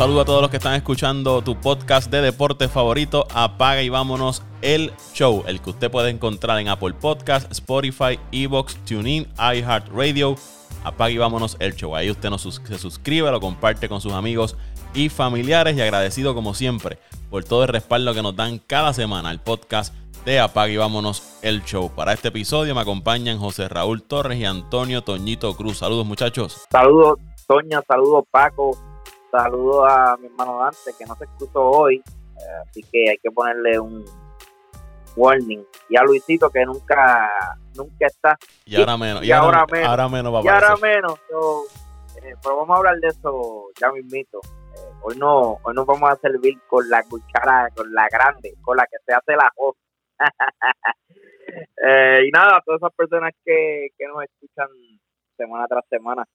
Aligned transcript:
Saludo 0.00 0.22
a 0.22 0.24
todos 0.24 0.40
los 0.40 0.50
que 0.50 0.56
están 0.56 0.72
escuchando 0.72 1.42
tu 1.42 1.60
podcast 1.60 2.10
de 2.10 2.22
deporte 2.22 2.68
favorito. 2.68 3.26
Apaga 3.34 3.82
y 3.82 3.90
vámonos 3.90 4.42
el 4.62 4.94
show, 5.12 5.44
el 5.46 5.60
que 5.60 5.68
usted 5.68 5.90
puede 5.90 6.08
encontrar 6.08 6.58
en 6.58 6.68
Apple 6.68 6.94
Podcast, 6.94 7.52
Spotify, 7.52 8.18
Evox, 8.32 8.82
TuneIn, 8.86 9.28
iHeartRadio. 9.36 10.36
Apaga 10.84 11.10
y 11.10 11.18
vámonos 11.18 11.58
el 11.60 11.74
show. 11.74 11.94
Ahí 11.94 12.10
usted 12.10 12.30
nos 12.30 12.40
se 12.40 12.78
suscribe, 12.78 13.30
lo 13.30 13.40
comparte 13.40 13.90
con 13.90 14.00
sus 14.00 14.14
amigos 14.14 14.56
y 14.94 15.10
familiares 15.10 15.76
y 15.76 15.82
agradecido 15.82 16.34
como 16.34 16.54
siempre 16.54 16.98
por 17.28 17.44
todo 17.44 17.64
el 17.64 17.68
respaldo 17.68 18.14
que 18.14 18.22
nos 18.22 18.34
dan 18.34 18.58
cada 18.58 18.94
semana 18.94 19.28
al 19.28 19.42
podcast 19.42 19.94
de 20.24 20.40
Apaga 20.40 20.72
y 20.72 20.78
vámonos 20.78 21.22
el 21.42 21.62
show. 21.64 21.90
Para 21.94 22.14
este 22.14 22.28
episodio 22.28 22.74
me 22.74 22.80
acompañan 22.80 23.38
José 23.38 23.68
Raúl 23.68 24.02
Torres 24.02 24.38
y 24.38 24.46
Antonio 24.46 25.02
Toñito 25.02 25.54
Cruz. 25.54 25.76
Saludos 25.76 26.06
muchachos. 26.06 26.62
Saludos 26.70 27.18
Toña, 27.46 27.82
saludos 27.86 28.24
Paco, 28.30 28.78
saludos 29.30 29.86
a 29.88 30.16
mi 30.18 30.26
hermano 30.26 30.58
Dante 30.58 30.92
que 30.98 31.04
no 31.06 31.14
se 31.16 31.24
escuchó 31.24 31.62
hoy, 31.62 31.96
eh, 31.96 32.68
así 32.68 32.82
que 32.82 33.10
hay 33.10 33.18
que 33.18 33.30
ponerle 33.30 33.78
un 33.78 34.04
warning. 35.16 35.64
Y 35.88 35.96
a 35.96 36.02
Luisito 36.02 36.50
que 36.50 36.64
nunca 36.64 37.30
nunca 37.76 38.06
está. 38.06 38.36
Y 38.64 38.76
ahora 38.76 38.96
menos. 38.96 39.24
Y, 39.24 39.32
ahora, 39.32 39.66
menos. 39.70 39.88
Ahora 39.88 40.08
menos 40.08 40.44
y 40.44 40.48
ahora 40.48 40.76
menos. 40.76 41.18
Eh, 42.22 42.34
pero 42.42 42.56
vamos 42.56 42.74
a 42.74 42.78
hablar 42.78 42.96
de 42.96 43.08
eso 43.08 43.68
ya 43.80 43.90
mismito. 43.92 44.40
Eh, 44.44 44.92
hoy 45.02 45.16
no 45.16 45.58
hoy 45.62 45.74
nos 45.74 45.86
vamos 45.86 46.10
a 46.10 46.16
servir 46.16 46.58
con 46.68 46.88
la 46.88 47.02
cuchara, 47.04 47.68
con 47.74 47.92
la 47.92 48.08
grande, 48.08 48.54
con 48.62 48.76
la 48.76 48.84
que 48.84 48.98
se 49.04 49.12
hace 49.12 49.32
la 49.36 49.50
voz. 49.56 49.76
eh, 51.86 52.26
y 52.26 52.30
nada, 52.30 52.60
todas 52.64 52.80
esas 52.80 52.94
personas 52.94 53.32
que, 53.44 53.88
que 53.96 54.06
nos 54.06 54.22
escuchan 54.22 54.68
semana 55.36 55.66
tras 55.66 55.84
semana, 55.88 56.26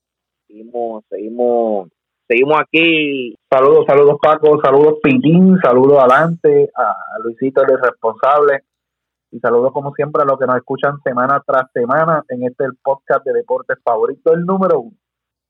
seguimos, 0.46 1.04
seguimos, 1.08 1.88
seguimos 2.28 2.60
aquí. 2.60 3.34
Saludos, 3.50 3.84
saludos 3.86 4.16
Paco, 4.20 4.60
saludos 4.62 4.98
Pitín, 5.02 5.58
saludos 5.62 5.98
adelante 5.98 6.70
a 6.76 6.94
Luisito 7.22 7.62
el 7.62 7.80
responsable. 7.80 8.64
Y 9.30 9.40
saludos 9.40 9.72
como 9.72 9.92
siempre 9.92 10.22
a 10.22 10.24
los 10.24 10.38
que 10.38 10.46
nos 10.46 10.56
escuchan 10.56 11.00
semana 11.02 11.42
tras 11.46 11.70
semana 11.72 12.22
en 12.28 12.44
este 12.44 12.64
podcast 12.82 13.24
de 13.24 13.32
deportes 13.32 13.78
favorito, 13.82 14.32
el 14.32 14.46
número 14.46 14.80
uno 14.80 14.96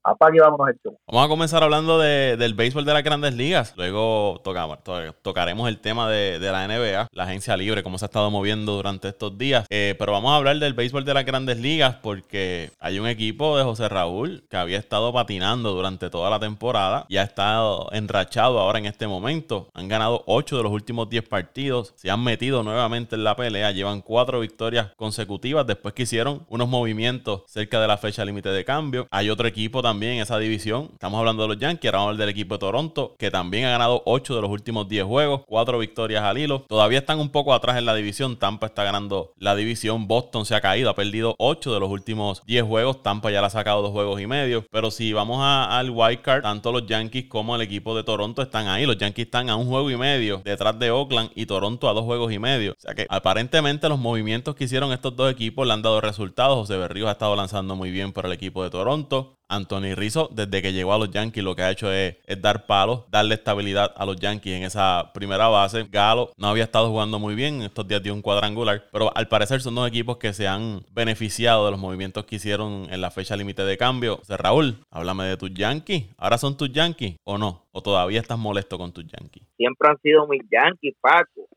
apague 0.06 0.40
vámonos 0.40 0.68
el 0.68 0.76
Vamos 1.06 1.24
a 1.24 1.28
comenzar 1.28 1.62
hablando 1.62 1.98
de, 1.98 2.36
del 2.36 2.54
béisbol 2.54 2.84
de 2.84 2.94
las 2.94 3.02
grandes 3.02 3.34
ligas. 3.34 3.74
Luego 3.76 4.40
tocamos, 4.44 4.78
tocaremos 5.22 5.68
el 5.68 5.78
tema 5.78 6.08
de, 6.08 6.38
la 6.38 6.66
NBA, 6.66 7.08
la 7.10 7.24
agencia 7.24 7.56
libre, 7.56 7.82
cómo 7.82 7.98
se 7.98 8.04
ha 8.04 8.06
estado 8.06 8.30
moviendo 8.30 8.74
durante 8.76 9.08
estos 9.08 9.36
días. 9.36 9.66
Eh, 9.70 9.96
pero 9.98 10.12
vamos 10.12 10.32
a 10.32 10.36
hablar 10.36 10.58
del 10.58 10.74
béisbol 10.74 11.04
de 11.04 11.14
las 11.14 11.24
grandes 11.24 11.58
ligas 11.58 11.96
porque 12.02 12.70
hay 12.78 12.98
un 12.98 13.08
equipo 13.08 13.58
de 13.58 13.64
José 13.64 13.88
Raúl 13.88 14.44
que 14.48 14.56
había 14.56 14.78
estado 14.78 15.12
patinando 15.12 15.72
durante 15.72 16.08
toda 16.08 16.30
la 16.30 16.38
temporada 16.38 17.06
y 17.08 17.16
ha 17.16 17.22
estado 17.22 17.88
enrachado 17.92 18.60
ahora 18.60 18.78
en 18.78 18.86
este 18.86 19.06
momento. 19.06 19.68
Han 19.74 19.88
ganado 19.88 20.22
8 20.26 20.56
de 20.56 20.62
los 20.62 20.72
últimos 20.72 21.08
10 21.08 21.28
partidos, 21.28 21.92
se 21.96 22.10
han 22.10 22.22
metido 22.22 22.62
nuevamente 22.62 23.16
en 23.16 23.24
la 23.24 23.34
pelea, 23.34 23.72
llevan 23.72 24.02
4 24.02 24.40
victorias 24.40 24.92
consecutivas 24.96 25.66
después 25.66 25.94
que 25.94 26.04
hicieron 26.04 26.46
unos 26.48 26.68
movimientos 26.68 27.42
cerca 27.46 27.80
de 27.80 27.88
la 27.88 27.96
fecha 27.96 28.24
límite 28.24 28.50
de 28.50 28.64
cambio. 28.64 29.06
Hay 29.10 29.30
otro 29.30 29.48
equipo 29.48 29.82
también 29.82 29.95
también 29.96 30.20
esa 30.20 30.38
división. 30.38 30.90
Estamos 30.92 31.18
hablando 31.18 31.44
de 31.44 31.48
los 31.48 31.58
Yankees, 31.58 31.88
ahora 31.88 31.98
vamos 32.00 32.08
a 32.08 32.10
hablar 32.10 32.26
del 32.26 32.34
equipo 32.34 32.56
de 32.56 32.58
Toronto, 32.58 33.14
que 33.18 33.30
también 33.30 33.64
ha 33.64 33.70
ganado 33.70 34.02
8 34.04 34.36
de 34.36 34.42
los 34.42 34.50
últimos 34.50 34.86
10 34.90 35.06
juegos, 35.06 35.40
4 35.46 35.78
victorias 35.78 36.22
al 36.22 36.36
hilo. 36.36 36.66
Todavía 36.68 36.98
están 36.98 37.18
un 37.18 37.30
poco 37.30 37.54
atrás 37.54 37.78
en 37.78 37.86
la 37.86 37.94
división. 37.94 38.36
Tampa 38.36 38.66
está 38.66 38.84
ganando 38.84 39.32
la 39.38 39.56
división. 39.56 40.06
Boston 40.06 40.44
se 40.44 40.54
ha 40.54 40.60
caído, 40.60 40.90
ha 40.90 40.94
perdido 40.94 41.34
8 41.38 41.72
de 41.72 41.80
los 41.80 41.88
últimos 41.88 42.42
10 42.44 42.64
juegos. 42.64 43.02
Tampa 43.02 43.30
ya 43.30 43.40
le 43.40 43.46
ha 43.46 43.50
sacado 43.50 43.80
2 43.80 43.90
juegos 43.90 44.20
y 44.20 44.26
medio. 44.26 44.66
Pero 44.70 44.90
si 44.90 45.14
vamos 45.14 45.38
al 45.40 45.88
wild 45.88 46.20
card, 46.20 46.42
tanto 46.42 46.72
los 46.72 46.84
Yankees 46.86 47.24
como 47.24 47.56
el 47.56 47.62
equipo 47.62 47.96
de 47.96 48.04
Toronto 48.04 48.42
están 48.42 48.68
ahí. 48.68 48.84
Los 48.84 48.98
Yankees 48.98 49.24
están 49.24 49.48
a 49.48 49.56
un 49.56 49.66
juego 49.66 49.90
y 49.90 49.96
medio 49.96 50.42
detrás 50.44 50.78
de 50.78 50.90
Oakland 50.90 51.30
y 51.34 51.46
Toronto 51.46 51.88
a 51.88 51.94
dos 51.94 52.04
juegos 52.04 52.30
y 52.34 52.38
medio. 52.38 52.72
O 52.72 52.80
sea 52.80 52.94
que 52.94 53.06
aparentemente 53.08 53.88
los 53.88 53.98
movimientos 53.98 54.54
que 54.56 54.64
hicieron 54.64 54.92
estos 54.92 55.16
dos 55.16 55.32
equipos 55.32 55.66
le 55.66 55.72
han 55.72 55.80
dado 55.80 56.02
resultados. 56.02 56.58
José 56.58 56.76
Berríos 56.76 57.08
ha 57.08 57.12
estado 57.12 57.34
lanzando 57.34 57.76
muy 57.76 57.90
bien 57.90 58.12
por 58.12 58.26
el 58.26 58.32
equipo 58.32 58.62
de 58.62 58.68
Toronto. 58.68 59.35
Anthony 59.48 59.94
Rizzo, 59.94 60.28
desde 60.32 60.62
que 60.62 60.72
llegó 60.72 60.92
a 60.92 60.98
los 60.98 61.10
Yankees, 61.10 61.44
lo 61.44 61.54
que 61.54 61.62
ha 61.62 61.70
hecho 61.70 61.92
es, 61.92 62.16
dar 62.40 62.66
palos, 62.66 63.04
darle 63.10 63.34
estabilidad 63.34 63.92
a 63.96 64.04
los 64.04 64.16
Yankees 64.16 64.54
en 64.54 64.62
esa 64.64 65.12
primera 65.14 65.48
base. 65.48 65.86
Galo 65.90 66.32
no 66.36 66.48
había 66.48 66.64
estado 66.64 66.90
jugando 66.90 67.18
muy 67.18 67.34
bien, 67.34 67.62
estos 67.62 67.86
días 67.86 68.02
dio 68.02 68.12
un 68.12 68.22
cuadrangular, 68.22 68.84
pero 68.92 69.14
al 69.16 69.28
parecer 69.28 69.60
son 69.60 69.74
dos 69.74 69.88
equipos 69.88 70.16
que 70.16 70.32
se 70.32 70.46
han 70.46 70.80
beneficiado 70.92 71.64
de 71.64 71.70
los 71.70 71.80
movimientos 71.80 72.24
que 72.24 72.36
hicieron 72.36 72.86
en 72.90 73.00
la 73.00 73.10
fecha 73.10 73.36
límite 73.36 73.64
de 73.64 73.76
cambio. 73.76 74.20
O 74.28 74.36
Raúl, 74.36 74.78
háblame 74.90 75.24
de 75.24 75.36
tus 75.36 75.52
Yankees. 75.54 76.04
¿Ahora 76.18 76.38
son 76.38 76.56
tus 76.56 76.72
Yankees 76.72 77.16
o 77.24 77.38
no? 77.38 77.66
¿O 77.72 77.82
todavía 77.82 78.20
estás 78.20 78.38
molesto 78.38 78.78
con 78.78 78.92
tus 78.92 79.06
Yankees? 79.06 79.44
Siempre 79.56 79.88
han 79.88 79.98
sido 80.00 80.26
mis 80.26 80.42
Yankees, 80.50 80.94
Paco. 81.00 81.48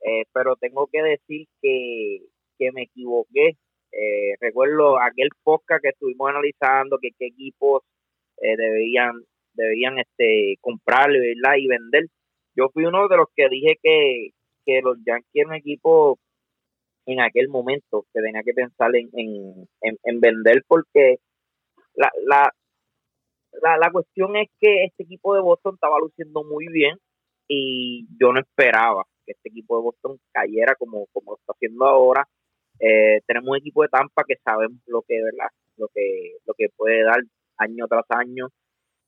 Eh, 0.00 0.24
pero 0.32 0.56
tengo 0.56 0.88
que 0.92 1.02
decir 1.02 1.48
que 1.60 2.72
me 2.72 2.82
equivoqué 2.82 3.56
eh, 3.98 4.34
recuerdo 4.40 5.00
aquel 5.00 5.30
podcast 5.42 5.82
que 5.82 5.88
estuvimos 5.88 6.28
analizando 6.28 6.98
que 7.00 7.10
qué 7.18 7.28
equipos 7.28 7.82
eh, 8.42 8.56
debían 8.56 9.22
debían 9.54 9.98
este 9.98 10.58
comprar 10.60 11.08
y 11.10 11.66
vender. 11.66 12.06
Yo 12.54 12.68
fui 12.74 12.84
uno 12.84 13.08
de 13.08 13.16
los 13.16 13.28
que 13.34 13.48
dije 13.48 13.78
que, 13.82 14.30
que 14.66 14.82
los 14.82 14.98
Yankees 15.06 15.30
eran 15.34 15.48
un 15.48 15.56
equipo 15.56 16.18
en 17.06 17.20
aquel 17.20 17.48
momento 17.48 18.04
que 18.12 18.20
tenía 18.20 18.42
que 18.42 18.52
pensar 18.52 18.90
en, 18.94 19.08
en, 19.12 20.20
vender 20.20 20.62
porque 20.66 21.16
la, 21.94 22.10
la, 22.26 22.52
la, 23.62 23.78
la 23.78 23.90
cuestión 23.90 24.36
es 24.36 24.48
que 24.60 24.84
este 24.84 25.04
equipo 25.04 25.34
de 25.34 25.40
Boston 25.40 25.74
estaba 25.74 25.98
luciendo 26.00 26.44
muy 26.44 26.66
bien 26.68 26.98
y 27.48 28.06
yo 28.20 28.32
no 28.32 28.40
esperaba 28.40 29.04
que 29.24 29.32
este 29.32 29.48
equipo 29.48 29.76
de 29.76 29.84
Boston 29.84 30.18
cayera 30.32 30.74
como, 30.74 31.06
como 31.12 31.32
lo 31.32 31.36
está 31.38 31.52
haciendo 31.52 31.86
ahora 31.86 32.28
eh, 32.80 33.20
tenemos 33.26 33.50
un 33.50 33.56
equipo 33.56 33.82
de 33.82 33.88
Tampa 33.88 34.24
que 34.26 34.36
sabemos 34.44 34.80
lo 34.86 35.02
que, 35.02 35.22
¿verdad? 35.22 35.48
Lo 35.76 35.88
que, 35.88 36.36
lo 36.46 36.54
que 36.54 36.68
puede 36.76 37.02
dar 37.02 37.20
año 37.58 37.86
tras 37.88 38.04
año. 38.10 38.48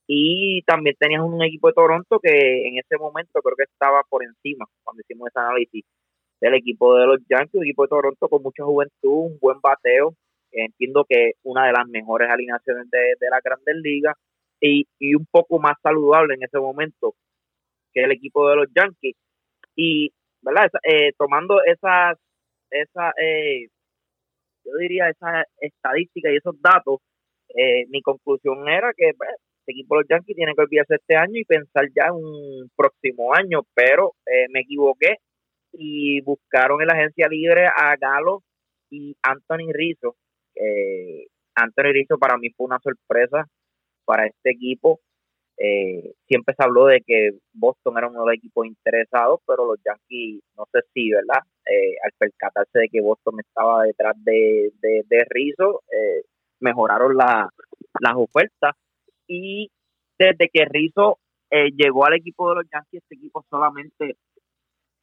Y 0.07 0.63
también 0.63 0.95
teníamos 0.99 1.31
un 1.31 1.43
equipo 1.43 1.67
de 1.67 1.73
Toronto 1.73 2.19
que 2.19 2.67
en 2.67 2.79
ese 2.79 2.97
momento 2.97 3.41
creo 3.41 3.55
que 3.55 3.71
estaba 3.71 4.01
por 4.09 4.23
encima 4.23 4.65
cuando 4.83 5.01
hicimos 5.01 5.29
ese 5.29 5.39
análisis 5.39 5.85
del 6.41 6.55
equipo 6.55 6.97
de 6.97 7.05
los 7.05 7.19
Yankees, 7.29 7.55
un 7.55 7.63
equipo 7.65 7.83
de 7.83 7.89
Toronto 7.89 8.27
con 8.27 8.41
mucha 8.41 8.63
juventud, 8.63 8.91
un 9.03 9.39
buen 9.39 9.59
bateo. 9.61 10.15
Entiendo 10.51 11.05
que 11.07 11.33
una 11.43 11.67
de 11.67 11.73
las 11.73 11.87
mejores 11.87 12.29
alineaciones 12.29 12.89
de, 12.89 13.29
la 13.29 13.39
Grandes 13.43 13.75
Ligas 13.83 14.15
y, 14.59 14.87
y 14.97 15.13
un 15.13 15.27
poco 15.29 15.59
más 15.59 15.77
saludable 15.83 16.33
en 16.33 16.43
ese 16.43 16.57
momento 16.57 17.13
que 17.93 18.03
el 18.03 18.11
equipo 18.11 18.49
de 18.49 18.55
los 18.55 18.67
Yankees. 18.75 19.15
Y, 19.75 20.11
¿verdad? 20.41 20.71
Eh, 20.83 21.13
tomando 21.17 21.61
esas 21.63 22.17
esa, 22.71 23.11
eh, 23.21 23.67
yo 24.65 24.71
diría, 24.79 25.09
esa 25.09 25.43
estadística 25.59 26.31
y 26.31 26.37
esos 26.37 26.59
datos, 26.61 26.99
eh, 27.55 27.85
mi 27.89 28.01
conclusión 28.01 28.67
era 28.69 28.93
que 28.95 29.11
pues, 29.17 29.29
este 29.59 29.71
equipo 29.71 29.95
de 29.95 30.01
los 30.01 30.09
Yankees 30.09 30.35
tiene 30.35 30.53
que 30.55 30.61
olvidarse 30.61 30.95
este 30.95 31.15
año 31.15 31.35
y 31.35 31.45
pensar 31.45 31.85
ya 31.95 32.07
en 32.07 32.15
un 32.15 32.71
próximo 32.75 33.33
año, 33.33 33.61
pero 33.73 34.13
eh, 34.25 34.47
me 34.51 34.61
equivoqué 34.61 35.17
y 35.73 36.21
buscaron 36.21 36.81
en 36.81 36.87
la 36.87 36.93
agencia 36.93 37.27
libre 37.27 37.65
a 37.67 37.95
Galo 37.97 38.43
y 38.89 39.15
Anthony 39.21 39.71
Rizzo. 39.71 40.15
Anthony 41.55 41.93
Rizzo 41.93 42.17
para 42.17 42.37
mí 42.37 42.49
fue 42.49 42.65
una 42.65 42.79
sorpresa 42.79 43.45
para 44.05 44.25
este 44.25 44.51
equipo 44.51 44.99
eh, 45.61 46.13
siempre 46.25 46.55
se 46.57 46.63
habló 46.63 46.85
de 46.85 47.01
que 47.05 47.31
Boston 47.51 47.97
era 47.97 48.07
uno 48.07 48.21
de 48.21 48.25
los 48.27 48.35
equipos 48.35 48.65
interesados, 48.65 49.41
pero 49.45 49.65
los 49.65 49.77
Yankees, 49.83 50.41
no 50.55 50.63
sé 50.71 50.79
si, 50.93 51.11
¿verdad? 51.11 51.43
Eh, 51.65 51.95
al 52.01 52.11
percatarse 52.17 52.79
de 52.79 52.87
que 52.89 53.01
Boston 53.01 53.41
estaba 53.41 53.83
detrás 53.83 54.15
de, 54.23 54.71
de, 54.81 55.25
Rizzo, 55.29 55.81
eh, 55.91 56.23
mejoraron 56.61 57.17
la, 57.17 57.49
las 57.99 58.13
ofertas. 58.15 58.73
Y 59.27 59.69
desde 60.17 60.49
que 60.51 60.63
Rizzo 60.65 61.19
llegó 61.51 62.05
al 62.05 62.13
equipo 62.13 62.49
de 62.49 62.55
los 62.55 62.65
Yankees, 62.71 63.01
este 63.03 63.15
equipo 63.15 63.43
solamente 63.49 64.15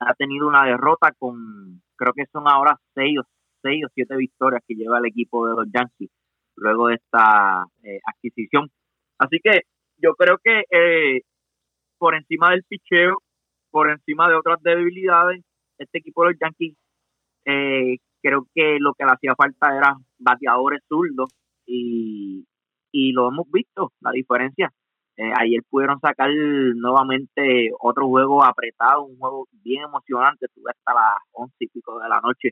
ha 0.00 0.14
tenido 0.14 0.48
una 0.48 0.64
derrota 0.64 1.12
con, 1.18 1.82
creo 1.96 2.12
que 2.14 2.24
son 2.32 2.44
ahora 2.48 2.78
seis 2.94 3.18
o, 3.18 3.22
seis 3.62 3.84
o 3.84 3.88
siete 3.94 4.16
victorias 4.16 4.62
que 4.66 4.74
lleva 4.74 4.98
el 4.98 5.06
equipo 5.06 5.46
de 5.48 5.54
los 5.54 5.66
Yankees 5.72 6.10
luego 6.56 6.88
de 6.88 6.94
esta 6.94 7.62
adquisición. 8.06 8.70
Así 9.18 9.38
que 9.42 9.62
yo 9.98 10.14
creo 10.14 10.38
que 10.42 10.64
eh, 10.70 11.22
por 11.98 12.14
encima 12.14 12.50
del 12.50 12.64
picheo, 12.64 13.18
por 13.70 13.90
encima 13.90 14.28
de 14.28 14.34
otras 14.34 14.62
debilidades, 14.62 15.42
este 15.78 15.98
equipo 15.98 16.24
de 16.24 16.30
los 16.30 16.38
Yankees 16.40 16.76
eh, 17.44 17.98
creo 18.22 18.46
que 18.54 18.78
lo 18.80 18.94
que 18.94 19.04
le 19.04 19.12
hacía 19.12 19.34
falta 19.36 19.76
era 19.76 19.96
bateadores 20.18 20.82
zurdos 20.88 21.30
y, 21.66 22.46
y 22.92 23.12
lo 23.12 23.28
hemos 23.28 23.50
visto, 23.50 23.92
la 24.00 24.10
diferencia. 24.12 24.72
Eh, 25.18 25.32
ayer 25.40 25.62
pudieron 25.70 25.98
sacar 26.00 26.28
nuevamente 26.30 27.70
otro 27.80 28.06
juego 28.06 28.44
apretado, 28.44 29.04
un 29.04 29.18
juego 29.18 29.46
bien 29.62 29.82
emocionante, 29.84 30.46
estuve 30.46 30.70
hasta 30.70 30.92
las 30.94 31.18
once 31.32 31.56
y 31.58 31.68
pico 31.68 31.98
de 31.98 32.08
la 32.08 32.20
noche 32.20 32.50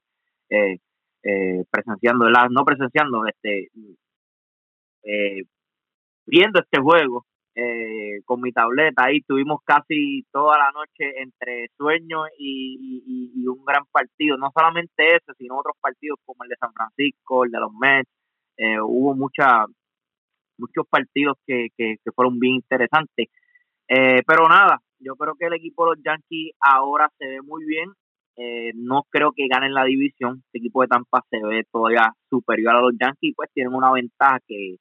eh, 0.49 0.79
presenciando, 1.70 2.26
no 2.50 2.64
presenciando, 2.64 3.26
este 3.26 3.70
viendo 6.26 6.61
este 6.61 6.81
juego 6.81 7.26
eh, 7.56 8.05
eh, 8.15 8.23
con 8.25 8.41
mi 8.41 8.53
tableta 8.53 9.05
ahí 9.05 9.21
tuvimos 9.23 9.61
casi 9.65 10.25
toda 10.33 10.59
la 10.59 10.73
noche 10.73 11.21
entre 11.21 11.69
sueños 11.77 12.29
y, 12.39 13.47
un 13.47 13.65
gran 13.65 13.85
partido, 13.93 14.37
no 14.37 14.51
solamente 14.56 15.17
ese, 15.17 15.33
sino 15.39 15.59
otros 15.59 15.77
partidos 15.81 16.19
como 16.25 16.43
el 16.45 16.49
de 16.51 16.56
San 16.56 16.73
Francisco, 16.73 17.45
el 17.45 17.51
de 17.51 17.61
los 17.61 17.73
Mets, 17.73 18.11
eh, 18.56 18.81
hubo 18.81 19.15
mucha, 19.15 19.67
muchos 20.59 20.87
partidos 20.89 21.37
que, 21.47 21.69
que, 21.77 21.97
fueron 22.15 22.39
bien 22.39 22.55
interesantes. 22.55 23.29
Eh, 23.89 24.23
pero 24.27 24.49
nada, 24.49 24.81
yo 24.99 25.15
creo 25.17 25.35
que 25.35 25.47
el 25.47 25.55
equipo 25.55 25.85
de 25.85 25.97
los 25.97 26.05
Yankees 26.05 26.53
ahora 26.59 27.11
se 27.19 27.27
ve 27.27 27.43
muy 27.43 27.65
bien. 27.65 27.91
no 28.75 29.05
creo 29.11 29.33
que 29.33 29.47
ganen 29.47 29.75
la 29.75 29.85
división. 29.85 30.43
Este 30.47 30.59
equipo 30.59 30.83
de 30.83 30.89
Tampa 30.89 31.23
se 31.31 31.39
ve 31.45 31.65
todavía 31.71 32.12
superior 32.31 32.77
a 32.77 32.81
los 32.81 32.95
Yankees, 32.99 33.35
pues 33.37 33.51
tienen 33.53 33.75
una 33.75 33.93
ventaja 33.93 34.39
que 34.49 34.77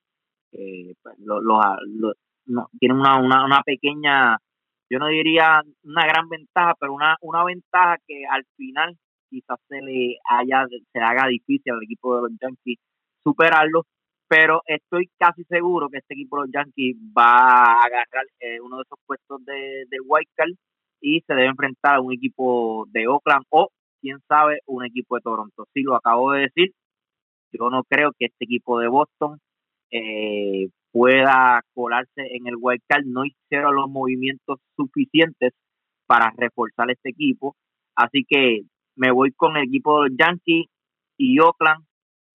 pues, 0.52 1.16
los, 1.20 1.44
los, 1.44 2.16
no, 2.46 2.70
tienen 2.80 3.00
una, 3.00 3.20
una, 3.20 3.46
una 3.46 3.62
pequeña, 3.64 4.38
yo 4.90 5.00
no 5.00 5.08
diría 5.08 5.62
una 5.84 6.06
gran 6.06 6.30
ventaja, 6.30 6.74
pero 6.80 6.94
una, 6.94 7.18
una 7.22 7.44
ventaja 7.44 7.98
que 8.08 8.24
al 8.30 8.44
final 8.56 8.98
quizás 9.30 9.60
se 9.68 9.82
le 9.82 10.18
haya, 10.30 10.66
se 10.92 11.00
haga 11.00 11.28
difícil 11.28 11.74
al 11.74 11.84
equipo 11.84 12.16
de 12.16 12.22
los 12.24 12.32
Yankees 12.40 12.80
superarlo, 13.24 13.86
pero 14.28 14.62
estoy 14.66 15.10
casi 15.18 15.44
seguro 15.46 15.90
que 15.90 15.98
este 15.98 16.14
equipo 16.14 16.38
de 16.38 16.44
los 16.44 16.52
Yankees 16.54 16.98
va 17.18 17.38
a 17.40 17.84
agarrar 17.84 18.26
eh, 18.40 18.60
uno 18.62 18.78
de 18.78 18.84
esos 18.84 19.00
puestos 19.06 19.44
de, 19.46 19.86
de 19.90 19.98
White 20.06 20.32
Card 20.36 20.54
y 21.02 21.22
se 21.22 21.34
debe 21.34 21.48
enfrentar 21.48 21.96
a 21.96 22.02
un 22.02 22.14
equipo 22.14 22.86
de 22.92 23.08
Oakland 23.08 23.46
o, 23.50 23.70
quién 24.02 24.20
sabe, 24.28 24.60
un 24.66 24.86
equipo 24.86 25.16
de 25.16 25.22
Toronto. 25.22 25.68
Sí, 25.74 25.82
lo 25.82 25.96
acabo 25.96 26.32
de 26.32 26.42
decir, 26.42 26.72
yo 27.52 27.70
no 27.70 27.84
creo 27.84 28.12
que 28.18 28.26
este 28.26 28.46
equipo 28.46 28.80
de 28.80 28.88
Boston 28.88 29.40
eh, 29.92 30.70
pueda 30.94 31.62
colarse 31.74 32.22
en 32.36 32.48
el 32.48 32.54
wild 32.58 32.82
card. 32.88 33.04
No 33.06 33.26
hicieron 33.26 33.76
los 33.76 33.90
movimientos 33.90 34.60
suficientes 34.78 35.54
para 36.06 36.32
reforzar 36.38 36.92
este 36.92 37.10
equipo. 37.10 37.56
Así 37.96 38.24
que 38.30 38.62
me 38.96 39.12
voy 39.12 39.32
con 39.32 39.58
el 39.58 39.64
equipo 39.64 40.04
de 40.04 40.10
los 40.10 40.18
Yankees 40.18 40.68
y 41.18 41.40
Oakland. 41.40 41.84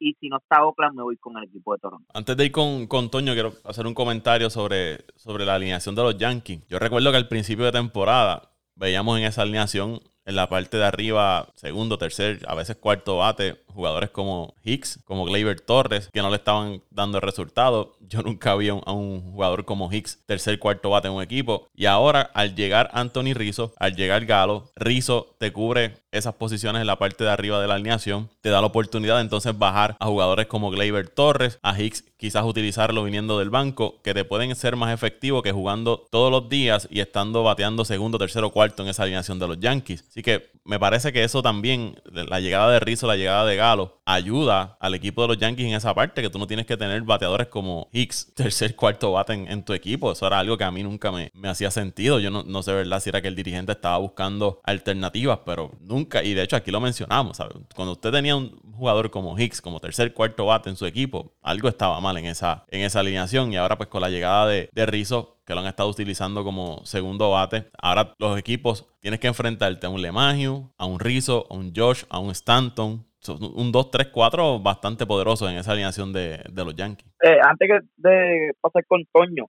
Y 0.01 0.15
si 0.21 0.29
no 0.29 0.39
está 0.39 0.65
Oakland, 0.65 0.97
me 0.97 1.03
voy 1.03 1.17
con 1.17 1.37
el 1.39 1.45
equipo 1.45 1.73
de 1.73 1.79
Toronto. 1.81 2.07
Antes 2.15 2.37
de 2.37 2.47
ir 2.47 2.53
con, 2.53 2.87
con 2.87 3.11
Toño, 3.11 3.33
quiero 3.33 3.53
hacer 3.65 3.87
un 3.87 3.95
comentario 3.95 4.51
sobre, 4.51 4.99
sobre 5.17 5.45
la 5.45 5.55
alineación 5.55 5.95
de 5.95 6.03
los 6.03 6.19
Yankees. 6.19 6.67
Yo 6.69 6.79
recuerdo 6.79 7.11
que 7.11 7.17
al 7.17 7.29
principio 7.29 7.65
de 7.65 7.73
temporada 7.73 8.51
veíamos 8.75 9.19
en 9.19 9.25
esa 9.25 9.43
alineación 9.43 10.01
en 10.29 10.37
la 10.37 10.47
parte 10.47 10.77
de 10.77 10.85
arriba, 10.85 11.49
segundo, 11.55 11.97
tercer, 11.97 12.41
a 12.47 12.55
veces 12.55 12.77
cuarto 12.77 13.17
bate, 13.17 13.57
jugadores 13.69 14.11
como 14.11 14.55
Hicks, 14.63 15.01
como 15.07 15.25
Gleyber 15.25 15.59
Torres, 15.59 16.11
que 16.13 16.21
no 16.21 16.29
le 16.29 16.37
estaban 16.37 16.83
dando 16.91 17.17
el 17.17 17.23
resultado. 17.23 17.97
Yo 18.01 18.21
nunca 18.23 18.55
vi 18.55 18.69
a 18.69 18.75
un, 18.75 19.23
jugador 19.23 19.65
como 19.65 19.91
Hicks, 19.91 20.19
tercer, 20.27 20.59
cuarto 20.59 20.91
bate 20.91 21.09
en 21.09 21.15
un 21.15 21.23
equipo. 21.23 21.69
Y 21.75 21.87
ahora, 21.87 22.31
al 22.35 22.55
llegar 22.55 22.91
Anthony 22.93 23.33
Rizzo, 23.33 23.73
al 23.79 23.97
llegar 23.97 24.27
Galo, 24.27 24.71
Rizzo 24.77 25.35
te 25.39 25.51
cubre 25.51 25.95
esas 26.11 26.35
posiciones 26.35 26.81
en 26.81 26.87
la 26.87 26.99
parte 26.99 27.25
de 27.25 27.31
arriba 27.31 27.61
de 27.61 27.69
la 27.69 27.75
alineación, 27.75 28.29
te 28.43 28.51
da 28.51 28.61
la 28.61 28.67
oportunidad 28.67 29.17
de 29.17 29.23
entonces 29.23 29.59
bajar 29.59 29.97
a 29.99 30.07
jugadores 30.07 30.47
como 30.47 30.71
Gleyber 30.71 31.09
Torres, 31.09 31.59
a 31.63 31.79
Hicks 31.79 32.05
quizás 32.19 32.45
utilizarlo 32.45 33.05
viniendo 33.05 33.39
del 33.39 33.49
banco, 33.49 34.01
que 34.03 34.13
te 34.13 34.25
pueden 34.25 34.55
ser 34.57 34.77
más 34.77 34.93
efectivos 34.93 35.43
que 35.43 35.53
jugando 35.53 36.07
todos 36.11 36.33
los 36.33 36.49
días 36.49 36.89
y 36.91 37.01
estando 37.01 37.45
bateando 37.45 37.85
segundo, 37.85 38.19
tercero, 38.19 38.51
cuarto 38.51 38.83
en 38.83 38.89
esa 38.89 39.05
alineación 39.05 39.39
de 39.39 39.47
los 39.47 39.61
Yankees. 39.61 40.05
Así 40.19 40.25
que 40.25 40.51
me 40.65 40.81
parece 40.81 41.13
que 41.13 41.23
eso 41.23 41.43
también, 41.43 41.95
la 42.11 42.41
llegada 42.41 42.73
de 42.73 42.81
Rizzo, 42.81 43.07
la 43.07 43.15
llegada 43.15 43.47
de 43.47 43.55
Galo, 43.55 44.03
ayuda 44.05 44.77
al 44.81 44.95
equipo 44.95 45.23
de 45.23 45.29
los 45.29 45.39
Yankees 45.39 45.67
en 45.67 45.75
esa 45.75 45.95
parte, 45.95 46.23
que 46.23 46.29
tú 46.29 46.41
no 46.41 46.49
tienes 46.49 46.67
que 46.67 46.77
tener 46.77 47.03
bateadores 47.03 47.47
como 47.47 47.89
Hicks, 47.93 48.35
tercer, 48.35 48.75
cuarto 48.75 49.13
bate 49.13 49.35
en, 49.35 49.63
tu 49.63 49.75
equipo. 49.75 50.11
Eso 50.11 50.27
era 50.27 50.41
algo 50.41 50.59
que 50.59 50.65
a 50.65 50.73
mí 50.73 50.83
nunca 50.83 51.13
me, 51.13 51.31
hacía 51.45 51.71
sentido. 51.71 52.19
Yo 52.19 52.33
no, 52.33 52.43
no, 52.43 52.65
sé, 52.65 52.73
¿verdad? 52.73 52.99
Si 52.99 53.11
era 53.11 53.23
que 53.23 53.29
el 53.29 53.37
dirigente 53.37 53.71
estaba 53.71 53.97
buscando 53.99 54.61
alternativas, 54.65 55.39
pero 55.47 55.71
nunca, 55.79 56.25
y 56.25 56.35
de 56.35 56.43
hecho 56.43 56.57
aquí 56.57 56.73
lo 56.73 56.81
mencionamos, 56.81 57.37
¿sabes? 57.37 57.55
Cuando 57.77 57.93
usted 57.93 58.11
tenía 58.11 58.35
un 58.35 58.61
jugador 58.73 59.13
como 59.13 59.39
Hicks, 59.39 59.63
como 59.63 59.79
tercer, 59.79 60.15
cuarto 60.15 60.47
bate 60.47 60.69
en 60.69 60.77
su 60.77 60.85
equipo, 60.85 61.33
algo 61.43 61.69
estaba 61.69 62.01
mal 62.01 62.17
en 62.17 62.27
esa, 62.27 62.65
en 62.71 62.81
esa 62.81 62.99
alineación. 62.99 63.53
Y 63.53 63.57
ahora 63.57 63.79
pues 63.79 63.89
con 63.89 64.01
la 64.01 64.11
llegada 64.11 64.49
de, 64.49 64.69
de 64.73 64.87
Rizzo, 64.87 65.38
que 65.49 65.55
lo 65.55 65.61
han 65.61 65.67
estado 65.67 65.89
utilizando 65.89 66.45
como 66.45 66.85
segundo 66.85 67.31
bate. 67.31 67.71
Ahora 67.81 68.13
los 68.19 68.39
equipos 68.39 68.87
tienes 69.01 69.19
que 69.19 69.29
enfrentarte 69.29 69.87
a 69.87 69.89
un 69.89 70.03
LeMahieu, 70.03 70.71
a 70.77 70.85
un 70.85 71.01
Rizzo, 71.01 71.47
a 71.49 71.55
un 71.55 71.73
Josh, 71.75 72.05
a 72.11 72.19
un 72.19 72.33
Stanton. 72.33 73.07
Un 73.27 73.73
2-3-4 73.73 74.63
bastante 74.63 75.07
poderoso 75.07 75.49
en 75.49 75.57
esa 75.57 75.73
alineación 75.73 76.13
de, 76.13 76.43
los 76.55 76.77
Yankees. 76.77 77.11
Eh, 77.23 77.39
antes 77.43 77.83
de 77.97 78.53
pasar 78.61 78.85
con 78.87 79.03
Toño, 79.11 79.47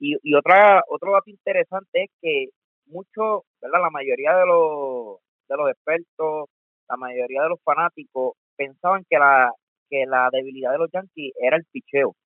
y, 0.00 0.16
y 0.22 0.34
otra 0.34 0.82
otro 0.90 1.12
dato 1.12 1.30
interesante 1.30 2.04
es 2.04 2.10
que 2.20 2.48
mucho, 2.86 3.44
¿verdad? 3.62 3.80
La 3.82 3.90
mayoría 3.90 4.36
de 4.36 4.46
los, 4.46 5.18
de 5.48 5.56
los 5.56 5.70
expertos, 5.70 6.48
la 6.88 6.96
mayoría 6.96 7.42
de 7.42 7.48
los 7.50 7.60
fanáticos 7.62 8.34
pensaban 8.56 9.04
que 9.08 9.16
la, 9.16 9.52
que 9.88 10.04
la 10.06 10.28
debilidad 10.32 10.72
de 10.72 10.78
los 10.78 10.90
Yankees 10.92 11.32
era 11.40 11.56
el 11.56 11.64
picheo. 11.70 12.16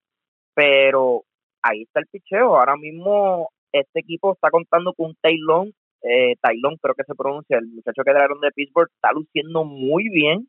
Pero 0.54 1.24
ahí 1.62 1.82
está 1.82 2.00
el 2.00 2.06
picheo. 2.06 2.56
Ahora 2.56 2.76
mismo 2.76 3.50
este 3.72 4.00
equipo 4.00 4.32
está 4.32 4.50
contando 4.50 4.92
con 4.94 5.08
un 5.10 5.16
Taylon, 5.20 5.72
eh, 6.02 6.34
Taylon 6.40 6.76
creo 6.80 6.94
que 6.94 7.04
se 7.04 7.14
pronuncia, 7.14 7.58
el 7.58 7.68
muchacho 7.68 8.02
que 8.04 8.12
trajeron 8.12 8.40
de 8.40 8.50
Pittsburgh, 8.52 8.90
está 8.94 9.12
luciendo 9.12 9.64
muy 9.64 10.08
bien. 10.08 10.48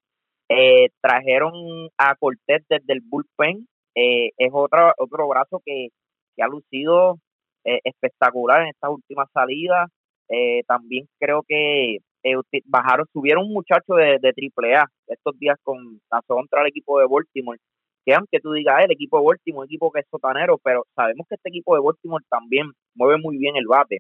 Eh, 0.50 0.90
trajeron 1.02 1.54
a 1.98 2.16
Cortés 2.16 2.64
desde 2.70 2.94
el 2.94 3.02
bullpen, 3.02 3.68
eh, 3.96 4.32
es 4.38 4.50
otra, 4.52 4.94
otro 4.98 5.28
brazo 5.28 5.62
que, 5.66 5.90
ha 6.42 6.48
lucido 6.48 7.20
eh, 7.66 7.80
espectacular 7.84 8.64
en 8.64 8.70
estas 8.70 8.90
últimas 8.90 9.28
salidas. 9.32 9.90
también 10.68 11.08
creo 11.20 11.44
que 11.48 11.98
bajaron, 12.66 13.06
subieron 13.14 13.46
un 13.46 13.54
muchacho 13.54 13.94
de, 13.96 14.18
de 14.20 14.34
AAA 14.56 14.86
estos 15.08 15.38
días 15.38 15.58
con 15.64 16.00
contra 16.26 16.62
el 16.62 16.68
equipo 16.68 17.00
de 17.00 17.06
Baltimore 17.08 17.60
que 18.06 18.14
aunque 18.14 18.40
tú 18.40 18.52
digas 18.54 18.84
el 18.84 18.92
equipo 18.92 19.20
de 19.20 19.26
Baltimore, 19.26 19.66
equipo 19.66 19.92
que 19.92 20.00
es 20.02 20.08
sotanero, 20.10 20.58
pero 20.64 20.86
sabemos 20.96 21.28
que 21.28 21.36
este 21.36 21.50
equipo 21.50 21.76
de 21.76 21.82
Baltimore 21.82 22.24
también 22.30 22.72
mueve 22.96 23.22
muy 23.22 23.38
bien 23.38 23.56
el 23.56 23.68
bate. 23.68 24.00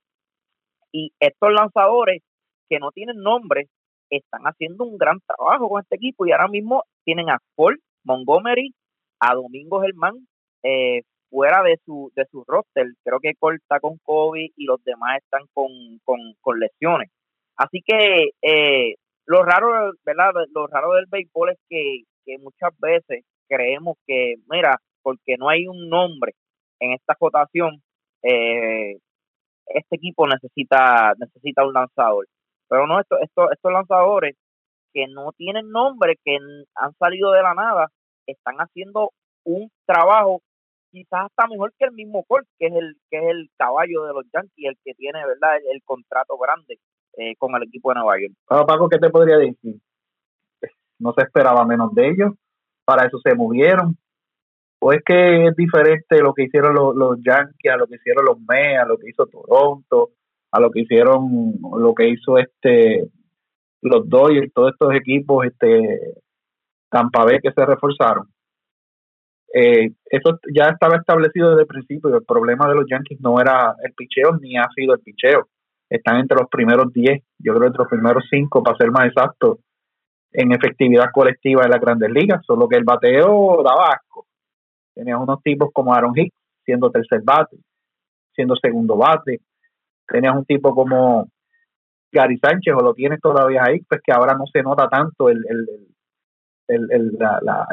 Y 0.92 1.12
estos 1.20 1.52
lanzadores 1.54 2.22
que 2.70 2.80
no 2.80 2.92
tienen 2.92 3.18
nombre 3.18 3.68
están 4.10 4.42
haciendo 4.44 4.84
un 4.84 4.98
gran 4.98 5.20
trabajo 5.22 5.70
con 5.70 5.82
este 5.82 5.96
equipo 5.96 6.26
y 6.26 6.32
ahora 6.32 6.48
mismo 6.48 6.84
tienen 7.06 7.30
a 7.30 7.38
Ford, 7.56 7.78
Montgomery, 8.04 8.74
a 9.20 9.36
Domingo 9.36 9.82
Germán 9.82 10.28
eh, 10.64 11.02
fuera 11.30 11.64
de 11.64 11.78
su 11.86 12.12
de 12.16 12.26
su 12.30 12.44
roster. 12.46 12.88
Creo 13.04 13.20
que 13.20 13.34
está 13.56 13.80
con 13.80 13.98
COVID 14.04 14.52
y 14.56 14.66
los 14.66 14.84
demás 14.84 15.20
están 15.20 15.44
con, 15.54 15.70
con, 16.04 16.60
lesiones. 16.60 17.10
Así 17.56 17.82
que 17.86 18.32
eh, 18.42 18.96
lo 19.26 19.44
raro, 19.44 19.94
¿verdad? 20.06 20.32
Lo 20.54 20.68
raro 20.68 20.94
del 20.94 21.06
béisbol 21.10 21.52
es 21.52 21.60
que, 21.70 22.02
que 22.26 22.38
muchas 22.40 22.72
veces 22.80 23.24
creemos 23.52 23.98
que, 24.08 24.36
mira, 24.50 24.78
porque 25.04 25.36
no 25.38 25.50
hay 25.50 25.68
un 25.68 25.90
nombre 25.90 26.34
en 26.80 26.94
esta 26.94 27.16
votación, 27.20 27.82
eh, 28.24 28.98
este 29.68 29.96
equipo 29.96 30.28
necesita 30.28 31.14
necesita 31.20 31.66
un 31.66 31.74
lanzador. 31.74 32.28
Pero 32.70 32.88
no, 32.88 33.00
esto, 33.00 33.18
esto, 33.20 33.52
estos 33.52 33.72
lanzadores 33.72 34.36
que 34.94 35.08
no 35.08 35.32
tienen 35.34 35.70
nombre, 35.70 36.16
que 36.24 36.38
han 36.76 36.94
salido 36.98 37.32
de 37.32 37.42
la 37.42 37.54
nada, 37.54 37.90
están 38.26 38.56
haciendo 38.58 39.12
un 39.44 39.70
trabajo 39.86 40.42
quizás 40.92 41.26
hasta 41.26 41.48
mejor 41.48 41.74
que 41.78 41.86
el 41.86 41.92
mismo 41.92 42.24
Cole, 42.24 42.46
que 42.58 42.68
es 42.68 42.74
el 42.74 42.96
que 43.10 43.18
es 43.18 43.24
el 43.24 43.50
caballo 43.58 44.06
de 44.06 44.14
los 44.14 44.26
Yankees, 44.34 44.70
el 44.70 44.78
que 44.84 44.94
tiene 44.94 45.26
verdad 45.26 45.58
el, 45.72 45.82
contrato 45.84 46.38
grande 46.38 46.80
eh, 47.18 47.36
con 47.38 47.56
el 47.56 47.64
equipo 47.64 47.90
de 47.90 47.96
Nueva 47.96 48.20
York. 48.20 48.34
Paco, 48.68 48.90
¿qué 48.90 48.98
te 48.98 49.10
podría 49.10 49.38
decir? 49.38 49.76
No 51.00 51.14
se 51.14 51.24
esperaba 51.24 51.66
menos 51.66 51.94
de 51.94 52.10
ellos 52.10 52.34
para 52.86 53.08
eso 53.08 53.20
se 53.24 53.36
movieron. 53.36 53.98
¿O 54.80 54.92
es 54.94 55.04
que 55.06 55.46
es 55.46 55.56
diferente 55.56 56.22
lo 56.22 56.34
que 56.34 56.44
hicieron 56.46 56.74
los, 56.74 57.20
Yankees 57.24 57.72
a 57.72 57.78
lo 57.78 57.86
que 57.86 57.96
hicieron 57.96 58.26
los 58.26 58.40
Mets, 58.40 58.80
a 58.80 58.86
lo 58.86 58.98
que 58.98 59.10
hizo 59.10 59.28
Toronto, 59.28 60.10
a 60.52 60.60
lo 60.60 60.72
que 60.72 60.82
hicieron, 60.82 61.54
lo 61.78 61.94
que 61.94 62.10
hizo 62.10 62.38
este 62.38 63.08
los 63.84 64.08
Dodgers, 64.10 64.52
todos 64.54 64.72
estos 64.72 64.94
equipos, 64.96 65.46
este 65.46 66.16
Tampa 66.90 67.26
Bay 67.26 67.40
que 67.42 67.52
se 67.52 67.66
reforzaron? 67.66 68.28
Eh, 69.54 69.92
eso 70.06 70.40
ya 70.54 70.70
estaba 70.70 70.96
establecido 70.96 71.52
desde 71.52 71.64
el 71.64 71.68
principio. 71.68 72.16
El 72.16 72.26
problema 72.26 72.68
de 72.68 72.76
los 72.76 72.86
Yankees 72.90 73.20
no 73.22 73.40
era 73.40 73.76
el 73.84 73.94
picheo 73.94 74.38
ni 74.42 74.58
ha 74.58 74.68
sido 74.76 74.96
el 74.96 75.02
picheo. 75.02 75.48
Están 75.90 76.18
entre 76.18 76.38
los 76.40 76.50
primeros 76.50 76.92
10, 76.94 77.22
yo 77.40 77.54
creo 77.54 77.68
entre 77.68 77.80
los 77.80 77.90
primeros 77.90 78.24
5, 78.30 78.64
para 78.64 78.78
ser 78.78 78.92
más 78.92 79.08
exacto, 79.08 79.60
en 80.34 80.52
efectividad 80.52 81.12
colectiva 81.12 81.64
de 81.64 81.70
las 81.70 81.82
grandes 81.82 82.10
ligas, 82.12 82.42
solo 82.46 82.68
que 82.68 82.78
el 82.78 82.84
bateo 82.84 83.62
daba 83.64 83.94
asco. 83.94 84.26
Tenías 84.94 85.20
unos 85.20 85.42
tipos 85.42 85.70
como 85.74 85.94
Aaron 85.94 86.18
Hicks, 86.18 86.36
siendo 86.64 86.92
tercer 86.92 87.22
bate, 87.24 87.58
siendo 88.34 88.56
segundo 88.56 88.98
bate. 88.98 89.42
Tenías 90.08 90.36
un 90.36 90.46
tipo 90.46 90.74
como 90.74 91.28
Gary 92.12 92.38
Sánchez, 92.38 92.74
o 92.74 92.82
lo 92.82 92.94
tienes 92.94 93.20
todavía 93.22 93.64
ahí, 93.66 93.80
pues 93.88 94.02
que 94.04 94.12
ahora 94.12 94.36
no 94.36 94.46
se 94.52 94.62
nota 94.62 94.88
tanto 94.90 95.30
el, 95.30 95.44
el, 95.50 95.68
el, 96.68 96.92
el, 96.92 97.18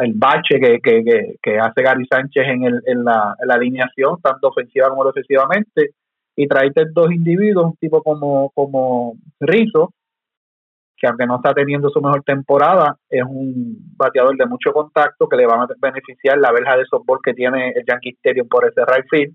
el 0.02 0.12
bache 0.14 0.60
que, 0.60 0.78
que, 0.80 1.36
que, 1.42 1.58
hace 1.58 1.82
Gary 1.82 2.06
Sánchez 2.06 2.44
en, 2.46 2.64
el, 2.64 2.82
en, 2.86 3.04
la, 3.04 3.34
en 3.40 3.48
la 3.48 3.54
alineación, 3.54 4.20
tanto 4.20 4.48
ofensiva 4.48 4.88
como 4.88 5.04
defensivamente. 5.04 5.90
y 6.36 6.46
traerte 6.46 6.84
dos 6.92 7.10
individuos, 7.12 7.66
un 7.66 7.76
tipo 7.76 8.02
como, 8.02 8.50
como 8.50 9.14
Rizzo, 9.40 9.92
que 10.98 11.06
aunque 11.06 11.26
no 11.26 11.36
está 11.36 11.54
teniendo 11.54 11.88
su 11.90 12.00
mejor 12.00 12.22
temporada, 12.24 12.96
es 13.08 13.22
un 13.22 13.76
bateador 13.96 14.36
de 14.36 14.46
mucho 14.46 14.72
contacto 14.72 15.28
que 15.28 15.36
le 15.36 15.46
va 15.46 15.62
a 15.62 15.68
beneficiar 15.80 16.38
la 16.38 16.50
verja 16.52 16.76
de 16.76 16.84
softball 16.86 17.20
que 17.22 17.34
tiene 17.34 17.70
el 17.70 17.84
Yankee 17.86 18.16
Stadium 18.18 18.48
por 18.48 18.66
ese 18.66 18.84
right 18.84 19.06
field. 19.08 19.34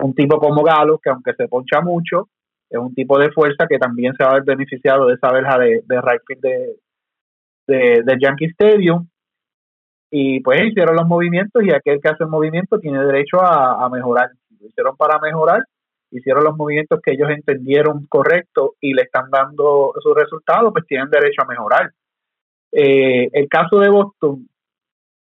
Un 0.00 0.14
tipo 0.14 0.38
como 0.38 0.62
Galo, 0.62 0.98
que 0.98 1.10
aunque 1.10 1.32
se 1.34 1.46
poncha 1.48 1.80
mucho, 1.80 2.28
es 2.68 2.78
un 2.78 2.92
tipo 2.94 3.18
de 3.18 3.30
fuerza 3.30 3.66
que 3.68 3.78
también 3.78 4.14
se 4.14 4.24
va 4.24 4.30
a 4.30 4.34
ver 4.34 4.44
beneficiado 4.44 5.06
de 5.06 5.14
esa 5.14 5.30
verja 5.30 5.58
de, 5.58 5.82
de 5.86 6.00
right 6.00 6.22
field 6.26 6.42
de, 6.42 6.76
de, 7.68 8.02
de 8.04 8.16
Yankee 8.20 8.46
Stadium. 8.46 9.08
Y 10.10 10.40
pues 10.40 10.64
hicieron 10.64 10.96
los 10.96 11.06
movimientos 11.06 11.62
y 11.62 11.72
aquel 11.72 12.00
que 12.00 12.08
hace 12.08 12.24
el 12.24 12.30
movimiento 12.30 12.78
tiene 12.78 13.04
derecho 13.04 13.40
a 13.40 13.88
mejorar. 13.90 14.30
Lo 14.60 14.68
hicieron 14.68 14.96
para 14.96 15.18
mejorar, 15.20 15.62
hicieron 16.10 16.44
los 16.44 16.56
movimientos 16.56 17.00
que 17.02 17.12
ellos 17.12 17.30
entendieron 17.30 18.06
correctos 18.06 18.72
y 18.80 18.94
le 18.94 19.02
están 19.02 19.30
dando 19.30 19.92
sus 20.00 20.14
resultados, 20.14 20.72
pues 20.72 20.86
tienen 20.86 21.10
derecho 21.10 21.42
a 21.42 21.46
mejorar. 21.46 21.92
Eh, 22.72 23.28
el 23.32 23.48
caso 23.48 23.78
de 23.78 23.88
Boston, 23.88 24.48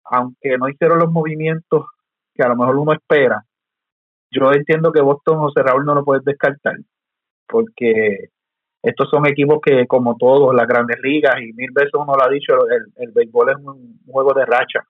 aunque 0.05 0.57
no 0.57 0.69
hicieron 0.69 0.99
los 0.99 1.11
movimientos 1.11 1.85
que 2.33 2.43
a 2.43 2.49
lo 2.49 2.55
mejor 2.55 2.77
uno 2.77 2.93
espera, 2.93 3.43
yo 4.31 4.51
entiendo 4.51 4.91
que 4.91 5.01
Boston 5.01 5.39
José 5.39 5.63
Raúl 5.63 5.85
no 5.85 5.95
lo 5.95 6.03
puedes 6.03 6.23
descartar, 6.23 6.77
porque 7.47 8.29
estos 8.83 9.09
son 9.09 9.25
equipos 9.25 9.59
que, 9.63 9.87
como 9.87 10.15
todos, 10.17 10.53
las 10.53 10.67
grandes 10.67 10.99
ligas, 11.01 11.35
y 11.41 11.53
mil 11.53 11.71
veces 11.71 11.91
uno 11.93 12.13
lo 12.15 12.23
ha 12.23 12.29
dicho, 12.29 12.53
el, 12.69 12.85
el 12.97 13.11
béisbol 13.11 13.49
es 13.49 13.57
un 13.57 13.99
juego 14.05 14.33
de 14.33 14.45
racha 14.45 14.85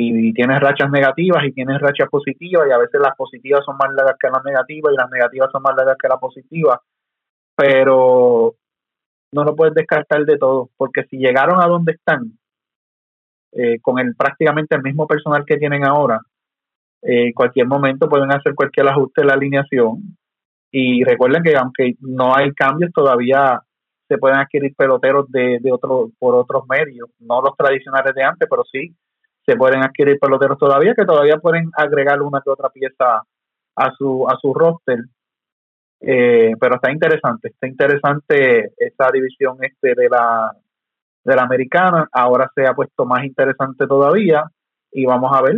y 0.00 0.32
tienes 0.32 0.60
rachas 0.60 0.90
negativas 0.90 1.44
y 1.44 1.52
tienes 1.52 1.80
rachas 1.80 2.08
positivas 2.08 2.66
y 2.68 2.72
a 2.72 2.78
veces 2.78 3.00
las 3.00 3.16
positivas 3.16 3.64
son 3.64 3.76
más 3.76 3.92
largas 3.94 4.16
que 4.18 4.28
las 4.28 4.44
negativas 4.44 4.92
y 4.92 4.96
las 4.96 5.10
negativas 5.10 5.50
son 5.52 5.62
más 5.62 5.74
largas 5.76 5.96
que 6.00 6.08
las 6.08 6.18
positivas, 6.18 6.78
pero 7.56 8.54
no 9.32 9.44
lo 9.44 9.54
puedes 9.54 9.74
descartar 9.74 10.24
de 10.24 10.38
todo, 10.38 10.70
porque 10.76 11.04
si 11.04 11.18
llegaron 11.18 11.62
a 11.62 11.66
donde 11.66 11.92
están, 11.92 12.32
eh, 13.52 13.80
con 13.80 13.98
el 13.98 14.14
prácticamente 14.16 14.76
el 14.76 14.82
mismo 14.82 15.06
personal 15.06 15.44
que 15.44 15.56
tienen 15.56 15.84
ahora, 15.84 16.20
en 17.02 17.28
eh, 17.28 17.34
cualquier 17.34 17.66
momento 17.66 18.08
pueden 18.08 18.30
hacer 18.30 18.54
cualquier 18.54 18.88
ajuste 18.88 19.22
en 19.22 19.26
la 19.26 19.34
alineación 19.34 20.16
y 20.70 21.02
recuerden 21.02 21.42
que 21.42 21.56
aunque 21.56 21.94
no 22.00 22.34
hay 22.36 22.52
cambios 22.52 22.92
todavía 22.92 23.60
se 24.06 24.18
pueden 24.18 24.38
adquirir 24.38 24.74
peloteros 24.76 25.30
de, 25.30 25.58
de 25.60 25.72
otro, 25.72 26.10
por 26.18 26.34
otros 26.34 26.64
medios, 26.68 27.08
no 27.20 27.40
los 27.40 27.56
tradicionales 27.56 28.14
de 28.14 28.22
antes, 28.22 28.48
pero 28.48 28.64
sí 28.70 28.94
se 29.50 29.56
pueden 29.56 29.82
adquirir 29.82 30.18
peloteros 30.20 30.58
todavía, 30.58 30.94
que 30.94 31.04
todavía 31.04 31.38
pueden 31.38 31.70
agregar 31.76 32.22
una 32.22 32.40
que 32.40 32.50
otra 32.50 32.68
pieza 32.68 33.22
a 33.76 33.92
su, 33.98 34.26
a 34.28 34.36
su 34.40 34.54
roster. 34.54 34.98
Eh, 36.00 36.52
pero 36.58 36.76
está 36.76 36.90
interesante, 36.92 37.48
está 37.48 37.66
interesante 37.66 38.72
esa 38.78 39.10
división 39.12 39.58
este 39.60 39.94
de 39.94 40.08
la, 40.08 40.50
de 41.24 41.36
la 41.36 41.42
americana, 41.42 42.08
ahora 42.12 42.50
se 42.54 42.66
ha 42.66 42.72
puesto 42.72 43.04
más 43.04 43.24
interesante 43.24 43.86
todavía 43.86 44.44
y 44.92 45.04
vamos 45.04 45.30
a 45.36 45.42
ver 45.42 45.56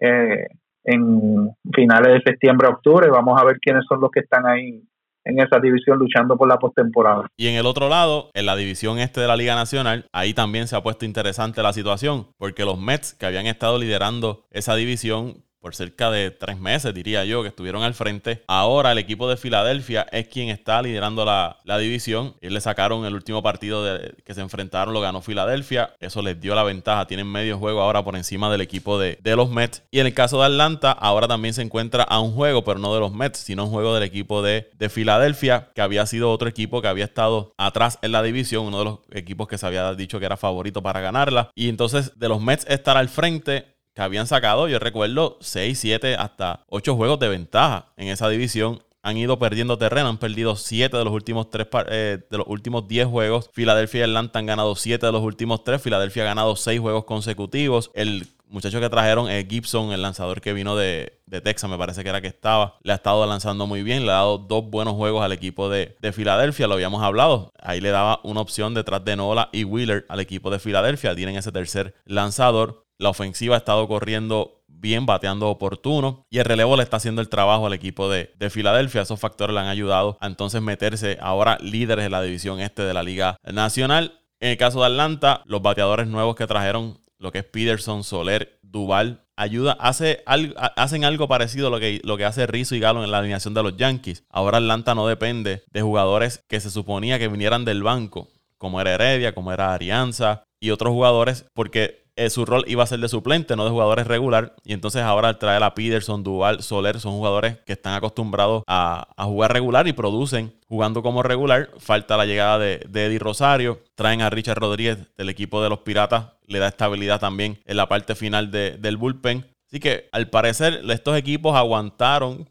eh, 0.00 0.46
en 0.84 1.50
finales 1.72 2.12
de 2.12 2.32
septiembre, 2.32 2.68
octubre, 2.68 3.08
vamos 3.08 3.40
a 3.40 3.44
ver 3.46 3.58
quiénes 3.60 3.84
son 3.86 4.00
los 4.00 4.10
que 4.10 4.20
están 4.20 4.46
ahí 4.46 4.82
en 5.24 5.40
esa 5.40 5.58
división 5.60 5.98
luchando 5.98 6.36
por 6.36 6.48
la 6.48 6.58
postemporada. 6.58 7.26
Y 7.36 7.48
en 7.48 7.54
el 7.54 7.66
otro 7.66 7.88
lado, 7.88 8.30
en 8.34 8.46
la 8.46 8.56
división 8.56 8.98
este 8.98 9.20
de 9.20 9.26
la 9.26 9.36
Liga 9.36 9.54
Nacional, 9.54 10.06
ahí 10.12 10.34
también 10.34 10.68
se 10.68 10.76
ha 10.76 10.82
puesto 10.82 11.04
interesante 11.04 11.62
la 11.62 11.72
situación, 11.72 12.28
porque 12.38 12.64
los 12.64 12.78
Mets 12.78 13.14
que 13.14 13.26
habían 13.26 13.46
estado 13.46 13.78
liderando 13.78 14.44
esa 14.50 14.74
división 14.74 15.44
por 15.62 15.76
cerca 15.76 16.10
de 16.10 16.32
tres 16.32 16.58
meses, 16.58 16.92
diría 16.92 17.24
yo, 17.24 17.42
que 17.42 17.48
estuvieron 17.48 17.84
al 17.84 17.94
frente. 17.94 18.42
Ahora 18.48 18.90
el 18.90 18.98
equipo 18.98 19.30
de 19.30 19.36
Filadelfia 19.36 20.06
es 20.10 20.26
quien 20.26 20.48
está 20.48 20.82
liderando 20.82 21.24
la, 21.24 21.56
división. 21.78 22.34
Y 22.42 22.50
le 22.50 22.60
sacaron 22.60 23.06
el 23.06 23.14
último 23.14 23.42
partido 23.42 23.98
que 24.24 24.34
se 24.34 24.40
enfrentaron, 24.40 24.92
lo 24.92 25.00
ganó 25.00 25.22
Filadelfia. 25.22 25.94
Eso 26.00 26.20
les 26.20 26.40
dio 26.40 26.54
la 26.54 26.64
ventaja. 26.64 27.06
Tienen 27.06 27.26
medio 27.26 27.58
juego 27.58 27.80
ahora 27.80 28.04
por 28.04 28.16
encima 28.16 28.50
del 28.50 28.60
equipo 28.60 28.98
de, 28.98 29.18
de 29.22 29.36
los 29.36 29.50
Mets. 29.50 29.82
Y 29.90 30.00
en 30.00 30.06
el 30.06 30.14
caso 30.14 30.40
de 30.40 30.46
Atlanta, 30.46 30.92
ahora 30.92 31.28
también 31.28 31.54
se 31.54 31.62
encuentra 31.62 32.02
a 32.02 32.20
un 32.20 32.32
juego, 32.32 32.64
pero 32.64 32.78
no 32.78 32.92
de 32.92 33.00
los 33.00 33.12
Mets, 33.12 33.38
sino 33.38 33.64
un 33.64 33.70
juego 33.70 33.94
del 33.94 34.02
equipo 34.02 34.42
de, 34.42 34.68
de 34.76 34.88
Filadelfia, 34.88 35.68
que 35.74 35.80
había 35.80 36.04
sido 36.06 36.30
otro 36.30 36.48
equipo 36.48 36.82
que 36.82 36.88
había 36.88 37.04
estado 37.04 37.54
atrás 37.56 37.98
en 38.02 38.12
la 38.12 38.22
división, 38.22 38.66
uno 38.66 38.78
de 38.80 38.84
los 38.84 38.98
equipos 39.12 39.46
que 39.46 39.58
se 39.58 39.66
había 39.66 39.94
dicho 39.94 40.18
que 40.18 40.26
era 40.26 40.36
favorito 40.36 40.82
para 40.82 41.00
ganarla. 41.00 41.50
Y 41.54 41.68
entonces 41.68 42.18
de 42.18 42.28
los 42.28 42.42
Mets 42.42 42.66
estar 42.68 42.96
al 42.96 43.08
frente, 43.08 43.71
que 43.94 44.02
habían 44.02 44.26
sacado, 44.26 44.68
yo 44.68 44.78
recuerdo, 44.78 45.38
6, 45.40 45.78
7, 45.78 46.16
hasta 46.16 46.64
8 46.68 46.96
juegos 46.96 47.18
de 47.18 47.28
ventaja 47.28 47.92
en 47.96 48.08
esa 48.08 48.28
división. 48.28 48.82
Han 49.04 49.16
ido 49.16 49.38
perdiendo 49.38 49.78
terreno, 49.78 50.08
han 50.08 50.18
perdido 50.18 50.54
7 50.54 50.96
de 50.96 51.04
los 51.04 51.12
últimos 51.12 51.50
3 51.50 51.66
eh, 51.88 52.18
de 52.30 52.38
los 52.38 52.46
últimos 52.46 52.86
10 52.86 53.08
juegos. 53.08 53.50
Filadelfia 53.52 54.00
y 54.00 54.04
Atlanta 54.04 54.38
han 54.38 54.46
ganado 54.46 54.76
7 54.76 55.04
de 55.04 55.12
los 55.12 55.22
últimos 55.22 55.64
3. 55.64 55.82
Filadelfia 55.82 56.22
ha 56.22 56.26
ganado 56.26 56.54
6 56.54 56.78
juegos 56.78 57.04
consecutivos. 57.04 57.90
El 57.94 58.28
muchacho 58.52 58.80
que 58.80 58.88
trajeron, 58.88 59.28
es 59.28 59.48
Gibson, 59.48 59.92
el 59.92 60.02
lanzador 60.02 60.40
que 60.40 60.52
vino 60.52 60.76
de, 60.76 61.18
Texas, 61.42 61.68
me 61.68 61.78
parece 61.78 62.02
que 62.02 62.10
era 62.10 62.20
que 62.20 62.28
estaba, 62.28 62.76
le 62.82 62.92
ha 62.92 62.96
estado 62.96 63.26
lanzando 63.26 63.66
muy 63.66 63.82
bien, 63.82 64.04
le 64.04 64.12
ha 64.12 64.16
dado 64.16 64.36
dos 64.36 64.68
buenos 64.68 64.94
juegos 64.94 65.24
al 65.24 65.32
equipo 65.32 65.70
de, 65.70 65.96
de, 66.00 66.12
Filadelfia, 66.12 66.66
lo 66.66 66.74
habíamos 66.74 67.02
hablado. 67.02 67.52
Ahí 67.58 67.80
le 67.80 67.90
daba 67.90 68.20
una 68.22 68.42
opción 68.42 68.74
detrás 68.74 69.04
de 69.04 69.16
Nola 69.16 69.48
y 69.52 69.64
Wheeler 69.64 70.04
al 70.08 70.20
equipo 70.20 70.50
de 70.50 70.58
Filadelfia. 70.58 71.16
Tienen 71.16 71.36
ese 71.36 71.50
tercer 71.50 71.94
lanzador. 72.04 72.84
La 73.02 73.10
ofensiva 73.10 73.56
ha 73.56 73.58
estado 73.58 73.88
corriendo 73.88 74.62
bien, 74.68 75.06
bateando 75.06 75.48
oportuno. 75.48 76.26
Y 76.30 76.38
el 76.38 76.44
relevo 76.44 76.76
le 76.76 76.82
está 76.82 76.98
haciendo 76.98 77.20
el 77.20 77.28
trabajo 77.28 77.66
al 77.66 77.72
equipo 77.72 78.08
de, 78.10 78.30
Filadelfia. 78.50 79.02
Esos 79.02 79.18
factores 79.18 79.54
le 79.54 79.60
han 79.60 79.66
ayudado 79.66 80.18
a 80.20 80.26
entonces 80.26 80.60
meterse 80.62 81.18
ahora 81.20 81.58
líderes 81.60 82.04
de 82.04 82.10
la 82.10 82.22
división 82.22 82.60
este 82.60 82.82
de 82.82 82.94
la 82.94 83.02
Liga 83.02 83.36
Nacional. 83.44 84.20
En 84.40 84.50
el 84.50 84.56
caso 84.56 84.80
de 84.80 84.86
Atlanta, 84.86 85.42
los 85.46 85.62
bateadores 85.62 86.06
nuevos 86.06 86.36
que 86.36 86.46
trajeron, 86.46 86.98
lo 87.18 87.32
que 87.32 87.38
es 87.38 87.44
Peterson, 87.44 88.04
Soler, 88.04 88.58
Duval, 88.62 89.24
ayuda, 89.36 89.72
hace 89.80 90.22
hacen 90.26 91.04
algo 91.04 91.28
parecido 91.28 91.68
a 91.68 91.70
lo 91.70 91.78
que, 91.78 92.00
lo 92.04 92.16
que 92.16 92.24
hace 92.24 92.46
Rizzo 92.46 92.74
y 92.74 92.80
Galo 92.80 93.04
en 93.04 93.10
la 93.10 93.18
alineación 93.18 93.54
de 93.54 93.62
los 93.62 93.76
Yankees. 93.76 94.24
Ahora 94.30 94.58
Atlanta 94.58 94.94
no 94.94 95.06
depende 95.06 95.62
de 95.70 95.82
jugadores 95.82 96.42
que 96.48 96.60
se 96.60 96.70
suponía 96.70 97.18
que 97.18 97.28
vinieran 97.28 97.64
del 97.64 97.82
banco, 97.82 98.28
como 98.58 98.80
era 98.80 98.94
Heredia, 98.94 99.34
como 99.34 99.52
era 99.52 99.74
Arianza 99.74 100.44
y 100.58 100.70
otros 100.70 100.92
jugadores, 100.92 101.46
porque 101.54 102.01
eh, 102.16 102.30
su 102.30 102.44
rol 102.44 102.64
iba 102.66 102.82
a 102.82 102.86
ser 102.86 103.00
de 103.00 103.08
suplente, 103.08 103.56
no 103.56 103.64
de 103.64 103.70
jugadores 103.70 104.06
regular. 104.06 104.54
Y 104.64 104.72
entonces 104.72 105.02
ahora 105.02 105.28
al 105.28 105.38
traer 105.38 105.62
a 105.62 105.74
Peterson, 105.74 106.22
Duval, 106.22 106.62
Soler, 106.62 107.00
son 107.00 107.12
jugadores 107.12 107.58
que 107.64 107.72
están 107.72 107.94
acostumbrados 107.94 108.62
a, 108.66 109.06
jugar 109.18 109.52
regular 109.52 109.88
y 109.88 109.92
producen 109.92 110.52
jugando 110.68 111.02
como 111.02 111.22
regular. 111.22 111.70
Falta 111.78 112.16
la 112.16 112.26
llegada 112.26 112.58
de, 112.58 112.86
Eddie 112.92 113.18
Rosario. 113.18 113.80
Traen 113.94 114.20
a 114.22 114.30
Richard 114.30 114.58
Rodríguez 114.58 114.98
del 115.16 115.28
equipo 115.28 115.62
de 115.62 115.70
los 115.70 115.80
Piratas. 115.80 116.26
Le 116.46 116.58
da 116.58 116.68
estabilidad 116.68 117.20
también 117.20 117.60
en 117.64 117.76
la 117.76 117.88
parte 117.88 118.14
final 118.14 118.50
del 118.50 118.96
bullpen. 118.96 119.46
Así 119.66 119.80
que 119.80 120.08
al 120.12 120.28
parecer 120.28 120.82
estos 120.90 121.16
equipos 121.16 121.56
aguantaron. 121.56 122.48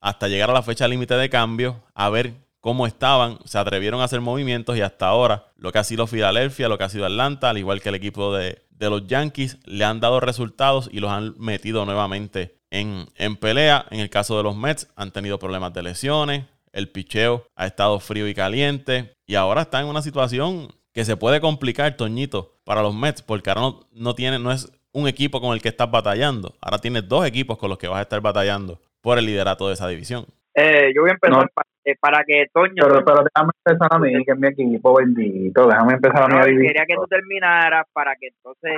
Hasta 0.00 0.28
llegar 0.28 0.50
a 0.50 0.54
la 0.54 0.62
fecha 0.62 0.86
límite 0.86 1.14
de 1.14 1.28
cambio, 1.28 1.82
a 1.94 2.08
ver 2.10 2.45
cómo 2.66 2.88
estaban, 2.88 3.38
se 3.44 3.58
atrevieron 3.58 4.00
a 4.00 4.04
hacer 4.06 4.20
movimientos 4.20 4.76
y 4.76 4.80
hasta 4.80 5.06
ahora 5.06 5.44
lo 5.56 5.70
que 5.70 5.78
ha 5.78 5.84
sido 5.84 6.08
Filadelfia, 6.08 6.68
lo 6.68 6.76
que 6.76 6.82
ha 6.82 6.88
sido 6.88 7.06
Atlanta, 7.06 7.48
al 7.48 7.58
igual 7.58 7.80
que 7.80 7.90
el 7.90 7.94
equipo 7.94 8.34
de, 8.34 8.60
de 8.70 8.90
los 8.90 9.06
Yankees 9.06 9.58
le 9.66 9.84
han 9.84 10.00
dado 10.00 10.18
resultados 10.18 10.88
y 10.90 10.98
los 10.98 11.12
han 11.12 11.36
metido 11.38 11.84
nuevamente 11.84 12.56
en, 12.70 13.06
pelea. 13.36 13.86
En 13.92 14.00
el 14.00 14.10
caso 14.10 14.36
de 14.36 14.42
los 14.42 14.56
Mets 14.56 14.92
han 14.96 15.12
tenido 15.12 15.38
problemas 15.38 15.74
de 15.74 15.84
lesiones, 15.84 16.46
el 16.72 16.88
picheo 16.88 17.46
ha 17.54 17.66
estado 17.68 18.00
frío 18.00 18.26
y 18.26 18.34
caliente 18.34 19.12
y 19.28 19.36
ahora 19.36 19.62
está 19.62 19.80
en 19.80 19.86
una 19.86 20.02
situación 20.02 20.66
que 20.92 21.04
se 21.04 21.16
puede 21.16 21.40
complicar, 21.40 21.96
Toñito, 21.96 22.56
para 22.64 22.82
los 22.82 22.96
Mets, 22.96 23.22
porque 23.22 23.48
ahora 23.48 23.60
no, 23.60 23.86
no, 23.92 24.16
tiene, 24.16 24.40
no 24.40 24.50
es 24.50 24.72
un 24.90 25.06
equipo 25.06 25.40
con 25.40 25.54
el 25.54 25.62
que 25.62 25.68
estás 25.68 25.88
batallando. 25.88 26.56
Ahora 26.60 26.78
tienes 26.78 27.06
dos 27.06 27.24
equipos 27.24 27.58
con 27.58 27.68
los 27.68 27.78
que 27.78 27.86
vas 27.86 28.00
a 28.00 28.02
estar 28.02 28.20
batallando 28.20 28.80
por 29.02 29.18
el 29.18 29.26
liderato 29.26 29.68
de 29.68 29.74
esa 29.74 29.86
división. 29.86 30.26
Eh, 30.52 30.90
yo 30.92 31.02
voy 31.02 31.10
a 31.10 31.12
empezar 31.12 31.48
eh, 31.86 31.94
para, 32.00 32.24
que 32.24 32.46
Toño. 32.52 32.82
Pero, 32.82 33.04
pero, 33.04 33.22
déjame 33.22 33.52
empezar 33.64 33.88
a 33.92 33.98
mí, 34.00 34.24
que 34.24 34.32
es 34.32 34.38
mi 34.38 34.48
equipo 34.48 34.96
bendito. 34.96 35.68
Déjame 35.68 35.94
empezar 35.94 36.24
a 36.24 36.44
mí. 36.44 36.56
quería 36.56 36.84
que 36.84 36.96
tú 36.96 37.06
terminaras 37.06 37.86
para 37.92 38.16
que 38.16 38.28
entonces. 38.28 38.72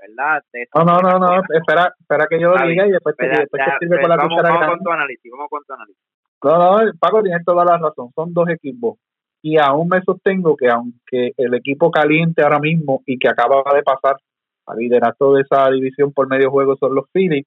¿Verdad? 0.00 0.40
no, 0.76 0.84
no, 0.84 1.00
no, 1.00 1.18
no, 1.18 1.42
espera, 1.52 1.92
espera 1.98 2.26
que 2.30 2.40
yo 2.40 2.54
lo 2.54 2.68
diga 2.68 2.86
y 2.86 2.92
después, 2.92 3.16
te, 3.16 3.26
después 3.26 3.60
te 3.64 3.78
sirve 3.80 4.00
con 4.00 4.08
la 4.08 4.16
vamos, 4.16 4.40
vamos 4.40 4.66
con 4.66 4.78
tu 4.78 4.90
análisis, 4.92 5.32
vamos 5.32 5.48
con 5.50 5.64
tu 5.64 5.72
análisis. 5.72 6.02
No, 6.44 6.84
no, 6.84 6.92
Paco 7.00 7.20
tiene 7.20 7.42
toda 7.44 7.64
la 7.64 7.78
razón, 7.78 8.12
son 8.14 8.32
dos 8.32 8.48
equipos. 8.48 8.96
Y 9.42 9.58
aún 9.58 9.88
me 9.88 10.00
sostengo 10.02 10.56
que 10.56 10.68
aunque 10.68 11.32
el 11.36 11.52
equipo 11.54 11.90
caliente 11.90 12.42
ahora 12.42 12.60
mismo 12.60 13.02
y 13.06 13.18
que 13.18 13.28
acaba 13.28 13.56
de 13.74 13.82
pasar 13.82 14.18
al 14.66 14.78
liderato 14.78 15.34
de 15.34 15.42
esa 15.42 15.68
división 15.68 16.12
por 16.12 16.28
medio 16.28 16.52
juego 16.52 16.76
son 16.76 16.94
los 16.94 17.10
Phillies, 17.12 17.46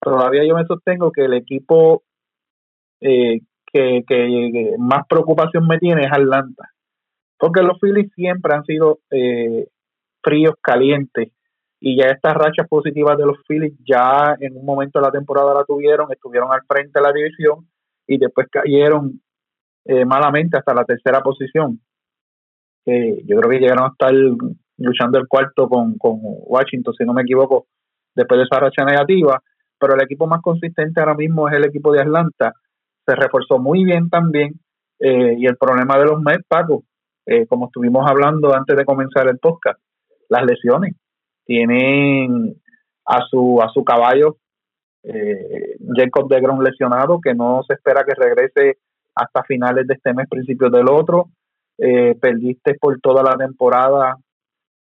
todavía 0.00 0.44
yo 0.44 0.56
me 0.56 0.64
sostengo 0.64 1.12
que 1.12 1.26
el 1.26 1.34
equipo 1.34 2.02
eh, 3.00 3.40
que, 3.72 4.02
que, 4.06 4.74
más 4.78 5.06
preocupación 5.08 5.66
me 5.66 5.78
tiene 5.78 6.04
es 6.04 6.12
Atlanta. 6.12 6.70
Porque 7.38 7.62
los 7.62 7.78
Phillies 7.80 8.12
siempre 8.14 8.54
han 8.54 8.64
sido 8.64 9.00
eh, 9.10 9.68
fríos, 10.22 10.54
calientes. 10.60 11.32
y 11.80 11.96
ya 11.96 12.06
estas 12.06 12.34
rachas 12.34 12.66
positivas 12.68 13.16
de 13.16 13.26
los 13.26 13.38
Phillies 13.46 13.74
ya 13.88 14.36
en 14.40 14.56
un 14.56 14.64
momento 14.64 14.98
de 14.98 15.06
la 15.06 15.12
temporada 15.12 15.54
la 15.54 15.64
tuvieron, 15.64 16.10
estuvieron 16.10 16.52
al 16.52 16.62
frente 16.66 16.98
de 16.98 17.02
la 17.02 17.12
división 17.12 17.68
y 18.06 18.18
después 18.18 18.48
cayeron 18.50 19.20
eh, 19.84 20.04
malamente 20.04 20.58
hasta 20.58 20.74
la 20.74 20.84
tercera 20.84 21.20
posición. 21.20 21.80
yo 22.84 23.36
creo 23.38 23.50
que 23.50 23.60
llegaron 23.60 23.84
a 23.84 23.92
estar 23.92 24.12
luchando 24.78 25.18
el 25.18 25.28
cuarto 25.28 25.68
con, 25.68 25.96
con 25.98 26.18
Washington, 26.22 26.94
si 26.94 27.04
no 27.04 27.12
me 27.12 27.22
equivoco, 27.22 27.66
después 28.14 28.38
de 28.38 28.44
esa 28.44 28.60
racha 28.60 28.84
negativa, 28.84 29.40
pero 29.78 29.94
el 29.94 30.02
equipo 30.02 30.26
más 30.26 30.40
consistente 30.42 31.00
ahora 31.00 31.14
mismo 31.14 31.48
es 31.48 31.54
el 31.54 31.64
equipo 31.64 31.92
de 31.92 32.00
Atlanta. 32.00 32.52
Se 33.08 33.16
reforzó 33.16 33.58
muy 33.58 33.84
bien 33.84 34.10
también 34.10 34.52
eh, 35.00 35.34
y 35.38 35.46
el 35.46 35.56
problema 35.56 35.98
de 35.98 36.04
los 36.04 36.20
Mets, 36.20 36.44
Paco, 36.46 36.84
eh, 37.24 37.46
como 37.46 37.66
estuvimos 37.66 38.08
hablando 38.08 38.54
antes 38.54 38.76
de 38.76 38.84
comenzar 38.84 39.28
el 39.28 39.38
podcast, 39.38 39.80
las 40.28 40.44
lesiones 40.44 40.94
tienen 41.46 42.54
a 43.06 43.22
su 43.30 43.62
a 43.62 43.70
su 43.70 43.82
caballo 43.82 44.36
eh, 45.02 45.76
Jacob 45.94 46.28
de 46.28 46.40
Grom 46.40 46.60
lesionado 46.60 47.18
que 47.20 47.34
no 47.34 47.62
se 47.66 47.74
espera 47.74 48.04
que 48.04 48.14
regrese 48.14 48.78
hasta 49.14 49.42
finales 49.44 49.86
de 49.86 49.94
este 49.94 50.12
mes, 50.12 50.28
principios 50.28 50.70
del 50.70 50.88
otro. 50.88 51.30
Eh, 51.78 52.14
perdiste 52.20 52.74
por 52.74 53.00
toda 53.00 53.22
la 53.22 53.36
temporada 53.36 54.16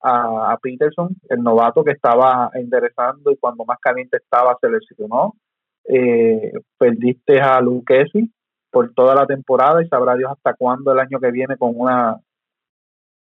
a, 0.06 0.58
Peterson, 0.62 1.16
el 1.30 1.42
novato 1.42 1.84
que 1.84 1.92
estaba 1.92 2.50
enderezando 2.54 3.32
y 3.32 3.38
cuando 3.38 3.64
más 3.66 3.80
caliente 3.80 4.18
estaba 4.18 4.58
se 4.60 4.70
lesionó. 4.70 5.34
Eh, 5.86 6.54
perdiste 6.78 7.42
a 7.42 7.60
Lucchesi 7.60 8.32
por 8.72 8.94
toda 8.94 9.16
la 9.16 9.26
temporada 9.26 9.84
y 9.84 9.88
sabrá 9.88 10.16
Dios 10.16 10.32
hasta 10.32 10.54
cuándo 10.54 10.92
el 10.92 11.00
año 11.00 11.20
que 11.20 11.32
viene 11.32 11.58
con 11.58 11.74
una, 11.76 12.20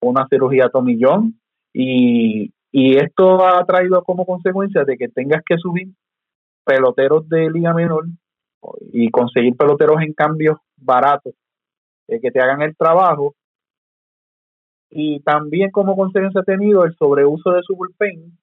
una 0.02 0.26
cirugía 0.28 0.68
tomillón. 0.68 1.40
Y, 1.72 2.52
y 2.72 2.96
esto 2.96 3.46
ha 3.46 3.64
traído 3.64 4.02
como 4.02 4.26
consecuencia 4.26 4.84
de 4.84 4.96
que 4.96 5.08
tengas 5.08 5.42
que 5.44 5.56
subir 5.58 5.88
peloteros 6.64 7.28
de 7.28 7.50
liga 7.50 7.72
menor 7.72 8.04
y 8.92 9.10
conseguir 9.10 9.56
peloteros 9.56 10.02
en 10.02 10.12
cambios 10.12 10.58
baratos 10.76 11.34
eh, 12.08 12.20
que 12.20 12.30
te 12.30 12.40
hagan 12.40 12.62
el 12.62 12.76
trabajo. 12.76 13.34
Y 14.90 15.20
también 15.20 15.70
como 15.70 15.96
consecuencia 15.96 16.40
ha 16.40 16.44
tenido 16.44 16.84
el 16.84 16.94
sobreuso 16.96 17.52
de 17.52 17.62
su 17.62 17.76
bullpen, 17.76 18.38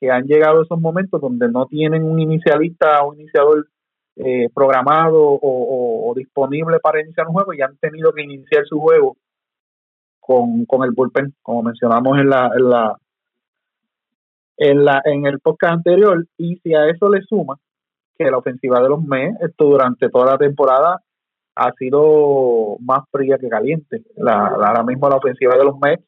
que 0.00 0.10
han 0.10 0.24
llegado 0.24 0.62
esos 0.62 0.80
momentos 0.80 1.20
donde 1.20 1.48
no 1.50 1.66
tienen 1.66 2.04
un 2.04 2.18
inicialista 2.18 3.02
o 3.02 3.10
un 3.10 3.20
iniciador 3.20 3.68
eh, 4.16 4.48
programado 4.54 5.20
o, 5.20 6.12
disponible 6.16 6.80
para 6.80 7.00
iniciar 7.00 7.28
un 7.28 7.34
juego 7.34 7.54
y 7.54 7.62
han 7.62 7.76
tenido 7.76 8.12
que 8.12 8.22
iniciar 8.22 8.64
su 8.66 8.80
juego 8.80 9.16
con, 10.18 10.64
con 10.64 10.82
el 10.84 10.90
bullpen, 10.90 11.34
como 11.42 11.62
mencionamos 11.62 12.18
en 12.18 12.28
la, 12.28 12.50
en 12.54 12.68
la 12.68 12.96
en, 14.56 14.84
la, 14.84 15.00
en 15.04 15.26
el 15.26 15.40
podcast 15.40 15.74
anterior 15.74 16.26
y 16.36 16.56
si 16.56 16.74
a 16.74 16.88
eso 16.88 17.08
le 17.08 17.22
suma 17.22 17.56
que 18.18 18.30
la 18.30 18.38
ofensiva 18.38 18.80
de 18.80 18.88
los 18.88 19.02
Mets 19.02 19.40
esto 19.40 19.64
durante 19.64 20.10
toda 20.10 20.32
la 20.32 20.38
temporada 20.38 21.00
ha 21.54 21.72
sido 21.72 22.76
más 22.80 23.00
fría 23.10 23.38
que 23.38 23.48
caliente. 23.48 24.02
La, 24.16 24.48
ahora 24.48 24.82
mismo 24.82 25.08
la 25.08 25.16
ofensiva 25.16 25.56
de 25.56 25.64
los 25.64 25.78
Mets 25.78 26.04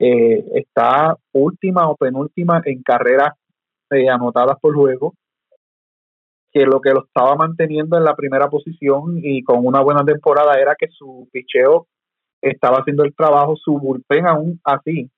eh, 0.00 0.42
está 0.54 1.14
última 1.32 1.90
o 1.90 1.94
penúltima 1.94 2.62
en 2.64 2.82
carreras 2.82 3.34
eh, 3.90 4.08
anotadas 4.08 4.58
por 4.58 4.74
juego, 4.74 5.12
que 6.50 6.64
lo 6.64 6.80
que 6.80 6.90
lo 6.90 7.04
estaba 7.04 7.36
manteniendo 7.36 7.98
en 7.98 8.04
la 8.04 8.16
primera 8.16 8.48
posición 8.48 9.20
y 9.22 9.42
con 9.42 9.64
una 9.64 9.82
buena 9.82 10.02
temporada 10.02 10.58
era 10.58 10.74
que 10.74 10.88
su 10.88 11.28
picheo 11.30 11.86
estaba 12.40 12.78
haciendo 12.78 13.04
el 13.04 13.14
trabajo, 13.14 13.56
su 13.56 13.78
bullpen 13.78 14.26
aún 14.26 14.60
así 14.64 15.10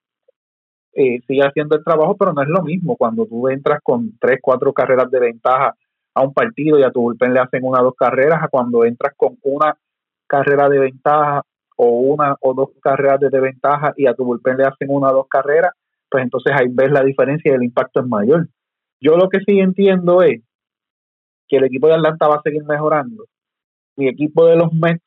eh, 0.94 1.20
sigue 1.28 1.42
haciendo 1.42 1.76
el 1.76 1.84
trabajo, 1.84 2.16
pero 2.16 2.32
no 2.32 2.42
es 2.42 2.48
lo 2.48 2.62
mismo 2.62 2.96
cuando 2.96 3.24
tú 3.24 3.48
entras 3.48 3.78
con 3.84 4.18
tres, 4.18 4.40
cuatro 4.42 4.72
carreras 4.72 5.10
de 5.12 5.20
ventaja 5.20 5.76
a 6.12 6.22
un 6.22 6.34
partido 6.34 6.78
y 6.78 6.82
a 6.82 6.90
tu 6.90 7.02
bullpen 7.02 7.32
le 7.32 7.40
hacen 7.40 7.64
una 7.64 7.80
o 7.80 7.84
dos 7.84 7.94
carreras, 7.96 8.42
a 8.42 8.48
cuando 8.48 8.84
entras 8.84 9.14
con 9.16 9.38
una 9.42 9.76
carrera 10.26 10.68
de 10.68 10.80
ventaja 10.80 11.42
o 11.76 11.86
una 11.86 12.36
o 12.40 12.54
dos 12.54 12.70
carreras 12.80 13.20
de 13.20 13.40
ventaja 13.40 13.92
y 13.96 14.06
a 14.06 14.14
tu 14.14 14.24
bullpen 14.24 14.56
le 14.56 14.64
hacen 14.64 14.88
una 14.90 15.08
o 15.08 15.14
dos 15.14 15.28
carreras, 15.28 15.72
pues 16.10 16.24
entonces 16.24 16.52
ahí 16.58 16.68
ves 16.70 16.90
la 16.90 17.02
diferencia 17.02 17.50
y 17.50 17.54
el 17.54 17.64
impacto 17.64 18.00
es 18.00 18.06
mayor. 18.06 18.48
Yo 19.00 19.16
lo 19.16 19.28
que 19.28 19.40
sí 19.40 19.58
entiendo 19.58 20.22
es 20.22 20.42
que 21.48 21.56
el 21.56 21.64
equipo 21.64 21.88
de 21.88 21.94
Atlanta 21.94 22.28
va 22.28 22.36
a 22.36 22.42
seguir 22.42 22.64
mejorando. 22.64 23.24
Mi 23.96 24.08
equipo 24.08 24.46
de 24.46 24.56
los 24.56 24.72
Mets 24.72 25.02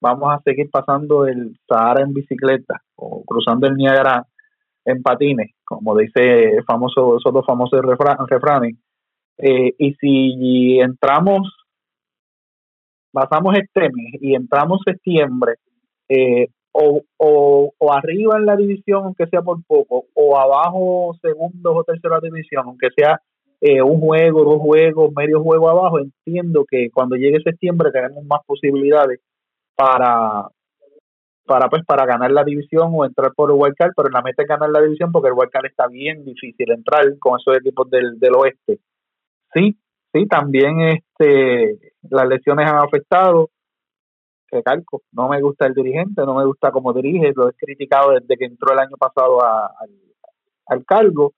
vamos 0.00 0.34
a 0.34 0.40
seguir 0.42 0.68
pasando 0.70 1.26
el 1.26 1.56
Sahara 1.68 2.02
en 2.02 2.12
bicicleta 2.12 2.82
o 2.96 3.24
cruzando 3.24 3.68
el 3.68 3.76
Niagara 3.76 4.26
en 4.84 5.02
patines, 5.02 5.52
como 5.64 5.96
dice 5.96 6.62
famoso, 6.66 7.16
esos 7.18 7.32
dos 7.32 7.46
famosos 7.46 7.80
refranes. 8.28 8.76
Eh, 9.38 9.72
y 9.78 9.94
si 9.94 10.80
entramos, 10.80 11.48
pasamos 13.12 13.54
este 13.54 13.82
mes 13.82 14.14
y 14.20 14.34
entramos 14.34 14.80
septiembre, 14.84 15.54
eh, 16.08 16.48
o, 16.72 17.02
o, 17.18 17.92
arriba 17.92 18.38
en 18.38 18.46
la 18.46 18.56
división, 18.56 19.04
aunque 19.04 19.26
sea 19.26 19.42
por 19.42 19.62
poco, 19.64 20.06
o 20.14 20.38
abajo, 20.38 21.14
segundo 21.20 21.74
o 21.74 21.84
tercera 21.84 22.18
división, 22.20 22.64
aunque 22.66 22.88
sea 22.96 23.20
eh, 23.60 23.82
un 23.82 24.00
juego, 24.00 24.44
dos 24.44 24.60
juegos, 24.60 25.12
medio 25.14 25.42
juego 25.42 25.68
abajo, 25.68 26.00
entiendo 26.00 26.64
que 26.68 26.90
cuando 26.90 27.16
llegue 27.16 27.42
septiembre 27.42 27.92
tenemos 27.92 28.24
más 28.24 28.40
posibilidades 28.46 29.20
para, 29.76 30.48
para 31.44 31.68
pues 31.68 31.84
para 31.84 32.06
ganar 32.06 32.32
la 32.32 32.44
división 32.44 32.90
o 32.94 33.04
entrar 33.04 33.32
por 33.34 33.50
el 33.50 33.56
wildcard, 33.58 33.92
pero 33.96 34.08
la 34.08 34.22
meta 34.22 34.42
es 34.42 34.48
ganar 34.48 34.70
la 34.70 34.80
división 34.80 35.12
porque 35.12 35.28
el 35.28 35.34
wildcard 35.34 35.66
está 35.66 35.86
bien 35.88 36.24
difícil 36.24 36.70
entrar 36.70 37.04
con 37.18 37.38
esos 37.38 37.56
equipos 37.56 37.88
del, 37.90 38.18
del 38.18 38.34
oeste. 38.34 38.80
Sí, 39.54 39.76
sí, 40.12 40.26
también 40.26 40.80
este 40.80 41.78
las 42.08 42.26
lesiones 42.26 42.68
han 42.68 42.78
afectado. 42.78 43.50
Recalco, 44.52 45.02
no 45.12 45.28
me 45.28 45.40
gusta 45.40 45.66
el 45.66 45.74
dirigente, 45.74 46.22
no 46.26 46.34
me 46.34 46.44
gusta 46.44 46.70
cómo 46.70 46.92
dirige, 46.92 47.32
lo 47.34 47.48
he 47.48 47.54
criticado 47.54 48.12
desde 48.12 48.36
que 48.36 48.44
entró 48.44 48.74
el 48.74 48.80
año 48.80 48.96
pasado 48.98 49.42
al, 49.42 49.90
al 50.66 50.84
cargo, 50.84 51.32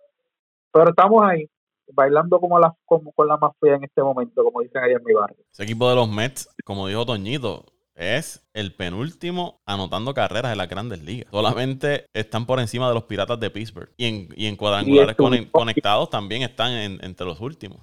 pero 0.73 0.91
estamos 0.91 1.25
ahí, 1.25 1.49
bailando 1.93 2.41
como, 2.41 2.59
la, 2.59 2.75
como 2.85 3.13
con 3.13 3.29
la 3.29 3.37
más 3.37 3.53
fea 3.61 3.77
en 3.77 3.85
este 3.85 4.03
momento, 4.03 4.43
como 4.43 4.61
dicen 4.63 4.83
ahí 4.83 4.93
en 4.93 5.05
mi 5.05 5.15
barrio. 5.15 5.37
Ese 5.53 5.63
equipo 5.63 5.89
de 5.89 5.95
los 5.95 6.09
Mets, 6.09 6.53
como 6.65 6.89
dijo 6.89 7.07
Toñito, 7.07 7.67
es 7.95 8.45
el 8.53 8.75
penúltimo 8.75 9.61
anotando 9.65 10.13
carreras 10.15 10.51
en 10.51 10.59
las 10.59 10.69
grandes 10.69 11.05
ligas. 11.05 11.31
Solamente 11.31 12.07
están 12.13 12.47
por 12.47 12.59
encima 12.59 12.89
de 12.89 12.95
los 12.95 13.05
Piratas 13.05 13.39
de 13.39 13.51
Pittsburgh. 13.51 13.91
Y 13.97 14.07
en, 14.07 14.29
y 14.35 14.47
en 14.47 14.57
cuadrangulares 14.57 15.17
conectados 15.53 16.11
también 16.11 16.43
están 16.43 16.73
entre 16.73 17.25
los 17.25 17.41
últimos. 17.41 17.79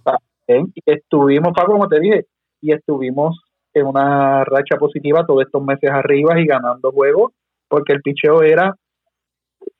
Estuvimos, 0.85 1.53
Paco, 1.55 1.71
como 1.71 1.87
te 1.87 2.01
dije, 2.01 2.27
y 2.59 2.73
estuvimos 2.73 3.39
en 3.73 3.87
una 3.87 4.43
racha 4.43 4.77
positiva 4.77 5.25
todos 5.25 5.43
estos 5.43 5.63
meses 5.63 5.89
arriba 5.89 6.39
y 6.39 6.45
ganando 6.45 6.91
juegos, 6.91 7.33
porque 7.67 7.93
el 7.93 8.01
picheo 8.01 8.43
era, 8.43 8.75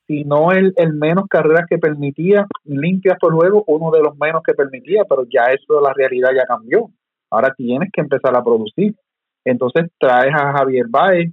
si 0.07 0.23
no 0.23 0.51
el, 0.51 0.73
el 0.77 0.93
menos 0.93 1.27
carreras 1.29 1.65
que 1.69 1.77
permitía, 1.77 2.47
limpias 2.63 3.17
por 3.19 3.33
juego, 3.33 3.63
uno 3.67 3.91
de 3.91 4.01
los 4.01 4.17
menos 4.17 4.41
que 4.43 4.53
permitía, 4.53 5.03
pero 5.07 5.25
ya 5.29 5.45
eso, 5.51 5.81
la 5.81 5.93
realidad 5.93 6.29
ya 6.35 6.45
cambió. 6.45 6.89
Ahora 7.29 7.53
tienes 7.55 7.89
que 7.91 8.01
empezar 8.01 8.35
a 8.35 8.43
producir. 8.43 8.95
Entonces 9.45 9.89
traes 9.97 10.33
a 10.33 10.53
Javier 10.53 10.85
Baez, 10.89 11.31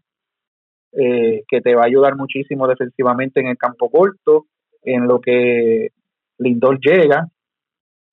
eh, 0.92 1.44
que 1.46 1.60
te 1.60 1.74
va 1.74 1.82
a 1.82 1.86
ayudar 1.86 2.16
muchísimo 2.16 2.66
defensivamente 2.66 3.40
en 3.40 3.48
el 3.48 3.58
campo 3.58 3.90
corto, 3.90 4.46
en 4.82 5.06
lo 5.06 5.20
que 5.20 5.88
Lindor 6.38 6.78
llega, 6.80 7.28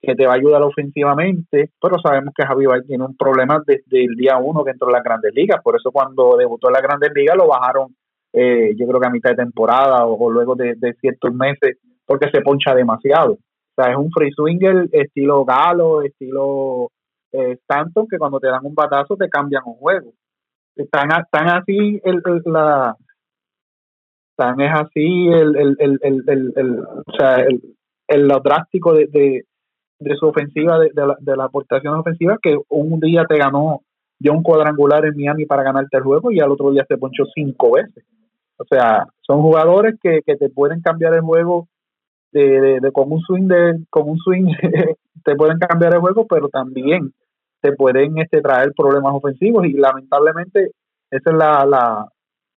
que 0.06 0.16
te 0.16 0.26
va 0.26 0.34
a 0.34 0.36
ayudar 0.36 0.62
ofensivamente, 0.62 1.72
pero 1.82 1.98
sabemos 2.00 2.34
que 2.36 2.46
Javier 2.46 2.70
Baez 2.70 2.88
tiene 2.88 3.04
un 3.04 3.16
problema 3.16 3.62
desde 3.66 4.06
el 4.06 4.16
día 4.16 4.38
uno 4.38 4.64
que 4.64 4.72
entró 4.72 4.88
en 4.88 4.94
las 4.94 5.04
grandes 5.04 5.34
ligas, 5.34 5.62
por 5.64 5.76
eso 5.76 5.92
cuando 5.92 6.38
debutó 6.38 6.68
en 6.68 6.74
las 6.74 6.82
grandes 6.82 7.12
ligas 7.14 7.36
lo 7.38 7.48
bajaron, 7.48 7.96
eh, 8.34 8.76
yo 8.78 8.88
creo 8.88 9.00
que 9.00 9.08
a 9.08 9.12
mitad 9.12 9.32
de 9.32 9.38
temporada 9.38 10.06
o, 10.06 10.30
luego 10.30 10.56
de, 10.56 10.76
ciertos 11.00 11.34
meses, 11.34 11.78
porque 12.06 12.30
se 12.30 12.42
poncha 12.42 12.76
demasiado. 12.76 13.34
O 13.34 13.82
sea, 13.82 13.92
es 13.92 13.98
un 13.98 14.12
free 14.12 14.32
swinger 14.32 14.90
estilo 14.92 15.46
Galo, 15.46 16.02
estilo 16.02 16.92
eh, 17.32 17.58
tanto 17.66 18.06
que 18.10 18.18
cuando 18.18 18.40
te 18.40 18.48
dan 18.48 18.66
un 18.66 18.76
batazo 18.76 19.16
te 19.16 19.30
cambian 19.30 19.64
un 19.66 19.76
juego. 19.76 20.12
Están, 20.76 21.10
tan 21.32 21.50
así 21.50 22.02
el, 22.04 22.22
la 22.46 22.96
es 24.38 24.72
así 24.74 25.28
el, 25.28 25.56
el, 25.56 25.78
el, 25.80 26.54
el, 26.56 26.80
o 26.80 27.18
sea, 27.18 27.46
el, 28.08 28.28
lo 28.28 28.40
drástico 28.40 28.94
de, 28.94 29.46
su 30.18 30.28
ofensiva, 30.28 30.80
de, 30.80 30.92
la, 30.94 31.16
de 31.20 31.38
la 31.38 31.46
aportación 31.46 31.96
ofensiva, 31.96 32.38
que 32.42 32.58
un 32.70 33.00
día 33.00 33.26
te 33.26 33.38
ganó 33.38 33.82
dio 34.20 34.34
un 34.34 34.44
cuadrangular 34.44 35.06
en 35.06 35.16
Miami 35.16 35.46
para 35.46 35.64
ganarte 35.64 35.98
el 35.98 36.04
juego 36.04 36.32
y 36.32 36.40
al 36.40 36.52
otro 36.52 36.72
día 36.72 36.86
se 36.88 36.98
ponchó 36.98 37.26
cinco 37.34 37.74
veces. 37.74 38.04
O 38.58 38.64
sea, 38.66 39.06
son 39.22 39.42
jugadores 39.42 39.96
que, 40.02 40.22
que 40.26 40.38
te 40.38 40.50
pueden 40.50 40.82
cambiar 40.82 41.14
el 41.14 41.22
juego 41.22 41.68
de, 42.32 42.80
de, 42.82 42.92
con 42.92 43.12
un 43.12 43.22
swing 43.22 43.48
de 43.48 43.80
con 43.90 44.10
un 44.10 44.18
swing 44.18 44.46
te 45.24 45.36
pueden 45.36 45.58
cambiar 45.60 45.94
el 45.94 46.02
juego, 46.02 46.26
pero 46.28 46.50
también 46.50 47.14
te 47.62 47.74
pueden 47.74 48.18
este, 48.18 48.42
traer 48.42 48.74
problemas 48.76 49.14
ofensivos 49.14 49.66
y 49.66 49.74
lamentablemente 49.74 50.72
esa 51.10 51.32
es 51.32 51.38
la, 51.38 52.08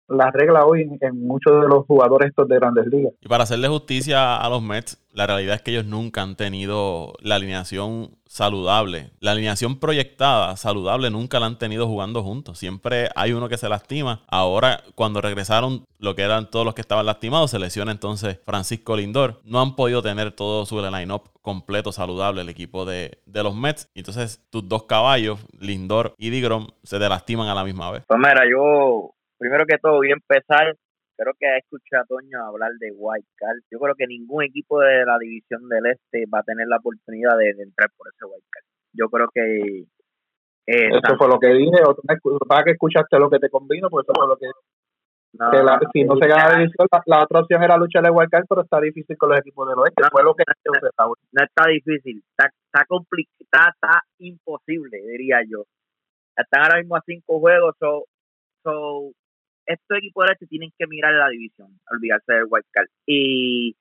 la 0.09 0.31
regla 0.31 0.65
hoy 0.65 0.89
en, 1.01 1.27
muchos 1.27 1.61
de 1.61 1.69
los 1.69 1.87
jugadores 1.87 2.31
estos 2.31 2.49
de 2.49 2.57
grandes 2.57 2.87
ligas. 2.87 3.13
Y 3.21 3.29
para 3.29 3.45
hacerle 3.45 3.69
justicia 3.69 4.37
a 4.37 4.49
los 4.49 4.63
Mets, 4.63 5.03
la 5.13 5.27
realidad 5.27 5.57
es 5.57 5.63
que 5.63 5.71
ellos 5.71 5.87
nunca 5.87 6.23
han 6.23 6.37
tenido 6.37 7.15
la 7.21 7.37
alineación 7.37 8.11
saludable. 8.27 9.11
La 9.21 9.33
alineación 9.33 9.79
proyectada, 9.81 10.57
saludable, 10.57 11.11
nunca 11.11 11.41
la 11.41 11.47
han 11.47 11.59
tenido 11.59 11.87
jugando 11.87 12.23
juntos. 12.23 12.59
Siempre 12.59 13.09
hay 13.17 13.33
uno 13.33 13.49
que 13.49 13.57
se 13.57 13.69
lastima. 13.69 14.23
Ahora, 14.29 14.83
cuando 14.95 15.21
regresaron, 15.21 15.87
lo 15.99 16.15
que 16.15 16.23
eran 16.23 16.51
todos 16.51 16.67
los 16.67 16.75
que 16.75 16.83
estaban 16.83 17.07
lastimados, 17.07 17.51
se 17.51 17.59
lesiona 17.59 17.93
entonces 17.93 18.41
Francisco 18.45 18.97
Lindor. 18.97 19.41
No 19.45 19.63
han 19.63 19.75
podido 19.75 20.03
tener 20.03 20.33
todo 20.33 20.67
su 20.67 20.81
line-up 20.83 21.31
completo, 21.41 21.93
saludable, 21.93 22.43
el 22.43 22.49
equipo 22.51 22.85
de, 22.85 23.19
de 23.25 23.43
los 23.43 23.55
Mets. 23.55 23.89
Entonces, 23.95 24.45
tus 24.51 24.69
dos 24.69 24.83
caballos, 24.85 25.39
Lindor 25.59 26.15
y 26.19 26.29
Digrom, 26.31 26.67
se 26.83 26.99
te 26.99 27.09
lastiman 27.09 27.49
a 27.49 27.55
la 27.55 27.65
misma 27.65 27.91
vez. 27.91 28.03
Pues 28.07 28.19
mira, 28.19 28.43
yo 28.51 29.15
primero 29.39 29.65
que 29.67 29.79
todo 29.79 29.97
voy 29.97 30.11
a 30.11 30.15
empezar, 30.15 30.77
creo 31.17 31.33
que 31.39 31.57
escuchado 31.57 32.03
a 32.03 32.07
Toño 32.07 32.45
hablar 32.45 32.73
de 32.79 32.93
White 32.93 33.29
Card. 33.37 33.59
Yo 33.71 33.79
creo 33.79 33.95
que 33.95 34.07
ningún 34.07 34.45
equipo 34.45 34.81
de 34.81 35.05
la 35.05 35.19
división 35.19 35.69
del 35.69 35.87
Este 35.87 36.25
va 36.33 36.41
a 36.41 36.45
tener 36.45 36.69
la 36.69 36.77
oportunidad 36.77 37.37
de, 37.39 37.51
entrar 37.51 37.91
por 37.97 38.09
ese 38.09 38.25
White 38.25 38.47
Card. 38.51 38.65
Yo 38.93 39.09
creo 39.09 39.29
que... 39.33 39.87
Eh, 40.69 40.89
eso 40.89 41.17
fue 41.17 41.29
lo 41.29 41.39
que 41.39 41.49
dije, 41.49 41.79
o 41.87 41.97
para 42.49 42.65
que 42.65 42.73
escuchaste 42.73 43.19
lo 43.19 43.31
que 43.31 43.39
te 43.39 43.49
convino, 43.49 43.89
pues 43.89 44.05
eso 44.05 44.13
fue 44.17 44.27
lo 44.27 44.37
que... 44.37 44.51
si 45.93 46.05
no 46.05 46.17
se 46.17 46.29
gana 46.29 46.49
la 46.49 46.59
división, 46.59 46.89
la, 47.07 47.23
otra 47.23 47.41
opción 47.41 47.63
era 47.63 47.77
luchar 47.77 48.05
el 48.05 48.13
White 48.13 48.31
Card, 48.31 48.47
pero 48.49 48.63
está 48.63 48.81
difícil 48.81 49.17
con 49.17 49.31
los 49.31 49.39
equipos 49.39 49.69
del 49.69 49.79
Oeste. 49.79 50.03
fue 50.11 50.25
lo 50.25 50.35
que 50.35 50.45
no, 50.65 51.45
está 51.45 51.69
difícil, 51.69 52.23
está, 52.31 52.51
está 52.65 52.85
complicado, 52.87 53.71
está 53.75 54.03
imposible, 54.19 54.99
diría 55.07 55.39
yo. 55.49 55.65
Están 56.37 56.65
ahora 56.65 56.79
mismo 56.81 56.97
a 56.97 57.03
cinco 57.07 57.39
juegos, 57.39 57.75
so, 57.79 58.05
so 58.63 59.13
estos 59.67 59.99
equipos 59.99 60.27
de 60.27 60.33
este 60.33 60.47
tienen 60.47 60.73
que 60.79 60.87
mirar 60.87 61.15
la 61.15 61.29
división, 61.29 61.79
olvidarse 61.91 62.33
del 62.33 62.47
wild 62.49 62.67
card. 62.71 62.89
Y, 63.07 63.77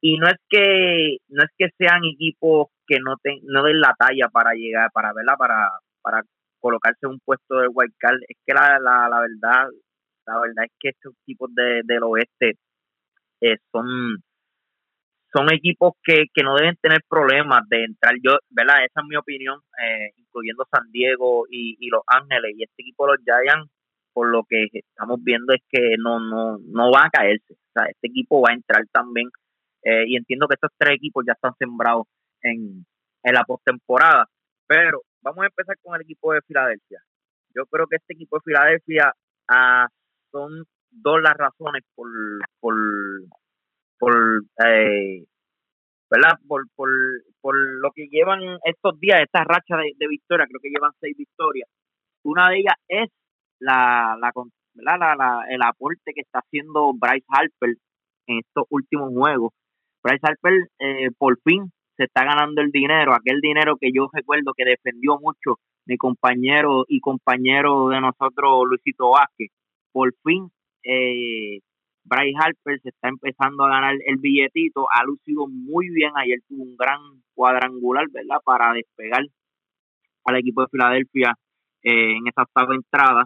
y 0.00 0.18
no 0.18 0.26
es 0.28 0.36
que 0.48 1.18
no 1.28 1.44
es 1.44 1.50
que 1.56 1.68
sean 1.78 2.04
equipos 2.04 2.68
que 2.86 2.98
no 3.00 3.16
no 3.44 3.62
den 3.62 3.80
la 3.80 3.94
talla 3.98 4.28
para 4.28 4.52
llegar, 4.54 4.90
para 4.92 5.12
verla, 5.12 5.36
para, 5.36 5.70
para 6.02 6.22
colocarse 6.60 7.06
un 7.06 7.20
puesto 7.20 7.60
de 7.60 7.68
wild 7.68 7.94
card. 7.98 8.18
Es 8.28 8.36
que 8.46 8.54
la, 8.54 8.78
la, 8.78 9.08
la 9.08 9.20
verdad, 9.20 9.68
la 10.26 10.40
verdad 10.40 10.64
es 10.64 10.72
que 10.78 10.88
estos 10.90 11.14
equipos 11.22 11.50
de, 11.54 11.82
del 11.84 12.02
oeste 12.04 12.54
eh, 13.40 13.58
son 13.72 14.22
son 15.34 15.50
equipos 15.50 15.94
que, 16.04 16.24
que 16.34 16.42
no 16.42 16.56
deben 16.56 16.76
tener 16.76 17.00
problemas 17.08 17.66
de 17.68 17.84
entrar. 17.84 18.14
Yo, 18.22 18.36
¿verdad? 18.50 18.84
Esa 18.84 19.00
es 19.00 19.06
mi 19.08 19.16
opinión, 19.16 19.60
eh, 19.82 20.10
incluyendo 20.16 20.66
San 20.70 20.90
Diego 20.92 21.46
y, 21.50 21.76
y 21.80 21.88
Los 21.88 22.02
Ángeles. 22.06 22.52
Y 22.54 22.64
este 22.64 22.82
equipo, 22.82 23.06
los 23.06 23.16
Giants, 23.24 23.71
por 24.12 24.30
lo 24.30 24.44
que 24.48 24.66
estamos 24.72 25.22
viendo 25.22 25.52
es 25.52 25.62
que 25.70 25.96
no, 25.98 26.20
no, 26.20 26.58
no 26.58 26.90
va 26.90 27.06
a 27.06 27.10
caerse. 27.10 27.54
O 27.54 27.72
sea, 27.74 27.86
este 27.90 28.08
equipo 28.08 28.40
va 28.42 28.50
a 28.50 28.54
entrar 28.54 28.84
también. 28.92 29.28
Eh, 29.84 30.04
y 30.06 30.16
entiendo 30.16 30.46
que 30.46 30.54
estos 30.54 30.70
tres 30.78 30.96
equipos 30.96 31.24
ya 31.26 31.32
están 31.32 31.54
sembrados 31.58 32.06
en, 32.42 32.86
en 33.22 33.34
la 33.34 33.44
postemporada. 33.44 34.26
Pero 34.66 35.02
vamos 35.22 35.42
a 35.42 35.46
empezar 35.46 35.76
con 35.82 35.94
el 35.96 36.02
equipo 36.02 36.32
de 36.32 36.42
Filadelfia. 36.42 37.00
Yo 37.54 37.66
creo 37.66 37.86
que 37.86 37.96
este 37.96 38.14
equipo 38.14 38.36
de 38.36 38.42
Filadelfia 38.44 39.12
ah, 39.48 39.88
son 40.30 40.64
dos 40.90 41.22
las 41.22 41.34
razones 41.34 41.82
por, 41.94 42.08
por, 42.60 42.74
por 43.98 44.14
eh, 44.66 45.24
¿verdad? 46.10 46.38
Por, 46.46 46.64
por, 46.74 46.88
por 47.40 47.56
lo 47.56 47.90
que 47.92 48.06
llevan 48.08 48.40
estos 48.64 48.98
días, 49.00 49.20
esta 49.22 49.44
racha 49.44 49.76
de, 49.76 49.92
de 49.96 50.08
victoria, 50.08 50.46
creo 50.46 50.60
que 50.60 50.70
llevan 50.70 50.92
seis 51.00 51.16
victorias. 51.16 51.68
Una 52.22 52.50
de 52.50 52.58
ellas 52.58 52.74
es 52.88 53.08
la, 53.62 54.16
la, 54.20 54.32
la, 54.98 55.14
la, 55.16 55.44
el 55.48 55.62
aporte 55.62 56.12
que 56.14 56.22
está 56.22 56.40
haciendo 56.40 56.92
Bryce 56.94 57.26
Harper 57.28 57.76
en 58.26 58.38
estos 58.38 58.64
últimos 58.70 59.12
juegos. 59.12 59.52
Bryce 60.02 60.20
Harper 60.22 60.68
eh, 60.78 61.10
por 61.16 61.38
fin 61.44 61.70
se 61.96 62.04
está 62.04 62.24
ganando 62.24 62.60
el 62.62 62.70
dinero, 62.70 63.14
aquel 63.14 63.40
dinero 63.40 63.76
que 63.80 63.90
yo 63.94 64.08
recuerdo 64.12 64.52
que 64.56 64.64
defendió 64.64 65.18
mucho 65.20 65.60
mi 65.86 65.96
compañero 65.96 66.84
y 66.88 67.00
compañero 67.00 67.88
de 67.88 68.00
nosotros, 68.00 68.64
Luisito 68.68 69.10
Vázquez. 69.10 69.50
Por 69.92 70.12
fin, 70.24 70.50
eh, 70.84 71.60
Bryce 72.04 72.38
Harper 72.38 72.80
se 72.80 72.88
está 72.88 73.08
empezando 73.08 73.64
a 73.64 73.70
ganar 73.70 73.94
el 74.04 74.16
billetito, 74.16 74.86
ha 74.90 75.04
lucido 75.04 75.46
muy 75.48 75.90
bien, 75.90 76.12
ayer 76.16 76.40
tuvo 76.48 76.62
un 76.64 76.76
gran 76.76 77.00
cuadrangular, 77.34 78.06
¿verdad? 78.10 78.38
Para 78.44 78.72
despegar 78.72 79.22
al 80.24 80.36
equipo 80.36 80.62
de 80.62 80.68
Filadelfia 80.68 81.34
eh, 81.82 82.16
en 82.16 82.26
esa 82.28 82.42
octava 82.42 82.74
entrada. 82.74 83.24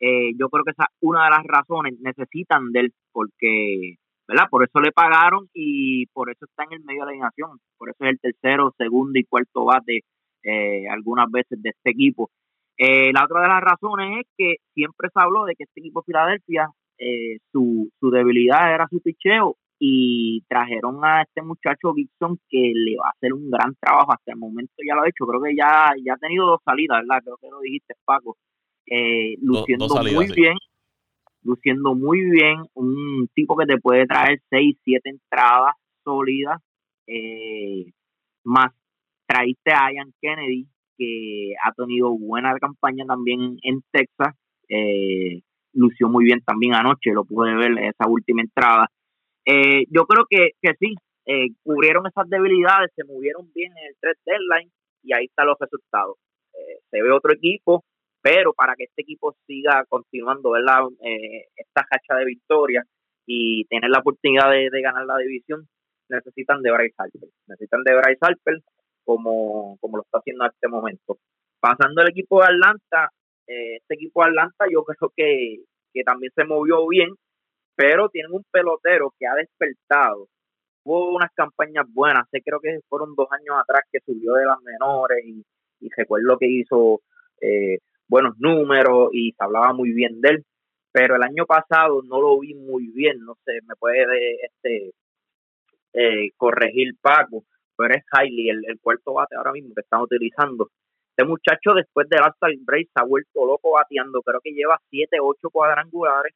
Eh, 0.00 0.32
yo 0.38 0.48
creo 0.48 0.64
que 0.64 0.70
esa 0.72 0.84
es 0.84 0.96
una 1.00 1.24
de 1.24 1.30
las 1.30 1.44
razones, 1.44 1.94
necesitan 2.00 2.72
de 2.72 2.80
él, 2.80 2.92
porque, 3.12 3.96
¿verdad? 4.26 4.44
Por 4.50 4.64
eso 4.64 4.80
le 4.80 4.92
pagaron 4.92 5.48
y 5.52 6.06
por 6.06 6.30
eso 6.30 6.46
está 6.46 6.64
en 6.64 6.72
el 6.72 6.84
medio 6.84 7.00
de 7.00 7.06
la 7.06 7.10
alineación, 7.10 7.58
por 7.76 7.90
eso 7.90 8.04
es 8.04 8.10
el 8.10 8.18
tercero, 8.20 8.74
segundo 8.78 9.18
y 9.18 9.24
cuarto 9.24 9.64
bate 9.66 10.00
eh, 10.42 10.88
algunas 10.88 11.30
veces 11.30 11.62
de 11.62 11.70
este 11.70 11.90
equipo. 11.90 12.30
Eh, 12.78 13.12
la 13.12 13.24
otra 13.24 13.42
de 13.42 13.48
las 13.48 13.60
razones 13.60 14.20
es 14.20 14.26
que 14.38 14.56
siempre 14.74 15.10
se 15.12 15.20
habló 15.20 15.44
de 15.44 15.54
que 15.54 15.64
este 15.64 15.80
equipo 15.80 16.00
de 16.00 16.06
Filadelfia, 16.06 16.70
su, 17.50 17.88
su 17.98 18.10
debilidad 18.10 18.74
era 18.74 18.86
su 18.90 19.00
picheo 19.00 19.56
y 19.78 20.42
trajeron 20.48 21.02
a 21.02 21.22
este 21.22 21.40
muchacho 21.40 21.94
Gibson 21.94 22.38
que 22.50 22.72
le 22.74 22.96
va 22.96 23.06
a 23.06 23.10
hacer 23.16 23.32
un 23.32 23.50
gran 23.50 23.74
trabajo. 23.80 24.12
Hasta 24.12 24.32
el 24.32 24.38
momento 24.38 24.74
ya 24.86 24.94
lo 24.94 25.02
ha 25.02 25.08
hecho. 25.08 25.26
Creo 25.26 25.40
que 25.40 25.56
ya 25.56 25.92
ya 26.04 26.12
ha 26.14 26.18
tenido 26.18 26.46
dos 26.46 26.60
salidas 26.62 27.00
verdad 27.00 27.22
creo 27.24 27.36
que 27.40 27.48
lo 27.48 27.60
dijiste 27.60 27.94
Paco 28.04 28.36
eh, 28.86 29.36
luciendo 29.40 29.86
muy 29.88 30.32
bien, 30.32 30.56
luciendo 31.42 31.94
muy 31.94 32.20
bien, 32.22 32.62
un 32.74 33.28
tipo 33.34 33.56
que 33.56 33.66
te 33.66 33.78
puede 33.78 34.06
traer 34.06 34.40
6, 34.50 34.76
7 34.84 35.10
entradas 35.10 35.74
sólidas, 36.04 36.60
eh, 37.06 37.86
más 38.44 38.72
traíste 39.26 39.72
a 39.72 39.92
Ian 39.92 40.12
Kennedy, 40.20 40.66
que 40.98 41.54
ha 41.64 41.72
tenido 41.72 42.16
buena 42.16 42.54
campaña 42.58 43.04
también 43.06 43.58
en 43.62 43.82
Texas, 43.90 44.34
eh, 44.68 45.40
lució 45.72 46.08
muy 46.08 46.24
bien 46.24 46.40
también 46.44 46.74
anoche, 46.74 47.12
lo 47.12 47.24
pude 47.24 47.54
ver 47.54 47.70
en 47.72 47.84
esa 47.84 48.08
última 48.08 48.42
entrada. 48.42 48.88
Eh, 49.44 49.84
yo 49.88 50.04
creo 50.06 50.26
que, 50.28 50.50
que 50.60 50.74
sí, 50.78 50.94
cubrieron 51.62 52.06
esas 52.08 52.28
debilidades, 52.28 52.90
se 52.96 53.04
movieron 53.04 53.48
bien 53.54 53.70
en 53.70 53.86
el 53.86 53.94
3 54.00 54.16
deadline 54.26 54.72
y 55.04 55.12
ahí 55.12 55.26
están 55.26 55.46
los 55.46 55.56
resultados. 55.60 56.16
se 56.90 57.02
ve 57.02 57.12
otro 57.12 57.32
equipo 57.32 57.84
pero 58.22 58.52
para 58.52 58.74
que 58.76 58.84
este 58.84 59.02
equipo 59.02 59.34
siga 59.46 59.84
continuando 59.88 60.50
¿verdad? 60.50 60.82
Eh, 61.02 61.46
esta 61.56 61.86
hacha 61.90 62.16
de 62.18 62.24
victoria 62.24 62.84
y 63.26 63.64
tener 63.66 63.90
la 63.90 64.00
oportunidad 64.00 64.50
de, 64.50 64.82
ganar 64.82 65.06
la 65.06 65.18
división, 65.18 65.68
necesitan 66.08 66.62
de 66.62 66.72
Bryce 66.72 66.94
Harper. 66.98 67.28
Necesitan 67.46 67.84
de 67.84 67.94
Bryce 67.94 68.18
Harper 68.20 68.58
como, 69.04 69.78
como 69.80 69.98
lo 69.98 70.02
está 70.02 70.18
haciendo 70.18 70.44
en 70.44 70.50
este 70.50 70.68
momento. 70.68 71.18
Pasando 71.60 72.02
al 72.02 72.10
equipo 72.10 72.40
de 72.40 72.46
Atlanta, 72.46 73.10
eh, 73.46 73.76
este 73.76 73.94
equipo 73.94 74.22
de 74.22 74.30
Atlanta 74.30 74.64
yo 74.70 74.84
creo 74.84 75.12
que, 75.16 75.62
que 75.92 76.02
también 76.02 76.32
se 76.34 76.44
movió 76.44 76.86
bien, 76.88 77.10
pero 77.76 78.08
tienen 78.08 78.32
un 78.32 78.44
pelotero 78.50 79.14
que 79.18 79.26
ha 79.26 79.34
despertado. 79.34 80.26
Hubo 80.82 81.14
unas 81.14 81.30
campañas 81.34 81.86
buenas, 81.88 82.26
sé 82.32 82.42
creo 82.42 82.58
que 82.58 82.80
fueron 82.88 83.14
dos 83.14 83.28
años 83.30 83.56
atrás 83.60 83.82
que 83.92 84.00
subió 84.00 84.34
de 84.34 84.46
las 84.46 84.60
menores 84.62 85.24
y, 85.24 85.44
y 85.80 85.88
recuerdo 85.96 86.38
que 86.38 86.46
hizo 86.48 87.00
eh, 87.40 87.78
buenos 88.10 88.34
números 88.38 89.10
y 89.12 89.30
se 89.32 89.44
hablaba 89.44 89.72
muy 89.72 89.92
bien 89.92 90.20
de 90.20 90.30
él, 90.30 90.44
pero 90.92 91.14
el 91.14 91.22
año 91.22 91.46
pasado 91.46 92.02
no 92.02 92.20
lo 92.20 92.40
vi 92.40 92.54
muy 92.54 92.88
bien, 92.88 93.20
no 93.20 93.36
sé, 93.44 93.60
me 93.66 93.76
puede 93.76 94.34
este 94.44 94.92
eh, 95.92 96.30
corregir 96.36 96.94
Paco, 97.00 97.44
pero 97.76 97.94
es 97.94 98.02
Hailey, 98.12 98.50
el, 98.50 98.80
cuarto 98.82 99.14
bate 99.14 99.36
ahora 99.36 99.52
mismo 99.52 99.74
que 99.74 99.82
están 99.82 100.02
utilizando. 100.02 100.68
Este 101.10 101.24
muchacho 101.24 101.72
después 101.74 102.08
del 102.08 102.20
All 102.22 102.58
Break 102.64 102.88
se 102.92 103.00
ha 103.00 103.04
vuelto 103.04 103.46
loco 103.46 103.72
bateando, 103.72 104.22
creo 104.22 104.40
que 104.42 104.52
lleva 104.52 104.80
7, 104.90 105.18
8 105.20 105.48
cuadrangulares, 105.50 106.34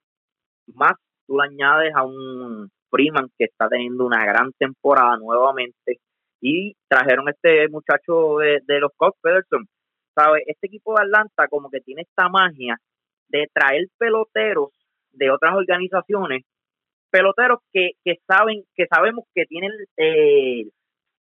más 0.74 0.94
tú 1.26 1.38
le 1.38 1.48
añades 1.48 1.92
a 1.96 2.04
un 2.04 2.70
Freeman 2.88 3.28
que 3.36 3.46
está 3.46 3.68
teniendo 3.68 4.06
una 4.06 4.24
gran 4.24 4.52
temporada 4.52 5.16
nuevamente 5.16 5.98
y 6.40 6.74
trajeron 6.88 7.28
este 7.28 7.68
muchacho 7.68 8.38
de, 8.38 8.60
de 8.64 8.78
los 8.78 8.92
Cubs, 8.96 9.18
Pederson, 9.20 9.66
este 10.46 10.66
equipo 10.66 10.94
de 10.94 11.02
Atlanta 11.02 11.48
como 11.48 11.70
que 11.70 11.80
tiene 11.80 12.02
esta 12.02 12.28
magia 12.28 12.78
de 13.28 13.48
traer 13.52 13.86
peloteros 13.98 14.70
de 15.12 15.30
otras 15.30 15.54
organizaciones, 15.54 16.44
peloteros 17.10 17.60
que, 17.72 17.92
que 18.04 18.16
saben, 18.26 18.64
que 18.74 18.86
sabemos 18.86 19.24
que 19.34 19.44
tienen 19.46 19.72
eh, 19.96 20.68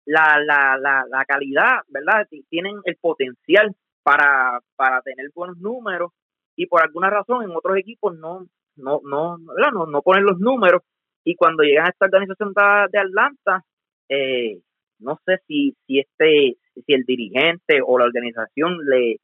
la, 0.04 0.38
la, 0.44 0.76
la, 0.78 1.04
la 1.08 1.24
calidad, 1.24 1.78
¿verdad? 1.88 2.26
Tienen 2.48 2.76
el 2.84 2.96
potencial 2.96 3.74
para, 4.02 4.60
para 4.76 5.00
tener 5.02 5.30
buenos 5.34 5.58
números 5.58 6.12
y 6.56 6.66
por 6.66 6.82
alguna 6.82 7.10
razón 7.10 7.44
en 7.44 7.50
otros 7.56 7.76
equipos 7.78 8.16
no, 8.16 8.46
no, 8.76 9.00
no, 9.04 9.38
no, 9.38 9.86
no 9.86 10.02
ponen 10.02 10.24
los 10.24 10.38
números 10.38 10.82
y 11.24 11.36
cuando 11.36 11.62
llegan 11.62 11.86
a 11.86 11.90
esta 11.90 12.04
organización 12.04 12.52
de 12.52 12.98
Atlanta, 12.98 13.64
eh, 14.08 14.60
no 14.98 15.18
sé 15.26 15.38
si, 15.46 15.76
si 15.86 16.00
este, 16.00 16.56
si 16.74 16.92
el 16.92 17.04
dirigente 17.04 17.80
o 17.84 17.98
la 17.98 18.06
organización 18.06 18.78
le, 18.86 19.16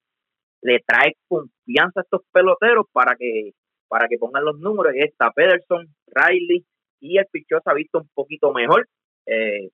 le 0.63 0.81
trae 0.87 1.15
confianza 1.29 2.01
a 2.01 2.03
estos 2.03 2.23
peloteros 2.33 2.87
para 2.93 3.17
que 3.17 3.53
para 3.91 4.07
que 4.07 4.19
pongan 4.19 4.45
los 4.45 4.59
números. 4.59 4.93
Está 4.95 5.33
Pederson, 5.33 5.89
Riley 6.07 6.65
y 7.01 7.19
el 7.19 7.27
pichón 7.31 7.61
se 7.63 7.71
ha 7.71 7.75
visto 7.75 7.99
un 7.99 8.09
poquito 8.15 8.53
mejor, 8.53 8.87
eh, 9.27 9.71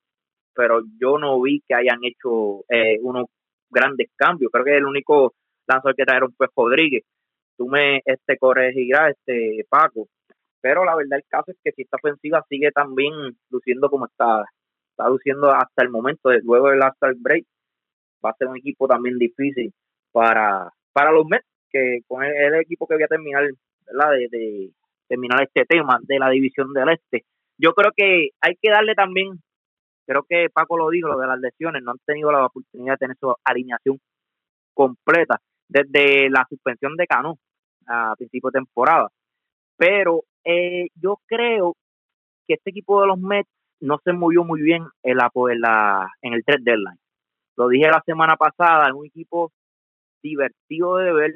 pero 0.55 0.81
yo 0.99 1.19
no 1.19 1.41
vi 1.43 1.63
que 1.69 1.75
hayan 1.75 1.99
hecho 2.03 2.65
eh, 2.71 2.99
unos 3.03 3.27
grandes 3.69 4.09
cambios. 4.17 4.51
Creo 4.51 4.65
que 4.65 4.77
el 4.79 4.87
único 4.87 5.35
lanzador 5.69 5.95
que 5.95 6.05
trajeron 6.05 6.33
fue 6.35 6.49
Rodríguez. 6.57 7.05
Tú 7.59 7.67
me 7.67 8.01
este, 8.07 8.39
corregirás, 8.39 9.15
este, 9.17 9.67
Paco. 9.69 10.09
Pero 10.63 10.85
la 10.85 10.97
verdad 10.97 11.19
el 11.19 11.25
caso 11.29 11.51
es 11.51 11.59
que 11.63 11.73
si 11.73 11.83
esta 11.83 11.99
ofensiva 11.99 12.43
sigue 12.49 12.71
también 12.73 13.13
luciendo 13.51 13.91
como 13.91 14.07
está, 14.07 14.45
está 14.97 15.09
luciendo 15.11 15.53
hasta 15.53 15.83
el 15.83 15.91
momento, 15.91 16.31
luego 16.43 16.71
del 16.71 16.81
All 16.83 17.15
Break, 17.19 17.45
va 18.25 18.31
a 18.31 18.37
ser 18.39 18.49
un 18.49 18.57
equipo 18.57 18.89
también 18.89 19.19
difícil 19.19 19.73
para, 20.11 20.73
para 20.93 21.13
los 21.13 21.27
Mets, 21.27 21.47
que 21.71 22.01
con 22.09 22.25
el, 22.25 22.55
equipo 22.55 22.87
que 22.87 22.95
voy 22.95 23.05
a 23.05 23.09
terminar, 23.09 23.45
¿verdad? 23.87 24.13
De, 24.31 24.71
terminar 25.09 25.43
este 25.43 25.65
tema 25.67 26.01
de 26.03 26.19
la 26.19 26.31
división 26.31 26.73
del 26.73 26.89
Este. 26.89 27.25
Yo 27.59 27.75
creo 27.75 27.93
que 27.95 28.31
hay 28.41 28.55
que 28.61 28.71
darle 28.71 28.95
también, 28.95 29.41
creo 30.05 30.25
que 30.29 30.49
Paco 30.53 30.77
lo 30.77 30.91
dijo, 30.91 31.09
lo 31.09 31.19
de 31.19 31.29
las 31.29 31.39
lesiones, 31.39 31.83
no 31.83 31.93
han 31.93 31.99
tenido 32.05 32.33
la 32.33 32.47
oportunidad 32.47 32.95
de 32.95 32.99
tener 32.99 33.17
su 33.19 33.33
alineación 33.45 34.01
completa 34.75 35.41
desde 35.69 36.29
la 36.31 36.45
suspensión 36.49 36.97
de 36.97 37.07
Cano 37.07 37.39
a 37.87 38.15
principio 38.17 38.51
de 38.51 38.59
temporada. 38.59 39.09
Pero 39.77 40.25
eh, 40.45 40.89
yo 40.95 41.21
creo 41.27 41.77
que 42.49 42.55
este 42.55 42.71
equipo 42.71 43.01
de 43.01 43.07
los 43.07 43.19
Mets 43.19 43.56
no 43.81 43.99
se 44.05 44.13
movió 44.13 44.45
muy 44.45 44.63
bien 44.63 44.85
en, 45.03 45.17
la, 45.17 45.31
en, 46.23 46.33
el 46.33 46.45
trade 46.45 46.63
deadline. 46.63 46.99
Lo 47.57 47.69
dije 47.69 47.89
la 47.89 48.03
semana 48.05 48.37
pasada, 48.37 48.89
es 48.89 48.95
un 48.95 49.07
equipo 49.07 49.53
divertido 50.23 50.97
de 50.97 51.13
ver, 51.13 51.35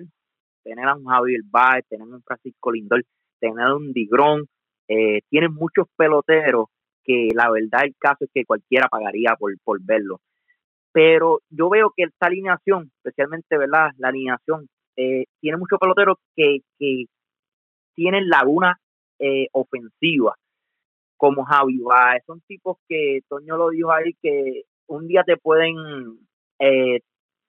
tener 0.63 0.87
a 0.87 0.95
un 0.95 1.05
Javier 1.05 1.41
Baez, 1.45 1.87
tener 1.89 2.07
a 2.07 2.17
un 2.17 2.23
Francisco 2.23 2.73
Lindor, 2.73 3.03
tener 3.39 3.67
a 3.67 3.75
un 3.75 3.93
Digrón, 3.93 4.47
eh, 4.89 5.21
tienen 5.31 5.55
muchos 5.55 5.87
peloteros 5.97 6.67
que 7.05 7.29
la 7.35 7.51
verdad 7.51 7.85
el 7.85 7.95
caso 7.99 8.25
es 8.25 8.31
que 8.35 8.45
cualquiera 8.45 8.89
pagaría 8.89 9.37
por, 9.39 9.53
por 9.65 9.81
verlo. 9.83 10.21
Pero 10.93 11.41
yo 11.49 11.71
veo 11.71 11.93
que 11.97 12.05
esta 12.05 12.27
alineación, 12.27 12.91
especialmente 12.97 13.57
verdad 13.57 13.91
la 13.99 14.09
alineación, 14.09 14.69
eh, 14.97 15.25
tiene 15.41 15.57
muchos 15.57 15.79
peloteros 15.79 16.19
que, 16.35 16.59
que 16.79 17.05
tienen 17.95 18.29
laguna 18.29 18.79
eh, 19.19 19.47
ofensiva, 19.53 20.35
como 21.21 21.45
Javi 21.45 21.79
Baez, 21.79 22.25
son 22.25 22.41
tipos 22.49 22.79
que 22.89 23.21
Toño 23.29 23.59
lo 23.59 23.69
dijo 23.69 23.93
ahí 23.93 24.15
que 24.23 24.63
un 24.87 25.07
día 25.07 25.23
te 25.23 25.37
pueden 25.37 25.77
eh, 26.59 27.01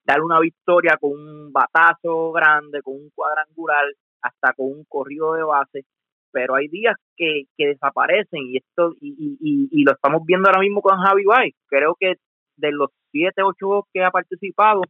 dar 0.04 0.22
una 0.22 0.42
victoria 0.42 0.98
con 1.00 1.12
un 1.12 1.54
batazo 1.54 2.34
grande, 2.34 2.82
con 2.82 2.96
un 2.96 3.10
cuadrangular, 3.16 3.86
hasta 4.22 4.52
con 4.56 4.66
un 4.68 4.84
corrido 4.90 5.36
de 5.36 5.44
base, 5.44 5.86
pero 6.34 6.56
hay 6.56 6.68
días 6.68 6.96
que, 7.16 7.44
que 7.58 7.68
desaparecen 7.68 8.42
y 8.44 8.58
esto 8.58 8.94
y, 9.00 9.38
y, 9.40 9.70
y, 9.72 9.84
lo 9.86 9.94
estamos 9.94 10.24
viendo 10.26 10.50
ahora 10.50 10.60
mismo 10.60 10.82
con 10.82 10.98
Javi 10.98 11.24
Bay. 11.24 11.52
Creo 11.68 11.96
que 11.98 12.16
de 12.58 12.72
los 12.74 12.90
siete, 13.10 13.42
ocho 13.42 13.68
juegos 13.68 13.86
que 13.94 14.04
ha 14.04 14.12
participado, 14.12 14.82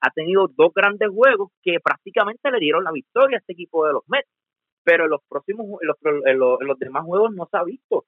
ha 0.00 0.10
tenido 0.10 0.48
dos 0.48 0.72
grandes 0.74 1.08
juegos 1.08 1.50
que 1.62 1.78
prácticamente 1.82 2.50
le 2.50 2.58
dieron 2.58 2.82
la 2.82 2.90
victoria 2.90 3.36
a 3.36 3.40
este 3.40 3.52
equipo 3.52 3.86
de 3.86 3.92
los 3.92 4.02
Mets. 4.08 4.28
Pero 4.82 5.04
en 5.04 5.10
los 5.10 5.20
próximos, 5.28 5.66
en 5.80 5.88
los, 5.88 5.96
en 6.60 6.68
los, 6.68 6.78
demás 6.78 7.04
juegos 7.04 7.32
no 7.32 7.48
se 7.50 7.56
ha 7.56 7.64
visto. 7.64 8.04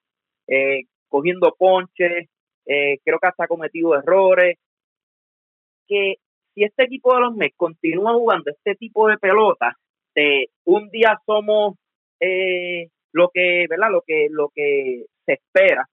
Eh, 0.46 0.82
cogiendo 1.08 1.54
ponches, 1.58 2.28
eh, 2.66 2.98
creo 3.04 3.18
que 3.18 3.28
hasta 3.28 3.44
ha 3.44 3.48
cometido 3.48 3.94
errores. 3.94 4.56
Que 5.86 6.16
si 6.54 6.64
este 6.64 6.84
equipo 6.84 7.14
de 7.14 7.20
los 7.20 7.34
Mets 7.34 7.56
continúa 7.56 8.14
jugando 8.14 8.50
este 8.50 8.74
tipo 8.74 9.08
de 9.08 9.18
pelota, 9.18 9.76
de 10.14 10.46
un 10.64 10.88
día 10.90 11.18
somos 11.26 11.74
eh, 12.20 12.88
lo 13.12 13.30
que, 13.32 13.66
¿verdad? 13.68 13.90
Lo 13.90 14.02
que, 14.06 14.28
lo 14.30 14.50
que 14.54 15.04
se 15.24 15.34
espera, 15.34 15.86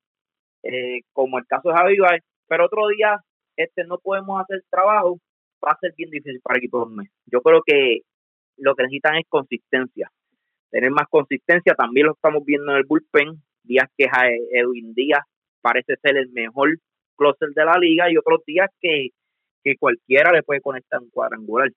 eh, 0.64 1.02
como 1.12 1.38
el 1.38 1.46
caso 1.46 1.70
de 1.70 1.76
Javi 1.76 1.98
pero 2.48 2.66
otro 2.66 2.88
día 2.88 3.18
este 3.56 3.84
no 3.86 3.98
podemos 4.00 4.42
hacer 4.42 4.64
trabajo, 4.70 5.20
va 5.64 5.72
a 5.72 5.80
ser 5.80 5.94
bien 5.98 6.10
difícil 6.10 6.40
para 6.42 6.56
el 6.56 6.64
equipo 6.64 6.80
de 6.80 6.86
los 6.86 6.96
Mets. 6.96 7.12
Yo 7.26 7.42
creo 7.42 7.62
que 7.66 8.00
lo 8.58 8.76
que 8.76 8.84
necesitan 8.84 9.16
es 9.18 9.26
consistencia, 9.28 10.12
tener 10.70 10.92
más 10.92 11.08
consistencia, 11.10 11.76
también 11.76 12.08
lo 12.08 12.14
estamos 12.14 12.44
viendo 12.46 12.72
en 12.72 12.78
el 12.78 12.86
bullpen, 12.86 13.42
días 13.64 13.88
que 13.98 14.08
Edwin 14.52 14.94
Díaz 14.94 15.24
parece 15.62 15.96
ser 16.02 16.18
el 16.18 16.30
mejor 16.32 16.78
closer 17.16 17.50
de 17.50 17.66
la 17.66 17.78
liga 17.78 18.12
y 18.12 18.18
otros 18.18 18.42
días 18.46 18.70
que, 18.80 19.10
que 19.64 19.78
cualquiera 19.78 20.32
le 20.32 20.44
puede 20.44 20.62
conectar 20.62 21.00
un 21.00 21.10
cuadrangular. 21.10 21.70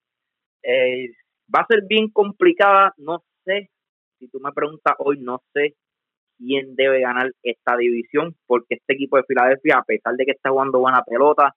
Eh, 0.62 1.10
va 1.54 1.60
a 1.60 1.66
ser 1.66 1.82
bien 1.88 2.10
complicada, 2.10 2.92
no 2.96 3.22
sé, 3.44 3.70
si 4.18 4.28
tú 4.28 4.40
me 4.40 4.52
preguntas 4.52 4.94
hoy, 4.98 5.18
no 5.20 5.40
sé 5.52 5.74
quién 6.38 6.74
debe 6.74 7.00
ganar 7.00 7.30
esta 7.42 7.76
división, 7.76 8.34
porque 8.46 8.74
este 8.74 8.94
equipo 8.94 9.16
de 9.16 9.24
Filadelfia, 9.24 9.78
a 9.78 9.84
pesar 9.84 10.14
de 10.16 10.24
que 10.24 10.32
está 10.32 10.50
jugando 10.50 10.80
buena 10.80 11.02
pelota, 11.02 11.54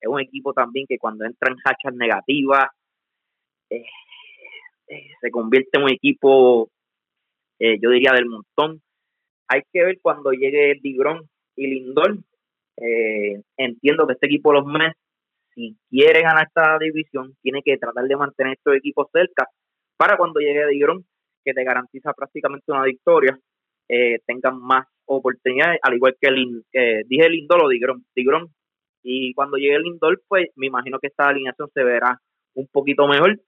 es 0.00 0.08
un 0.08 0.20
equipo 0.20 0.52
también 0.52 0.86
que 0.88 0.98
cuando 0.98 1.24
entra 1.24 1.52
en 1.52 1.58
hachas 1.64 1.94
negativas, 1.94 2.68
eh, 3.70 3.84
eh, 4.88 5.08
se 5.20 5.30
convierte 5.30 5.70
en 5.74 5.82
un 5.84 5.90
equipo, 5.90 6.70
yo 7.58 7.90
diría, 7.90 8.12
del 8.12 8.26
montón. 8.26 8.82
Hay 9.48 9.62
que 9.72 9.84
ver 9.84 9.98
cuando 10.00 10.32
llegue 10.32 10.78
Digrón 10.82 11.28
y 11.56 11.66
Lindor. 11.66 12.18
Eh, 12.78 13.42
entiendo 13.56 14.06
que 14.06 14.14
este 14.14 14.26
equipo 14.26 14.52
los 14.52 14.66
Mets, 14.66 14.96
si 15.54 15.76
quiere 15.88 16.22
ganar 16.22 16.46
esta 16.46 16.78
división, 16.78 17.34
tiene 17.42 17.62
que 17.62 17.78
tratar 17.78 18.04
de 18.04 18.16
mantener 18.16 18.54
estos 18.54 18.76
equipos 18.76 19.08
cerca 19.12 19.48
para 19.96 20.16
cuando 20.16 20.40
llegue 20.40 20.66
Digrón, 20.66 21.04
que 21.44 21.54
te 21.54 21.64
garantiza 21.64 22.12
prácticamente 22.12 22.70
una 22.70 22.82
victoria, 22.82 23.38
eh, 23.88 24.18
tengan 24.26 24.60
más 24.60 24.86
oportunidades, 25.06 25.78
al 25.82 25.94
igual 25.94 26.16
que 26.20 26.28
el, 26.28 26.64
eh, 26.72 27.02
dije 27.06 27.28
Lindor 27.30 27.64
o 27.64 27.68
Digrón, 27.68 28.04
Digrón. 28.14 28.48
Y 29.02 29.32
cuando 29.34 29.56
llegue 29.56 29.78
Lindor, 29.78 30.20
pues 30.28 30.48
me 30.56 30.66
imagino 30.66 30.98
que 30.98 31.06
esta 31.06 31.28
alineación 31.28 31.70
se 31.72 31.84
verá 31.84 32.20
un 32.54 32.66
poquito 32.66 33.06
mejor. 33.06 33.40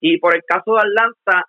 Y 0.00 0.18
por 0.18 0.34
el 0.34 0.42
caso 0.44 0.74
de 0.74 0.80
Atlanta, 0.80 1.44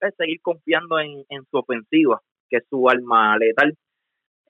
es 0.00 0.14
seguir 0.16 0.40
confiando 0.40 0.98
en 1.00 1.44
su 1.50 1.56
ofensiva, 1.58 2.20
que 2.48 2.58
es 2.58 2.64
su 2.68 2.88
alma 2.88 3.36
letal. 3.38 3.74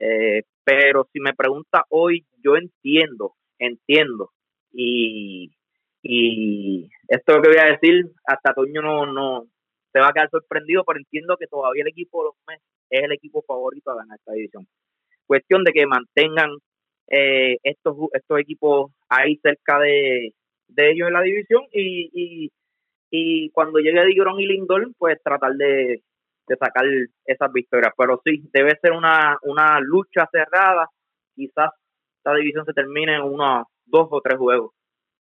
Eh, 0.00 0.42
pero 0.64 1.08
si 1.12 1.20
me 1.20 1.34
pregunta 1.34 1.84
hoy, 1.90 2.24
yo 2.42 2.56
entiendo, 2.56 3.34
entiendo. 3.58 4.30
Y, 4.72 5.52
y 6.02 6.88
esto 7.08 7.40
que 7.40 7.48
voy 7.48 7.58
a 7.58 7.72
decir, 7.72 8.06
hasta 8.26 8.54
Toño 8.54 8.82
no, 8.82 9.06
no 9.06 9.44
se 9.92 10.00
va 10.00 10.08
a 10.08 10.12
quedar 10.12 10.30
sorprendido, 10.30 10.84
pero 10.84 10.98
entiendo 10.98 11.36
que 11.36 11.46
todavía 11.46 11.82
el 11.82 11.88
equipo 11.88 12.22
de 12.22 12.26
los 12.28 12.34
Mets 12.48 12.64
es 12.90 13.02
el 13.04 13.12
equipo 13.12 13.42
favorito 13.46 13.90
a 13.90 13.96
ganar 13.96 14.18
esta 14.18 14.32
división. 14.32 14.66
Cuestión 15.26 15.64
de 15.64 15.72
que 15.72 15.86
mantengan 15.86 16.50
eh, 17.08 17.58
estos, 17.62 17.96
estos 18.12 18.40
equipos 18.40 18.90
ahí 19.08 19.36
cerca 19.36 19.78
de, 19.78 20.34
de 20.68 20.90
ellos 20.90 21.08
en 21.08 21.14
la 21.14 21.22
división 21.22 21.62
y, 21.72 22.10
y, 22.12 22.50
y 23.10 23.50
cuando 23.50 23.78
llegue 23.78 24.04
Digron 24.06 24.40
y 24.40 24.46
Lindor, 24.46 24.90
pues 24.98 25.22
tratar 25.22 25.52
de, 25.52 26.02
de 26.46 26.56
sacar 26.56 26.84
esas 27.24 27.52
victorias. 27.52 27.92
Pero 27.96 28.20
sí, 28.24 28.48
debe 28.52 28.78
ser 28.80 28.92
una, 28.92 29.36
una 29.42 29.80
lucha 29.80 30.28
cerrada. 30.30 30.88
Quizás 31.34 31.70
esta 32.18 32.34
división 32.34 32.64
se 32.64 32.72
termine 32.72 33.16
en 33.16 33.22
unos 33.22 33.66
dos 33.86 34.08
o 34.10 34.20
tres 34.20 34.38
juegos 34.38 34.72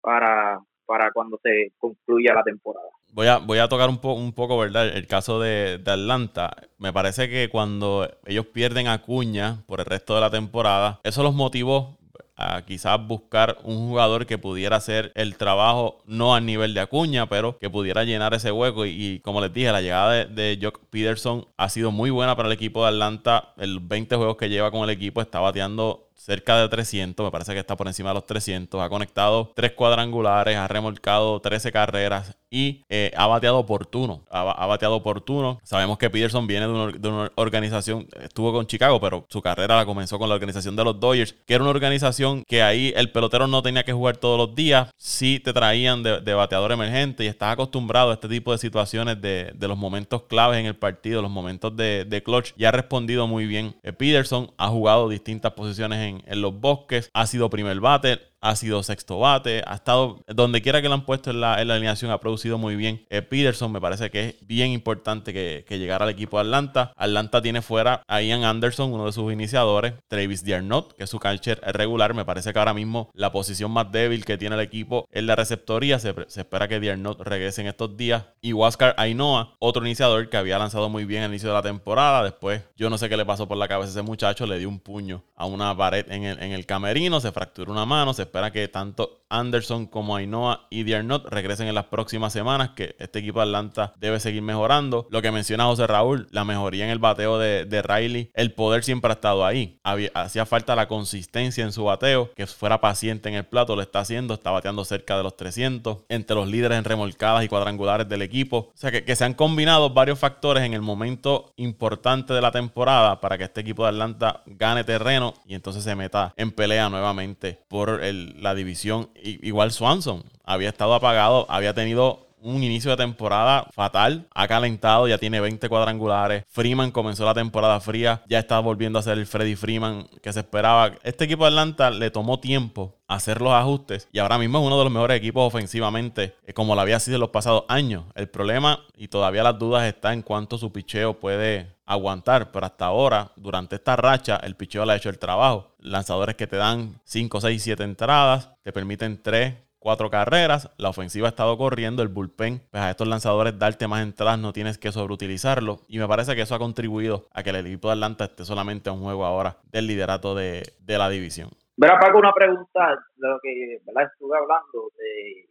para, 0.01 0.61
para 0.87 1.11
cuando 1.13 1.39
se 1.43 1.73
concluya 1.79 2.35
la 2.35 2.43
temporada. 2.43 2.87
Voy 3.13 3.27
a, 3.27 3.39
voy 3.39 3.59
a 3.59 3.69
tocar 3.69 3.89
un, 3.89 4.01
po 4.01 4.15
un 4.15 4.33
poco, 4.33 4.59
¿verdad? 4.59 4.89
El 4.89 5.07
caso 5.07 5.41
de, 5.41 5.79
de, 5.79 5.91
Atlanta. 5.91 6.51
Me 6.79 6.93
parece 6.93 7.29
que 7.29 7.49
cuando 7.51 8.09
ellos 8.25 8.47
pierden 8.47 8.89
a 8.89 9.03
Cuña 9.03 9.65
por 9.67 9.81
el 9.81 9.87
resto 9.87 10.15
de 10.15 10.23
la 10.23 10.31
temporada, 10.31 11.01
eso 11.05 11.23
los 11.23 11.35
motivó 11.35 11.99
a 12.37 12.63
quizás 12.63 13.05
buscar 13.07 13.59
un 13.63 13.89
jugador 13.89 14.27
que 14.27 14.39
pudiera 14.39 14.77
hacer 14.77 15.13
el 15.15 15.37
trabajo 15.37 15.99
no 16.07 16.35
al 16.35 16.47
nivel 16.47 16.75
de 16.75 16.81
Acuña, 16.81 17.29
pero 17.29 17.59
que 17.59 17.71
pudiera 17.71 18.05
llenar 18.05 18.35
ese 18.35 18.51
hueco. 18.51 18.87
Y, 18.87 19.21
como 19.21 19.41
les 19.41 19.53
dije, 19.53 19.71
la 19.71 19.81
llegada 19.81 20.13
de, 20.13 20.27
de 20.27 20.59
Jock 20.61 20.81
Peterson 20.91 21.47
ha 21.57 21.69
sido 21.69 21.91
muy 21.91 22.11
buena 22.11 22.37
para 22.37 22.49
el 22.49 22.55
equipo 22.55 22.83
de 22.83 22.89
Atlanta. 22.89 23.55
El 23.59 23.81
20 23.81 24.17
juegos 24.17 24.37
que 24.37 24.49
lleva 24.49 24.71
con 24.71 24.83
el 24.85 24.91
equipo 24.91 25.21
está 25.21 25.41
bateando 25.41 26.09
cerca 26.17 26.59
de 26.59 26.69
300, 26.69 27.25
me 27.25 27.31
parece 27.31 27.53
que 27.53 27.61
está 27.61 27.77
por 27.77 27.87
encima 27.87 28.11
de 28.11 28.15
los 28.15 28.27
300, 28.27 28.81
ha 28.81 28.89
conectado 28.89 29.53
tres 29.55 29.73
cuadrangulares, 29.73 30.57
ha 30.57 30.69
remolcado 30.69 31.41
13 31.41 31.73
carreras 31.73 32.37
y 32.51 32.85
eh, 32.91 33.11
ha 33.17 33.27
bateado 33.27 33.59
oportuno, 33.59 34.25
ha, 34.31 34.67
bateado 34.67 34.97
oportuno. 34.97 35.59
Sabemos 35.65 35.97
que 35.97 36.11
Peterson 36.11 36.47
viene 36.47 36.67
de 36.67 36.73
una, 36.73 36.93
de 36.93 37.09
una, 37.09 37.33
organización, 37.37 38.07
estuvo 38.21 38.53
con 38.53 38.67
Chicago, 38.67 39.01
pero 39.01 39.25
su 39.31 39.41
carrera 39.41 39.77
la 39.77 39.87
comenzó 39.87 40.19
con 40.19 40.29
la 40.29 40.35
organización 40.35 40.77
de 40.77 40.85
los 40.85 41.01
Dodgers, 41.01 41.35
que 41.47 41.55
era 41.55 41.65
una 41.65 41.71
organización 41.71 42.45
que 42.47 42.63
ahí 42.63 42.93
el 42.95 43.11
pelotero 43.11 43.47
no 43.47 43.63
tenía 43.63 43.85
que 43.85 43.95
jugar 43.95 44.19
todos 44.19 44.37
los 44.37 44.55
días, 44.55 44.91
sí 44.99 45.41
te 45.41 45.55
traían 45.55 46.03
de, 46.03 46.21
de 46.21 46.35
bateador 46.35 46.73
emergente 46.73 47.25
y 47.25 47.27
estás 47.27 47.55
acostumbrado 47.55 48.11
a 48.11 48.15
este 48.15 48.29
tipo 48.29 48.53
de 48.53 48.59
situaciones 48.59 49.21
de, 49.23 49.53
de, 49.55 49.69
los 49.69 49.79
momentos 49.79 50.25
claves 50.25 50.59
en 50.59 50.67
el 50.67 50.77
partido, 50.77 51.23
los 51.23 51.31
momentos 51.31 51.75
de 51.75 52.23
clutch, 52.23 52.53
y 52.59 52.65
ha 52.67 52.71
respondido 52.71 53.27
muy 53.27 53.47
bien. 53.47 53.75
Eh, 53.83 53.93
Peterson 53.93 54.51
ha 54.59 54.69
jugado 54.69 55.09
distintas 55.09 55.53
posiciones 55.53 55.99
en 56.03 56.43
los 56.43 56.59
bosques, 56.61 57.11
ha 57.15 57.27
sido 57.27 57.51
primer 57.51 57.81
bate, 57.81 58.32
ha 58.43 58.57
sido 58.57 58.83
sexto 58.83 59.21
bate, 59.21 59.63
ha 59.67 59.77
estado 59.77 60.19
donde 60.27 60.61
quiera 60.61 60.83
que 60.83 60.89
lo 60.89 60.95
han 60.95 61.07
puesto 61.07 61.31
en 61.31 61.41
la, 61.41 61.55
alineación, 61.55 62.11
ha 62.11 62.19
producido 62.19 62.59
muy 62.59 62.77
bien. 62.77 63.07
Eh, 63.09 63.23
Peterson 63.23 63.71
me 63.71 63.81
parece 63.81 64.11
que 64.11 64.29
es 64.29 64.47
bien 64.47 64.73
importante 64.73 65.33
que, 65.33 65.65
que 65.67 65.79
llegara 65.79 66.05
al 66.05 66.11
equipo 66.11 66.37
de 66.37 66.43
Atlanta. 66.43 66.93
Atlanta 66.97 67.41
tiene 67.41 67.63
fuera 67.63 68.03
a 68.09 68.21
Ian 68.21 68.45
Anderson, 68.45 68.93
uno 68.93 69.07
de 69.07 69.13
sus 69.13 69.33
iniciadores, 69.33 69.95
Travis 70.09 70.45
Diarnot, 70.45 70.97
que 70.97 71.05
es 71.05 71.11
su 71.11 71.21
catcher 71.21 71.61
regular. 71.73 72.15
Me 72.15 72.25
parece 72.25 72.53
que 72.53 72.59
ahora 72.59 72.75
mismo 72.75 73.11
la 73.15 73.31
posición 73.31 73.71
más 73.71 73.91
débil 73.93 74.25
que 74.25 74.37
tiene 74.37 74.57
el 74.57 74.61
equipo 74.61 75.07
es 75.11 75.23
la 75.23 75.37
receptoría. 75.37 76.01
Se, 76.01 76.13
espera 76.37 76.67
que 76.67 76.81
Diarnot 76.81 77.21
regrese 77.21 77.61
en 77.61 77.69
estos 77.69 77.97
días. 77.97 78.25
Y 78.41 78.53
Huáscar 78.53 78.95
Ainoa, 78.99 79.55
otro 79.61 79.87
iniciador 79.87 80.29
que 80.29 80.37
había 80.37 80.59
lanzado 80.59 80.89
muy 80.89 81.05
bien 81.05 81.23
al 81.23 81.31
inicio 81.31 81.49
de 81.49 81.55
la 81.55 81.63
temporada. 81.63 82.25
Después, 82.25 82.63
yo 82.77 82.91
no 82.91 82.99
sé 82.99 83.09
qué 83.09 83.17
le 83.17 83.25
pasó 83.25 83.47
por 83.47 83.57
la 83.57 83.69
cabeza 83.69 83.91
a 83.91 83.93
ese 83.93 84.03
muchacho, 84.03 84.47
le 84.47 84.59
dio 84.59 84.69
un 84.69 84.81
puño 84.81 85.23
a 85.37 85.47
una 85.47 85.77
pared 85.77 86.11
en 86.11 86.25
el, 86.25 86.43
en 86.43 86.53
el 86.53 86.67
camerino, 86.67 87.21
se 87.21 87.31
fracturó 87.31 87.71
una 87.71 87.87
mano. 87.87 88.13
Se 88.13 88.32
espera 88.33 88.51
que 88.51 88.67
tanto 88.67 89.23
Anderson 89.33 89.87
como 89.87 90.15
Ainoa 90.15 90.67
y 90.71 90.85
Diarnot 90.85 91.27
regresen 91.29 91.67
en 91.67 91.75
las 91.75 91.87
próximas 91.87 92.33
semanas, 92.33 92.71
que 92.77 92.95
este 92.99 93.19
equipo 93.19 93.41
de 93.41 93.47
Atlanta 93.47 93.95
debe 93.99 94.21
seguir 94.21 94.43
mejorando. 94.43 95.07
Lo 95.11 95.23
que 95.23 95.31
menciona 95.31 95.65
José 95.65 95.87
Raúl, 95.87 96.29
la 96.31 96.45
mejoría 96.45 96.85
en 96.85 96.91
el 96.91 96.99
bateo 96.99 97.39
de, 97.39 97.83
Riley, 97.83 98.31
el 98.35 98.53
poder 98.53 98.85
siempre 98.85 99.11
ha 99.11 99.15
estado 99.15 99.45
ahí. 99.45 99.81
hacía 100.15 100.47
falta 100.47 100.77
la 100.77 100.87
consistencia 100.87 101.65
en 101.65 101.73
su 101.73 101.85
bateo, 101.85 102.31
que 102.35 102.47
fuera 102.47 102.81
paciente 102.81 103.29
en 103.29 103.35
el 103.35 103.45
plato, 103.45 103.75
lo 103.75 103.83
está 103.83 104.01
haciendo, 104.01 104.35
está 104.35 104.51
bateando 104.51 104.85
cerca 104.85 105.17
de 105.17 105.23
los 105.23 105.37
300, 105.37 105.99
entre 106.09 106.37
los 106.37 106.49
líderes 106.49 106.79
en 106.79 106.85
remolcadas 106.85 107.45
y 107.45 107.49
cuadrangulares 107.49 108.09
del 108.09 108.23
equipo. 108.23 108.71
O 108.75 108.77
sea 108.77 108.91
que, 108.91 109.13
se 109.13 109.25
han 109.25 109.35
combinado 109.35 109.91
varios 109.91 110.19
factores 110.19 110.65
en 110.65 110.73
el 110.73 110.81
momento 110.81 111.53
importante 111.57 112.33
de 112.33 112.41
la 112.41 112.51
temporada 112.51 113.21
para 113.21 113.37
que 113.37 113.45
este 113.45 113.61
equipo 113.61 113.83
de 113.83 113.91
Atlanta 113.91 114.43
gane 114.47 114.85
terreno 114.85 115.35
y 115.47 115.55
entonces 115.55 115.85
se 115.85 115.95
meta 115.95 116.33
en 116.37 116.51
pelea 116.51 116.89
nuevamente 116.89 117.61
por 117.69 118.03
la 118.39 118.55
división. 118.55 119.11
igual 119.23 119.73
Swanson 119.73 120.25
había 120.45 120.69
estado 120.69 120.95
apagado, 120.95 121.47
había 121.49 121.75
tenido 121.75 122.29
un 122.43 122.63
inicio 122.63 122.91
de 122.91 122.97
temporada 122.97 123.67
fatal. 123.73 124.27
Ha 124.35 124.49
calentado, 124.49 125.09
ya 125.09 125.19
tiene 125.19 125.41
20 125.41 125.69
cuadrangulares. 125.69 126.45
Freeman 126.49 126.91
comenzó 126.91 127.25
la 127.25 127.35
temporada 127.35 127.81
fría, 127.81 128.23
ya 128.29 128.39
está 128.39 128.59
volviendo 128.61 128.99
a 128.99 129.03
ser 129.03 129.19
el 129.19 129.27
Freddy 129.27 129.57
Freeman 129.57 130.09
que 130.23 130.33
se 130.33 130.41
esperaba. 130.41 130.93
Este 131.03 131.25
equipo 131.25 131.45
de 131.45 131.49
Atlanta 131.49 131.91
le 131.91 132.11
tomó 132.11 132.41
tiempo 132.41 132.99
hacer 133.07 133.41
los 133.41 133.53
ajustes 133.53 134.09
y 134.13 134.19
ahora 134.19 134.39
mismo 134.39 134.59
es 134.59 134.67
uno 134.67 134.79
de 134.79 134.85
los 134.85 134.93
mejores 134.93 135.19
equipos 135.19 135.47
ofensivamente, 135.47 136.35
eh, 136.47 136.53
como 136.53 136.75
lo 136.75 136.81
había 136.81 136.99
sido 136.99 137.17
en 137.17 137.21
los 137.21 137.31
pasados 137.31 137.65
años. 137.69 138.05
El 138.15 138.29
problema 138.29 138.81
y 138.97 139.09
todavía 139.09 139.43
las 139.43 139.59
dudas 139.59 139.85
está 139.85 140.13
en 140.13 140.23
cuánto 140.23 140.59
su 140.59 140.73
picheo 140.73 141.21
puede 141.21 141.77
aguantar, 141.85 142.53
pero 142.53 142.67
hasta 142.67 142.87
ahora, 142.87 143.33
durante 143.37 143.77
esta 143.77 143.97
racha, 143.97 144.37
el 144.37 144.57
picheo 144.57 144.85
le 144.85 144.93
ha 144.93 144.97
hecho 144.97 145.11
el 145.11 145.19
trabajo. 145.19 145.75
Lanzadores 145.79 146.37
que 146.37 146.47
te 146.47 146.57
dan 146.57 147.01
5, 147.05 147.41
6, 147.41 147.63
7 147.63 147.85
entradas, 147.85 148.51
te 148.63 148.73
permiten 148.73 149.21
3, 149.23 149.55
cuatro 149.83 150.11
carreras, 150.11 150.71
la 150.79 150.91
ofensiva 150.91 151.27
ha 151.27 151.31
estado 151.31 151.59
corriendo, 151.59 152.03
el 152.03 152.09
bullpen, 152.09 152.61
pues 152.71 152.83
a 152.83 152.91
estos 152.91 153.09
lanzadores 153.09 153.59
darte 153.59 153.89
más 153.89 154.03
entradas 154.03 154.39
no 154.39 154.53
tienes 154.53 154.79
que 154.79 154.93
sobreutilizarlo 154.93 155.81
y 155.89 155.99
me 155.99 156.07
parece 156.07 156.37
que 156.37 156.43
eso 156.43 156.55
ha 156.55 156.61
contribuido 156.61 157.27
a 157.33 157.43
que 157.43 157.51
el 157.51 157.67
equipo 157.67 157.89
de 157.89 157.95
Atlanta 157.95 158.25
esté 158.25 158.45
solamente 158.45 158.89
a 158.89 158.93
un 158.93 159.03
juego 159.03 159.25
ahora 159.25 159.57
del 159.73 159.89
liderato 159.89 160.35
de, 160.35 160.63
la 160.87 161.09
división. 161.09 161.51
Verá, 161.77 161.99
Paco, 161.99 162.19
una 162.19 162.33
pregunta 162.33 162.97
de 163.17 163.29
lo 163.29 163.41
que 163.41 163.75
estuve 163.75 164.39
hablando, 164.39 164.91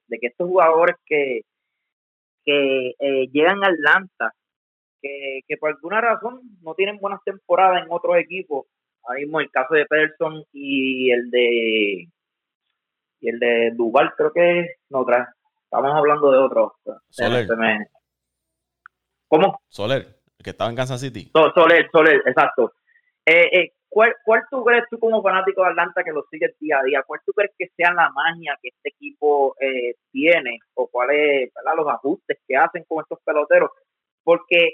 de, 0.08 0.20
que 0.20 0.28
estos 0.28 0.48
jugadores 0.48 0.96
que, 1.06 1.42
que 2.46 2.94
eh, 3.00 3.28
llegan 3.34 3.64
a 3.64 3.68
Atlanta, 3.68 4.34
que, 5.02 5.58
por 5.60 5.72
alguna 5.72 6.00
razón 6.00 6.42
no 6.62 6.74
tienen 6.76 7.00
buenas 7.00 7.20
temporadas 7.26 7.84
en 7.84 7.92
otros 7.92 8.16
equipos, 8.18 8.66
ahora 9.04 9.20
mismo 9.20 9.40
el 9.42 9.50
caso 9.52 9.74
de 9.74 9.86
Pederson 9.88 10.44
y 10.54 11.12
el 11.12 11.30
de 11.32 12.08
y 13.22 13.30
el 13.30 13.40
de 13.40 13.72
Duval 13.76 14.14
creo 14.18 14.34
que 14.34 14.76
no 14.90 15.06
trae. 15.06 15.26
Estamos 15.64 15.94
hablando 15.94 16.32
de 16.32 16.38
otro. 16.40 16.76
Soler. 17.10 17.48
¿Cómo? 19.28 19.62
Soler, 19.70 20.20
el 20.38 20.44
que 20.44 20.50
estaba 20.50 20.70
en 20.70 20.76
Kansas 20.76 21.00
City. 21.00 21.32
Soler, 21.56 21.90
Soler, 21.92 22.22
exacto. 22.26 22.74
Eh, 23.26 23.50
eh, 23.54 23.72
¿cuál, 23.88 24.14
¿Cuál 24.26 24.44
tú 24.50 24.66
crees 24.66 24.84
tú 24.90 25.00
como 25.00 25.22
fanático 25.22 25.62
de 25.62 25.70
Atlanta 25.70 26.04
que 26.04 26.12
lo 26.12 26.26
sigue 26.30 26.54
día 26.60 26.80
a 26.80 26.84
día? 26.84 27.04
¿Cuál 27.08 27.22
tú 27.26 27.32
crees 27.32 27.52
que 27.58 27.70
sea 27.78 27.94
la 27.94 28.10
magia 28.10 28.58
que 28.62 28.70
este 28.70 28.90
equipo 28.90 29.56
eh, 29.62 29.96
tiene? 30.12 30.60
¿O 30.74 30.88
cuáles 30.88 31.52
son 31.54 31.78
los 31.78 31.88
ajustes 31.88 32.40
que 32.46 32.58
hacen 32.58 32.84
con 32.86 33.02
estos 33.02 33.20
peloteros? 33.24 33.70
Porque 34.24 34.74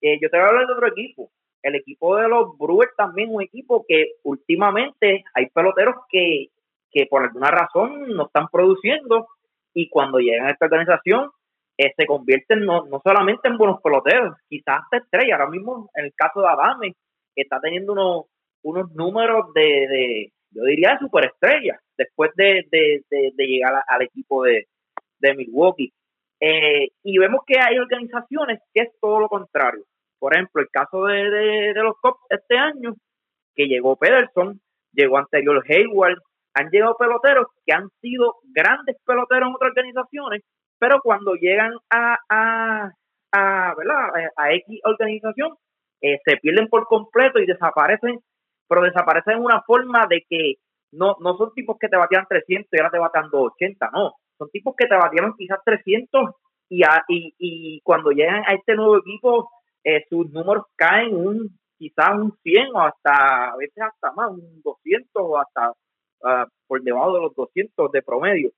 yo 0.00 0.30
te 0.30 0.36
voy 0.36 0.46
a 0.46 0.48
hablar 0.48 0.66
de 0.66 0.72
otro 0.72 0.86
equipo. 0.86 1.30
El 1.62 1.74
equipo 1.74 2.16
de 2.16 2.28
los 2.28 2.56
Brewers 2.56 2.94
también 2.96 3.34
un 3.34 3.42
equipo 3.42 3.84
que 3.86 4.12
últimamente 4.22 5.24
hay 5.34 5.50
peloteros 5.50 5.96
que 6.08 6.46
que 6.90 7.06
por 7.06 7.22
alguna 7.22 7.50
razón 7.50 8.08
no 8.08 8.26
están 8.26 8.48
produciendo 8.50 9.28
y 9.74 9.88
cuando 9.88 10.18
llegan 10.18 10.46
a 10.46 10.50
esta 10.50 10.66
organización 10.66 11.30
eh, 11.76 11.92
se 11.96 12.06
convierten 12.06 12.64
no, 12.64 12.86
no 12.86 13.00
solamente 13.04 13.48
en 13.48 13.56
buenos 13.56 13.80
peloteros, 13.80 14.36
quizás 14.48 14.80
hasta 14.82 14.96
estrellas. 14.96 15.38
Ahora 15.38 15.50
mismo, 15.50 15.90
en 15.94 16.06
el 16.06 16.14
caso 16.14 16.40
de 16.40 16.48
Adame, 16.48 16.94
que 17.34 17.42
está 17.42 17.60
teniendo 17.60 17.92
unos, 17.92 18.24
unos 18.62 18.90
números 18.92 19.52
de, 19.54 19.62
de, 19.62 20.32
yo 20.50 20.64
diría, 20.64 20.92
de 20.92 20.98
superestrella 20.98 21.80
después 21.96 22.30
de, 22.36 22.66
de, 22.70 23.46
llegar 23.46 23.82
al 23.86 24.02
equipo 24.02 24.44
de, 24.44 24.66
Milwaukee. 25.36 25.92
Eh, 26.40 26.88
y 27.02 27.18
vemos 27.18 27.40
que 27.46 27.58
hay 27.58 27.78
organizaciones 27.78 28.60
que 28.72 28.82
es 28.82 28.88
todo 29.00 29.20
lo 29.20 29.28
contrario. 29.28 29.84
Por 30.18 30.34
ejemplo, 30.34 30.62
el 30.62 30.68
caso 30.70 31.04
de, 31.04 31.72
los 31.74 31.96
Cubs 32.00 32.20
este 32.30 32.56
año, 32.56 32.94
que 33.54 33.66
llegó 33.66 33.96
Pederson, 33.96 34.60
llegó 34.92 35.18
anterior 35.18 35.64
Hayward, 35.68 36.18
han 36.54 36.70
llegado 36.70 36.96
peloteros 36.96 37.46
que 37.64 37.72
han 37.72 37.88
sido 38.00 38.36
grandes 38.52 38.96
peloteros 39.04 39.48
en 39.48 39.54
otras 39.54 39.70
organizaciones, 39.70 40.42
pero 40.78 41.00
cuando 41.02 41.34
llegan 41.34 41.72
a, 41.90 42.16
a, 42.28 42.90
a, 43.32 43.74
¿verdad? 43.76 44.30
a 44.36 44.52
X 44.54 44.80
organización, 44.84 45.54
eh, 46.00 46.18
se 46.24 46.36
pierden 46.36 46.68
por 46.68 46.84
completo 46.86 47.38
y 47.38 47.46
desaparecen, 47.46 48.20
pero 48.68 48.82
desaparecen 48.82 49.34
en 49.34 49.44
una 49.44 49.62
forma 49.62 50.06
de 50.08 50.24
que 50.28 50.54
no, 50.92 51.16
no 51.20 51.36
son 51.36 51.52
tipos 51.54 51.76
que 51.78 51.88
te 51.88 51.96
batían 51.96 52.26
300 52.28 52.68
y 52.72 52.78
ahora 52.78 52.90
te 52.90 52.98
batan 52.98 53.30
280, 53.30 53.90
no. 53.92 54.14
Son 54.38 54.48
tipos 54.50 54.74
que 54.76 54.86
te 54.86 54.96
batieron 54.96 55.34
quizás 55.36 55.58
300 55.64 56.30
y, 56.70 56.82
y, 57.08 57.34
y 57.38 57.80
cuando 57.82 58.10
llegan 58.10 58.44
a 58.46 58.54
este 58.54 58.74
nuevo 58.74 58.98
equipo, 58.98 59.50
eh, 59.84 60.04
sus 60.08 60.30
números 60.30 60.64
caen 60.76 61.14
un 61.14 61.58
quizás 61.78 62.10
un 62.18 62.36
100 62.42 62.74
o 62.74 62.80
hasta, 62.80 63.52
a 63.52 63.56
veces 63.56 63.82
hasta 63.82 64.12
más, 64.12 64.30
un 64.30 64.60
200 64.62 65.08
o 65.14 65.38
hasta 65.38 65.72
Ah, 66.22 66.46
por 66.66 66.82
debajo 66.82 67.14
de 67.14 67.22
los 67.22 67.34
200 67.34 67.92
de 67.92 68.02
promedio. 68.02 68.50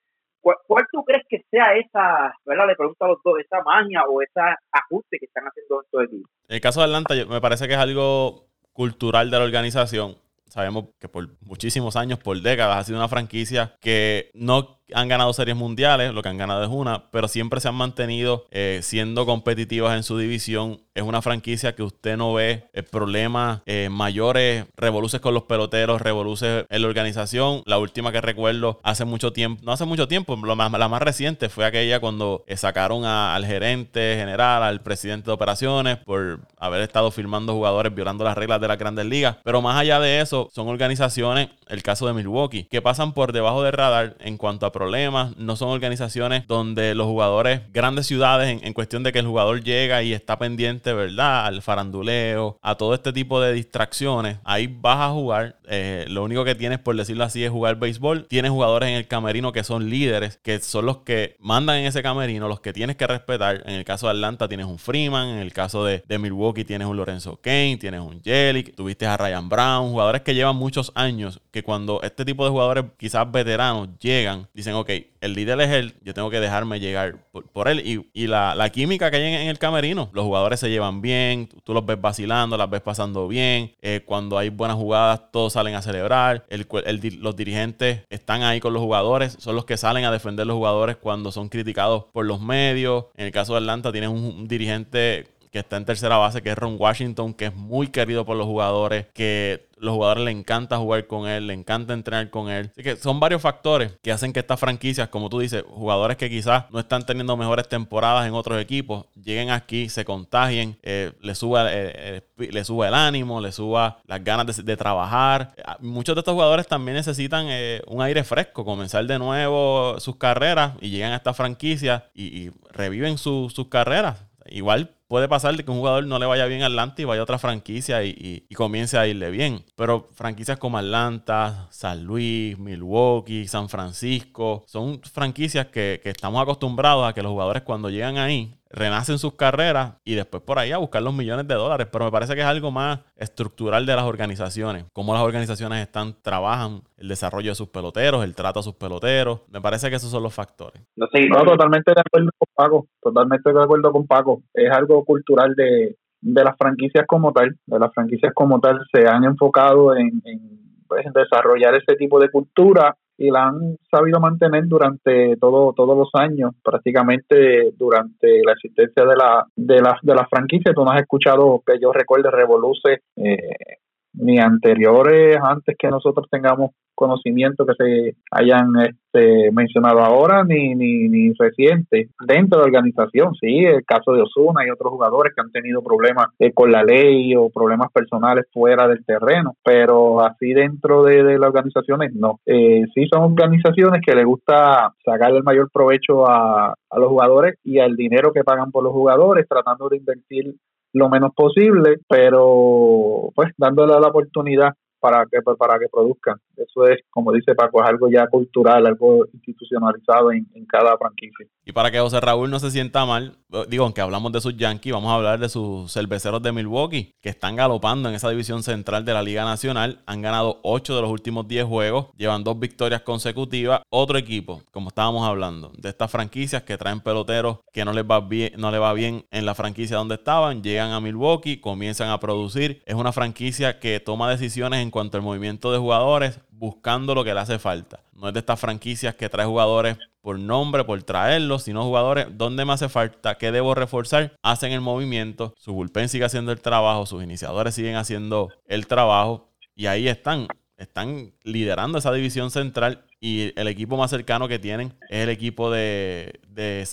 ¿Cuál, 0.43 0.87
tú 0.91 1.05
crees 1.05 1.23
que 1.29 1.45
sea 1.51 1.77
esa, 1.77 2.35
¿verdad? 2.47 2.67
Le 2.67 2.75
pregunto 2.75 3.05
a 3.05 3.09
los 3.09 3.19
dos, 3.23 3.39
esa 3.39 3.63
magia 3.63 4.03
o 4.09 4.23
ese 4.23 4.41
ajuste 4.73 5.19
que 5.19 5.27
están 5.27 5.45
haciendo 5.45 5.83
estos 5.83 6.05
equipos? 6.05 6.31
El 6.49 6.61
caso 6.63 6.81
de 6.81 6.87
Atlanta 6.87 7.15
me 7.29 7.43
parece 7.43 7.69
que 7.69 7.75
es 7.75 7.79
algo 7.79 8.47
cultural 8.73 9.31
de 9.31 9.39
la 9.39 9.45
organización. 9.45 10.17
Sabemos 10.47 10.87
que 10.99 11.09
por 11.09 11.29
muchísimos 11.43 11.95
años, 11.97 12.19
por 12.19 12.41
décadas, 12.41 12.79
ha 12.79 12.85
sido 12.85 12.99
una 12.99 13.09
franquicia 13.09 13.77
que 13.81 14.31
no 14.33 14.80
han 14.95 15.09
ganado 15.09 15.33
series 15.33 15.57
mundiales, 15.57 16.13
lo 16.13 16.23
que 16.23 16.29
han 16.29 16.37
ganado 16.37 16.65
es 16.65 16.69
una, 16.69 17.11
pero 17.11 17.29
siempre 17.29 17.61
se 17.61 17.69
han 17.69 17.75
mantenido 17.75 18.47
eh, 18.51 18.81
siendo 18.83 19.27
competitivas 19.27 19.97
en 19.97 20.03
su 20.03 20.19
división. 20.19 20.81
Es 20.95 21.05
una 21.05 21.23
franquicia 21.23 21.75
que 21.75 21.83
usted 21.83 22.17
no 22.17 22.35
ve 22.35 22.69
eh, 22.73 22.83
problemas 22.83 23.61
eh, 23.67 23.89
mayores, 23.91 24.67
revoluces 24.77 25.21
con 25.21 25.35
los 25.35 25.45
peloteros, 25.45 26.03
revoluces 26.03 26.67
en 26.69 26.83
la 26.83 26.89
organización. 26.89 27.63
La 27.65 27.79
última 27.79 28.11
que 28.11 28.21
recuerdo 28.21 28.81
hace 28.83 29.05
mucho 29.05 29.33
tiempo, 29.33 29.63
no 29.65 29.73
hace 29.73 29.85
mucho 29.85 30.09
tiempo, 30.09 30.37
la 30.45 30.55
más, 30.57 30.73
la 30.73 30.89
más 30.89 31.01
reciente 31.01 31.49
fue 31.49 31.65
aquella 31.65 32.01
cuando 32.01 32.45
sacaron 32.57 33.05
al 33.05 33.47
gerente 33.47 34.17
general, 34.19 34.63
al 34.63 34.83
presidente 34.83 35.27
de 35.27 35.33
operaciones, 35.33 35.99
por 35.99 36.41
haber 36.59 36.83
estado 36.83 37.11
firmando 37.11 37.55
jugadores 37.55 37.95
violando 37.95 38.25
las 38.25 38.37
reglas 38.37 38.61
de 38.61 38.69
la 38.69 38.77
grandes 38.81 39.07
ligas. 39.07 39.37
Pero 39.45 39.63
más 39.63 39.79
allá 39.79 40.01
de 40.01 40.21
eso, 40.21 40.49
son 40.53 40.67
organizaciones, 40.67 41.51
el 41.69 41.85
caso 41.85 42.09
de 42.09 42.15
Milwaukee, 42.15 42.65
que 42.65 42.83
pasan 42.83 43.13
por 43.13 43.33
debajo 43.33 43.63
del 43.63 43.73
radar 43.73 44.17
en 44.19 44.37
cuanto 44.37 44.67
a 44.67 44.73
problemas, 44.81 45.37
no 45.37 45.57
son 45.57 45.69
organizaciones 45.69 46.47
donde 46.47 46.95
los 46.95 47.07
jugadores, 47.07 47.61
grandes 47.71 48.07
ciudades, 48.07 48.63
en, 48.63 48.73
cuestión 48.73 49.03
de 49.03 49.13
que 49.13 49.19
el 49.19 49.27
jugador 49.27 49.63
llega 49.63 50.03
y 50.03 50.15
está 50.15 50.39
pendiente, 50.39 50.95
¿verdad? 50.95 51.45
Al 51.45 51.61
faranduleo, 51.61 52.59
a 52.63 52.77
todo 52.77 52.95
este 52.95 53.13
tipo 53.13 53.43
de 53.43 53.53
distracciones. 53.53 54.39
Ahí 54.43 54.75
vas 54.81 54.97
a 55.01 55.11
jugar. 55.11 55.57
Eh, 55.69 56.07
lo 56.09 56.25
único 56.25 56.47
que 56.47 56.55
tienes, 56.55 56.79
por 56.79 56.97
decirlo 56.97 57.25
así, 57.25 57.45
es 57.45 57.51
jugar 57.51 57.77
béisbol. 57.77 58.25
Tienes 58.27 58.53
jugadores 58.53 58.89
en 58.89 58.95
el 58.95 59.07
camerino 59.07 59.53
que 59.53 59.65
son 59.65 59.91
líderes, 59.91 60.39
que 60.43 60.59
son 60.61 60.87
los 60.87 60.99
que 60.99 61.37
mandan 61.41 61.77
en 61.77 61.85
ese 61.85 62.03
camerino, 62.03 62.49
los 62.49 62.61
que 62.61 62.73
tienes 62.73 62.97
que 62.97 63.07
respetar. 63.07 63.63
En 63.67 63.75
el 63.75 63.85
caso 63.85 64.07
de 64.07 64.13
Atlanta 64.13 64.49
tienes 64.49 64.65
un 64.65 64.79
Freeman, 64.79 65.29
en 65.29 65.39
el 65.41 65.53
caso 65.53 65.85
de, 65.85 66.03
Milwaukee 66.19 66.65
tienes 66.65 66.89
un 66.89 66.97
Lorenzo 66.97 67.39
Kane, 67.43 67.77
tienes 67.79 68.01
un 68.01 68.23
Jelly, 68.23 68.63
tuviste 68.63 69.07
a 69.07 69.19
Ryan 69.19 69.47
Brown, 69.51 69.91
jugadores 69.91 70.23
que 70.23 70.35
llevan 70.35 70.57
muchos 70.57 70.91
años, 70.95 71.39
que 71.51 71.63
cuando 71.63 72.01
este 72.03 72.25
tipo 72.25 72.45
de 72.45 72.51
jugadores 72.51 72.87
quizás 72.97 73.31
veteranos 73.31 73.89
llegan, 73.99 74.49
dicen 74.55 74.70
dicen, 74.71 74.81
ok, 74.81 75.07
el 75.21 75.35
líder 75.35 75.61
es 75.61 75.71
él, 75.71 75.95
yo 76.03 76.15
tengo 76.15 76.31
que 76.31 76.41
dejarme 76.41 76.81
llegar 76.81 77.19
por, 77.53 77.69
él. 77.69 78.07
Y, 78.13 78.27
la, 78.27 78.71
química 78.71 79.11
que 79.11 79.17
hay 79.17 79.35
en, 79.35 79.49
el 79.49 79.59
camerino, 79.59 80.11
los 80.13 80.25
jugadores 80.25 80.61
se 80.61 80.71
llevan 80.71 81.01
bien, 81.01 81.49
tú 81.65 81.75
los 81.75 81.85
ves 81.85 82.01
vacilando, 82.01 82.57
las 82.57 82.71
ves 82.71 82.81
pasando 82.81 83.29
bien. 83.29 83.73
Eh, 83.83 84.03
cuando 84.05 84.39
hay 84.39 84.49
buenas 84.49 84.77
jugadas, 84.77 85.31
todos 85.33 85.53
salen 85.55 85.75
a 85.75 85.83
celebrar. 85.83 86.47
los 86.49 87.37
dirigentes 87.37 88.03
están 88.11 88.43
ahí 88.43 88.61
con 88.61 88.73
los 88.73 88.83
jugadores, 88.83 89.37
son 89.39 89.57
los 89.57 89.65
que 89.65 89.77
salen 89.77 90.05
a 90.05 90.11
defender 90.11 90.47
los 90.47 90.57
jugadores 90.57 90.97
cuando 90.97 91.33
son 91.33 91.49
criticados 91.49 92.05
por 92.13 92.25
los 92.25 92.41
medios. 92.41 93.07
En 93.17 93.27
el 93.27 93.33
caso 93.33 93.53
de 93.53 93.59
Atlanta, 93.59 93.93
tienes 93.93 94.11
un 94.11 94.49
dirigente 94.49 95.27
que 95.51 95.59
está 95.61 95.77
en 95.77 95.85
tercera 95.85 96.17
base, 96.17 96.43
que 96.43 96.51
es 96.51 96.59
Ron 96.59 96.77
Washington, 96.79 97.35
que 97.35 97.47
es 97.47 97.55
muy 97.55 97.89
querido 97.89 98.25
por 98.25 98.37
los 98.37 98.47
jugadores, 98.47 99.07
que 99.13 99.69
los 99.81 99.95
jugadores 99.95 100.25
le 100.25 100.31
encanta 100.31 100.77
jugar 100.77 101.07
con 101.07 101.27
él, 101.27 101.47
le 101.47 101.55
encanta 101.55 101.95
entrenar 101.95 102.31
con 102.31 102.51
él. 102.51 102.71
Así 102.73 102.83
que 102.83 102.97
son 102.97 103.19
varios 103.19 103.43
factores 103.43 103.93
que 104.03 104.13
hacen 104.13 104.33
que 104.33 104.41
estas 104.41 104.61
franquicias, 104.61 105.09
como 105.09 105.29
tú 105.29 105.41
dices, 105.41 105.65
jugadores 105.67 106.17
que 106.17 106.29
quizás 106.29 106.65
no 106.71 106.79
están 106.79 107.05
teniendo 107.05 107.37
mejores 107.37 107.69
temporadas 107.69 108.27
en 108.27 108.35
otros 108.35 108.61
equipos, 108.61 109.07
lleguen 109.15 109.51
aquí, 109.51 109.89
se 109.89 110.05
contagien, 110.05 110.79
eh, 110.83 111.13
le, 111.21 111.35
suba, 111.35 111.73
eh, 111.73 112.23
eh, 112.39 112.49
le 112.51 112.65
suba 112.65 112.89
el 112.89 112.95
ánimo, 112.95 113.41
le 113.41 113.53
suba 113.53 113.99
las 114.07 114.23
ganas 114.23 114.65
de, 114.65 114.77
trabajar. 114.77 115.55
Muchos 115.81 116.15
de 116.15 116.21
estos 116.21 116.35
jugadores 116.35 116.67
también 116.67 116.97
necesitan 116.97 117.47
un 117.87 118.03
aire 118.03 118.23
fresco, 118.25 118.65
comenzar 118.65 119.07
de 119.07 119.19
nuevo 119.19 119.99
sus 119.99 120.17
carreras 120.17 120.75
y 120.81 120.91
llegan 120.91 121.13
a 121.13 121.17
esta 121.17 121.35
franquicia 121.35 122.07
y, 122.15 122.51
reviven 122.71 123.19
sus 123.19 123.53
carreras. 123.69 124.25
Igual 124.47 124.91
puede 125.11 125.27
pasar 125.27 125.57
que 125.57 125.69
un 125.69 125.79
jugador 125.79 126.07
no 126.07 126.21
le 126.21 126.27
vaya 126.27 126.47
bien 126.47 126.63
a 126.63 126.67
Atlanta 126.67 127.03
y 127.03 127.05
vaya 127.05 127.21
a 127.21 127.25
otra 127.25 127.37
franquicia 127.37 128.05
y, 128.05 128.47
comience 128.55 128.97
a 128.97 129.09
irle 129.09 129.33
bien. 129.33 129.65
Pero 129.75 130.09
franquicias 130.13 130.57
como 130.57 130.79
Atlanta, 130.79 131.67
San 131.73 132.05
Luis, 132.05 132.57
Milwaukee, 132.57 133.49
San 133.49 133.69
Francisco, 133.69 134.63
son 134.69 135.03
franquicias 135.03 135.67
que, 135.67 136.01
que 136.01 136.11
estamos 136.11 136.41
acostumbrados 136.41 137.09
a 137.09 137.13
que 137.13 137.25
los 137.25 137.33
jugadores 137.33 137.65
cuando 137.65 137.91
llegan 137.91 138.19
ahí 138.19 138.60
renacen 138.71 139.19
sus 139.19 139.35
carreras 139.35 139.95
y 140.05 140.15
después 140.15 140.43
por 140.43 140.59
ahí 140.59 140.73
a 140.73 140.79
buscar 140.79 141.03
los 141.03 141.15
millones 141.15 141.47
de 141.47 141.55
dólares. 141.55 141.89
Pero 141.91 142.05
me 142.05 142.11
parece 142.11 142.35
que 142.35 142.41
es 142.41 142.47
algo 142.47 142.71
más 142.71 143.01
estructural 143.17 143.85
de 143.85 143.97
las 143.97 144.05
organizaciones. 144.05 144.85
Cómo 144.93 145.13
las 145.13 145.23
organizaciones 145.23 145.83
están, 145.83 146.15
trabajan 146.23 146.83
el 146.97 147.09
desarrollo 147.09 147.51
de 147.51 147.55
sus 147.55 147.69
peloteros, 147.69 148.25
el 148.25 148.35
trato 148.35 148.61
a 148.61 148.63
sus 148.63 148.75
peloteros. 148.75 149.43
Me 149.51 149.61
parece 149.61 149.91
que 149.91 149.97
esos 149.97 150.11
son 150.11 150.23
los 150.23 150.35
factores. 150.35 150.83
No, 150.97 151.07
totalmente 151.45 151.93
de 151.95 152.01
acuerdo 152.01 152.31
con 152.39 152.49
Paco. 152.55 152.87
Totalmente 153.01 153.53
de 153.53 153.63
acuerdo 153.63 153.93
con 153.93 154.07
Paco. 154.07 154.43
Es 154.55 154.71
algo 154.71 155.05
cultural 155.05 155.55
de, 155.55 155.97
las 156.23 156.57
franquicias 156.57 157.05
como 157.07 157.33
tal. 157.33 157.57
De 157.67 157.79
las 157.79 157.93
franquicias 157.93 158.33
como 158.35 158.61
tal 158.61 158.79
se 158.93 159.09
han 159.09 159.25
enfocado 159.25 159.97
en, 159.97 160.23
en 160.25 160.61
pues, 160.87 161.05
desarrollar 161.13 161.75
ese 161.75 161.97
tipo 161.97 162.21
de 162.21 162.31
cultura 162.31 162.97
y 163.21 163.31
la 163.31 163.49
han 163.49 163.77
sabido 163.91 164.19
mantener 164.19 164.67
durante 164.67 165.37
todo, 165.39 165.75
todos 165.77 165.95
los 165.95 166.09
años, 166.15 166.53
prácticamente 166.65 167.71
durante 167.77 168.41
la 168.43 168.53
existencia 168.53 169.05
de 169.05 169.15
la, 169.15 169.45
de 169.55 169.79
la, 169.83 169.99
de 170.01 170.15
la 170.15 170.27
franquicia. 170.27 170.73
Tú 170.73 170.83
no 170.83 170.91
has 170.91 171.03
escuchado 171.03 171.63
que 171.67 171.75
yo 171.79 171.93
recuerde 171.93 172.31
Revoluce 172.31 173.03
eh, 173.17 173.77
ni 174.21 174.39
anteriores, 174.39 175.39
antes 175.43 175.77
que 175.79 175.89
nosotros 175.89 176.27
tengamos 176.31 176.71
conocimiento 177.01 177.65
que 177.65 177.75
se 177.79 178.17
hayan 178.31 178.73
este, 178.77 179.51
mencionado 179.53 180.01
ahora, 180.01 180.45
ni, 180.45 180.75
ni, 180.75 181.09
ni 181.09 181.33
recientes 181.33 182.11
dentro 182.27 182.59
de 182.59 182.65
la 182.65 182.79
organización. 182.79 183.35
Sí, 183.41 183.65
el 183.65 183.85
caso 183.87 184.13
de 184.13 184.21
Osuna 184.21 184.67
y 184.67 184.71
otros 184.71 184.91
jugadores 184.93 185.33
que 185.35 185.41
han 185.41 185.51
tenido 185.51 185.83
problemas 185.83 186.27
eh, 186.39 186.53
con 186.53 186.71
la 186.71 186.83
ley 186.83 187.35
o 187.35 187.49
problemas 187.49 187.91
personales 187.91 188.45
fuera 188.53 188.87
del 188.87 189.03
terreno, 189.05 189.57
pero 189.65 190.21
así 190.21 190.53
dentro 190.53 191.03
de, 191.03 191.39
las 191.39 191.49
organizaciones 191.49 192.13
no. 192.15 192.39
Eh, 192.45 192.85
sí 192.95 193.07
son 193.11 193.23
organizaciones 193.23 194.03
que 194.05 194.15
les 194.15 194.27
gusta 194.27 194.93
sacar 195.03 195.33
el 195.33 195.43
mayor 195.43 195.71
provecho 195.73 196.29
a, 196.29 196.75
a 196.91 196.99
los 196.99 197.09
jugadores 197.09 197.55
y 197.65 197.79
al 197.79 197.97
dinero 197.97 198.31
que 198.33 198.45
pagan 198.45 198.71
por 198.71 198.85
los 198.85 198.93
jugadores, 198.93 199.49
tratando 199.49 199.89
de 199.89 199.97
invertir 199.97 200.55
lo 200.93 201.09
menos 201.09 201.33
posible, 201.35 201.97
pero 202.09 203.31
pues 203.35 203.53
dándole 203.57 203.99
la 204.01 204.09
oportunidad 204.09 204.75
para 205.01 205.25
que 205.27 205.39
para 205.59 205.79
que 205.79 205.87
produzcan. 205.91 206.37
Eso 206.57 206.87
es, 206.87 206.99
como 207.11 207.33
dice 207.33 207.55
Paco, 207.55 207.83
es 207.83 207.89
algo 207.89 208.09
ya 208.11 208.27
cultural, 208.27 208.87
algo 208.87 209.25
institucionalizado 209.33 210.31
en, 210.33 210.47
cada 210.69 210.97
franquicia. 210.99 211.47
Y 211.65 211.73
para 211.73 211.91
que 211.91 211.99
José 211.99 212.21
Raúl 212.21 212.51
no 212.51 212.61
se 212.61 212.71
sienta 212.71 213.05
mal, 213.07 213.39
digo, 213.69 213.85
aunque 213.85 214.01
hablamos 214.01 214.31
de 214.33 214.41
sus 214.41 214.57
Yankees, 214.57 214.93
vamos 214.93 215.11
a 215.11 215.15
hablar 215.15 215.41
de 215.41 215.49
sus 215.49 215.91
cerveceros 215.93 216.43
de 216.43 216.53
Milwaukee, 216.53 217.13
que 217.21 217.31
están 217.31 217.57
galopando 217.57 218.09
en 218.09 218.15
esa 218.15 218.29
división 218.31 218.63
central 218.63 219.05
de 219.05 219.15
la 219.15 219.23
Liga 219.23 219.45
Nacional. 219.45 220.01
Han 220.07 220.23
ganado 220.23 220.61
8 220.63 220.95
de 220.95 221.03
los 221.03 221.11
últimos 221.11 221.49
10 221.49 221.65
juegos, 221.65 222.09
llevan 222.17 222.45
dos 222.45 222.59
victorias 222.59 223.03
consecutivas. 223.03 223.83
Otro 223.89 224.19
equipo, 224.19 224.63
como 224.71 224.89
estábamos 224.89 225.27
hablando, 225.27 225.73
de 225.77 225.89
estas 225.89 226.11
franquicias 226.11 226.63
que 226.63 226.79
traen 226.79 227.01
peloteros 227.01 227.59
que 227.73 227.85
no 227.85 227.93
les 227.93 228.05
va 228.05 228.21
bien, 228.21 228.53
no 228.59 228.71
les 228.71 228.81
va 228.81 228.93
bien 228.93 229.25
en 229.31 229.47
la 229.47 229.55
franquicia 229.55 229.97
donde 229.97 230.17
estaban, 230.17 230.63
llegan 230.63 230.93
a 230.93 231.01
Milwaukee, 231.01 231.61
comienzan 231.61 232.11
a 232.11 232.21
producir. 232.21 232.83
Es 232.87 232.95
una 232.95 233.13
franquicia 233.13 233.79
que 233.81 234.01
toma 234.01 234.31
decisiones 234.31 234.81
en 234.81 234.90
en 234.91 234.93
cuanto 234.93 235.17
al 235.17 235.23
movimiento 235.23 235.71
de 235.71 235.79
jugadores, 235.79 236.41
buscando 236.51 237.15
lo 237.15 237.23
que 237.23 237.33
le 237.33 237.39
hace 237.39 237.61
falta. 237.61 238.01
No 238.13 238.27
es 238.27 238.35
de 238.35 238.41
estas 238.41 238.59
franquicias 238.59 239.15
que 239.15 239.29
trae 239.29 239.47
jugadores 239.47 239.97
por 240.21 240.37
nombre, 240.37 240.83
por 240.83 241.01
traerlos, 241.05 241.63
sino 241.63 241.85
jugadores, 241.85 242.27
¿dónde 242.33 242.65
me 242.65 242.73
hace 242.73 242.89
falta? 242.89 243.39
¿Qué 243.39 243.53
debo 243.53 243.77
reforzar? 243.77 244.35
Hacen 244.43 244.73
el 244.73 244.81
movimiento, 244.81 245.55
su 245.57 245.75
bullpen 245.75 246.09
sigue 246.09 246.25
haciendo 246.25 246.51
el 246.51 246.61
trabajo, 246.61 247.07
sus 247.07 247.23
iniciadores 247.23 247.77
siguen 247.77 247.95
haciendo 247.95 248.49
el 248.67 248.89
trabajo 248.89 249.49
y 249.77 249.87
ahí 249.87 250.09
están, 250.09 250.49
están 250.77 251.33
liderando 251.45 251.99
esa 251.99 252.13
división 252.13 252.51
central 252.51 253.05
y 253.23 253.53
el 253.55 253.69
equipo 253.69 253.99
más 253.99 254.11
cercano 254.11 254.49
que 254.49 254.59
tienen 254.59 254.95
es 255.11 255.25
el 255.25 255.29
equipo 255.29 255.71
de, 255.71 256.41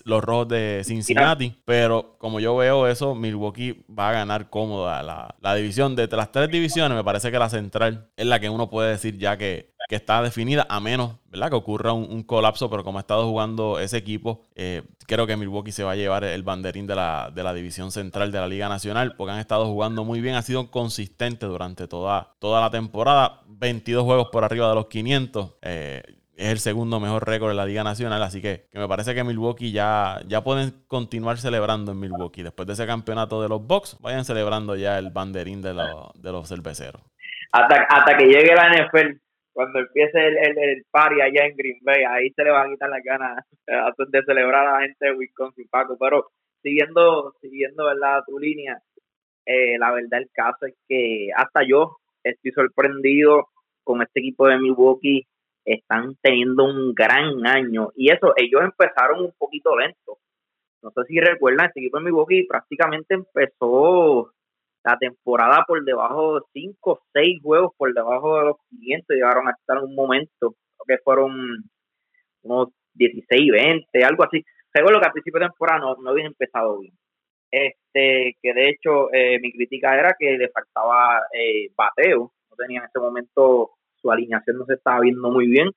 los 0.03 0.23
Rojos 0.23 0.49
de 0.49 0.81
Cincinnati. 0.83 1.55
Pero 1.63 2.17
como 2.17 2.41
yo 2.41 2.55
veo 2.57 2.85
eso, 2.87 3.15
Milwaukee 3.15 3.85
va 3.87 4.09
a 4.09 4.13
ganar 4.13 4.49
cómoda 4.49 5.01
la, 5.03 5.55
división. 5.55 5.95
De 5.95 6.07
las 6.07 6.31
tres 6.33 6.51
divisiones, 6.51 6.97
me 6.97 7.03
parece 7.03 7.31
que 7.31 7.39
la 7.39 7.49
central 7.49 8.09
es 8.17 8.25
la 8.25 8.41
que 8.41 8.49
uno 8.49 8.69
puede 8.69 8.91
decir 8.91 9.17
ya 9.17 9.37
que, 9.37 9.73
está 9.89 10.21
definida, 10.21 10.67
a 10.69 10.81
menos 10.81 11.15
¿verdad? 11.29 11.49
que 11.49 11.55
ocurra 11.55 11.93
un, 11.93 12.21
colapso. 12.23 12.69
Pero 12.69 12.83
como 12.83 12.99
ha 12.99 13.01
estado 13.01 13.25
jugando 13.25 13.79
ese 13.79 13.95
equipo, 13.95 14.49
eh, 14.55 14.83
creo 15.05 15.25
que 15.27 15.37
Milwaukee 15.37 15.71
se 15.71 15.85
va 15.85 15.93
a 15.93 15.95
llevar 15.95 16.25
el 16.25 16.43
banderín 16.43 16.87
de 16.87 16.95
la, 16.95 17.31
de 17.33 17.41
la 17.41 17.53
división 17.53 17.89
central 17.91 18.33
de 18.33 18.39
la 18.39 18.49
Liga 18.49 18.67
Nacional 18.67 19.15
porque 19.15 19.31
han 19.31 19.39
estado 19.39 19.65
jugando 19.65 20.03
muy 20.03 20.19
bien. 20.19 20.35
Ha 20.35 20.41
sido 20.41 20.69
consistente 20.71 21.45
durante 21.45 21.87
toda, 21.87 22.35
toda 22.39 22.59
la 22.59 22.69
temporada. 22.69 23.43
22 23.47 24.03
juegos 24.03 24.27
por 24.29 24.43
arriba 24.43 24.67
de 24.67 24.75
los 24.75 24.87
500. 24.87 25.53
Eh, 25.61 26.16
es 26.37 26.51
el 26.51 26.59
segundo 26.59 26.99
mejor 26.99 27.27
récord 27.27 27.49
de 27.49 27.55
la 27.55 27.65
Liga 27.65 27.83
Nacional, 27.83 28.21
así 28.21 28.41
que, 28.41 28.67
me 28.73 28.87
parece 28.87 29.15
que 29.15 29.23
Milwaukee 29.23 29.71
ya, 29.71 30.21
ya 30.27 30.43
pueden 30.43 30.71
continuar 30.87 31.37
celebrando 31.37 31.91
en 31.91 31.99
Milwaukee. 31.99 32.43
Después 32.43 32.67
de 32.67 32.73
ese 32.73 32.85
campeonato 32.85 33.41
de 33.41 33.49
los 33.49 33.65
Bucks, 33.65 33.97
vayan 34.01 34.23
celebrando 34.23 34.75
ya 34.75 34.99
el 34.99 35.09
banderín 35.09 35.61
de, 35.61 35.73
de 35.73 36.31
los 36.31 36.47
cerveceros. 36.47 37.01
Hasta, 37.51 37.83
hasta 37.89 38.17
que 38.17 38.25
llegue 38.25 38.53
la 38.55 38.69
NFL, 38.69 39.17
cuando 39.51 39.79
empiece 39.79 40.27
el, 40.27 40.37
el, 40.37 40.85
party 40.91 41.21
allá 41.21 41.45
en 41.45 41.57
Green 41.57 41.79
Bay, 41.81 42.03
ahí 42.03 42.29
se 42.29 42.43
le 42.43 42.51
van 42.51 42.67
a 42.67 42.69
quitar 42.69 42.89
las 42.89 43.03
ganas 43.03 43.43
de 43.65 44.23
celebrar 44.23 44.67
a 44.67 44.73
la 44.73 44.81
gente 44.81 45.07
de 45.07 45.13
Wisconsin, 45.13 45.67
Paco. 45.69 45.97
Pero 45.99 46.27
siguiendo, 46.61 47.33
siguiendo 47.41 47.85
¿verdad? 47.85 48.21
tu 48.27 48.37
línea, 48.37 48.79
eh, 49.47 49.79
la 49.79 49.91
verdad 49.91 50.19
el 50.19 50.29
caso 50.31 50.67
es 50.67 50.75
que 50.87 51.29
hasta 51.35 51.61
yo 51.67 51.97
estoy 52.23 52.51
sorprendido 52.51 53.47
con 53.83 54.03
este 54.03 54.19
equipo 54.19 54.47
de 54.47 54.59
Milwaukee 54.59 55.25
están 55.67 56.15
teniendo 56.21 56.63
un 56.63 56.93
gran 56.93 57.45
año. 57.45 57.89
Y 57.95 58.09
eso, 58.11 58.33
ellos 58.37 58.61
empezaron 58.63 59.21
un 59.21 59.33
poquito 59.37 59.75
lento. 59.75 60.17
No 60.81 60.91
sé 60.91 61.03
si 61.07 61.19
recuerdan, 61.19 61.67
este 61.67 61.81
equipo 61.81 61.97
de 61.97 62.05
Milwaukee 62.05 62.47
prácticamente 62.47 63.15
empezó 63.15 64.31
la 64.83 64.97
temporada 64.97 65.65
por 65.67 65.83
debajo 65.83 66.35
de 66.35 66.45
5 66.53 66.91
o 66.91 66.99
6 67.13 67.41
juegos 67.41 67.73
por 67.77 67.93
debajo 67.93 68.37
de 68.39 68.45
los 68.45 68.55
500. 68.69 69.15
Llegaron 69.15 69.47
a 69.47 69.51
estar 69.51 69.77
en 69.77 69.83
un 69.83 69.95
momento, 69.95 70.55
que 70.87 70.97
fueron 70.99 71.63
unos 72.43 72.69
16, 72.93 73.51
20, 73.51 74.05
algo 74.05 74.23
así. 74.23 74.43
Seguro 74.73 74.99
que 74.99 75.05
al 75.05 75.11
principio 75.11 75.39
de 75.41 75.47
temporada 75.47 75.79
no, 75.79 75.95
no 75.97 76.09
habían 76.11 76.27
empezado 76.27 76.79
bien. 76.79 76.93
Este, 77.51 78.35
que 78.41 78.53
de 78.53 78.69
hecho 78.69 79.11
eh, 79.13 79.39
mi 79.39 79.51
crítica 79.51 79.97
era 79.97 80.15
que 80.17 80.37
le 80.37 80.49
faltaba 80.49 81.23
eh, 81.33 81.69
bateo. 81.75 82.31
No 82.49 82.55
tenía 82.55 82.79
en 82.79 82.85
ese 82.85 82.99
momento 82.99 83.71
su 84.07 84.11
alineación 84.11 84.57
no 84.57 84.65
se 84.65 84.75
estaba 84.75 85.01
viendo 85.01 85.29
muy 85.29 85.47
bien, 85.47 85.69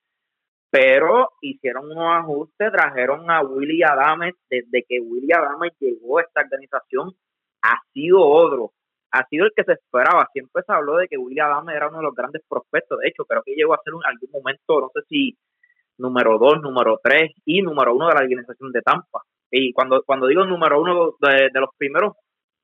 pero 0.71 1.31
hicieron 1.41 1.91
unos 1.91 2.23
ajustes, 2.23 2.71
trajeron 2.71 3.29
a 3.29 3.43
Willy 3.43 3.83
Adames, 3.83 4.35
desde 4.49 4.85
que 4.89 5.01
Willy 5.01 5.33
Adames 5.33 5.73
llegó 5.81 6.19
a 6.19 6.23
esta 6.23 6.43
organización, 6.43 7.11
ha 7.63 7.77
sido 7.93 8.21
otro, 8.21 8.71
ha 9.11 9.27
sido 9.27 9.47
el 9.47 9.53
que 9.55 9.65
se 9.65 9.73
esperaba, 9.73 10.29
siempre 10.33 10.63
se 10.65 10.73
habló 10.73 10.97
de 10.97 11.09
que 11.09 11.19
Willy 11.19 11.41
Adames 11.41 11.75
era 11.75 11.89
uno 11.89 11.99
de 11.99 12.05
los 12.05 12.15
grandes 12.15 12.43
prospectos, 12.49 13.01
de 13.01 13.09
hecho, 13.09 13.25
creo 13.25 13.43
que 13.45 13.55
llegó 13.55 13.75
a 13.75 13.83
ser 13.85 13.95
en 13.95 14.07
algún 14.07 14.31
momento, 14.31 14.81
no 14.81 14.91
sé 14.95 15.01
si 15.09 15.37
número 15.99 16.39
dos, 16.39 16.63
número 16.63 17.01
tres 17.03 17.33
y 17.45 17.63
número 17.63 17.95
uno 17.95 18.09
de 18.09 18.15
la 18.15 18.21
organización 18.21 18.73
de 18.73 18.81
Tampa. 18.81 19.23
Y 19.51 19.73
cuando, 19.73 20.03
cuando 20.05 20.29
digo 20.29 20.45
número 20.45 20.81
uno 20.81 21.17
de, 21.21 21.51
los 21.61 21.71
primeros, 21.77 22.15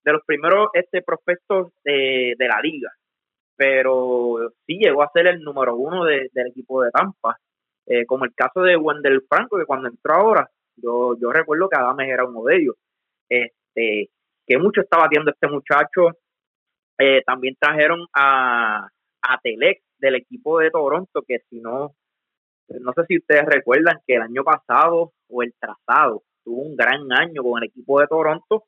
de 0.05 0.13
los 0.13 0.23
primeros 0.25 0.69
este 0.73 1.03
prospectos 1.03 1.73
de, 1.85 2.35
de 2.39 2.49
la 2.49 2.61
liga, 2.63 2.91
pero 3.57 4.53
sí 4.67 4.79
llegó 4.79 5.03
a 5.03 5.11
ser 5.13 5.27
el 5.29 5.43
número 5.43 5.77
uno 5.77 6.05
del 6.05 6.31
equipo 6.49 6.83
de 6.83 6.91
Tampa. 6.91 7.39
eh, 7.87 8.05
como 8.07 8.25
el 8.25 8.35
caso 8.35 8.63
de 8.63 8.77
Wendell 8.77 9.23
Franco, 9.29 9.59
que 9.59 9.65
cuando 9.67 9.89
entró 9.89 10.15
ahora, 10.15 10.51
yo, 10.77 11.17
yo 11.21 11.33
recuerdo 11.33 11.69
que 11.69 11.77
Adames 11.79 12.09
era 12.09 12.25
uno 12.25 12.43
de 12.45 12.57
ellos, 12.57 12.75
este, 13.29 14.11
que 14.47 14.59
mucho 14.59 14.81
estaba 14.83 15.05
batiendo 15.05 15.31
este 15.31 15.49
muchacho. 15.49 16.11
Eh, 16.99 17.23
también 17.27 17.57
trajeron 17.61 18.07
a, 18.15 18.89
a 19.23 19.39
Telex 19.43 19.83
del 19.99 20.17
equipo 20.17 20.59
de 20.59 20.71
Toronto, 20.71 21.23
que 21.27 21.41
si 21.51 21.61
no, 21.61 21.95
no 22.69 22.93
sé 22.95 23.05
si 23.09 23.19
ustedes 23.19 23.45
recuerdan 23.47 24.01
que 24.07 24.17
el 24.17 24.23
año 24.23 24.45
pasado 24.45 25.13
o 25.29 25.43
el 25.43 25.55
trazado 25.59 26.23
tuvo 26.45 26.63
un 26.63 26.77
gran 26.77 27.13
año 27.13 27.43
con 27.43 27.63
el 27.63 27.69
equipo 27.69 28.01
de 28.01 28.07
Toronto, 28.07 28.65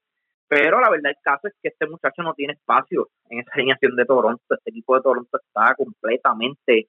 pero 0.48 0.80
la 0.80 0.90
verdad 0.90 1.10
el 1.10 1.22
caso 1.22 1.48
es 1.48 1.54
que 1.62 1.68
este 1.68 1.86
muchacho 1.86 2.22
no 2.22 2.32
tiene 2.32 2.54
espacio 2.54 3.08
en 3.28 3.40
esa 3.40 3.50
alineación 3.54 3.94
de 3.94 4.06
Toronto. 4.06 4.42
Este 4.50 4.70
equipo 4.70 4.96
de 4.96 5.02
Toronto 5.02 5.38
está 5.38 5.74
completamente, 5.74 6.88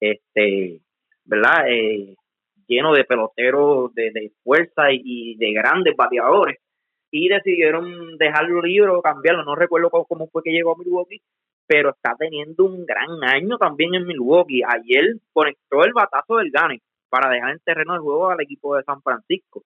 este, 0.00 0.80
¿verdad? 1.24 1.68
Eh, 1.68 2.16
lleno 2.66 2.92
de 2.92 3.04
peloteros 3.04 3.94
de, 3.94 4.32
fuerza 4.42 4.90
y, 4.90 5.36
de 5.36 5.52
grandes 5.52 5.94
bateadores. 5.96 6.58
Y 7.12 7.28
decidieron 7.28 8.18
dejarlo 8.18 8.60
libre 8.60 8.90
o 8.90 9.00
cambiarlo. 9.00 9.44
No 9.44 9.54
recuerdo 9.54 9.88
cómo, 9.90 10.26
fue 10.26 10.42
que 10.42 10.50
llegó 10.50 10.74
a 10.74 10.78
Milwaukee, 10.78 11.22
pero 11.66 11.90
está 11.90 12.14
teniendo 12.18 12.64
un 12.64 12.84
gran 12.84 13.22
año 13.22 13.56
también 13.56 13.94
en 13.94 14.06
Milwaukee. 14.06 14.62
Ayer 14.66 15.14
conectó 15.32 15.84
el 15.84 15.92
batazo 15.92 16.38
del 16.38 16.50
Gane 16.50 16.80
para 17.08 17.30
dejar 17.30 17.52
en 17.52 17.60
terreno 17.60 17.92
de 17.92 18.00
juego 18.00 18.30
al 18.30 18.40
equipo 18.40 18.76
de 18.76 18.82
San 18.82 19.00
Francisco. 19.00 19.62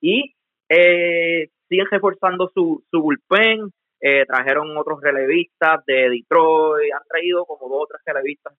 Y 0.00 0.34
eh, 0.68 1.48
siguen 1.68 1.86
reforzando 1.90 2.50
su, 2.54 2.84
su 2.90 3.00
bullpen, 3.00 3.70
eh, 4.00 4.24
trajeron 4.26 4.76
otros 4.76 5.00
relevistas 5.00 5.84
de 5.86 6.10
Detroit, 6.10 6.92
han 6.92 7.08
traído 7.08 7.44
como 7.46 7.68
dos 7.68 7.84
o 7.84 7.86
tres 7.86 8.02
relevistas, 8.04 8.54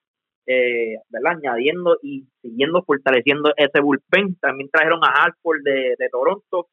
eh, 0.46 0.96
¿verdad? 1.08 1.36
Añadiendo 1.36 1.96
y 2.02 2.26
siguiendo 2.42 2.82
fortaleciendo 2.82 3.52
ese 3.56 3.80
bullpen. 3.80 4.36
También 4.40 4.68
trajeron 4.70 5.00
a 5.04 5.08
Hartford 5.08 5.62
de, 5.62 5.94
de 5.98 6.08
Toronto. 6.10 6.68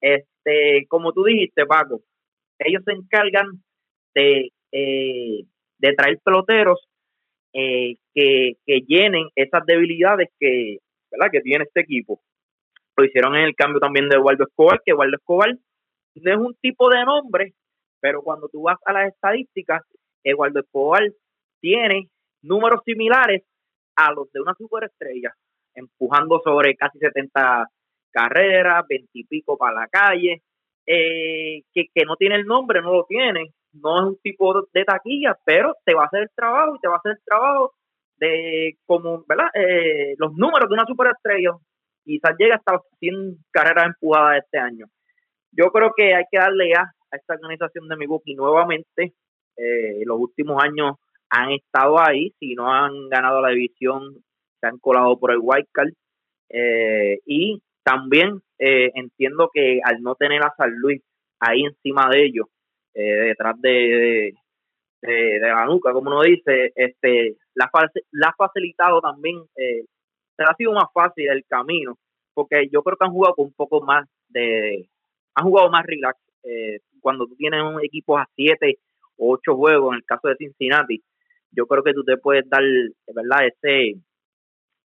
Este, 0.00 0.86
como 0.88 1.12
tú 1.12 1.24
dijiste, 1.24 1.64
Paco, 1.66 2.02
ellos 2.58 2.82
se 2.84 2.92
encargan 2.92 3.46
de, 4.14 4.50
eh, 4.72 5.44
de 5.78 5.92
traer 5.94 6.18
peloteros 6.24 6.86
que, 7.52 8.54
que 8.66 8.80
llenen 8.86 9.28
esas 9.36 9.64
debilidades 9.64 10.28
que, 10.40 10.78
¿verdad? 11.10 11.30
que 11.32 11.40
tiene 11.40 11.64
este 11.64 11.80
equipo. 11.80 12.20
Lo 12.96 13.04
hicieron 13.04 13.34
en 13.36 13.44
el 13.44 13.54
cambio 13.54 13.80
también 13.80 14.08
de 14.08 14.16
Eduardo 14.16 14.44
Escobar, 14.44 14.80
que 14.84 14.92
Eduardo 14.92 15.16
Escobar 15.16 15.50
no 16.14 16.30
es 16.32 16.38
un 16.38 16.54
tipo 16.60 16.88
de 16.90 17.04
nombre, 17.04 17.54
pero 18.00 18.22
cuando 18.22 18.48
tú 18.48 18.62
vas 18.62 18.78
a 18.84 18.92
las 18.92 19.08
estadísticas, 19.08 19.82
Eduardo 20.22 20.60
Escobar 20.60 21.02
tiene 21.60 22.08
números 22.42 22.80
similares 22.84 23.42
a 23.96 24.12
los 24.12 24.30
de 24.32 24.40
una 24.40 24.54
superestrella, 24.54 25.34
empujando 25.74 26.40
sobre 26.44 26.76
casi 26.76 26.98
70 26.98 27.66
carreras, 28.12 28.84
20 28.88 29.08
y 29.12 29.24
pico 29.24 29.56
para 29.56 29.80
la 29.80 29.88
calle, 29.88 30.42
eh, 30.86 31.62
que, 31.72 31.86
que 31.92 32.04
no 32.04 32.16
tiene 32.16 32.36
el 32.36 32.44
nombre, 32.44 32.80
no 32.80 32.92
lo 32.92 33.06
tiene, 33.06 33.54
no 33.72 33.98
es 33.98 34.04
un 34.06 34.18
tipo 34.18 34.68
de 34.72 34.84
taquilla, 34.84 35.36
pero 35.44 35.74
te 35.84 35.94
va 35.94 36.04
a 36.04 36.06
hacer 36.06 36.22
el 36.22 36.30
trabajo 36.34 36.76
y 36.76 36.80
te 36.80 36.88
va 36.88 36.94
a 36.94 36.98
hacer 36.98 37.12
el 37.12 37.24
trabajo 37.24 37.72
de 38.16 38.76
como, 38.86 39.24
¿verdad? 39.26 39.48
Eh, 39.54 40.14
los 40.18 40.32
números 40.34 40.68
de 40.68 40.74
una 40.74 40.86
superestrella, 40.86 41.50
quizás 42.04 42.34
llega 42.38 42.56
hasta 42.56 42.80
100 43.00 43.38
carreras 43.50 43.86
empujadas 43.86 44.42
este 44.44 44.58
año. 44.58 44.86
Yo 45.52 45.70
creo 45.70 45.92
que 45.96 46.14
hay 46.14 46.24
que 46.30 46.38
darle 46.38 46.70
ya 46.70 46.82
a 46.82 47.16
esta 47.16 47.34
organización 47.34 47.88
de 47.88 47.96
Milwaukee 47.96 48.34
nuevamente. 48.34 49.14
Eh, 49.56 50.02
los 50.04 50.18
últimos 50.18 50.62
años 50.62 50.96
han 51.30 51.52
estado 51.52 51.98
ahí, 51.98 52.34
si 52.38 52.54
no 52.54 52.72
han 52.72 53.08
ganado 53.08 53.40
la 53.40 53.50
división, 53.50 54.22
se 54.60 54.66
han 54.66 54.78
colado 54.78 55.18
por 55.18 55.32
el 55.32 55.38
White 55.40 55.68
Card. 55.72 55.92
Eh, 56.50 57.18
y 57.26 57.62
también 57.82 58.40
eh, 58.58 58.90
entiendo 58.94 59.50
que 59.52 59.80
al 59.84 60.02
no 60.02 60.14
tener 60.14 60.42
a 60.42 60.54
San 60.56 60.70
Luis 60.76 61.02
ahí 61.40 61.64
encima 61.64 62.08
de 62.10 62.24
ellos, 62.24 62.46
eh, 62.94 63.28
detrás 63.28 63.60
de, 63.60 64.32
de, 65.02 65.38
la 65.40 65.66
nuca, 65.66 65.92
como 65.92 66.10
uno 66.10 66.22
dice, 66.22 66.72
este, 66.74 67.36
la, 67.54 67.70
la 68.12 68.28
ha 68.28 68.34
facilitado 68.36 69.00
también 69.00 69.36
eh, 69.56 69.84
se 70.36 70.42
ha 70.42 70.54
sido 70.56 70.72
más 70.72 70.86
fácil 70.92 71.28
el 71.28 71.44
camino, 71.46 71.96
porque 72.34 72.68
yo 72.72 72.82
creo 72.82 72.96
que 72.96 73.04
han 73.04 73.12
jugado 73.12 73.34
con 73.34 73.46
un 73.46 73.52
poco 73.52 73.80
más 73.82 74.08
de, 74.28 74.88
han 75.34 75.44
jugado 75.44 75.70
más 75.70 75.84
relax. 75.86 76.18
Eh, 76.42 76.80
cuando 77.00 77.26
tú 77.26 77.36
tienes 77.36 77.62
un 77.62 77.82
equipo 77.84 78.18
a 78.18 78.28
siete 78.34 78.78
o 79.16 79.34
ocho 79.34 79.56
juegos, 79.56 79.92
en 79.92 79.96
el 79.98 80.04
caso 80.04 80.28
de 80.28 80.36
Cincinnati, 80.36 81.02
yo 81.52 81.66
creo 81.66 81.82
que 81.82 81.94
tú 81.94 82.02
te 82.04 82.16
puedes 82.16 82.48
dar, 82.48 82.62
¿verdad? 83.14 83.46
Ese, 83.46 84.00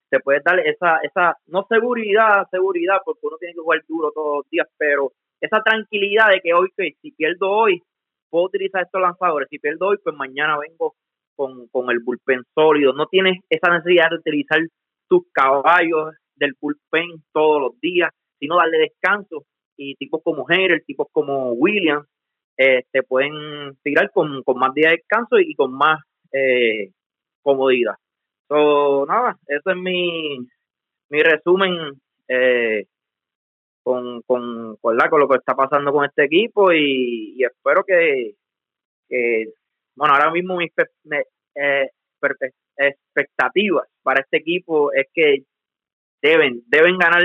te 0.10 0.20
puedes 0.20 0.44
dar 0.44 0.60
esa, 0.60 0.98
esa, 1.04 1.38
no 1.48 1.66
seguridad, 1.70 2.48
seguridad, 2.52 2.98
porque 3.06 3.22
uno 3.24 3.38
tiene 3.38 3.54
que 3.54 3.62
jugar 3.62 3.84
duro 3.88 4.12
todos 4.12 4.38
los 4.38 4.50
días, 4.50 4.68
pero 4.78 5.12
esa 5.40 5.62
tranquilidad 5.62 6.30
de 6.30 6.42
que 6.42 6.54
hoy, 6.54 6.70
que 6.76 6.96
si 7.02 7.12
pierdo 7.12 7.50
hoy, 7.50 7.82
puedo 8.30 8.46
utilizar 8.46 8.84
estos 8.84 9.02
lanzadores, 9.02 9.48
si 9.50 9.60
pierdo 9.60 9.88
hoy, 9.88 9.98
pues 10.04 10.16
mañana 10.16 10.58
vengo 10.58 10.96
con, 11.36 11.68
con 11.68 11.90
el 11.92 12.00
bullpen 12.00 12.44
sólido, 12.54 12.94
no 12.94 13.06
tienes 13.08 13.40
esa 13.50 13.70
necesidad 13.70 14.10
de 14.10 14.18
utilizar 14.18 14.60
tus 15.08 15.24
caballos 15.32 16.16
del 16.36 16.54
bullpen 16.60 17.24
todos 17.34 17.62
los 17.62 17.80
días, 17.80 18.12
sino 18.40 18.58
darle 18.58 18.80
descanso. 18.80 19.46
Y 19.76 19.96
tipos 19.96 20.22
como 20.24 20.46
Heller, 20.50 20.84
tipos 20.86 21.08
como 21.12 21.54
Williams, 21.54 22.08
eh, 22.58 22.84
te 22.92 23.04
pueden 23.04 23.78
tirar 23.84 24.12
con, 24.12 24.44
más 24.56 24.74
días 24.74 24.92
de 24.92 24.98
descanso 24.98 25.40
y 25.40 25.54
con 25.54 25.74
más 25.74 26.02
eh, 26.32 26.92
comodidad. 27.42 27.96
So, 28.48 29.06
nada, 29.06 29.38
ese 29.46 29.62
es 29.66 29.76
mi, 29.76 30.40
mi 31.10 31.22
resumen 31.22 32.02
eh, 32.28 32.86
con, 33.84 34.22
con, 34.24 34.78
con, 34.78 34.98
con, 34.98 35.20
lo 35.20 35.28
que 35.28 35.38
está 35.38 35.56
pasando 35.56 35.92
con 35.92 36.06
este 36.06 36.26
equipo 36.26 36.72
y, 36.72 37.44
espero 37.44 37.84
que, 37.84 38.34
bueno, 39.96 40.14
ahora 40.14 40.32
mismo 40.32 40.58
mis 40.58 40.72
eh, 41.56 41.90
expectativas 42.78 43.88
para 44.04 44.22
este 44.22 44.38
equipo 44.38 44.92
es 44.94 45.08
que 45.14 45.44
deben, 46.22 46.64
deben 46.68 46.98
ganar 46.98 47.24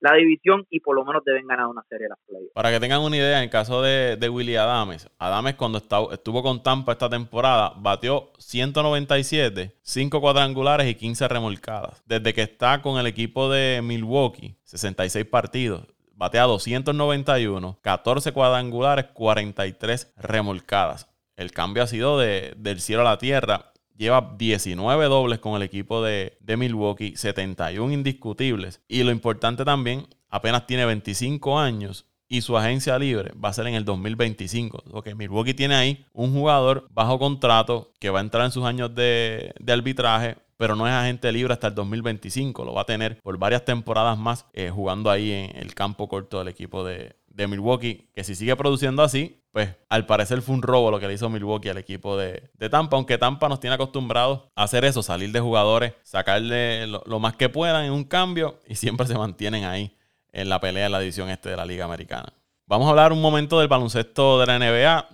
la 0.00 0.14
división 0.14 0.64
y 0.70 0.80
por 0.80 0.94
lo 0.94 1.04
menos 1.04 1.24
deben 1.24 1.46
ganar 1.46 1.66
una 1.66 1.82
serie 1.88 2.04
de 2.04 2.10
las 2.10 2.18
playoffs. 2.26 2.52
Para 2.54 2.70
que 2.70 2.80
tengan 2.80 3.00
una 3.00 3.16
idea, 3.16 3.38
en 3.38 3.44
el 3.44 3.50
caso 3.50 3.82
de, 3.82 4.16
de 4.16 4.28
Willy 4.28 4.56
Adames, 4.56 5.10
Adames 5.18 5.56
cuando 5.56 5.78
estuvo 5.78 6.42
con 6.42 6.62
Tampa 6.62 6.92
esta 6.92 7.08
temporada, 7.08 7.72
batió 7.76 8.32
197, 8.38 9.72
5 9.82 10.20
cuadrangulares 10.20 10.86
y 10.86 10.94
15 10.94 11.28
remolcadas. 11.28 12.02
Desde 12.06 12.32
que 12.32 12.42
está 12.42 12.80
con 12.80 12.98
el 12.98 13.06
equipo 13.06 13.50
de 13.50 13.80
Milwaukee, 13.82 14.56
66 14.64 15.24
partidos, 15.26 15.86
batea 16.14 16.44
291, 16.44 17.78
14 17.82 18.32
cuadrangulares, 18.32 19.06
43 19.06 20.14
remolcadas. 20.16 21.08
El 21.36 21.52
cambio 21.52 21.84
ha 21.84 21.86
sido 21.86 22.18
de, 22.18 22.54
del 22.56 22.80
cielo 22.80 23.02
a 23.02 23.04
la 23.04 23.18
tierra 23.18 23.72
lleva 23.98 24.34
19 24.38 25.04
dobles 25.06 25.40
con 25.40 25.56
el 25.56 25.62
equipo 25.62 26.02
de, 26.02 26.38
Milwaukee, 26.56 27.16
71 27.16 27.92
indiscutibles. 27.92 28.80
Y 28.88 29.02
lo 29.02 29.10
importante 29.10 29.64
también, 29.64 30.06
apenas 30.30 30.66
tiene 30.66 30.86
25 30.86 31.58
años 31.58 32.06
y 32.28 32.42
su 32.42 32.56
agencia 32.56 32.98
libre 32.98 33.32
va 33.42 33.48
a 33.48 33.52
ser 33.52 33.66
en 33.66 33.74
el 33.74 33.84
2025. 33.84 34.84
Porque 34.90 35.14
Milwaukee 35.14 35.54
tiene 35.54 35.74
ahí 35.74 36.06
un 36.12 36.32
jugador 36.32 36.88
bajo 36.90 37.18
contrato 37.18 37.92
que 37.98 38.10
va 38.10 38.20
a 38.20 38.22
entrar 38.22 38.44
en 38.44 38.52
sus 38.52 38.64
años 38.64 38.94
de, 38.94 39.52
arbitraje, 39.66 40.36
pero 40.56 40.76
no 40.76 40.86
es 40.86 40.92
agente 40.92 41.32
libre 41.32 41.52
hasta 41.52 41.68
el 41.68 41.74
2025. 41.74 42.64
Lo 42.64 42.74
va 42.74 42.82
a 42.82 42.86
tener 42.86 43.20
por 43.20 43.36
varias 43.36 43.64
temporadas 43.64 44.16
más 44.16 44.46
eh, 44.52 44.70
jugando 44.70 45.10
ahí 45.10 45.32
en 45.32 45.56
el 45.56 45.74
campo 45.74 46.08
corto 46.08 46.38
del 46.38 46.48
equipo 46.48 46.84
de, 46.84 47.16
de 47.38 47.46
Milwaukee, 47.46 48.10
que 48.12 48.24
si 48.24 48.34
sigue 48.34 48.56
produciendo 48.56 49.00
así, 49.00 49.40
pues 49.52 49.70
al 49.88 50.06
parecer 50.06 50.42
fue 50.42 50.56
un 50.56 50.62
robo 50.62 50.90
lo 50.90 50.98
que 50.98 51.06
le 51.06 51.14
hizo 51.14 51.30
Milwaukee 51.30 51.68
al 51.68 51.78
equipo 51.78 52.16
de, 52.16 52.50
Tampa, 52.68 52.96
aunque 52.96 53.16
Tampa 53.16 53.48
nos 53.48 53.60
tiene 53.60 53.74
acostumbrados 53.74 54.42
a 54.56 54.64
hacer 54.64 54.84
eso, 54.84 55.04
salir 55.04 55.30
de 55.30 55.38
jugadores, 55.38 55.94
sacarle 56.02 56.88
lo, 56.88 57.20
más 57.20 57.36
que 57.36 57.48
puedan 57.48 57.84
en 57.84 57.92
un 57.92 58.02
cambio 58.02 58.58
y 58.66 58.74
siempre 58.74 59.06
se 59.06 59.14
mantienen 59.14 59.64
ahí 59.64 59.96
en 60.32 60.48
la 60.48 60.60
pelea 60.60 60.86
en 60.86 60.92
la 60.92 60.98
división 60.98 61.30
este 61.30 61.50
de 61.50 61.56
la 61.56 61.64
Liga 61.64 61.84
Americana. 61.84 62.32
Vamos 62.66 62.88
a 62.88 62.90
hablar 62.90 63.12
un 63.12 63.22
momento 63.22 63.60
del 63.60 63.68
baloncesto 63.68 64.40
de 64.40 64.46
la 64.46 64.58
NBA. 64.58 65.08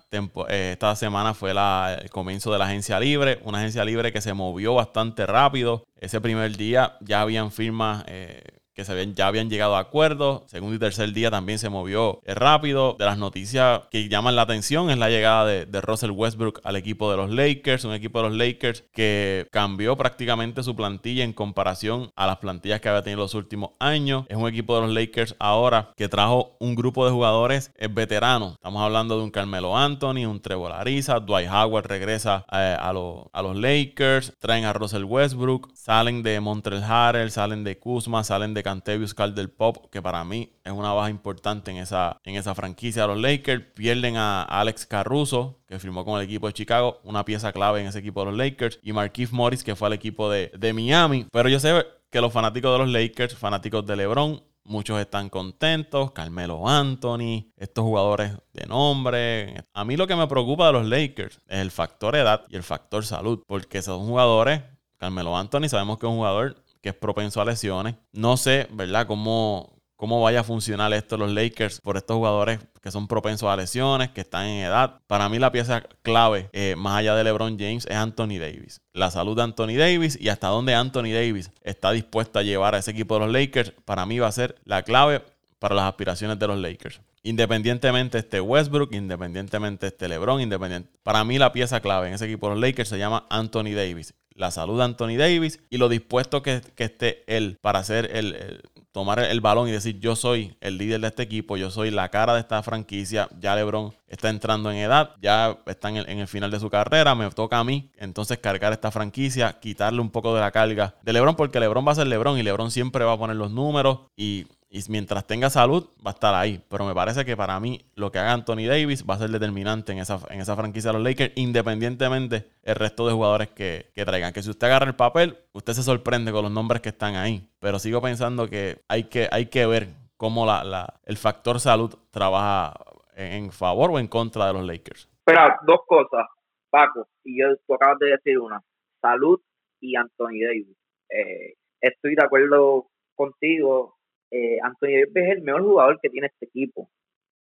Eh, 0.49 0.71
esta 0.73 0.97
semana 0.97 1.35
fue 1.35 1.51
el 1.53 2.11
comienzo 2.11 2.51
de 2.51 2.59
la 2.59 2.65
agencia 2.65 2.99
libre, 2.99 3.39
una 3.45 3.59
agencia 3.59 3.85
libre 3.85 4.13
que 4.13 4.23
se 4.23 4.33
movió 4.33 4.75
bastante 4.75 5.27
rápido. 5.27 5.85
Ese 5.95 6.23
primer 6.23 6.57
día 6.57 6.97
ya 7.01 7.21
habían 7.21 7.53
firmas 7.53 8.03
eh, 8.09 8.43
que 8.75 8.85
se 8.85 9.13
ya 9.15 9.29
habían 9.29 9.49
llegado 9.49 9.77
a 9.77 9.81
acuerdos. 9.81 10.43
Segundo 10.47 10.77
y 10.77 10.79
tercer 10.79 11.13
día 11.13 11.31
también 11.31 11.59
se 11.59 11.69
movió 11.69 12.21
eh, 12.25 12.35
rápido. 12.35 12.97
De 12.99 13.05
las 13.05 13.19
noticias 13.19 13.83
que 13.91 14.09
llaman 14.09 14.37
la 14.37 14.43
atención 14.43 14.91
es 14.91 14.99
la 14.99 15.09
llegada 15.09 15.47
de, 15.47 15.67
de, 15.67 15.81
Russell 15.81 16.11
Westbrook 16.11 16.61
al 16.65 16.77
equipo 16.77 17.11
de 17.11 17.17
los 17.17 17.31
Lakers, 17.31 17.85
un 17.85 17.93
equipo 17.93 18.23
de 18.23 18.29
los 18.29 18.37
Lakers 18.37 18.85
que 18.93 19.47
cambió 19.51 19.97
prácticamente 19.97 20.63
su 20.63 20.75
plantilla 20.75 21.25
en 21.25 21.33
comparación 21.33 22.11
a 22.17 22.27
las 22.27 22.39
plantillas 22.39 22.81
que 22.81 22.89
había 22.89 23.03
tenido 23.03 23.23
los 23.23 23.35
últimos 23.35 23.71
años. 23.79 24.25
Es 24.29 24.37
un 24.37 24.49
equipo 24.49 24.75
de 24.75 24.83
los 24.83 24.93
Lakers 24.93 25.37
ahora 25.39 25.93
que 25.97 26.09
trajo 26.09 26.57
un 26.59 26.75
grupo 26.75 27.05
de 27.05 27.13
jugadores 27.13 27.71
eh, 27.77 27.89
veteranos. 27.89 28.55
Estamos 28.55 28.83
hablando 28.83 29.19
de 29.19 29.25
un 29.25 29.31
Carmelo 29.31 29.77
Anthony, 29.77 30.27
un 30.27 30.41
Trevor 30.41 30.73
Ariza, 30.73 31.21
Dwight 31.21 31.49
Howard 31.49 31.87
regresa 31.87 32.45
eh, 32.51 32.77
a, 32.79 32.89
a 32.89 33.43
los 33.43 33.57
Lakers, 33.57 34.33
traen 34.39 34.65
a 34.65 34.73
Russell 34.73 35.05
Westbrook, 35.05 35.71
salen 35.75 36.23
de 36.23 36.41
Montreal 36.41 36.83
Harrell, 36.83 37.31
salen 37.31 37.63
de 37.63 37.79
Kuzma, 37.79 38.25
salen 38.25 38.55
de 38.55 38.64
Cantevius 38.65 39.15
Calder 39.15 39.55
Pop, 39.55 39.89
que 39.93 40.03
para 40.03 40.25
mí 40.25 40.51
es 40.65 40.73
una 40.73 40.93
baja 40.93 41.11
importante 41.11 41.71
en 41.71 41.77
esa, 41.77 42.19
en 42.25 42.35
esa 42.35 42.57
franquicia 42.57 43.07
los 43.07 43.21
Lakers. 43.21 43.63
Pierden 43.75 44.17
a 44.17 44.43
Alex 44.43 44.87
Caruso, 44.87 45.61
que 45.69 45.79
firmó 45.79 46.05
con 46.05 46.19
el 46.19 46.25
equipo 46.25 46.49
de 46.49 46.53
Chicago, 46.55 47.01
una 47.05 47.25
pieza 47.25 47.53
clave 47.53 47.81
en 47.81 47.87
ese 47.87 48.01
equipo 48.01 48.21
de 48.25 48.33
los 48.33 48.37
Lakers, 48.37 48.81
y 48.83 48.93
Marquise 48.93 49.33
Morris, 49.33 49.63
que 49.63 49.77
fue 49.77 49.87
al 49.87 49.93
equipo 49.93 50.29
de, 50.29 50.51
de 50.59 50.73
Miami. 50.73 51.29
Pero 51.31 51.49
yo 51.49 51.61
sé 51.61 51.87
que 52.11 52.21
los 52.21 52.33
fanáticos 52.33 52.73
de 52.73 52.79
los 52.79 52.89
Lakers, 52.89 53.37
fanáticos 53.37 53.87
de 53.87 53.95
LeBron, 53.95 54.43
Muchos 54.67 54.99
están 54.99 55.29
contentos, 55.29 56.13
Carmelo 56.13 56.67
Anthony, 56.67 57.53
estos 57.59 57.85
jugadores 57.85 58.33
de 58.55 58.65
nombre. 58.67 59.63
A 59.75 59.85
mí 59.85 59.95
lo 59.95 60.07
que 60.07 60.17
me 60.17 60.27
preocupa 60.27 60.69
de 60.69 60.73
los 60.73 60.87
Lakers 60.87 61.39
es 61.49 61.59
el 61.59 61.71
factor 61.71 62.17
edad 62.17 62.47
y 62.49 62.57
el 62.57 62.63
factor 62.63 63.05
salud, 63.05 63.43
porque 63.47 63.83
son 63.83 64.07
jugadores, 64.07 64.63
Carmelo 64.97 65.37
Anthony 65.37 65.69
sabemos 65.69 65.99
que 65.99 66.07
es 66.07 66.11
un 66.11 66.17
jugador 66.17 66.64
que 66.85 66.91
es 66.91 66.95
propenso 66.95 67.41
a 67.41 67.47
lesiones. 67.47 67.95
No 68.13 68.37
sé, 68.37 68.69
¿verdad? 68.71 69.07
Cómo, 69.07 69.73
cómo 69.97 70.21
vaya 70.21 70.41
a 70.41 70.45
funcionar 70.45 70.93
esto 70.93 71.17
los 71.17 71.33
Lakers 71.33 71.81
por 71.81 71.97
estos 71.97 72.15
jugadores 72.15 72.61
que 72.83 72.91
son 72.91 73.09
propensos 73.09 73.49
a 73.49 73.57
lesiones, 73.57 74.11
que 74.11 74.21
están 74.21 74.45
en 74.45 74.67
edad. 74.67 75.01
Para 75.07 75.31
mí 75.31 75.39
la 75.39 75.51
pieza 75.51 75.83
clave, 76.03 76.51
eh, 76.53 76.75
más 76.77 76.99
allá 76.99 77.15
de 77.15 77.25
LeBron 77.25 77.59
James, 77.59 77.87
es 77.87 77.97
Anthony 77.97 78.39
Davis. 78.39 78.83
La 78.93 79.11
salud 79.11 79.35
de 79.35 79.45
Anthony 79.45 79.79
Davis 79.79 80.19
y 80.21 80.29
hasta 80.29 80.49
dónde 80.49 80.75
Anthony 80.75 81.15
Davis 81.15 81.51
está 81.63 81.91
dispuesto 81.91 82.39
a 82.39 82.43
llevar 82.43 82.75
a 82.75 82.79
ese 82.81 82.91
equipo 82.91 83.15
de 83.15 83.21
los 83.21 83.33
Lakers, 83.33 83.73
para 83.87 84.05
mí 84.05 84.19
va 84.19 84.29
a 84.29 84.33
ser 84.33 84.57
la 84.65 84.83
clave 84.83 85.23
para 85.59 85.75
las 85.75 85.87
aspiraciones 85.87 86.39
de 86.39 86.47
los 86.47 86.59
Lakers. 86.59 87.01
Independientemente 87.23 88.19
este 88.19 88.43
Westbrook, 88.43 88.93
independientemente 88.93 89.87
este 89.87 90.07
LeBron, 90.07 90.43
independiente. 90.43 90.91
Para 91.03 91.25
mí 91.25 91.39
la 91.39 91.51
pieza 91.51 91.81
clave 91.81 92.09
en 92.09 92.13
ese 92.13 92.27
equipo 92.27 92.49
de 92.49 92.57
los 92.57 92.61
Lakers 92.61 92.91
se 92.91 92.99
llama 92.99 93.25
Anthony 93.31 93.73
Davis. 93.75 94.13
La 94.35 94.51
salud 94.51 94.79
de 94.79 94.85
Anthony 94.85 95.17
Davis 95.17 95.61
y 95.71 95.79
lo 95.79 95.89
dispuesto 95.89 96.43
que, 96.43 96.61
esté 96.77 97.25
él 97.27 97.59
para 97.61 97.79
hacer 97.79 98.11
el 98.13 98.63
tomar 98.95 99.19
el 99.19 99.41
balón 99.41 99.69
y 99.69 99.73
decir 99.73 99.99
yo 99.99 100.15
soy 100.15 100.57
el 100.61 100.79
líder 100.79 101.01
de 101.01 101.09
este 101.09 101.25
equipo, 101.25 101.57
yo 101.57 101.69
soy 101.69 101.91
la 101.91 102.11
cara 102.11 102.33
de 102.35 102.39
esta 102.39 102.63
franquicia, 102.63 103.29
ya 103.41 103.57
LeBron 103.57 103.93
está 104.07 104.31
entrando 104.31 104.71
en 104.71 104.77
edad, 104.77 105.17
ya 105.21 105.59
está 105.67 105.89
en 105.89 105.97
el, 105.97 106.09
en 106.09 106.21
el, 106.21 106.29
final 106.29 106.53
de 106.53 106.61
su 106.61 106.71
carrera, 106.71 107.17
me 107.17 107.29
toca 107.31 107.59
a 107.59 107.65
mí 107.65 107.91
entonces 107.97 108.39
cargar 108.39 108.73
esta 108.73 108.93
franquicia, 108.93 109.59
quitarle 109.59 110.01
un 110.01 110.11
poco 110.11 110.33
de 110.33 110.43
la 110.43 110.53
carga 110.53 110.95
de 111.03 111.13
LeBron 111.13 111.35
porque 111.35 111.59
LeBron 111.59 111.85
va 111.85 111.91
a 111.91 111.97
ser 111.97 112.07
LeBron 112.07 112.39
y 112.39 112.45
LeBron 112.45 112.71
siempre 112.71 113.05
va 113.05 113.15
a 113.15 113.19
poner 113.19 113.35
los 113.35 113.51
números 113.51 113.99
y 114.17 114.47
y 114.75 114.81
mientras 114.91 115.25
tenga 115.25 115.51
salud, 115.51 115.89
va 116.05 116.11
a 116.11 116.15
estar 116.15 116.35
ahí. 116.35 116.61
Pero 116.69 116.85
me 116.85 116.93
parece 116.93 117.25
que 117.25 117.37
para 117.37 117.61
mí 117.61 117.81
lo 117.95 118.11
que 118.11 118.19
haga 118.19 118.33
Anthony 118.33 118.67
Davis 118.67 119.09
va 119.09 119.15
a 119.15 119.19
ser 119.19 119.31
determinante 119.31 119.93
en 119.93 119.99
esa, 119.99 120.19
en 120.31 120.41
esa 120.41 120.57
franquicia 120.57 120.91
de 120.91 120.99
los 120.99 121.05
Lakers, 121.05 121.33
independientemente 121.37 122.49
el 122.65 122.75
resto 122.75 123.07
de 123.07 123.13
jugadores 123.13 123.51
que, 123.51 123.87
traigan. 123.95 124.33
Que 124.33 124.43
si 124.43 124.51
usted 124.51 124.67
agarra 124.67 124.87
el 124.87 124.97
papel, 124.97 125.39
usted 125.53 125.75
se 125.75 125.85
sorprende 125.85 126.33
con 126.33 126.43
los 126.43 126.51
nombres 126.51 126.83
que 126.83 126.89
están 126.89 127.15
ahí. 127.15 127.49
Pero 127.61 127.79
sigo 127.79 128.03
pensando 128.03 128.51
que 128.51 128.81
hay 128.89 129.05
que, 129.05 129.29
hay 129.31 129.47
que 129.47 129.65
ver 129.65 129.91
cómo 130.17 130.45
la, 130.45 130.93
el 131.05 131.19
factor 131.19 131.61
salud 131.61 131.95
trabaja 132.11 132.75
en, 133.15 133.53
favor 133.53 133.93
o 133.93 134.01
en 134.01 134.09
contra 134.09 134.49
de 134.49 134.55
los 134.55 134.67
Lakers. 134.67 135.09
Espera, 135.19 135.57
dos 135.65 135.83
cosas, 135.87 136.27
Paco, 136.69 137.07
y 137.23 137.41
yo 137.41 137.47
tú 137.65 137.75
acabas 137.75 138.01
de 138.01 138.09
decir 138.09 138.41
una, 138.41 138.61
salud 139.01 139.41
y 139.81 139.95
Anthony 139.95 140.43
Davis. 140.45 140.77
Eh, 141.11 141.55
estoy 141.81 142.17
de 142.17 142.25
acuerdo 142.25 142.89
contigo 143.15 143.95
eh, 144.35 144.59
Anthony 144.61 144.89
Davis 144.89 145.15
es 145.15 145.37
el 145.37 145.43
mejor 145.43 145.63
jugador 145.63 145.99
que 146.03 146.11
tiene 146.11 146.27
este 146.27 146.47
equipo 146.47 146.91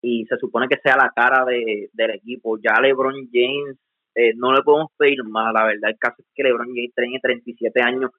y 0.00 0.24
se 0.26 0.36
supone 0.36 0.68
que 0.68 0.78
sea 0.80 0.96
la 0.96 1.10
cara 1.14 1.44
de, 1.44 1.88
del 1.92 2.10
equipo. 2.10 2.56
Ya 2.58 2.80
LeBron 2.80 3.28
James 3.32 3.76
eh, 4.14 4.32
no 4.36 4.52
le 4.52 4.62
podemos 4.62 4.92
pedir 4.96 5.24
más, 5.24 5.52
la 5.52 5.64
verdad. 5.64 5.90
El 5.90 5.98
caso 5.98 6.16
es 6.18 6.26
que 6.34 6.44
LeBron 6.44 6.68
James 6.68 6.92
tiene 6.94 7.18
37 7.20 7.80
años. 7.82 8.10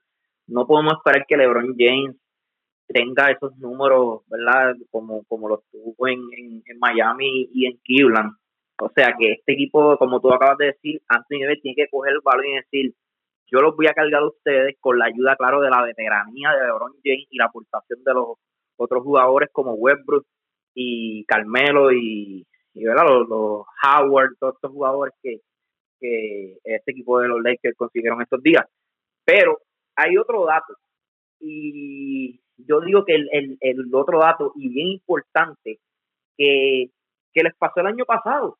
No 0.47 0.67
podemos 0.67 0.93
esperar 0.93 1.25
que 1.25 1.37
LeBron 1.37 1.75
James 1.77 2.17
tenga 2.87 3.31
esos 3.31 3.55
números, 3.57 4.23
¿verdad? 4.27 4.75
Como, 4.91 5.23
como 5.25 5.47
los 5.47 5.59
tuvo 5.71 6.07
en, 6.07 6.19
en, 6.65 6.79
Miami 6.79 7.49
y 7.53 7.67
en 7.67 7.77
Cleveland. 7.77 8.33
O 8.81 8.89
sea 8.93 9.15
que 9.17 9.33
este 9.33 9.53
equipo, 9.53 9.97
como 9.97 10.19
tú 10.19 10.33
acabas 10.33 10.57
de 10.57 10.65
decir, 10.73 11.01
Anthony 11.07 11.45
Davis 11.45 11.61
tiene 11.61 11.75
que 11.75 11.89
coger 11.89 12.13
el 12.13 12.21
balón 12.21 12.45
y 12.45 12.55
decir, 12.55 12.93
yo 13.47 13.61
los 13.61 13.75
voy 13.75 13.87
a 13.87 13.93
cargar 13.93 14.21
a 14.21 14.27
ustedes 14.27 14.75
con 14.81 14.99
la 14.99 15.05
ayuda, 15.05 15.37
claro, 15.37 15.61
de 15.61 15.69
la 15.69 15.81
veteranía 15.81 16.51
de 16.51 16.65
LeBron 16.65 16.93
James 17.03 17.27
y 17.29 17.37
la 17.37 17.45
aportación 17.45 18.03
de 18.03 18.13
los 18.13 18.37
otros 18.77 19.03
jugadores 19.03 19.49
como 19.51 19.73
Westbrook 19.73 20.25
y 20.73 21.25
Carmelo 21.25 21.91
y, 21.91 22.45
Los, 22.73 23.65
Howard, 23.83 24.35
todos 24.39 24.55
estos 24.55 24.71
jugadores 24.71 25.13
que, 25.21 25.39
que 25.99 26.57
este 26.63 26.91
equipo 26.91 27.19
de 27.19 27.29
los 27.29 27.41
Lakers 27.41 27.77
consiguieron 27.77 28.21
estos 28.21 28.41
días. 28.43 28.65
Pero 29.23 29.59
hay 29.95 30.17
otro 30.17 30.45
dato 30.45 30.75
y 31.39 32.41
yo 32.57 32.81
digo 32.81 33.05
que 33.05 33.15
el, 33.15 33.57
el, 33.59 33.93
otro 33.93 34.19
dato 34.19 34.51
y 34.55 34.69
bien 34.69 34.87
importante 34.87 35.79
que, 36.37 36.89
que 37.33 37.43
les 37.43 37.55
pasó 37.55 37.81
el 37.81 37.87
año 37.87 38.05
pasado 38.05 38.57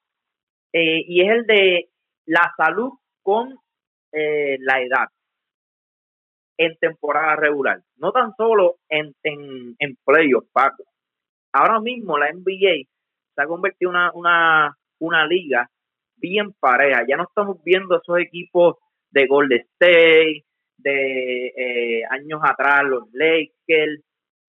eh, 0.73 1.03
y 1.07 1.21
es 1.21 1.29
el 1.29 1.45
de 1.45 1.89
la 2.25 2.53
salud 2.57 2.91
con 3.21 3.57
eh, 4.11 4.57
la 4.59 4.81
edad 4.81 5.07
en 6.57 6.75
temporada 6.77 7.35
regular, 7.35 7.81
no 7.97 8.11
tan 8.11 8.33
solo 8.35 8.77
en, 8.89 9.13
en, 9.23 9.75
en 9.79 9.97
playoffs, 10.05 10.49
Paco. 10.51 10.83
Ahora 11.51 11.79
mismo 11.79 12.17
la 12.17 12.31
NBA 12.31 12.87
se 13.35 13.41
ha 13.41 13.47
convertido 13.47 13.91
en 13.91 13.97
una, 13.97 14.11
una, 14.13 14.77
una 14.99 15.27
liga 15.27 15.69
bien 16.17 16.53
pareja. 16.59 17.05
Ya 17.07 17.17
no 17.17 17.23
estamos 17.23 17.61
viendo 17.63 17.97
esos 17.97 18.19
equipos 18.19 18.75
de 19.11 19.27
Golden 19.27 19.61
State, 19.73 20.43
de 20.77 21.47
eh, 21.47 22.03
años 22.09 22.41
atrás, 22.43 22.83
los 22.83 23.03
Lakers, 23.13 24.01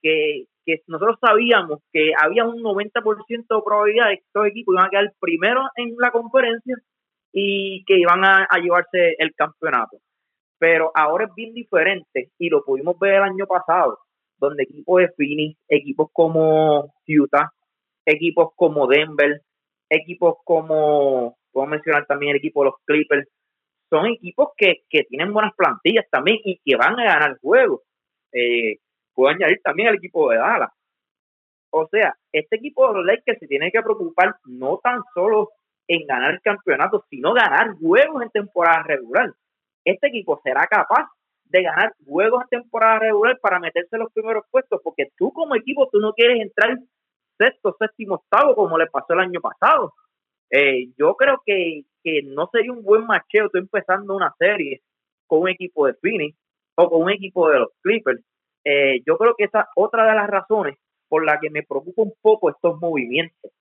que, 0.02 0.44
que 0.64 0.82
nosotros 0.88 1.18
sabíamos 1.20 1.80
que 1.92 2.12
había 2.20 2.44
un 2.44 2.62
90% 2.62 3.24
de 3.28 3.62
probabilidad 3.64 4.08
de 4.08 4.18
que 4.18 4.24
estos 4.26 4.46
equipos 4.46 4.74
iban 4.74 4.86
a 4.86 4.90
quedar 4.90 5.12
primero 5.20 5.62
en 5.76 5.94
la 5.98 6.10
conferencia 6.10 6.76
y 7.32 7.84
que 7.84 7.98
iban 7.98 8.24
a 8.24 8.46
llevarse 8.60 9.14
el 9.18 9.34
campeonato 9.34 9.98
pero 10.58 10.90
ahora 10.94 11.26
es 11.26 11.34
bien 11.34 11.52
diferente 11.52 12.30
y 12.38 12.48
lo 12.48 12.64
pudimos 12.64 12.98
ver 12.98 13.14
el 13.14 13.22
año 13.22 13.46
pasado, 13.46 13.98
donde 14.38 14.64
equipos 14.64 15.00
de 15.00 15.08
Phoenix, 15.16 15.58
equipos 15.68 16.08
como 16.12 16.94
Utah, 17.06 17.50
equipos 18.04 18.50
como 18.56 18.86
Denver, 18.86 19.42
equipos 19.88 20.36
como, 20.44 21.36
puedo 21.52 21.66
mencionar 21.66 22.06
también 22.06 22.32
el 22.32 22.38
equipo 22.38 22.62
de 22.62 22.70
los 22.70 22.80
Clippers, 22.84 23.28
son 23.90 24.06
equipos 24.06 24.48
que, 24.56 24.82
que 24.88 25.04
tienen 25.04 25.32
buenas 25.32 25.54
plantillas 25.54 26.06
también 26.10 26.38
y 26.44 26.60
que 26.64 26.76
van 26.76 26.98
a 26.98 27.04
ganar 27.04 27.30
el 27.30 27.38
juego. 27.38 27.82
Eh, 28.32 28.78
puedo 29.14 29.32
añadir 29.32 29.60
también 29.62 29.88
el 29.88 29.96
equipo 29.96 30.30
de 30.30 30.38
Dallas. 30.38 30.70
O 31.70 31.86
sea, 31.88 32.14
este 32.32 32.56
equipo 32.56 32.88
de 32.88 32.94
los 32.94 33.06
Lakers 33.06 33.38
se 33.38 33.46
tiene 33.46 33.70
que 33.70 33.82
preocupar 33.82 34.34
no 34.44 34.78
tan 34.82 35.02
solo 35.14 35.50
en 35.86 36.04
ganar 36.06 36.34
el 36.34 36.40
campeonato, 36.40 37.04
sino 37.10 37.32
ganar 37.32 37.74
juegos 37.74 38.22
en 38.22 38.30
temporada 38.30 38.82
regular 38.82 39.32
este 39.86 40.08
equipo 40.08 40.40
será 40.42 40.66
capaz 40.66 41.08
de 41.44 41.62
ganar 41.62 41.94
juegos 42.04 42.42
en 42.50 42.60
temporada 42.60 42.98
regular 42.98 43.38
para 43.40 43.60
meterse 43.60 43.88
en 43.92 44.00
los 44.00 44.12
primeros 44.12 44.44
puestos, 44.50 44.80
porque 44.82 45.10
tú 45.16 45.32
como 45.32 45.54
equipo 45.54 45.88
tú 45.90 46.00
no 46.00 46.12
quieres 46.12 46.40
entrar 46.40 46.76
sexto, 47.38 47.76
séptimo, 47.78 48.16
octavo 48.16 48.54
como 48.54 48.76
le 48.76 48.88
pasó 48.88 49.12
el 49.12 49.20
año 49.20 49.40
pasado. 49.40 49.94
Eh, 50.50 50.88
yo 50.98 51.14
creo 51.14 51.40
que, 51.44 51.82
que 52.02 52.22
no 52.22 52.48
sería 52.52 52.72
un 52.72 52.82
buen 52.82 53.06
macheo 53.06 53.48
tú 53.48 53.58
empezando 53.58 54.16
una 54.16 54.34
serie 54.38 54.82
con 55.26 55.42
un 55.42 55.48
equipo 55.50 55.86
de 55.86 55.94
Phoenix 55.94 56.36
o 56.74 56.90
con 56.90 57.02
un 57.02 57.10
equipo 57.10 57.48
de 57.48 57.60
los 57.60 57.68
Clippers. 57.82 58.20
Eh, 58.64 59.02
yo 59.06 59.16
creo 59.16 59.34
que 59.36 59.44
esa 59.44 59.60
es 59.60 59.66
otra 59.76 60.06
de 60.08 60.14
las 60.14 60.28
razones 60.28 60.76
por 61.08 61.24
la 61.24 61.38
que 61.38 61.50
me 61.50 61.62
preocupa 61.62 62.02
un 62.02 62.14
poco 62.20 62.50
estos 62.50 62.80
movimientos. 62.80 63.52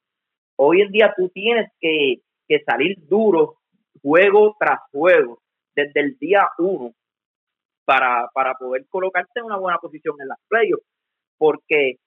Hoy 0.55 0.81
en 0.81 0.91
día 0.91 1.13
tú 1.15 1.29
tienes 1.29 1.69
que, 1.79 2.21
que 2.47 2.63
salir 2.63 2.97
duro 3.07 3.57
juego 4.01 4.55
tras 4.59 4.79
juego 4.91 5.39
desde 5.75 6.01
el 6.01 6.17
día 6.17 6.47
uno 6.57 6.93
para, 7.85 8.27
para 8.33 8.53
poder 8.55 8.85
colocarte 8.89 9.39
en 9.39 9.45
una 9.45 9.57
buena 9.57 9.77
posición 9.77 10.15
en 10.19 10.29
las 10.29 10.39
playoffs, 10.47 10.85
porque 11.37 11.97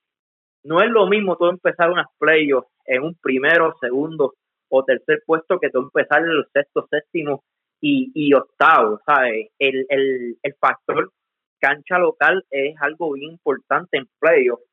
no 0.65 0.83
es 0.83 0.91
lo 0.91 1.07
mismo 1.07 1.37
tú 1.37 1.47
empezar 1.47 1.91
unas 1.91 2.09
playoffs 2.19 2.69
en 2.85 3.03
un 3.03 3.15
primero, 3.15 3.75
segundo 3.81 4.35
o 4.71 4.85
tercer 4.85 5.23
puesto 5.25 5.59
que 5.59 5.71
tú 5.71 5.79
empezar 5.81 6.23
en 6.23 6.31
el 6.31 6.45
sexto, 6.53 6.87
séptimo 6.91 7.45
y, 7.81 8.11
y 8.15 8.35
octavo, 8.35 9.01
¿sabes? 9.07 9.49
El, 9.59 9.87
el, 9.89 10.37
el 10.43 10.55
factor 10.55 11.13
cancha 11.61 11.99
local 11.99 12.45
es 12.51 12.75
algo 12.81 13.13
bien 13.13 13.33
importante 13.33 13.99
en 13.99 14.09
playoffs. 14.19 14.65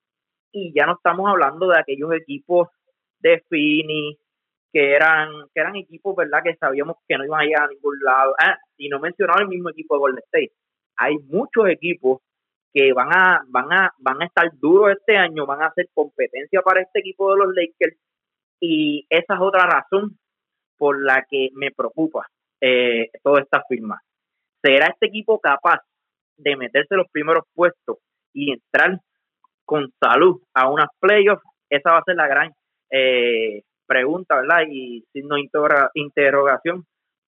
Y 0.52 0.74
ya 0.74 0.86
no 0.86 0.94
estamos 0.94 1.30
hablando 1.30 1.68
de 1.68 1.80
aquellos 1.80 2.14
equipos 2.14 2.70
de 3.20 3.44
Fini, 3.50 4.18
que 4.76 4.92
eran, 4.94 5.30
que 5.54 5.62
eran 5.62 5.78
equipos, 5.78 6.14
¿verdad? 6.18 6.44
Que 6.44 6.58
sabíamos 6.58 6.98
que 7.08 7.18
no 7.18 7.24
iban 7.24 7.40
a 7.40 7.44
llegar 7.46 7.64
a 7.64 7.68
ningún 7.70 7.98
lado. 8.04 8.36
Ah, 8.38 8.58
y 8.78 8.90
no 8.90 9.00
mencionaba 9.00 9.40
el 9.40 9.48
mismo 9.48 9.70
equipo 9.70 9.96
de 9.96 10.00
Golden 10.00 10.24
State. 10.26 10.52
Hay 10.98 11.16
muchos 11.30 11.70
equipos 11.70 12.20
que 12.74 12.92
van 12.92 13.08
a, 13.14 13.42
van 13.48 13.72
a, 13.72 13.94
van 14.00 14.22
a 14.22 14.26
estar 14.26 14.52
duros 14.56 14.92
este 14.92 15.16
año, 15.16 15.46
van 15.46 15.62
a 15.62 15.68
hacer 15.68 15.88
competencia 15.94 16.62
para 16.62 16.82
este 16.82 17.00
equipo 17.00 17.32
de 17.32 17.46
los 17.46 17.56
Lakers. 17.56 17.96
Y 18.60 19.06
esa 19.10 19.36
es 19.36 19.40
otra 19.40 19.66
razón 19.66 20.20
por 20.78 21.02
la 21.02 21.26
que 21.30 21.52
me 21.54 21.72
preocupa 21.72 22.28
eh, 22.60 23.12
toda 23.24 23.44
esta 23.44 23.64
firma. 23.70 24.02
¿Será 24.62 24.88
este 24.88 25.06
equipo 25.06 25.40
capaz 25.40 25.80
de 26.36 26.58
meterse 26.58 26.98
los 26.98 27.10
primeros 27.10 27.46
puestos 27.54 28.00
y 28.34 28.52
entrar 28.52 29.00
con 29.64 29.90
salud 30.04 30.42
a 30.54 30.70
unas 30.70 30.90
playoffs? 31.00 31.46
Esa 31.70 31.94
va 31.94 32.00
a 32.00 32.04
ser 32.04 32.18
la 32.18 32.28
gran 32.28 32.52
eh, 32.92 33.64
pregunta, 33.86 34.36
¿verdad? 34.36 34.64
Y 34.70 35.04
signo 35.14 35.36
de 35.36 35.50
interrogación 35.96 36.86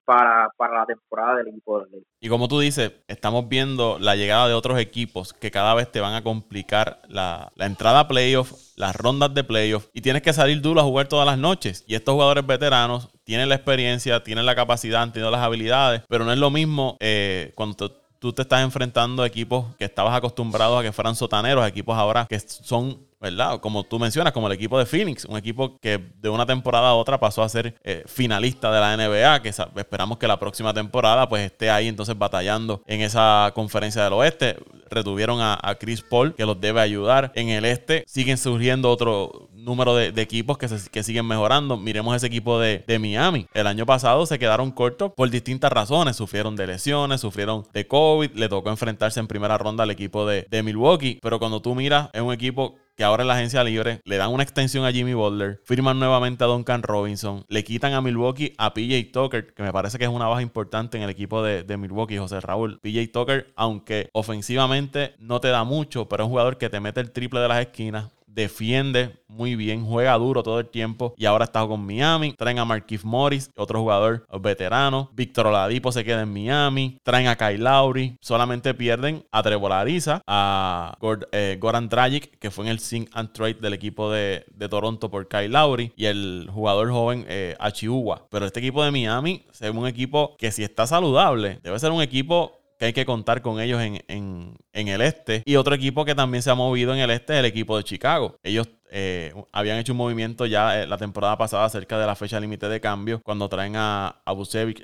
para, 0.07 0.49
para, 0.57 0.79
la 0.79 0.87
temporada 0.87 1.37
del 1.37 1.49
equipo 1.49 1.81
de 1.81 2.03
Y 2.21 2.29
como 2.29 2.47
tú 2.47 2.61
dices, 2.61 2.93
estamos 3.09 3.49
viendo 3.49 3.99
la 3.99 4.15
llegada 4.15 4.47
de 4.47 4.55
otros 4.55 4.79
equipos 4.79 5.33
que 5.33 5.51
cada 5.51 5.75
vez 5.75 5.91
te 5.91 6.01
van 6.01 6.15
a 6.15 6.23
complicar 6.23 7.03
la, 7.09 7.53
la 7.57 7.67
entrada 7.67 8.01
a 8.01 8.09
playoff, 8.09 8.53
las 8.77 8.95
rondas 8.95 9.35
de 9.35 9.43
playoff, 9.43 9.89
y 9.93 10.03
tienes 10.03 10.23
que 10.23 10.33
salir 10.33 10.63
duro 10.63 10.81
a 10.81 10.85
jugar 10.85 11.09
todas 11.09 11.27
las 11.27 11.39
noches. 11.39 11.85
Y 11.89 11.97
estos 11.97 12.15
jugadores 12.15 12.47
veteranos 12.47 13.11
tienen 13.25 13.49
la 13.49 13.57
experiencia, 13.57 14.23
tienen 14.23 14.47
la 14.47 14.55
capacidad, 14.55 15.03
han 15.03 15.13
tenido 15.13 15.33
las 15.33 15.43
habilidades, 15.43 16.03
pero 16.09 16.25
no 16.25 16.33
es 16.33 16.39
lo 16.39 16.51
mismo 16.51 16.97
eh, 17.01 17.53
cuando 17.57 18.06
tú 18.19 18.33
te 18.33 18.43
estás 18.43 18.62
enfrentando 18.62 19.23
a 19.23 19.27
equipos 19.27 19.67
que 19.77 19.85
estabas 19.85 20.14
acostumbrados 20.14 20.81
a 20.81 20.83
que 20.83 20.93
fueran 20.93 21.14
sotaneros, 21.14 21.67
equipos 21.67 21.97
ahora 21.97 22.27
que 22.29 22.39
son 22.41 23.07
¿verdad? 23.21 23.61
Como 23.61 23.83
tú 23.83 23.99
mencionas, 23.99 24.33
como 24.33 24.47
el 24.47 24.53
equipo 24.53 24.79
de 24.79 24.87
Phoenix, 24.87 25.25
un 25.25 25.37
equipo 25.37 25.79
que 25.81 25.99
de 26.21 26.29
una 26.29 26.45
temporada 26.45 26.91
a 26.91 26.95
otra 26.95 27.19
pasó 27.19 27.43
a 27.43 27.49
ser 27.49 27.75
eh, 27.83 28.05
finalista 28.07 28.71
de 28.71 28.81
la 28.81 28.97
NBA, 28.97 29.43
que 29.43 29.49
esperamos 29.49 30.19
que 30.19 30.29
la 30.29 30.39
próxima 30.39 30.75
temporada 30.75 31.29
pues 31.29 31.43
esté 31.43 31.71
ahí 31.71 31.89
entonces 31.89 32.17
batallando 32.17 32.83
en 32.87 33.01
esa 33.01 33.51
conferencia 33.55 34.05
del 34.05 34.12
oeste. 34.12 34.57
Retuvieron 34.89 35.41
a, 35.41 35.59
Chris 35.81 36.03
Paul, 36.03 36.35
que 36.35 36.47
los 36.47 36.61
debe 36.61 36.81
ayudar. 36.81 37.33
En 37.35 37.49
el 37.49 37.64
este 37.64 38.05
siguen 38.07 38.39
surgiendo 38.39 38.91
otro 38.91 39.49
número 39.67 39.95
de, 39.95 40.09
equipos 40.23 40.57
que, 40.57 41.03
siguen 41.03 41.27
mejorando. 41.27 41.77
Miremos 41.77 42.17
ese 42.17 42.29
equipo 42.29 42.59
de, 42.59 42.85
Miami. 42.99 43.47
El 43.53 43.67
año 43.67 43.85
pasado 43.85 44.25
se 44.25 44.39
quedaron 44.39 44.71
cortos 44.71 45.12
por 45.14 45.29
distintas 45.29 45.71
razones. 45.71 46.17
Sufrieron 46.17 46.57
de 46.57 46.67
lesiones, 46.67 47.21
sufrieron 47.21 47.67
de 47.75 47.87
COVID, 47.87 48.31
le 48.31 48.49
tocó 48.49 48.71
enfrentarse 48.71 49.21
en 49.21 49.27
primera 49.27 49.59
ronda 49.59 49.83
al 49.83 49.91
equipo 49.91 50.27
de, 50.27 50.47
de 50.49 50.62
Milwaukee. 50.62 51.19
Pero 51.21 51.39
cuando 51.39 51.61
tú 51.61 51.75
miras, 51.75 52.09
es 52.14 52.23
un 52.23 52.33
equipo 52.33 52.77
que 52.97 53.05
ahora 53.05 53.23
en 53.23 53.29
la 53.29 53.35
agencia 53.35 53.62
libre 53.62 54.01
le 54.05 54.17
dan 54.17 54.33
una 54.33 54.43
extensión 54.43 54.85
a 54.87 54.93
Jimmy 54.93 55.12
Butler, 55.12 55.61
firman 55.64 55.99
nuevamente 55.99 56.45
a 56.45 56.47
Duncan 56.47 56.83
Robinson, 56.83 57.45
le 57.49 57.62
quitan 57.62 57.93
a 57.93 58.01
Milwaukee 58.01 58.55
a 58.57 58.73
PJ 58.73 59.12
Tucker, 59.12 59.53
que 59.53 59.62
me 59.62 59.73
parece 59.73 59.99
que 59.99 60.05
es 60.05 60.11
una 60.11 60.29
baja 60.29 60.41
importante 60.41 60.97
en 60.97 61.03
el 61.03 61.11
equipo 61.11 61.43
de, 61.43 61.62
de 61.62 61.77
Milwaukee, 61.77 62.17
José 62.17 62.41
Raúl. 62.41 62.79
PJ 62.81 63.12
Tucker, 63.12 63.53
aunque 63.55 64.09
ofensivamente 64.12 65.14
no 65.19 65.41
te 65.41 65.49
da 65.49 65.64
mucho, 65.64 66.09
pero 66.09 66.23
es 66.23 66.27
un 66.27 66.31
jugador 66.31 66.57
que 66.57 66.71
te 66.71 66.81
mete 66.81 67.01
el 67.01 67.11
triple 67.11 67.41
de 67.41 67.49
las 67.49 67.61
esquinas, 67.61 68.11
defiende 68.37 69.16
muy 69.28 69.57
bien, 69.57 69.84
juega 69.84 70.14
duro 70.14 70.43
todo 70.43 70.61
el 70.61 70.68
tiempo 70.68 71.14
y 71.16 71.24
ahora 71.24 71.45
está 71.45 71.66
con 71.66 71.84
Miami. 71.84 72.34
Traen 72.34 72.59
a 72.59 72.64
Marquise 72.64 73.07
Morris, 73.07 73.51
otro 73.57 73.80
jugador 73.80 74.26
veterano. 74.41 75.11
Víctor 75.14 75.49
Oladipo 75.49 75.91
se 75.91 76.05
queda 76.05 76.22
en 76.22 76.32
Miami. 76.32 76.99
Traen 77.03 77.26
a 77.26 77.37
Kyle 77.37 77.62
Lowry. 77.62 78.16
Solamente 78.20 78.74
pierden 78.74 79.24
a 79.32 79.43
Trevor 79.43 79.72
Ariza, 79.72 80.22
a 80.26 80.97
eh, 81.32 81.57
Goran 81.61 81.89
Dragic, 81.89 82.39
que 82.39 82.51
fue 82.51 82.66
en 82.66 82.70
el 82.70 82.78
Sing 82.78 83.09
and 83.12 83.32
Trade 83.32 83.55
del 83.55 83.72
equipo 83.72 84.12
de, 84.12 84.45
Toronto 84.70 85.11
por 85.11 85.28
Kyle 85.28 85.49
Lowry, 85.49 85.93
y 85.97 86.07
el 86.07 86.49
jugador 86.53 86.91
joven 86.91 87.24
eh, 87.28 87.57
Achiuwa. 87.59 88.26
Pero 88.30 88.47
este 88.47 88.61
equipo 88.61 88.84
de 88.84 88.91
Miami 88.91 89.45
es 89.53 89.70
un 89.70 89.87
equipo 89.87 90.37
que 90.39 90.51
si 90.51 90.62
está 90.62 90.87
saludable, 90.87 91.61
debe 91.62 91.78
ser 91.78 91.93
un 91.93 92.03
equipo 92.03 92.59
que 92.79 92.87
hay 92.87 92.93
que 92.93 93.07
contar 93.07 93.43
con 93.43 93.61
ellos 93.61 93.81
en, 93.81 94.57
el 94.72 95.01
este. 95.01 95.43
Y 95.45 95.57
otro 95.57 95.74
equipo 95.74 96.05
que 96.05 96.14
también 96.14 96.43
se 96.43 96.51
ha 96.51 96.55
movido 96.55 96.95
en 96.95 97.01
el 97.01 97.11
este 97.11 97.35
es 97.35 97.39
el 97.41 97.47
equipo 97.47 97.77
de 97.77 97.85
Chicago. 97.85 98.37
Ellos 98.43 98.68
eh, 98.91 99.35
habían 99.53 99.79
hecho 99.79 99.93
un 99.93 99.99
movimiento 99.99 100.47
ya 100.47 100.81
eh, 100.81 100.87
la 100.87 100.97
temporada 100.97 101.37
pasada 101.37 101.68
cerca 101.68 101.99
de 101.99 102.07
la 102.07 102.14
fecha 102.14 102.39
límite 102.39 102.68
de 102.68 102.81
cambio, 102.81 103.20
cuando 103.22 103.49
traen 103.49 103.77
a, 103.77 104.22
a 104.24 104.35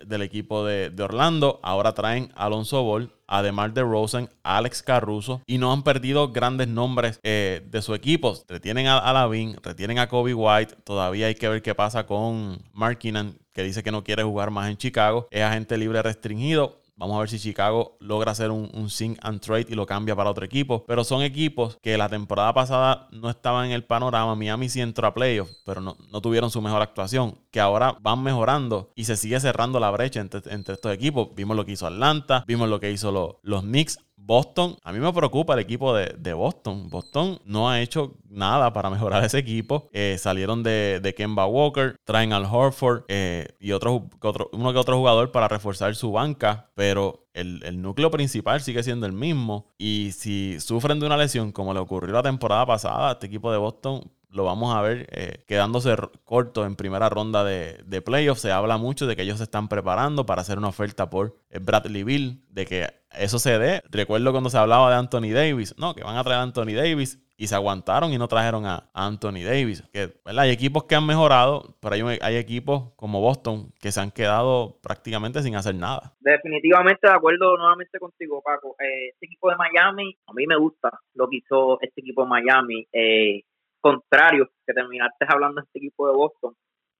del 0.06 0.22
equipo 0.22 0.64
de, 0.64 0.92
Orlando. 1.02 1.60
Ahora 1.62 1.92
traen 1.92 2.32
a 2.34 2.46
Alonso 2.46 2.82
Ball, 2.82 3.12
a 3.26 3.42
DeMar 3.42 3.72
DeRozan, 3.72 4.28
a 4.42 4.58
Alex 4.58 4.82
Caruso 4.82 5.42
y 5.46 5.58
no 5.58 5.72
han 5.72 5.82
perdido 5.82 6.32
grandes 6.32 6.68
nombres 6.68 7.20
eh, 7.22 7.66
de 7.70 7.82
su 7.82 7.94
equipo. 7.94 8.36
Retienen 8.48 8.86
a, 8.86 8.98
a 8.98 9.12
Lavin, 9.12 9.56
retienen 9.62 9.98
a 9.98 10.08
Kobe 10.08 10.34
White. 10.34 10.76
Todavía 10.84 11.26
hay 11.26 11.34
que 11.34 11.48
ver 11.48 11.62
qué 11.62 11.74
pasa 11.74 12.06
con 12.06 12.62
Mark 12.72 12.98
Keenan, 12.98 13.38
que 13.52 13.62
dice 13.62 13.82
que 13.82 13.92
no 13.92 14.02
quiere 14.02 14.22
jugar 14.22 14.50
más 14.50 14.68
en 14.70 14.76
Chicago. 14.76 15.28
Es 15.30 15.42
agente 15.42 15.76
libre 15.76 16.02
restringido. 16.02 16.81
Vamos 17.02 17.16
a 17.16 17.18
ver 17.18 17.30
si 17.30 17.40
Chicago 17.40 17.96
logra 17.98 18.30
hacer 18.30 18.52
un, 18.52 18.70
un 18.72 18.88
and 19.22 19.40
trade 19.40 19.66
y 19.68 19.74
lo 19.74 19.86
cambia 19.86 20.14
para 20.14 20.30
otro 20.30 20.44
equipo. 20.44 20.84
Pero 20.86 21.02
son 21.02 21.22
equipos 21.22 21.76
que 21.82 21.98
la 21.98 22.08
temporada 22.08 22.54
pasada 22.54 23.08
no 23.10 23.28
estaban 23.28 23.66
en 23.66 23.72
el 23.72 23.82
panorama. 23.82 24.36
Miami 24.36 24.68
sí 24.68 24.80
entró 24.80 25.08
a 25.08 25.12
playoffs, 25.12 25.62
pero 25.66 25.80
no, 25.80 25.96
tuvieron 26.20 26.52
su 26.52 26.62
mejor 26.62 26.80
actuación. 26.80 27.40
Que 27.50 27.58
ahora 27.58 27.96
van 28.00 28.22
mejorando 28.22 28.92
y 28.94 29.02
se 29.02 29.16
sigue 29.16 29.40
cerrando 29.40 29.80
la 29.80 29.90
brecha 29.90 30.20
entre, 30.20 30.42
estos 30.44 30.92
equipos. 30.94 31.30
Vimos 31.34 31.56
lo 31.56 31.64
que 31.64 31.72
hizo 31.72 31.88
Atlanta, 31.88 32.44
vimos 32.46 32.68
lo 32.68 32.78
que 32.78 32.92
hizo 32.92 33.40
los 33.42 33.62
Knicks. 33.62 33.98
Boston, 34.24 34.76
a 34.84 34.92
mí 34.92 35.00
me 35.00 35.12
preocupa 35.12 35.54
el 35.54 35.60
equipo 35.60 35.94
de, 35.94 36.32
Boston. 36.32 36.88
Boston 36.88 37.40
no 37.44 37.68
ha 37.68 37.80
hecho 37.80 38.14
nada 38.28 38.72
para 38.72 38.88
mejorar 38.88 39.24
ese 39.24 39.38
equipo. 39.38 39.88
Eh, 39.92 40.16
salieron 40.18 40.62
de, 40.62 41.00
de, 41.02 41.14
Kemba 41.14 41.46
Walker, 41.46 41.96
traen 42.04 42.32
al 42.32 42.44
Horford 42.44 43.04
eh, 43.08 43.48
y 43.58 43.72
otro, 43.72 44.08
uno 44.52 44.72
que 44.72 44.78
otro 44.78 44.96
jugador 44.96 45.32
para 45.32 45.48
reforzar 45.48 45.94
su 45.96 46.12
banca, 46.12 46.70
pero 46.74 47.26
el, 47.34 47.62
el, 47.64 47.82
núcleo 47.82 48.10
principal 48.10 48.60
sigue 48.60 48.82
siendo 48.82 49.06
el 49.06 49.12
mismo. 49.12 49.66
Y 49.76 50.12
si 50.12 50.60
sufren 50.60 51.00
de 51.00 51.06
una 51.06 51.16
lesión 51.16 51.50
como 51.50 51.74
le 51.74 51.80
ocurrió 51.80 52.12
la 52.14 52.22
temporada 52.22 52.64
pasada 52.64 53.12
este 53.12 53.26
equipo 53.26 53.50
de 53.50 53.58
Boston, 53.58 54.08
lo 54.32 54.44
vamos 54.44 54.74
a 54.74 54.80
ver 54.82 55.06
eh, 55.10 55.44
quedándose 55.46 55.94
corto 56.24 56.64
en 56.64 56.74
primera 56.74 57.08
ronda 57.08 57.44
de, 57.44 57.78
de 57.84 58.02
playoffs. 58.02 58.40
Se 58.40 58.50
habla 58.50 58.78
mucho 58.78 59.06
de 59.06 59.14
que 59.14 59.22
ellos 59.22 59.38
se 59.38 59.44
están 59.44 59.68
preparando 59.68 60.26
para 60.26 60.40
hacer 60.40 60.58
una 60.58 60.68
oferta 60.68 61.10
por 61.10 61.36
eh, 61.50 61.58
Bradley 61.60 62.02
Bill, 62.02 62.42
de 62.48 62.66
que 62.66 62.86
eso 63.18 63.38
se 63.38 63.58
dé. 63.58 63.82
Recuerdo 63.90 64.32
cuando 64.32 64.50
se 64.50 64.58
hablaba 64.58 64.90
de 64.90 64.96
Anthony 64.96 65.32
Davis, 65.32 65.74
no, 65.78 65.94
que 65.94 66.02
van 66.02 66.16
a 66.16 66.24
traer 66.24 66.40
a 66.40 66.42
Anthony 66.42 66.74
Davis 66.74 67.18
y 67.36 67.48
se 67.48 67.54
aguantaron 67.54 68.12
y 68.12 68.18
no 68.18 68.28
trajeron 68.28 68.64
a, 68.66 68.88
Anthony 68.94 69.42
Davis. 69.44 69.82
Que, 69.92 70.12
Hay 70.24 70.50
equipos 70.50 70.84
que 70.84 70.94
han 70.94 71.04
mejorado, 71.04 71.76
pero 71.80 71.94
hay, 71.94 72.18
hay 72.22 72.36
equipos 72.36 72.92
como 72.96 73.20
Boston 73.20 73.72
que 73.80 73.90
se 73.90 74.00
han 74.00 74.12
quedado 74.12 74.78
prácticamente 74.82 75.42
sin 75.42 75.56
hacer 75.56 75.74
nada. 75.74 76.14
Definitivamente 76.20 77.08
de 77.08 77.14
acuerdo 77.14 77.56
nuevamente 77.56 77.98
contigo, 77.98 78.40
Paco. 78.42 78.76
Eh, 78.78 79.08
este 79.08 79.26
equipo 79.26 79.50
de 79.50 79.56
Miami, 79.56 80.16
a 80.26 80.32
mí 80.32 80.46
me 80.46 80.56
gusta 80.56 80.90
lo 81.14 81.28
que 81.28 81.38
hizo 81.38 81.80
este 81.80 82.00
equipo 82.00 82.22
de 82.22 82.28
Miami. 82.28 82.86
Eh, 82.92 83.42
contrario 83.82 84.48
que 84.66 84.72
terminaste 84.72 85.26
hablando 85.28 85.60
de 85.60 85.66
este 85.66 85.78
equipo 85.80 86.08
de 86.08 86.16
Boston. 86.16 86.54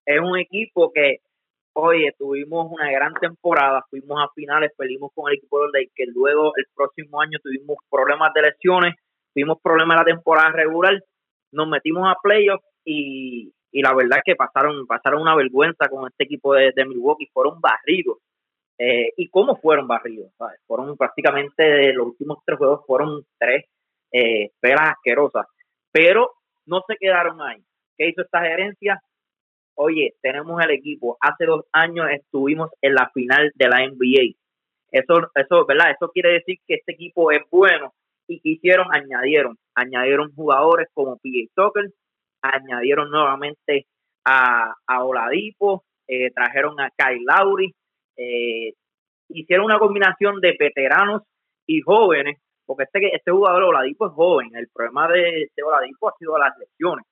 Es 0.05 0.19
un 0.19 0.37
equipo 0.37 0.91
que, 0.93 1.17
oye, 1.73 2.13
tuvimos 2.17 2.67
una 2.69 2.91
gran 2.91 3.13
temporada, 3.15 3.83
fuimos 3.89 4.21
a 4.21 4.31
finales, 4.35 4.71
perdimos 4.77 5.11
con 5.15 5.31
el 5.31 5.37
equipo 5.37 5.65
de 5.71 5.89
que 5.95 6.05
luego 6.05 6.51
el 6.55 6.65
próximo 6.75 7.21
año 7.21 7.39
tuvimos 7.41 7.77
problemas 7.89 8.31
de 8.35 8.41
lesiones, 8.43 8.93
tuvimos 9.33 9.57
problemas 9.61 9.95
en 9.95 9.99
la 9.99 10.15
temporada 10.15 10.51
regular, 10.51 11.01
nos 11.51 11.67
metimos 11.67 12.07
a 12.07 12.17
playoffs 12.21 12.65
y, 12.85 13.51
y 13.71 13.81
la 13.81 13.95
verdad 13.95 14.21
que 14.23 14.35
pasaron, 14.35 14.85
pasaron 14.85 15.21
una 15.21 15.35
vergüenza 15.35 15.87
con 15.89 16.07
este 16.07 16.25
equipo 16.25 16.53
de, 16.53 16.71
de 16.75 16.85
Milwaukee, 16.85 17.29
fueron 17.33 17.59
barridos. 17.59 18.17
Eh, 18.77 19.13
¿Y 19.17 19.29
cómo 19.29 19.55
fueron 19.55 19.87
barridos? 19.87 20.31
Fueron 20.67 20.97
prácticamente, 20.97 21.93
los 21.93 22.07
últimos 22.07 22.39
tres 22.45 22.57
juegos 22.57 22.81
fueron 22.85 23.23
tres 23.39 23.65
eh, 24.11 24.51
pelas 24.59 24.89
asquerosas. 24.89 25.45
Pero 25.91 26.31
no 26.65 26.81
se 26.87 26.95
quedaron 26.97 27.41
ahí. 27.41 27.63
¿Qué 27.97 28.09
hizo 28.09 28.21
esta 28.21 28.41
gerencia? 28.41 28.99
Oye, 29.75 30.13
tenemos 30.21 30.61
el 30.63 30.71
equipo. 30.71 31.17
Hace 31.19 31.45
dos 31.45 31.65
años 31.71 32.07
estuvimos 32.11 32.69
en 32.81 32.95
la 32.95 33.09
final 33.13 33.51
de 33.55 33.67
la 33.67 33.87
NBA. 33.87 34.35
Eso, 34.91 35.29
eso, 35.35 35.65
¿verdad? 35.65 35.91
Eso 35.91 36.09
quiere 36.11 36.33
decir 36.33 36.57
que 36.67 36.75
este 36.75 36.93
equipo 36.93 37.31
es 37.31 37.41
bueno. 37.49 37.93
Y 38.27 38.39
que 38.39 38.49
hicieron, 38.49 38.87
añadieron, 38.91 39.57
añadieron 39.75 40.33
jugadores 40.33 40.87
como 40.93 41.17
PJ 41.17 41.51
Tucker, 41.55 41.89
añadieron 42.41 43.09
nuevamente 43.09 43.87
a, 44.23 44.73
a 44.87 45.03
Oladipo, 45.03 45.83
eh, 46.07 46.31
trajeron 46.31 46.79
a 46.79 46.89
Kyle 46.95 47.25
Lowry, 47.25 47.73
eh, 48.15 48.73
hicieron 49.29 49.65
una 49.65 49.79
combinación 49.79 50.39
de 50.39 50.55
veteranos 50.57 51.23
y 51.67 51.81
jóvenes 51.81 52.37
porque 52.65 52.83
este, 52.83 53.15
este 53.15 53.31
jugador 53.31 53.63
Oladipo 53.63 54.07
es 54.07 54.13
joven, 54.13 54.55
el 54.55 54.67
problema 54.73 55.07
de, 55.07 55.49
de 55.55 55.63
Oladipo 55.63 56.09
ha 56.09 56.17
sido 56.17 56.37
las 56.37 56.57
lesiones. 56.57 57.05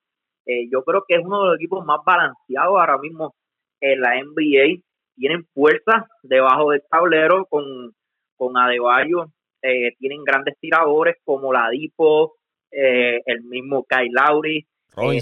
Eh, 0.45 0.67
yo 0.71 0.83
creo 0.83 1.03
que 1.07 1.15
es 1.15 1.21
uno 1.23 1.43
de 1.43 1.47
los 1.49 1.55
equipos 1.55 1.85
más 1.85 1.99
balanceados 2.05 2.79
ahora 2.79 2.97
mismo 2.97 3.35
en 3.79 4.01
la 4.01 4.15
NBA. 4.21 4.81
Tienen 5.15 5.45
fuerza 5.53 6.07
debajo 6.23 6.71
del 6.71 6.83
tablero 6.89 7.45
con, 7.45 7.93
con 8.35 8.57
Adebayo, 8.57 9.27
eh, 9.61 9.93
tienen 9.99 10.23
grandes 10.23 10.57
tiradores 10.59 11.17
como 11.23 11.53
la 11.53 11.69
Dipo, 11.69 12.35
eh, 12.71 13.21
el 13.25 13.43
mismo 13.43 13.85
Kyle 13.87 14.11
Lowry, 14.11 14.65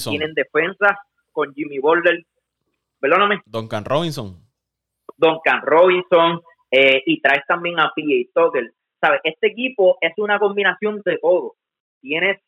tienen 0.03 0.33
defensas 0.33 0.97
con 1.31 1.53
Jimmy 1.53 1.79
Boulder, 1.79 2.23
perdóname. 2.99 3.41
Duncan 3.45 3.83
Robinson. 3.83 4.37
Duncan 5.17 5.61
Robinson, 5.63 6.41
y 6.71 7.19
traes 7.19 7.45
también 7.47 7.79
a 7.79 7.91
PJ 7.93 8.29
Tucker. 8.33 8.71
¿Sabes? 9.01 9.21
Este 9.23 9.47
equipo 9.47 9.97
es 10.01 10.13
una 10.17 10.39
combinación 10.39 11.01
de 11.05 11.17
todo. 11.17 11.55
Tienes 12.01 12.39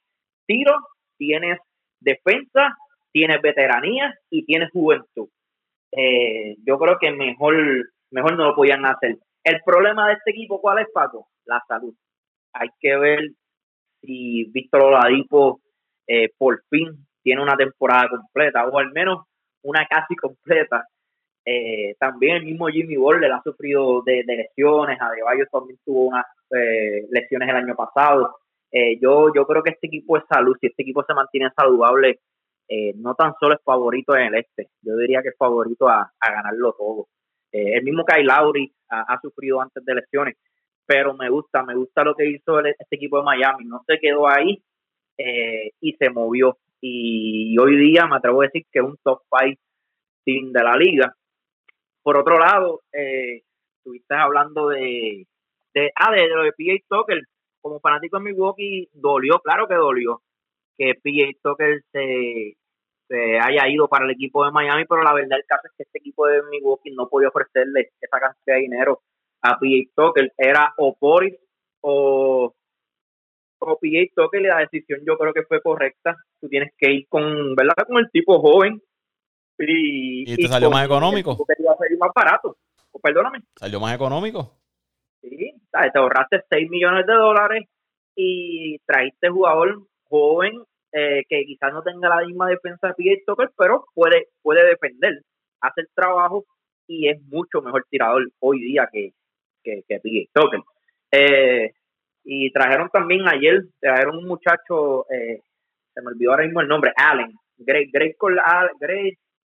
tiro, 0.46 0.76
tienes 1.18 1.60
defensa, 2.00 2.78
tienes 3.12 3.42
veteranía 3.42 4.14
y 4.30 4.46
tienes 4.46 4.72
juventud. 4.72 5.30
yo 6.66 6.78
creo 6.78 6.98
que 7.00 7.12
mejor, 7.12 7.56
mejor 8.12 8.38
no 8.38 8.46
lo 8.46 8.56
podían 8.56 8.86
hacer. 8.86 9.18
El 9.44 9.62
problema 9.66 10.08
de 10.08 10.14
este 10.14 10.32
equipo, 10.32 10.62
¿cuál 10.62 10.80
es, 10.80 10.88
Paco? 10.94 11.28
La 11.46 11.64
salud. 11.68 11.96
Hay 12.54 12.70
que 12.80 12.96
ver 12.98 13.20
si 14.02 14.46
Víctor 14.52 14.84
Oladipo 14.84 15.62
eh, 16.08 16.30
por 16.38 16.64
fin 16.70 17.08
tiene 17.24 17.42
una 17.42 17.56
temporada 17.56 18.10
completa, 18.10 18.68
o 18.68 18.78
al 18.78 18.92
menos 18.92 19.26
una 19.64 19.86
casi 19.88 20.16
completa. 20.22 20.86
Eh, 21.46 21.96
también 22.00 22.38
el 22.38 22.46
mismo 22.46 22.68
Jimmy 22.68 22.98
Butler 22.98 23.32
ha 23.32 23.42
sufrido 23.44 24.02
de, 24.04 24.24
lesiones, 24.26 25.02
Adebayo 25.02 25.46
también 25.52 25.80
tuvo 25.84 26.08
unas 26.08 26.26
eh, 26.52 27.08
lesiones 27.10 27.50
el 27.50 27.56
año 27.56 27.76
pasado. 27.76 28.38
yo, 29.02 29.34
yo 29.34 29.46
creo 29.46 29.64
que 29.64 29.72
este 29.72 29.88
equipo 29.88 30.18
es 30.18 30.24
salud, 30.30 30.56
si 30.60 30.68
este 30.68 30.84
equipo 30.84 31.04
se 31.04 31.14
mantiene 31.14 31.50
saludable, 31.56 32.20
no 32.96 33.16
tan 33.16 33.34
solo 33.40 33.56
es 33.56 33.62
favorito 33.66 34.16
en 34.16 34.34
el 34.34 34.36
este, 34.36 34.70
yo 34.82 34.96
diría 34.96 35.22
que 35.22 35.30
es 35.30 35.38
favorito 35.38 35.90
a 35.90 36.10
ganarlo 36.22 36.74
todo. 36.78 37.08
Eh, 37.52 37.78
el 37.78 37.84
mismo 37.84 38.06
Kyle 38.06 38.26
Lowry 38.26 38.74
ha, 38.90 39.20
sufrido 39.22 39.62
antes 39.62 39.84
de 39.84 39.96
lesiones, 39.96 40.36
pero 40.86 41.14
me 41.14 41.30
gusta, 41.30 41.64
me 41.64 41.76
gusta 41.76 42.04
lo 42.04 42.16
que 42.16 42.30
hizo 42.30 42.60
este 42.60 42.96
equipo 42.96 43.18
de 43.18 43.24
Miami. 43.24 43.66
No 43.66 43.84
se 43.86 44.00
quedó 44.00 44.28
ahí 44.28 44.62
eh, 45.18 45.72
y 45.80 45.94
se 45.94 46.10
movió. 46.10 46.58
Y 46.82 47.58
hoy 47.60 47.78
día 47.78 48.08
me 48.08 48.18
atrevo 48.18 48.42
a 48.42 48.46
decir 48.46 48.66
que 48.72 48.80
es 48.80 48.86
un 48.86 48.98
top 49.04 49.22
5 49.30 49.62
team 50.26 50.52
de 50.52 50.64
la 50.64 50.76
liga. 50.76 51.16
Por 52.04 52.18
otro 52.18 52.40
lado, 52.40 52.82
eh, 52.94 53.44
estuviste 53.78 54.16
hablando 54.16 54.70
de, 54.70 55.28
de, 55.74 55.92
ah, 55.96 56.12
de, 56.12 56.28
lo 56.28 56.44
de 56.44 56.54
PJ 56.54 56.86
Tucker. 56.88 57.22
Como 57.62 57.80
fanático 57.80 58.18
de 58.18 58.24
Milwaukee, 58.24 58.90
dolió, 58.94 59.40
claro 59.40 59.68
que 59.68 59.76
dolió, 59.76 60.22
que 60.78 60.96
PJ 60.96 61.38
Tucker 61.44 61.84
se, 61.92 62.58
haya 63.40 63.68
ido 63.68 63.88
para 63.88 64.06
el 64.06 64.12
equipo 64.12 64.44
de 64.46 64.52
Miami, 64.52 64.86
pero 64.86 65.04
la 65.04 65.14
verdad 65.14 65.38
el 65.38 65.46
caso 65.46 65.68
es 65.68 65.74
que 65.78 65.84
este 65.84 66.00
equipo 66.00 66.26
de 66.28 66.42
Milwaukee 66.44 66.92
no 66.92 67.08
podía 67.08 67.28
ofrecerle 67.28 67.92
esa 68.00 68.20
cantidad 68.20 68.56
de 68.56 68.62
dinero 68.62 69.02
a 69.42 69.60
PJ 69.60 69.92
Tucker. 69.96 70.32
Era 70.38 70.74
o 70.78 70.98
Boris 71.00 71.36
o, 71.82 72.56
o 73.60 73.80
PJ 73.80 74.12
Tucker 74.16 74.42
y 74.42 74.46
la 74.46 74.60
decisión 74.60 75.02
yo 75.06 75.18
creo 75.18 75.34
que 75.34 75.44
fue 75.44 75.62
correcta. 75.62 76.16
Tú 76.40 76.48
tienes 76.48 76.72
que 76.78 76.92
ir 76.92 77.08
con, 77.10 77.54
¿verdad? 77.56 77.86
Con 77.86 78.00
el 78.00 78.10
tipo 78.12 78.40
joven. 78.40 78.82
¿Y, 79.70 80.36
te 80.36 80.48
salió 80.48 80.70
más 80.70 80.86
económico? 80.86 81.38
Porque 81.38 81.56
te 81.56 81.64
iba 81.64 81.74
a 81.74 81.78
salir 81.78 81.98
más 81.98 82.12
barato. 82.16 82.58
perdóname. 83.02 83.40
¿Salió 83.56 83.80
más 83.80 83.96
económico? 83.96 84.58
Sí, 85.22 85.54
te 85.72 86.00
ahorraste 86.00 86.44
6 86.50 86.70
millones 86.70 87.06
de 87.06 87.14
dólares 87.14 87.68
y 88.16 88.80
traíste 88.86 89.30
jugador 89.30 89.84
joven 90.10 90.64
eh, 90.94 91.24
que 91.30 91.46
quizás 91.46 91.72
no 91.72 91.82
tenga 91.84 92.10
la 92.10 92.26
misma 92.26 92.50
defensa 92.50 92.88
de 92.88 92.94
PJ 92.96 93.24
Tucker, 93.26 93.52
pero 93.58 93.86
puede, 93.94 94.28
puede 94.42 94.66
defender, 94.68 95.22
hace 95.62 95.82
el 95.82 95.88
trabajo 95.96 96.44
y 96.88 97.08
es 97.08 97.22
mucho 97.24 97.62
mejor 97.62 97.86
tirador 97.90 98.30
hoy 98.40 98.60
día 98.60 98.90
que, 98.92 99.14
que, 99.64 99.84
que 99.88 100.00
PJ 100.00 100.30
Tucker. 100.34 100.60
Eh, 101.12 101.72
y 102.24 102.52
trajeron 102.52 102.90
también 102.90 103.28
ayer, 103.28 103.64
trajeron 103.80 104.18
un 104.18 104.28
muchacho, 104.28 105.06
eh, 105.10 105.42
se 105.94 106.02
me 106.02 106.08
olvidó 106.08 106.32
ahora 106.32 106.44
mismo 106.44 106.62
el 106.62 106.68
nombre, 106.68 106.92
Allen, 106.96 107.34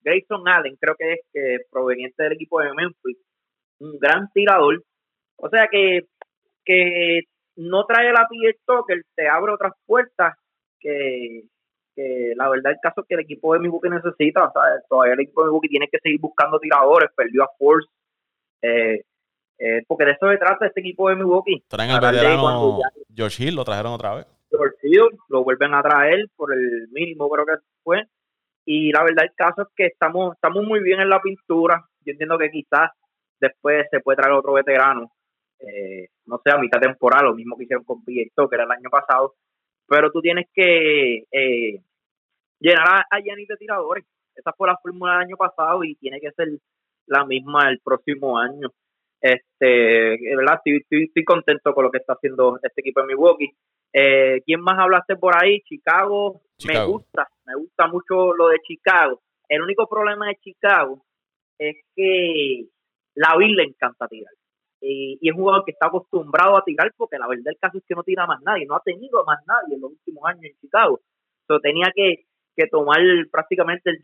Grayson 0.05 0.47
Allen, 0.47 0.77
creo 0.77 0.95
que 0.97 1.15
es 1.33 1.67
proveniente 1.71 2.23
del 2.23 2.33
equipo 2.35 2.61
de 2.61 2.75
Memphis, 2.75 3.19
un 3.81 3.99
gran 3.99 4.31
tirador. 4.33 4.83
O 5.37 5.49
sea 5.49 5.69
que, 5.71 6.07
que 6.65 7.23
no 7.57 7.85
trae 7.87 8.13
la 8.13 8.29
PJ 8.29 8.59
Tucker, 8.67 9.03
te 9.15 9.29
abre 9.29 9.53
otras 9.53 9.73
puertas 9.87 10.35
que, 10.79 11.45
la 12.37 12.49
verdad 12.49 12.73
el 12.73 12.79
caso 12.83 13.01
es 13.01 13.07
que 13.09 13.15
el 13.15 13.21
equipo 13.21 13.55
de 13.55 13.61
Milwaukee 13.61 13.89
necesita, 13.89 14.45
o 14.45 14.53
sea, 14.53 14.63
todavía 14.89 15.15
el 15.15 15.21
equipo 15.21 15.43
de 15.43 15.47
Milwaukee 15.47 15.69
tiene 15.69 15.89
que 15.91 15.99
seguir 16.03 16.21
buscando 16.21 16.59
tiradores, 16.59 17.11
perdió 17.17 17.45
a 17.45 17.51
Force, 17.59 17.89
eh, 18.63 19.05
eh, 19.59 19.83
porque 19.87 20.05
de 20.05 20.13
eso 20.13 20.29
se 20.29 20.37
trata 20.37 20.67
este 20.67 20.81
equipo 20.81 21.09
de 21.09 21.17
Milwaukee. 21.17 21.65
Traen 21.69 21.91
al 21.91 22.01
veterano 22.01 22.81
George 23.15 23.45
Hill, 23.45 23.55
lo 23.55 23.65
trajeron 23.65 23.93
otra 23.93 24.17
vez. 24.17 24.27
George 24.51 24.77
Hill, 24.83 25.09
lo 25.29 25.45
vuelven 25.45 25.75
a 25.75 25.83
traer 25.83 26.29
por 26.37 26.53
el 26.53 26.89
mínimo 26.91 27.29
creo 27.31 27.47
que 27.47 27.53
fue, 27.83 28.05
y 28.65 28.93
la 28.93 29.03
verdad 29.03 29.25
el 29.25 29.35
caso 29.35 29.62
es 29.62 29.69
que 29.77 29.87
estamos, 29.87 30.35
estamos 30.35 30.65
muy 30.65 30.81
bien 30.83 31.01
en 31.01 31.09
la 31.09 31.21
pintura, 31.21 31.85
yo 32.05 32.12
entiendo 32.12 32.39
que 32.39 32.51
quizás 32.51 32.91
después 33.41 33.87
se 33.91 34.01
puede 34.01 34.17
traer 34.17 34.33
otro 34.33 34.55
veterano, 34.55 35.11
eh, 35.61 36.09
no 36.27 36.41
sé, 36.43 36.51
a 36.51 36.59
mitad 36.59 36.81
temporal, 36.81 37.27
lo 37.27 37.35
mismo 37.35 37.57
que 37.57 37.65
hicieron 37.65 37.85
con 37.85 38.05
Pietro, 38.05 38.49
que 38.49 38.57
era 38.57 38.65
el 38.65 38.71
año 38.71 38.91
pasado, 38.91 39.35
pero 39.87 40.11
tú 40.11 40.21
tienes 40.21 40.47
que 40.53 41.25
eh, 41.31 41.81
llenar 42.59 42.89
a, 42.89 43.17
a 43.17 43.21
de 43.21 43.57
tiradores. 43.59 44.05
Esa 44.35 44.53
fue 44.53 44.69
la 44.69 44.79
fórmula 44.79 45.12
del 45.12 45.23
año 45.27 45.37
pasado 45.37 45.85
y 45.85 45.95
tiene 45.97 46.21
que 46.21 46.33
ser 46.33 46.49
la 47.07 47.25
misma 47.25 47.69
el 47.69 47.81
próximo 47.81 48.39
año. 48.39 48.69
Este, 49.21 50.19
¿verdad? 50.37 50.61
Estoy, 50.65 51.05
estoy, 51.05 51.25
contento 51.25 51.73
con 51.73 51.85
lo 51.85 51.91
que 51.91 51.99
está 51.99 52.15
haciendo 52.15 52.59
este 52.62 52.81
equipo 52.81 53.01
de 53.01 53.07
Milwaukee. 53.07 53.53
Eh, 53.95 54.43
¿Quién 54.45 54.61
más 54.61 54.79
hablaste 54.79 55.17
por 55.17 55.35
ahí? 55.41 55.63
Chicago, 55.63 56.43
Me 56.67 56.85
gusta, 56.85 57.29
me 57.47 57.55
gusta 57.55 57.87
mucho 57.87 58.35
lo 58.35 58.49
de 58.49 58.59
Chicago. 58.61 59.23
El 59.49 59.63
único 59.63 59.89
problema 59.89 60.29
de 60.29 60.37
Chicago 60.37 61.05
es 61.59 61.77
que 61.95 62.67
la 63.15 63.37
Bill 63.39 63.55
le 63.55 63.63
encanta 63.63 64.09
tirar 64.09 64.33
y 64.87 65.29
es 65.29 65.35
un 65.35 65.41
jugador 65.41 65.65
que 65.65 65.73
está 65.73 65.87
acostumbrado 65.87 66.57
a 66.57 66.65
tirar 66.65 66.93
porque 66.97 67.19
la 67.19 67.27
verdad 67.27 67.47
el 67.47 67.59
caso 67.59 67.79
es 67.79 67.85
que 67.87 67.95
no 67.95 68.03
tira 68.03 68.27
más 68.27 68.43
nadie, 68.43 68.67
no 68.67 68.77
ha 68.77 68.81
tenido 68.81 69.25
más 69.25 69.39
nadie 69.47 69.77
en 69.77 69.81
los 69.81 69.93
últimos 69.93 70.25
años 70.27 70.45
en 70.45 70.59
Chicago. 70.61 71.01
So, 71.47 71.59
tenía 71.61 71.91
que, 71.95 72.27
tomar 72.71 73.01
prácticamente, 73.31 73.99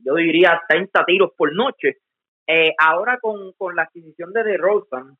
yo 0.00 0.14
diría, 0.14 0.60
30 0.68 1.04
tiros 1.04 1.32
por 1.36 1.54
noche. 1.54 1.98
Eh, 2.46 2.74
ahora 2.78 3.18
con, 3.20 3.54
la 3.74 3.82
adquisición 3.82 4.32
de 4.32 4.44
DeRozan, 4.44 5.16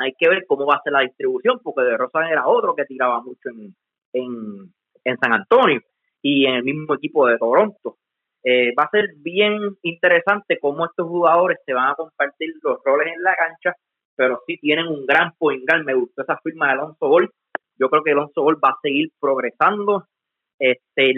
hay 0.00 0.14
que 0.18 0.28
ver 0.28 0.44
cómo 0.46 0.66
va 0.66 0.76
a 0.76 0.82
ser 0.82 0.92
la 0.94 1.00
distribución, 1.00 1.60
porque 1.62 1.82
DeRozan 1.82 2.28
era 2.28 2.46
otro 2.46 2.74
que 2.74 2.84
tiraba 2.86 3.20
mucho 3.20 3.50
en, 3.50 3.74
en, 4.12 5.16
San 5.20 5.32
Antonio 5.32 5.80
y 6.22 6.46
en 6.46 6.54
el 6.54 6.62
mismo 6.64 6.94
equipo 6.94 7.26
de 7.26 7.36
Toronto. 7.36 7.96
Eh, 8.42 8.72
va 8.78 8.84
a 8.84 8.90
ser 8.90 9.10
bien 9.18 9.76
interesante 9.82 10.58
cómo 10.58 10.86
estos 10.86 11.06
jugadores 11.06 11.58
se 11.66 11.74
van 11.74 11.90
a 11.90 11.94
compartir 11.94 12.54
los 12.62 12.78
roles 12.82 13.08
en 13.14 13.22
la 13.22 13.36
cancha, 13.36 13.76
pero 14.16 14.40
sí 14.46 14.56
tienen 14.58 14.86
un 14.86 15.04
gran 15.04 15.32
point 15.38 15.62
Me 15.84 15.94
gustó 15.94 16.22
esa 16.22 16.38
firma 16.42 16.66
de 16.66 16.72
Alonso 16.72 17.06
Gol. 17.06 17.30
Yo 17.78 17.90
creo 17.90 18.02
que 18.02 18.12
Alonso 18.12 18.42
Gol 18.42 18.58
va 18.62 18.70
a 18.70 18.78
seguir 18.82 19.10
progresando. 19.20 20.04
Este, 20.58 21.12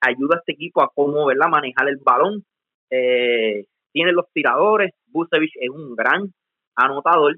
ayuda 0.00 0.36
a 0.36 0.38
este 0.38 0.52
equipo 0.52 0.82
a 0.82 0.90
cómo 0.94 1.26
¿verdad? 1.26 1.48
manejar 1.48 1.88
el 1.88 1.98
balón. 2.02 2.44
Eh, 2.90 3.66
tiene 3.92 4.12
los 4.12 4.26
tiradores. 4.32 4.92
Busevich 5.06 5.52
es 5.60 5.68
un 5.68 5.94
gran 5.94 6.32
anotador. 6.76 7.36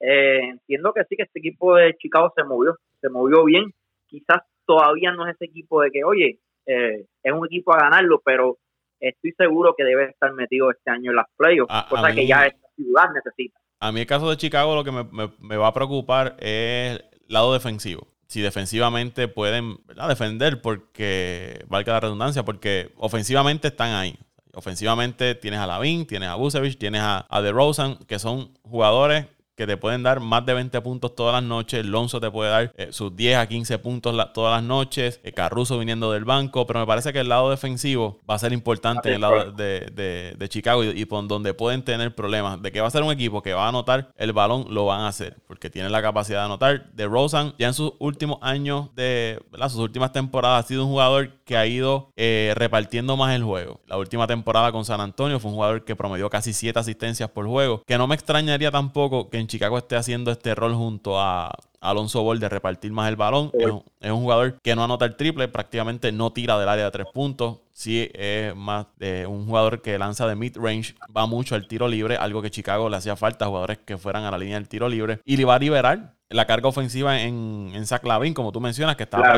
Eh, 0.00 0.48
entiendo 0.50 0.92
que 0.94 1.04
sí, 1.04 1.16
que 1.16 1.24
este 1.24 1.38
equipo 1.38 1.74
de 1.74 1.94
Chicago 1.98 2.32
se 2.34 2.42
movió, 2.44 2.76
se 3.00 3.08
movió 3.10 3.44
bien. 3.44 3.72
Quizás 4.06 4.42
todavía 4.66 5.12
no 5.12 5.26
es 5.26 5.34
ese 5.34 5.44
equipo 5.44 5.82
de 5.82 5.90
que, 5.90 6.04
oye, 6.04 6.40
eh, 6.66 7.06
es 7.22 7.32
un 7.32 7.46
equipo 7.46 7.74
a 7.74 7.80
ganarlo, 7.80 8.20
pero 8.24 8.58
estoy 8.98 9.32
seguro 9.32 9.74
que 9.76 9.84
debe 9.84 10.10
estar 10.10 10.32
metido 10.32 10.70
este 10.70 10.90
año 10.90 11.10
en 11.10 11.16
las 11.16 11.26
playoffs, 11.36 11.72
cosa 11.88 12.12
que 12.12 12.26
ya 12.26 12.46
esta 12.46 12.68
ciudad 12.76 13.10
necesita. 13.14 13.58
A 13.80 13.92
mí 13.92 14.00
el 14.00 14.06
caso 14.06 14.28
de 14.28 14.36
Chicago 14.36 14.74
lo 14.74 14.84
que 14.84 14.92
me, 14.92 15.56
va 15.56 15.68
a 15.68 15.74
preocupar 15.74 16.36
es 16.38 16.98
el 16.98 17.04
lado 17.28 17.52
defensivo. 17.52 18.08
Si 18.26 18.40
defensivamente 18.40 19.26
pueden 19.26 19.78
defender, 20.08 20.60
porque 20.62 21.64
valga 21.66 21.94
la 21.94 22.00
redundancia, 22.00 22.44
porque 22.44 22.92
ofensivamente 22.96 23.68
están 23.68 23.92
ahí. 23.92 24.16
Ofensivamente 24.54 25.34
tienes 25.34 25.60
a 25.60 25.66
Lavin, 25.66 26.06
tienes 26.06 26.28
a 26.28 26.36
Busevich, 26.36 26.78
tienes 26.78 27.00
a, 27.00 27.26
a 27.28 27.42
DeRozan, 27.42 27.96
que 28.06 28.18
son 28.18 28.52
jugadores 28.62 29.26
que 29.60 29.66
te 29.66 29.76
pueden 29.76 30.02
dar 30.02 30.20
más 30.20 30.46
de 30.46 30.54
20 30.54 30.80
puntos 30.80 31.14
todas 31.14 31.34
las 31.34 31.42
noches. 31.42 31.84
Lonzo 31.84 32.18
te 32.18 32.30
puede 32.30 32.50
dar 32.50 32.72
eh, 32.78 32.88
sus 32.92 33.14
10 33.14 33.36
a 33.36 33.46
15 33.46 33.78
puntos 33.78 34.16
todas 34.32 34.56
las 34.58 34.66
noches. 34.66 35.20
Eh, 35.22 35.32
Caruso 35.32 35.78
viniendo 35.78 36.10
del 36.12 36.24
banco. 36.24 36.66
Pero 36.66 36.80
me 36.80 36.86
parece 36.86 37.12
que 37.12 37.20
el 37.20 37.28
lado 37.28 37.50
defensivo 37.50 38.18
va 38.28 38.36
a 38.36 38.38
ser 38.38 38.54
importante 38.54 39.10
en 39.10 39.16
el 39.16 39.20
lado 39.20 39.52
de, 39.52 40.34
de, 40.38 40.48
Chicago 40.48 40.82
y, 40.82 41.04
por 41.04 41.28
donde 41.28 41.52
pueden 41.52 41.82
tener 41.82 42.14
problemas. 42.14 42.62
De 42.62 42.72
que 42.72 42.80
va 42.80 42.86
a 42.86 42.90
ser 42.90 43.02
un 43.02 43.12
equipo 43.12 43.42
que 43.42 43.52
va 43.52 43.66
a 43.66 43.68
anotar 43.68 44.10
el 44.16 44.32
balón, 44.32 44.64
lo 44.70 44.86
van 44.86 45.02
a 45.02 45.08
hacer. 45.08 45.36
Porque 45.46 45.68
tienen 45.68 45.92
la 45.92 46.00
capacidad 46.00 46.38
de 46.38 46.44
anotar. 46.46 46.90
De 46.92 47.06
Rosen, 47.06 47.52
ya 47.58 47.66
en 47.66 47.74
sus 47.74 47.92
últimos 47.98 48.38
años 48.40 48.88
de 48.96 49.42
sus 49.68 49.80
últimas 49.80 50.10
temporadas, 50.12 50.64
ha 50.64 50.68
sido 50.68 50.86
un 50.86 50.90
jugador 50.90 51.32
que 51.44 51.58
ha 51.58 51.66
ido 51.66 52.12
eh, 52.16 52.54
repartiendo 52.56 53.14
más 53.18 53.34
el 53.36 53.44
juego. 53.44 53.80
La 53.86 53.98
última 53.98 54.26
temporada 54.26 54.72
con 54.72 54.86
San 54.86 55.02
Antonio 55.02 55.38
fue 55.38 55.50
un 55.50 55.56
jugador 55.56 55.84
que 55.84 55.96
promedió 55.96 56.30
casi 56.30 56.54
7 56.54 56.78
asistencias 56.78 57.28
por 57.28 57.46
juego. 57.46 57.82
Que 57.86 57.98
no 57.98 58.06
me 58.06 58.14
extrañaría 58.14 58.70
tampoco 58.70 59.28
que 59.28 59.36
en 59.38 59.49
Chicago 59.50 59.76
esté 59.78 59.96
haciendo 59.96 60.30
este 60.30 60.54
rol 60.54 60.74
junto 60.74 61.20
a 61.20 61.52
Alonso 61.80 62.22
Ball 62.22 62.38
de 62.38 62.48
repartir 62.48 62.92
más 62.92 63.08
el 63.08 63.16
balón. 63.16 63.50
Es, 63.52 64.10
un, 64.10 64.20
jugador 64.20 64.60
que 64.62 64.74
no 64.76 64.84
anota 64.84 65.04
el 65.04 65.16
triple, 65.16 65.48
prácticamente 65.48 66.12
no 66.12 66.32
tira 66.32 66.58
del 66.58 66.68
área 66.68 66.84
de 66.84 66.90
tres 66.90 67.06
puntos. 67.12 67.58
Sí 67.72 68.10
es 68.14 68.54
más 68.54 68.86
de 68.96 69.26
un 69.26 69.46
jugador 69.46 69.82
que 69.82 69.98
lanza 69.98 70.26
de 70.26 70.36
mid-range, 70.36 70.94
va 71.16 71.26
mucho 71.26 71.54
al 71.54 71.66
tiro 71.66 71.88
libre, 71.88 72.16
algo 72.16 72.42
que 72.42 72.50
Chicago 72.50 72.88
le 72.88 72.96
hacía 72.96 73.16
falta 73.16 73.46
a 73.46 73.48
jugadores 73.48 73.78
que 73.78 73.98
fueran 73.98 74.24
a 74.24 74.30
la 74.30 74.38
línea 74.38 74.56
del 74.56 74.68
tiro 74.68 74.88
libre. 74.88 75.20
Y 75.24 75.36
le 75.36 75.44
va 75.44 75.54
a 75.54 75.58
liberar 75.58 76.14
la 76.28 76.46
carga 76.46 76.68
ofensiva 76.68 77.20
en, 77.20 77.72
en 77.74 77.86
Zach 77.86 78.04
Lavin, 78.04 78.34
como 78.34 78.52
tú 78.52 78.60
mencionas, 78.60 78.96
que 78.96 79.02
estaba 79.02 79.36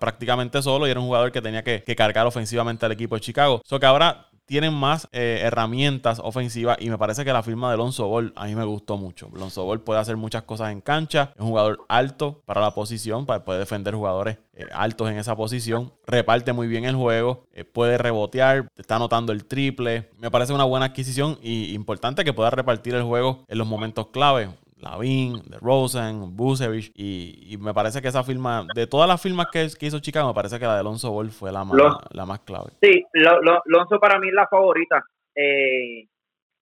prácticamente 0.00 0.60
solo 0.60 0.88
y 0.88 0.90
era 0.90 0.98
un 0.98 1.06
jugador 1.06 1.30
que 1.30 1.40
tenía 1.40 1.62
que, 1.62 1.82
cargar 1.94 2.26
ofensivamente 2.26 2.84
al 2.84 2.92
equipo 2.92 3.14
de 3.14 3.20
Chicago. 3.20 3.62
So 3.64 3.78
que 3.78 3.86
ahora 3.86 4.26
tienen 4.46 4.74
más 4.74 5.08
eh, 5.12 5.40
herramientas 5.42 6.20
ofensivas 6.22 6.76
y 6.80 6.90
me 6.90 6.98
parece 6.98 7.24
que 7.24 7.32
la 7.32 7.42
firma 7.42 7.68
de 7.68 7.74
Alonso 7.74 8.08
Ball 8.08 8.32
a 8.36 8.46
mí 8.46 8.54
me 8.54 8.64
gustó 8.64 8.96
mucho. 8.96 9.30
Alonso 9.34 9.64
Ball 9.64 9.80
puede 9.80 10.00
hacer 10.00 10.16
muchas 10.16 10.42
cosas 10.42 10.72
en 10.72 10.80
cancha, 10.80 11.32
es 11.34 11.40
un 11.40 11.48
jugador 11.48 11.84
alto 11.88 12.42
para 12.44 12.60
la 12.60 12.72
posición, 12.72 13.26
para 13.26 13.44
puede 13.44 13.60
defender 13.60 13.94
jugadores 13.94 14.38
eh, 14.54 14.66
altos 14.72 15.10
en 15.10 15.18
esa 15.18 15.36
posición, 15.36 15.92
reparte 16.06 16.52
muy 16.52 16.68
bien 16.68 16.84
el 16.84 16.94
juego, 16.94 17.46
eh, 17.52 17.64
puede 17.64 17.98
rebotear, 17.98 18.68
está 18.76 18.96
anotando 18.96 19.32
el 19.32 19.46
triple. 19.46 20.10
Me 20.18 20.30
parece 20.30 20.52
una 20.52 20.64
buena 20.64 20.86
adquisición 20.86 21.38
y 21.42 21.72
importante 21.74 22.24
que 22.24 22.32
pueda 22.32 22.50
repartir 22.50 22.94
el 22.94 23.02
juego 23.02 23.44
en 23.48 23.58
los 23.58 23.66
momentos 23.66 24.08
clave. 24.08 24.50
Lavin, 24.82 25.42
de 25.46 25.58
Rosen, 25.58 26.36
Busevich, 26.36 26.92
y, 26.94 27.56
me 27.58 27.72
parece 27.72 28.02
que 28.02 28.08
esa 28.08 28.24
firma, 28.24 28.66
de 28.74 28.86
todas 28.86 29.08
las 29.08 29.22
firmas 29.22 29.46
que, 29.52 29.68
hizo 29.80 30.00
Chicago, 30.00 30.28
me 30.28 30.34
parece 30.34 30.58
que 30.58 30.66
la 30.66 30.74
de 30.74 30.80
Alonso 30.80 31.12
Ball 31.12 31.30
fue 31.30 31.52
la 31.52 31.64
más, 31.64 31.78
la 32.10 32.26
más 32.26 32.40
clave. 32.40 32.72
Sí, 32.82 33.04
Alonso 33.14 34.00
para 34.00 34.18
mí 34.18 34.28
es 34.28 34.34
la 34.34 34.48
favorita. 34.48 35.04
Eh, 35.34 36.08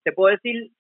te 0.05 0.12
puedo 0.12 0.31
decir, 0.31 0.71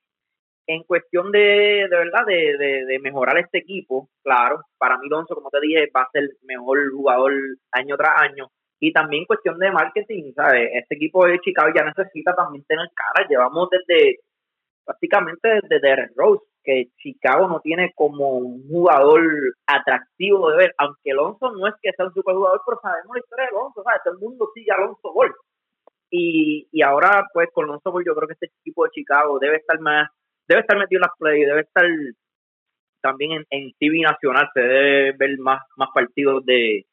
en 0.66 0.82
cuestión 0.84 1.32
de, 1.32 1.88
de 1.90 1.96
verdad, 1.96 2.24
de, 2.26 2.84
de, 2.86 2.98
mejorar 3.00 3.38
este 3.38 3.58
equipo, 3.58 4.08
claro, 4.22 4.62
para 4.78 4.98
mí 4.98 5.06
Alonso, 5.10 5.34
como 5.34 5.50
te 5.50 5.60
dije, 5.60 5.90
va 5.94 6.02
a 6.02 6.10
ser 6.12 6.24
el 6.24 6.36
mejor 6.42 6.78
jugador 6.92 7.32
año 7.72 7.96
tras 7.96 8.20
año. 8.20 8.50
Y 8.82 8.92
también 8.92 9.26
cuestión 9.26 9.58
de 9.58 9.70
marketing, 9.70 10.32
¿sabes? 10.34 10.70
Este 10.72 10.94
equipo 10.94 11.26
de 11.26 11.38
Chicago 11.40 11.70
ya 11.74 11.84
necesita 11.84 12.34
también 12.34 12.64
tener 12.64 12.88
cara. 12.94 13.28
Llevamos 13.28 13.68
desde, 13.68 14.20
prácticamente 14.84 15.60
desde 15.60 15.80
Derek 15.80 16.12
Rose 16.16 16.49
que 16.62 16.88
Chicago 16.96 17.48
no 17.48 17.60
tiene 17.60 17.92
como 17.94 18.30
un 18.38 18.68
jugador 18.68 19.22
atractivo 19.66 20.50
de 20.50 20.56
ver, 20.56 20.74
aunque 20.78 21.12
Alonso 21.12 21.52
no 21.52 21.66
es 21.66 21.74
que 21.82 21.92
sea 21.92 22.06
un 22.06 22.14
superjugador, 22.14 22.60
pero 22.66 22.80
sabemos 22.82 23.14
la 23.14 23.20
historia 23.20 23.44
de 23.44 23.56
Alonso, 23.56 23.82
¿sabes? 23.82 24.00
Todo 24.04 24.14
el 24.14 24.20
mundo 24.20 24.48
sigue 24.54 24.70
a 24.70 24.76
Alonso 24.76 25.12
Gol. 25.12 25.34
Y, 26.10 26.68
y 26.72 26.82
ahora, 26.82 27.26
pues, 27.32 27.48
con 27.52 27.64
Alonso 27.64 27.90
Gol, 27.90 28.04
yo 28.06 28.14
creo 28.14 28.28
que 28.28 28.34
este 28.34 28.50
equipo 28.60 28.84
de 28.84 28.90
Chicago 28.90 29.38
debe 29.38 29.56
estar 29.56 29.80
más, 29.80 30.08
debe 30.48 30.60
estar 30.62 30.78
metido 30.78 30.98
en 30.98 31.02
las 31.02 31.18
play, 31.18 31.44
debe 31.44 31.60
estar 31.60 31.86
también 33.00 33.32
en, 33.32 33.46
en 33.50 33.72
TV 33.78 34.00
nacional, 34.00 34.48
se 34.52 34.60
debe 34.60 35.12
ver 35.12 35.38
más, 35.38 35.62
más 35.76 35.88
partidos 35.94 36.44
de, 36.44 36.84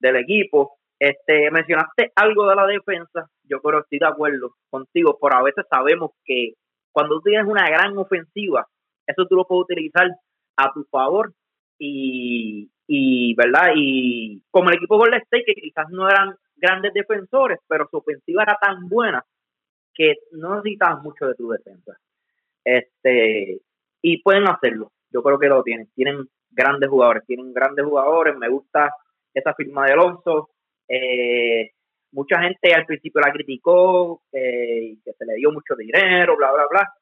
del 0.00 0.16
equipo. 0.16 0.76
Este, 0.98 1.50
mencionaste 1.50 2.12
algo 2.16 2.48
de 2.48 2.56
la 2.56 2.66
defensa, 2.66 3.28
yo 3.44 3.60
creo 3.60 3.80
que 3.80 3.84
estoy 3.84 3.98
de 3.98 4.06
acuerdo 4.06 4.54
contigo, 4.70 5.18
por 5.18 5.34
a 5.34 5.42
veces 5.42 5.64
sabemos 5.68 6.12
que 6.24 6.54
cuando 6.92 7.20
tienes 7.20 7.46
una 7.46 7.68
gran 7.68 7.98
ofensiva, 7.98 8.66
eso 9.06 9.26
tú 9.26 9.36
lo 9.36 9.46
puedes 9.46 9.64
utilizar 9.64 10.08
a 10.56 10.72
tu 10.72 10.84
favor 10.84 11.32
y, 11.78 12.70
y 12.86 13.34
verdad 13.34 13.72
y 13.74 14.42
como 14.50 14.70
el 14.70 14.76
equipo 14.76 14.98
Golden 14.98 15.20
State 15.22 15.44
que 15.46 15.54
quizás 15.54 15.88
no 15.90 16.08
eran 16.08 16.36
grandes 16.56 16.92
defensores 16.94 17.58
pero 17.66 17.88
su 17.90 17.98
ofensiva 17.98 18.42
era 18.42 18.56
tan 18.60 18.88
buena 18.88 19.24
que 19.94 20.14
no 20.32 20.56
necesitabas 20.56 21.02
mucho 21.02 21.26
de 21.26 21.34
tu 21.34 21.48
defensa. 21.50 21.96
Este 22.64 23.60
y 24.02 24.22
pueden 24.22 24.48
hacerlo. 24.48 24.92
Yo 25.10 25.22
creo 25.22 25.38
que 25.38 25.48
lo 25.48 25.62
tienen. 25.62 25.88
Tienen 25.94 26.28
grandes 26.50 26.90
jugadores 26.90 27.24
tienen 27.26 27.52
grandes 27.52 27.84
jugadores. 27.84 28.36
Me 28.36 28.48
gusta 28.48 28.90
esa 29.32 29.54
firma 29.54 29.86
de 29.86 29.92
Alonso. 29.92 30.50
Eh, 30.88 31.70
mucha 32.12 32.40
gente 32.40 32.74
al 32.74 32.86
principio 32.86 33.20
la 33.20 33.32
criticó 33.32 34.22
eh, 34.32 34.96
que 35.04 35.12
se 35.12 35.24
le 35.24 35.34
dio 35.34 35.50
mucho 35.50 35.74
dinero 35.76 36.36
bla 36.36 36.52
bla 36.52 36.66
bla 36.70 36.92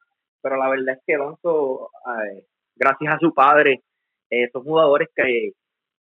pero 0.43 0.57
la 0.57 0.69
verdad 0.69 0.97
es 0.97 1.03
que 1.07 1.15
Alonso, 1.15 1.91
eh, 2.07 2.45
gracias 2.77 3.15
a 3.15 3.19
su 3.19 3.33
padre, 3.33 3.83
eh, 4.31 4.49
son 4.53 4.65
jugadores 4.65 5.09
que, 5.15 5.53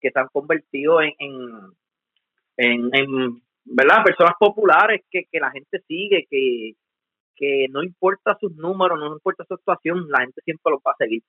que 0.01 0.11
se 0.11 0.19
han 0.19 0.29
convertido 0.29 1.01
en, 1.03 1.13
en, 2.57 2.91
en, 2.93 3.43
¿verdad? 3.65 4.05
personas 4.05 4.35
populares 4.39 5.03
que, 5.11 5.25
que 5.31 5.41
la 5.41 5.51
gente 5.51 5.81
sigue, 5.87 6.27
que, 6.31 6.73
que 7.35 7.67
no 7.71 7.83
importa 7.83 8.37
sus 8.41 8.55
números, 8.57 8.99
no 8.99 9.13
importa 9.13 9.45
su 9.47 9.55
actuación, 9.55 10.09
la 10.11 10.21
gente 10.21 10.41
siempre 10.45 10.73
los 10.73 10.81
va 10.87 10.93
a 10.93 10.97
seguir. 10.99 11.23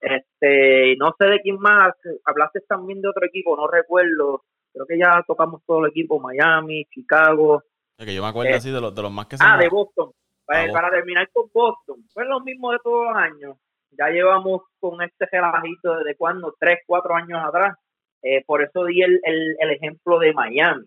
Este, 0.00 0.96
no 0.96 1.12
sé 1.18 1.26
de 1.26 1.40
quién 1.40 1.58
más, 1.58 1.92
hablaste 2.24 2.60
también 2.68 3.00
de 3.00 3.08
otro 3.08 3.26
equipo, 3.26 3.56
no 3.56 3.66
recuerdo, 3.66 4.44
creo 4.72 4.86
que 4.86 4.98
ya 4.98 5.24
tocamos 5.26 5.62
todo 5.66 5.84
el 5.84 5.90
equipo, 5.90 6.20
Miami, 6.20 6.84
Chicago. 6.86 7.62
que 7.98 8.14
yo 8.14 8.22
me 8.22 8.28
acuerdo 8.28 8.52
eh, 8.52 8.56
así 8.56 8.70
de 8.70 8.80
los, 8.80 8.94
de 8.94 9.02
los 9.02 9.10
más 9.10 9.26
que 9.26 9.36
se 9.36 9.44
Ah, 9.44 9.58
de 9.58 9.68
Boston, 9.68 10.12
pues, 10.48 10.72
para, 10.72 10.90
terminar 10.90 11.28
con 11.30 11.50
Boston, 11.52 12.02
fue 12.10 12.24
lo 12.24 12.40
mismo 12.40 12.72
de 12.72 12.78
todos 12.82 13.04
los 13.04 13.16
años. 13.16 13.58
Ya 13.90 14.08
llevamos 14.08 14.62
con 14.80 15.02
este 15.02 15.26
relajito 15.30 15.98
desde 15.98 16.16
cuando, 16.16 16.54
tres, 16.58 16.78
cuatro 16.86 17.14
años 17.14 17.38
atrás. 17.44 17.76
Eh, 18.22 18.42
por 18.46 18.62
eso 18.62 18.86
di 18.86 19.02
el, 19.02 19.20
el, 19.22 19.70
ejemplo 19.70 20.18
de 20.18 20.32
Miami. 20.32 20.86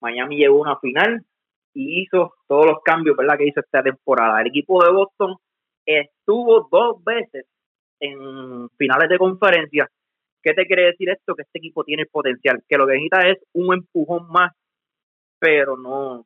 Miami 0.00 0.36
llegó 0.36 0.58
a 0.58 0.70
una 0.72 0.78
final 0.80 1.24
y 1.74 2.02
hizo 2.02 2.34
todos 2.48 2.66
los 2.66 2.82
cambios 2.84 3.16
¿verdad? 3.16 3.38
que 3.38 3.46
hizo 3.46 3.60
esta 3.60 3.84
temporada. 3.84 4.40
El 4.40 4.48
equipo 4.48 4.84
de 4.84 4.90
Boston 4.90 5.36
estuvo 5.86 6.68
dos 6.68 7.02
veces 7.04 7.46
en 8.00 8.68
finales 8.70 9.08
de 9.08 9.18
conferencia. 9.18 9.88
¿Qué 10.42 10.54
te 10.54 10.66
quiere 10.66 10.86
decir 10.86 11.08
esto? 11.10 11.36
Que 11.36 11.42
este 11.42 11.58
equipo 11.58 11.84
tiene 11.84 12.04
potencial, 12.06 12.64
que 12.68 12.76
lo 12.76 12.86
que 12.86 12.94
necesita 12.94 13.28
es 13.28 13.38
un 13.52 13.74
empujón 13.74 14.28
más, 14.28 14.52
pero 15.38 15.76
no, 15.76 16.24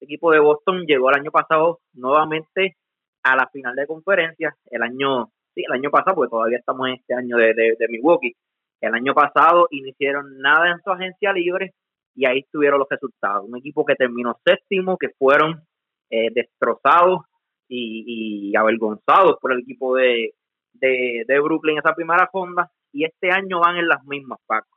el 0.00 0.06
equipo 0.06 0.30
de 0.32 0.40
Boston 0.40 0.84
llegó 0.86 1.10
el 1.10 1.20
año 1.20 1.30
pasado 1.30 1.80
nuevamente 1.94 2.76
a 3.22 3.36
la 3.36 3.48
final 3.48 3.74
de 3.74 3.86
conferencia. 3.86 4.56
El 4.66 4.82
año, 4.82 5.26
sí, 5.54 5.62
el 5.66 5.72
año 5.72 5.90
pasado, 5.90 6.16
porque 6.16 6.30
todavía 6.30 6.58
estamos 6.58 6.88
en 6.88 6.94
este 6.94 7.14
año 7.14 7.36
de, 7.36 7.54
de, 7.54 7.88
Milwaukee. 7.88 8.34
El 8.80 8.94
año 8.94 9.12
pasado 9.12 9.66
iniciaron 9.70 10.38
nada 10.38 10.70
en 10.70 10.80
su 10.82 10.90
agencia 10.90 11.32
libre 11.32 11.74
y 12.14 12.26
ahí 12.26 12.44
tuvieron 12.52 12.78
los 12.78 12.88
resultados. 12.88 13.48
Un 13.48 13.58
equipo 13.58 13.84
que 13.84 13.96
terminó 13.96 14.36
séptimo, 14.44 14.96
que 14.96 15.08
fueron 15.18 15.62
eh, 16.10 16.30
destrozados 16.32 17.22
y, 17.68 18.54
avergonzados 18.56 19.36
por 19.40 19.52
el 19.52 19.60
equipo 19.60 19.96
de, 19.96 20.34
de, 20.72 21.24
de 21.26 21.40
Brooklyn 21.40 21.76
en 21.76 21.78
esa 21.80 21.94
primera 21.94 22.30
ronda. 22.32 22.70
Y 22.92 23.04
este 23.04 23.30
año 23.30 23.60
van 23.60 23.76
en 23.76 23.88
las 23.88 24.04
mismas, 24.04 24.38
Paco. 24.46 24.68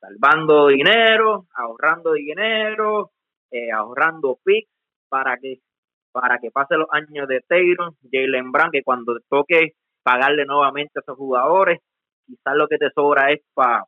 Salvando 0.00 0.68
dinero, 0.68 1.46
ahorrando 1.54 2.12
dinero, 2.12 3.12
eh, 3.50 3.70
ahorrando 3.72 4.38
picks 4.44 4.70
para 5.08 5.36
que 5.38 5.60
para 6.12 6.38
que 6.38 6.50
pase 6.50 6.76
los 6.76 6.88
años 6.90 7.28
de 7.28 7.42
Taylor, 7.46 7.92
Jalen 8.10 8.50
Brown, 8.50 8.70
que 8.72 8.82
cuando 8.82 9.18
toque 9.28 9.74
pagarle 10.02 10.44
nuevamente 10.46 10.92
a 10.96 11.00
esos 11.00 11.16
jugadores, 11.16 11.78
quizás 12.26 12.56
lo 12.56 12.66
que 12.66 12.78
te 12.78 12.90
sobra 12.94 13.30
es 13.30 13.40
para 13.54 13.84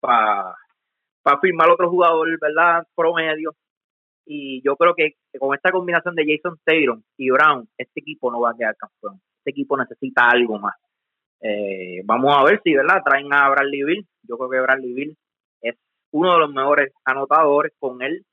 para 0.00 0.54
pa 1.22 1.38
firmar 1.40 1.70
otro 1.70 1.90
jugador, 1.90 2.28
¿verdad? 2.40 2.86
Promedio. 2.94 3.54
Y 4.26 4.62
yo 4.62 4.76
creo 4.76 4.94
que 4.94 5.14
con 5.38 5.54
esta 5.54 5.70
combinación 5.72 6.14
de 6.14 6.24
Jason 6.26 6.58
Taylor 6.64 6.98
y 7.16 7.30
Brown, 7.30 7.68
este 7.78 8.00
equipo 8.00 8.30
no 8.30 8.40
va 8.40 8.50
a 8.50 8.56
quedar 8.56 8.76
campeón. 8.76 9.20
Este 9.38 9.50
equipo 9.50 9.76
necesita 9.76 10.28
algo 10.28 10.58
más. 10.58 10.74
Eh, 11.40 12.02
vamos 12.04 12.34
a 12.36 12.44
ver 12.44 12.60
si, 12.62 12.74
¿verdad? 12.74 13.02
Traen 13.04 13.32
a 13.32 13.48
Bradley 13.48 13.84
Bill. 13.84 14.06
Yo 14.22 14.36
creo 14.36 14.50
que 14.50 14.60
Bradley 14.60 14.92
Bill 14.92 15.16
es 15.62 15.76
uno 16.12 16.34
de 16.34 16.38
los 16.40 16.52
mejores 16.52 16.92
anotadores. 17.04 17.72
Con 17.78 18.02
él 18.02 18.24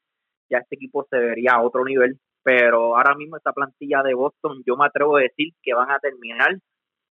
ya 0.49 0.59
este 0.59 0.75
equipo 0.75 1.05
se 1.09 1.17
vería 1.17 1.53
a 1.53 1.61
otro 1.61 1.83
nivel. 1.83 2.19
Pero 2.43 2.95
ahora 2.95 3.15
mismo 3.15 3.37
esta 3.37 3.53
plantilla 3.53 4.03
de 4.03 4.13
Boston, 4.13 4.61
yo 4.67 4.77
me 4.77 4.85
atrevo 4.85 5.17
a 5.17 5.21
decir 5.21 5.53
que 5.63 5.73
van 5.73 5.89
a 5.89 5.99
terminar 5.99 6.59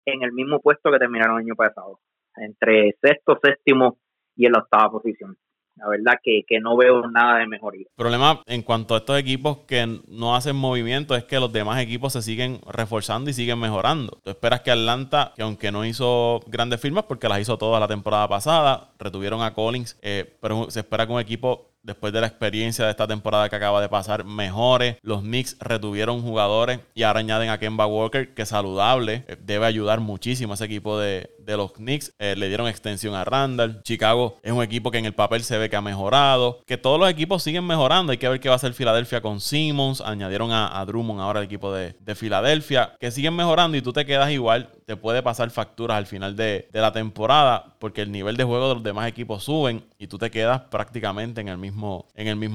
en 0.04 0.22
el 0.22 0.32
mismo 0.32 0.60
puesto 0.60 0.90
que 0.90 0.98
terminaron 0.98 1.36
el 1.36 1.44
año 1.44 1.54
pasado, 1.54 2.00
entre 2.36 2.96
sexto, 3.00 3.38
séptimo 3.40 3.98
y 4.34 4.46
en 4.46 4.52
la 4.52 4.60
octava 4.60 4.90
posición. 4.90 5.36
La 5.76 5.88
verdad 5.88 6.14
que, 6.22 6.42
que, 6.46 6.60
no 6.60 6.76
veo 6.76 7.08
nada 7.08 7.38
de 7.38 7.46
mejoría. 7.46 7.86
El 7.86 7.96
problema 7.96 8.42
en 8.46 8.62
cuanto 8.62 8.94
a 8.94 8.98
estos 8.98 9.18
equipos 9.18 9.58
que 9.66 9.86
no 10.08 10.34
hacen 10.34 10.54
movimiento 10.54 11.14
es 11.14 11.24
que 11.24 11.40
los 11.40 11.52
demás 11.52 11.80
equipos 11.80 12.12
se 12.12 12.20
siguen 12.20 12.60
reforzando 12.70 13.30
y 13.30 13.32
siguen 13.32 13.58
mejorando. 13.58 14.18
Tú 14.22 14.30
esperas 14.30 14.60
que 14.60 14.72
Atlanta, 14.72 15.32
que 15.34 15.42
aunque 15.42 15.72
no 15.72 15.86
hizo 15.86 16.40
grandes 16.48 16.82
firmas 16.82 17.04
porque 17.04 17.28
las 17.28 17.40
hizo 17.40 17.56
toda 17.56 17.80
la 17.80 17.88
temporada 17.88 18.28
pasada, 18.28 18.90
retuvieron 18.98 19.40
a 19.42 19.54
Collins, 19.54 19.98
eh, 20.02 20.36
pero 20.42 20.70
se 20.70 20.80
espera 20.80 21.06
que 21.06 21.12
un 21.12 21.20
equipo 21.20 21.69
después 21.82 22.12
de 22.12 22.20
la 22.20 22.26
experiencia 22.26 22.84
de 22.84 22.90
esta 22.90 23.06
temporada 23.06 23.48
que 23.48 23.56
acaba 23.56 23.80
de 23.80 23.88
pasar, 23.88 24.24
mejores. 24.24 24.96
Los 25.02 25.22
Knicks 25.22 25.56
retuvieron 25.60 26.22
jugadores 26.22 26.80
y 26.94 27.02
ahora 27.02 27.20
añaden 27.20 27.50
a 27.50 27.58
Kemba 27.58 27.86
Walker, 27.86 28.34
que 28.34 28.46
saludable, 28.46 29.24
eh, 29.28 29.36
debe 29.40 29.66
ayudar 29.66 30.00
muchísimo 30.00 30.52
a 30.52 30.54
ese 30.54 30.64
equipo 30.64 30.98
de, 30.98 31.30
de 31.50 31.56
los 31.56 31.72
Knicks 31.72 32.14
eh, 32.18 32.34
le 32.36 32.48
dieron 32.48 32.68
extensión 32.68 33.14
a 33.14 33.24
Randall. 33.24 33.82
Chicago 33.82 34.36
es 34.42 34.52
un 34.52 34.62
equipo 34.62 34.90
que 34.90 34.98
en 34.98 35.04
el 35.04 35.14
papel 35.14 35.42
se 35.42 35.58
ve 35.58 35.68
que 35.68 35.76
ha 35.76 35.80
mejorado. 35.80 36.60
Que 36.66 36.78
todos 36.78 36.98
los 36.98 37.10
equipos 37.10 37.42
siguen 37.42 37.66
mejorando. 37.66 38.12
Hay 38.12 38.18
que 38.18 38.28
ver 38.28 38.40
qué 38.40 38.48
va 38.48 38.54
a 38.54 38.56
hacer 38.56 38.72
Filadelfia 38.72 39.20
con 39.20 39.40
Simmons. 39.40 40.00
Añadieron 40.00 40.52
a, 40.52 40.84
Drummond 40.86 41.20
ahora 41.20 41.40
el 41.40 41.46
equipo 41.46 41.72
de, 41.72 41.94
Filadelfia. 42.14 42.94
Que 42.98 43.10
siguen 43.10 43.34
mejorando 43.34 43.76
y 43.76 43.82
tú 43.82 43.92
te 43.92 44.06
quedas 44.06 44.30
igual. 44.30 44.70
Te 44.86 44.96
puede 44.96 45.22
pasar 45.22 45.50
facturas 45.50 45.96
al 45.96 46.06
final 46.06 46.36
de, 46.36 46.68
la 46.72 46.92
temporada. 46.92 47.76
Porque 47.78 48.02
el 48.02 48.12
nivel 48.12 48.36
de 48.36 48.44
juego 48.44 48.68
de 48.68 48.74
los 48.74 48.82
demás 48.82 49.08
equipos 49.08 49.44
suben. 49.44 49.84
Y 49.98 50.06
tú 50.06 50.18
te 50.18 50.30
quedas 50.30 50.62
prácticamente 50.70 51.40
en 51.40 51.48
el 51.48 51.58
mismo, 51.58 52.06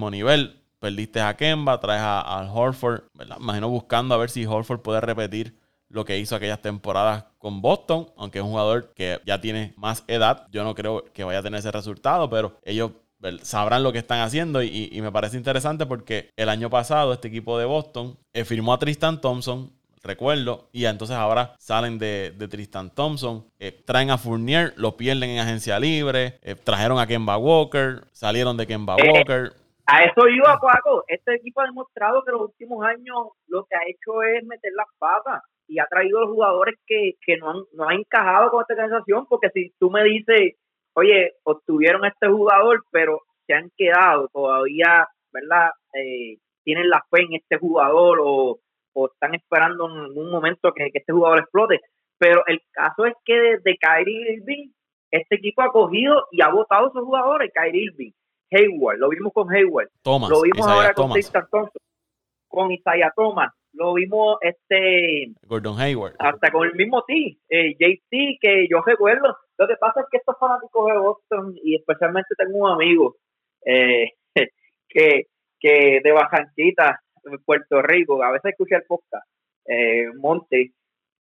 nivel 0.09 0.61
perdiste 0.79 1.19
a 1.19 1.35
Kemba, 1.35 1.79
traes 1.79 2.01
a, 2.03 2.47
Horford, 2.53 3.05
Imagino 3.39 3.69
buscando 3.69 4.13
a 4.13 4.17
ver 4.19 4.29
si 4.29 4.45
Horford 4.45 4.81
puede 4.81 5.01
repetir 5.01 5.55
lo 5.95 6.03
que 6.03 6.19
hizo 6.19 6.35
aquellas 6.35 6.61
temporadas 6.61 7.23
con 7.37 7.61
Boston, 7.61 8.11
aunque 8.17 8.39
es 8.39 8.43
un 8.43 8.51
jugador 8.51 8.91
que 8.93 9.21
ya 9.25 9.39
tiene 9.39 9.73
más 9.77 10.03
edad. 10.07 10.45
Yo 10.51 10.65
no 10.65 10.75
creo 10.75 11.05
que 11.13 11.23
vaya 11.23 11.39
a 11.39 11.41
tener 11.41 11.59
ese 11.59 11.71
resultado, 11.71 12.29
pero 12.29 12.57
ellos 12.63 12.91
sabrán 13.43 13.81
lo 13.81 13.93
que 13.93 13.99
están 13.99 14.19
haciendo 14.19 14.61
y, 14.61 14.99
me 15.01 15.11
parece 15.13 15.37
interesante 15.37 15.85
porque 15.85 16.31
el 16.35 16.49
año 16.49 16.69
pasado 16.69 17.13
este 17.13 17.29
equipo 17.29 17.57
de 17.57 17.63
Boston 17.63 18.17
eh, 18.33 18.43
firmó 18.43 18.73
a 18.73 18.77
Tristan 18.77 19.21
Thompson, 19.21 19.71
recuerdo, 20.03 20.67
y 20.73 20.83
entonces 20.83 21.15
ahora 21.15 21.53
salen 21.59 21.97
de, 21.97 22.33
Tristan 22.49 22.93
Thompson, 22.93 23.45
eh, 23.57 23.71
traen 23.85 24.11
a 24.11 24.17
Fournier, 24.17 24.73
lo 24.75 24.97
pierden 24.97 25.29
en 25.29 25.39
agencia 25.39 25.79
libre, 25.79 26.39
eh, 26.41 26.55
trajeron 26.55 26.99
a 26.99 27.07
Kemba 27.07 27.37
Walker, 27.37 28.03
salieron 28.11 28.57
de 28.57 28.67
Kemba 28.67 28.97
Walker. 28.97 29.53
A 29.87 30.03
eso 30.03 30.27
iba, 30.27 30.59
Paco. 30.59 31.05
Este 31.07 31.35
equipo 31.35 31.61
ha 31.61 31.65
demostrado 31.65 32.21
que 32.23 32.31
en 32.31 32.37
los 32.37 32.49
últimos 32.49 32.83
años 32.85 33.29
lo 33.47 33.63
que 33.63 33.75
ha 33.75 33.83
hecho 33.87 34.23
es 34.23 34.43
meter 34.43 34.73
las 34.75 34.87
patas 34.99 35.41
y 35.67 35.79
ha 35.79 35.87
traído 35.87 36.21
los 36.21 36.29
jugadores 36.29 36.75
que, 36.85 37.13
que 37.25 37.37
no, 37.37 37.49
han, 37.49 37.57
no 37.73 37.87
han 37.87 37.99
encajado 37.99 38.51
con 38.51 38.61
esta 38.61 38.73
organización, 38.73 39.25
porque 39.27 39.49
si 39.49 39.73
tú 39.79 39.89
me 39.89 40.03
dices, 40.03 40.53
oye, 40.93 41.33
obtuvieron 41.43 42.05
este 42.05 42.27
jugador, 42.27 42.83
pero 42.91 43.21
se 43.45 43.53
han 43.53 43.69
quedado 43.77 44.27
todavía, 44.29 45.07
¿verdad? 45.31 45.71
Eh, 45.93 46.37
tienen 46.63 46.89
la 46.89 47.03
fe 47.09 47.21
en 47.21 47.33
este 47.33 47.57
jugador 47.57 48.19
o, 48.21 48.59
están 49.11 49.35
esperando 49.35 49.87
en 49.89 50.17
un 50.17 50.31
momento 50.31 50.71
que, 50.73 50.89
este 50.93 51.11
jugador 51.11 51.39
explote. 51.39 51.81
Pero 52.17 52.43
el 52.47 52.61
caso 52.71 53.05
es 53.05 53.13
que 53.25 53.33
desde 53.33 53.77
Kyrie 53.77 54.35
Irving, 54.35 54.69
este 55.11 55.35
equipo 55.35 55.61
ha 55.61 55.71
cogido 55.71 56.25
y 56.31 56.41
ha 56.41 56.49
votado 56.49 56.85
a 56.85 56.89
esos 56.89 57.03
jugadores, 57.03 57.51
Kyrie 57.53 57.83
Irving, 57.83 58.11
Hayward, 58.51 58.99
lo 58.99 59.09
vimos 59.09 59.33
con 59.33 59.53
Hayward, 59.53 59.89
lo 60.05 60.41
vimos 60.41 60.65
ahora 60.65 60.93
con 60.93 61.11
Tristan 61.11 61.45
Thompson, 61.51 61.81
con 62.47 62.71
Isaiah 62.71 63.11
Thomas, 63.15 63.51
lo 63.75 63.93
vimos 63.93 64.37
este 64.41 65.33
Gordon 65.47 65.79
Hayward. 65.79 66.15
hasta 66.19 66.51
con 66.51 66.67
el 66.67 66.75
mismo 66.75 67.03
T 67.03 67.37
eh, 67.49 67.75
JT 67.79 68.37
que 68.41 68.67
yo 68.69 68.81
recuerdo. 68.85 69.37
Lo 69.57 69.67
que 69.67 69.75
pasa 69.77 70.01
es 70.01 70.07
que 70.11 70.17
estos 70.17 70.37
fanáticos 70.39 70.87
de 70.87 70.97
Boston 70.97 71.55
y 71.63 71.75
especialmente 71.75 72.35
tengo 72.37 72.57
un 72.57 72.71
amigo 72.71 73.15
eh, 73.65 74.11
que, 74.89 75.27
que 75.59 76.01
de 76.03 76.11
Bajanquita 76.11 77.01
Puerto 77.45 77.81
Rico 77.81 78.21
a 78.23 78.31
veces 78.31 78.51
escucha 78.51 78.77
el 78.77 78.83
podcast 78.83 79.27
eh, 79.65 80.07
Monte 80.15 80.71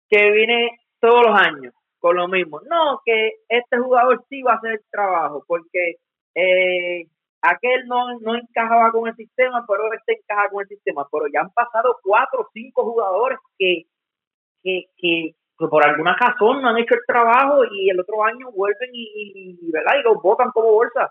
que 0.09 0.31
viene 0.31 0.79
todos 1.01 1.27
los 1.27 1.39
años 1.39 1.75
con 1.99 2.17
lo 2.17 2.29
mismo. 2.29 2.61
No 2.69 3.01
que 3.05 3.33
este 3.49 3.79
jugador 3.79 4.25
sí 4.29 4.43
va 4.43 4.53
a 4.53 4.57
hacer 4.57 4.73
el 4.73 4.85
trabajo 4.91 5.45
porque 5.47 5.97
eh, 6.35 7.07
aquel 7.43 7.87
no, 7.87 8.19
no 8.21 8.35
encajaba 8.35 8.91
con 8.91 9.09
el 9.09 9.15
sistema, 9.17 9.65
pero 9.67 9.93
este 9.93 10.15
encaja 10.15 10.49
con 10.51 10.63
el 10.63 10.69
sistema. 10.69 11.07
Pero 11.11 11.27
ya 11.33 11.41
han 11.41 11.51
pasado 11.51 11.99
cuatro 12.03 12.41
o 12.41 12.49
cinco 12.53 12.85
jugadores 12.85 13.39
que, 13.59 13.85
que, 14.63 14.85
que, 14.97 15.35
por 15.59 15.87
alguna 15.87 16.17
razón 16.17 16.61
no 16.61 16.69
han 16.69 16.79
hecho 16.79 16.95
el 16.95 17.07
trabajo 17.07 17.63
y 17.71 17.91
el 17.91 18.01
otro 18.01 18.23
año 18.25 18.51
vuelven 18.53 18.91
y, 18.93 19.71
¿verdad? 19.73 19.95
y 19.99 20.03
los 20.03 20.23
botan 20.23 20.51
como 20.51 20.73
bolsa. 20.73 21.11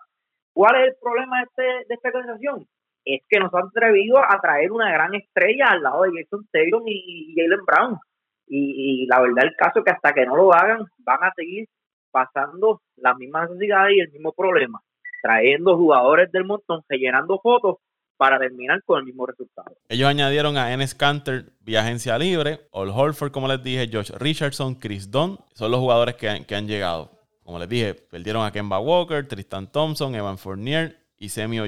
¿Cuál 0.53 0.81
es 0.81 0.87
el 0.89 0.95
problema 1.01 1.37
de, 1.39 1.43
este, 1.43 1.87
de 1.87 1.95
esta 1.95 2.09
organización? 2.09 2.67
Es 3.03 3.21
que 3.29 3.39
nos 3.39 3.53
han 3.53 3.67
atrevido 3.67 4.17
a 4.19 4.39
traer 4.41 4.71
una 4.71 4.91
gran 4.91 5.13
estrella 5.13 5.67
al 5.69 5.83
lado 5.83 6.03
de 6.03 6.23
Jason 6.23 6.47
Taylor 6.51 6.81
y, 6.85 7.35
Jalen 7.35 7.65
Brown. 7.65 7.99
Y, 8.47 9.03
y, 9.03 9.07
la 9.07 9.21
verdad 9.21 9.45
el 9.45 9.55
caso 9.55 9.79
es 9.79 9.85
que 9.85 9.91
hasta 9.91 10.13
que 10.13 10.25
no 10.25 10.35
lo 10.35 10.53
hagan 10.53 10.85
van 10.99 11.23
a 11.23 11.33
seguir 11.35 11.67
pasando 12.11 12.81
la 12.97 13.15
misma 13.15 13.45
necesidad 13.45 13.89
y 13.89 13.99
el 13.99 14.11
mismo 14.11 14.31
problema 14.31 14.79
trayendo 15.25 15.75
jugadores 15.75 16.31
del 16.31 16.45
montón, 16.45 16.83
rellenando 16.87 17.39
fotos 17.39 17.77
para 18.15 18.37
terminar 18.37 18.83
con 18.83 18.99
el 18.99 19.05
mismo 19.05 19.25
resultado. 19.25 19.75
Ellos 19.89 20.07
añadieron 20.07 20.55
a 20.55 20.71
Enes 20.71 20.93
Canter 20.93 21.51
vía 21.61 21.81
agencia 21.81 22.17
libre, 22.19 22.67
Ol 22.69 22.91
Holford, 22.91 23.31
como 23.31 23.47
les 23.47 23.63
dije, 23.63 23.89
Josh 23.91 24.11
Richardson, 24.11 24.75
Chris 24.75 25.09
Dunn, 25.09 25.39
son 25.55 25.71
los 25.71 25.79
jugadores 25.79 26.15
que 26.15 26.29
han, 26.29 26.67
llegado. 26.67 27.09
Como 27.43 27.57
les 27.57 27.67
dije, 27.67 27.95
perdieron 27.95 28.45
a 28.45 28.51
Kemba 28.51 28.79
Walker, 28.79 29.27
Tristan 29.27 29.71
Thompson, 29.71 30.13
Evan 30.13 30.37
Fournier 30.37 30.95
y 31.17 31.29
Semi 31.29 31.59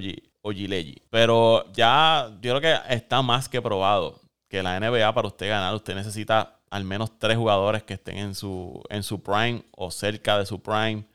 Ojileji. 0.43 1.01
Pero 1.10 1.66
ya 1.74 2.30
yo 2.39 2.58
creo 2.58 2.62
que 2.62 2.93
está 2.93 3.24
más 3.24 3.49
que 3.49 3.60
probado 3.60 4.22
que 4.47 4.62
la 4.62 4.80
NBA 4.80 5.12
para 5.16 5.28
usted 5.28 5.49
ganar, 5.49 5.74
usted 5.74 5.95
necesita 5.95 6.60
al 6.70 6.84
menos 6.84 7.18
tres 7.18 7.38
jugadores 7.38 7.82
que 7.82 7.95
estén 7.95 8.18
en 8.18 8.36
su, 8.36 8.84
en 8.89 9.01
su 9.01 9.24
prime 9.24 9.64
o 9.72 9.89
cerca 9.89 10.38
de 10.38 10.45
su 10.45 10.62
prime. 10.62 11.05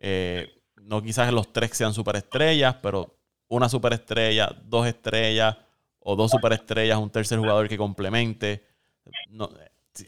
Eh, 0.00 0.55
no 0.86 1.02
quizás 1.02 1.32
los 1.32 1.52
tres 1.52 1.70
sean 1.76 1.92
superestrellas, 1.92 2.76
pero 2.76 3.14
una 3.48 3.68
superestrella, 3.68 4.48
dos 4.64 4.86
estrellas 4.86 5.56
o 6.00 6.16
dos 6.16 6.30
superestrellas, 6.30 6.98
un 6.98 7.10
tercer 7.10 7.38
jugador 7.38 7.68
que 7.68 7.76
complemente. 7.76 8.62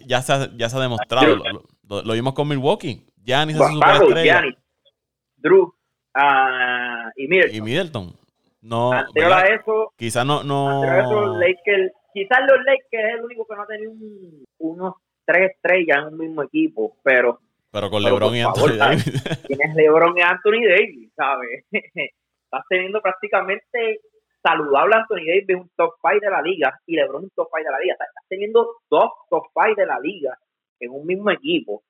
ya, 0.06 0.22
se 0.22 0.32
ha, 0.32 0.56
ya 0.56 0.68
se 0.68 0.76
ha 0.76 0.80
demostrado. 0.80 1.36
Lo, 1.82 2.12
vimos 2.12 2.34
con 2.34 2.48
Milwaukee. 2.48 3.04
Giannis 3.24 3.56
es 3.56 3.66
su 3.66 3.74
superestrella. 3.74 4.42
Drew 5.36 5.62
uh, 5.62 7.10
y 7.16 7.28
Middleton. 7.28 7.56
Y 7.56 7.60
Middleton. 7.60 8.16
No, 8.60 8.92
eso, 9.14 9.92
quizás 9.96 10.26
no, 10.26 10.42
no... 10.42 11.38
Lakers, 11.38 11.92
quizás 12.12 12.40
los 12.48 12.58
Lakers 12.64 13.04
es 13.04 13.14
el 13.14 13.24
único 13.24 13.46
que 13.46 13.54
no 13.54 13.62
ha 13.62 13.66
tenido 13.66 13.92
unos 14.58 14.94
tres 15.24 15.52
estrellas 15.52 15.98
en 15.98 16.14
un 16.14 16.18
mismo 16.18 16.42
equipo, 16.42 16.96
pero 17.02 17.40
pero 17.70 17.90
con 17.90 18.02
LeBron 18.02 18.34
y 18.34 18.40
Anthony 18.40 18.76
Davis. 18.76 19.04
Tienes 19.46 19.74
LeBron 19.74 20.16
y 20.16 20.22
Anthony 20.22 20.64
Davis, 20.68 21.12
¿sabes? 21.14 21.64
Estás 21.70 22.64
teniendo 22.68 23.00
prácticamente 23.02 24.00
saludable 24.42 24.94
Anthony 24.96 25.26
Davis, 25.26 25.56
un 25.56 25.70
top 25.76 25.94
5 26.00 26.20
de 26.20 26.30
la 26.30 26.42
liga, 26.42 26.80
y 26.86 26.96
LeBron 26.96 27.24
un 27.24 27.30
top 27.30 27.48
5 27.54 27.64
de 27.64 27.70
la 27.70 27.78
liga. 27.80 27.92
estás 27.94 28.24
teniendo 28.28 28.76
dos 28.90 29.10
top 29.28 29.46
5 29.54 29.74
de 29.76 29.86
la 29.86 29.98
liga 30.00 30.38
en 30.80 30.90
un 30.90 31.06
mismo 31.06 31.30
equipo. 31.30 31.82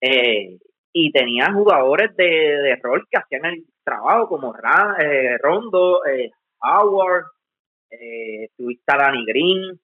Eh, 0.00 0.58
y 0.92 1.10
tenían 1.10 1.54
jugadores 1.54 2.14
de, 2.16 2.24
de, 2.24 2.76
rol 2.76 3.06
que 3.10 3.18
hacían 3.18 3.46
el 3.46 3.64
trabajo, 3.82 4.28
como 4.28 4.54
eh, 5.00 5.38
Rondo, 5.38 6.04
eh, 6.06 6.30
Howard, 6.60 7.24
eh, 7.90 8.48
tuviste 8.56 8.84
a 8.92 8.98
Danny 8.98 9.24
Green, 9.26 9.80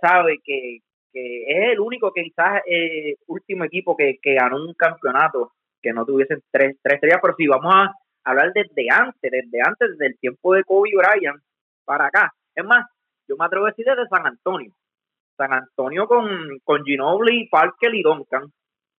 ¿sabes? 0.00 0.38
Que, 0.42 0.78
que 1.14 1.44
es 1.46 1.72
el 1.72 1.80
único 1.80 2.12
que 2.12 2.24
quizás 2.24 2.60
eh, 2.66 3.14
último 3.28 3.64
equipo 3.64 3.96
que, 3.96 4.18
ganó 4.22 4.56
un 4.56 4.74
campeonato 4.74 5.52
que 5.80 5.92
no 5.92 6.04
tuviesen 6.04 6.42
tres, 6.50 6.76
tres 6.82 6.94
estrellas, 6.96 7.20
pero 7.22 7.34
si 7.36 7.46
vamos 7.46 7.72
a 7.72 7.94
hablar 8.24 8.52
desde 8.52 8.90
antes, 8.90 9.30
desde 9.30 9.60
antes 9.64 9.96
del 9.96 10.18
tiempo 10.18 10.54
de 10.54 10.64
Kobe 10.64 10.90
Bryant 10.96 11.40
para 11.84 12.06
acá. 12.06 12.32
Es 12.54 12.64
más, 12.64 12.84
yo 13.28 13.36
me 13.36 13.44
atrevo 13.44 13.66
a 13.66 13.70
decir 13.70 13.84
desde 13.84 14.08
San 14.08 14.26
Antonio. 14.26 14.72
San 15.36 15.52
Antonio 15.52 16.06
con, 16.08 16.58
con 16.64 16.84
Ginobili, 16.84 17.48
Parker 17.48 17.94
y 17.94 18.02
Duncan. 18.02 18.52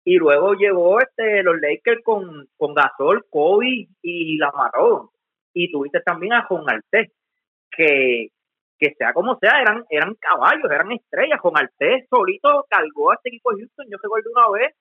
Y 0.06 0.16
luego 0.18 0.54
llegó 0.54 1.00
este 1.02 1.44
los 1.44 1.60
Lakers 1.60 2.04
con, 2.04 2.48
con 2.56 2.74
Gasol, 2.74 3.26
Kobe 3.30 3.88
y 4.02 4.38
Lamarón. 4.38 5.10
Y 5.54 5.72
tuviste 5.72 6.00
también 6.02 6.34
a 6.34 6.44
Juan 6.44 6.70
Artés, 6.70 7.12
que, 7.72 8.30
que 8.78 8.94
sea 8.98 9.14
como 9.14 9.38
sea, 9.40 9.62
eran, 9.62 9.86
eran 9.90 10.16
caballos, 10.16 10.70
eran 10.72 10.92
estrellas. 10.92 11.40
Con 11.42 11.58
Artés 11.58 12.08
solito 12.10 12.66
cargó 12.70 13.12
a 13.12 13.16
este 13.16 13.30
equipo 13.30 13.52
de 13.52 13.62
Houston. 13.62 13.88
Yo 13.90 13.98
recuerdo 14.02 14.32
una 14.36 14.50
vez 14.58 14.76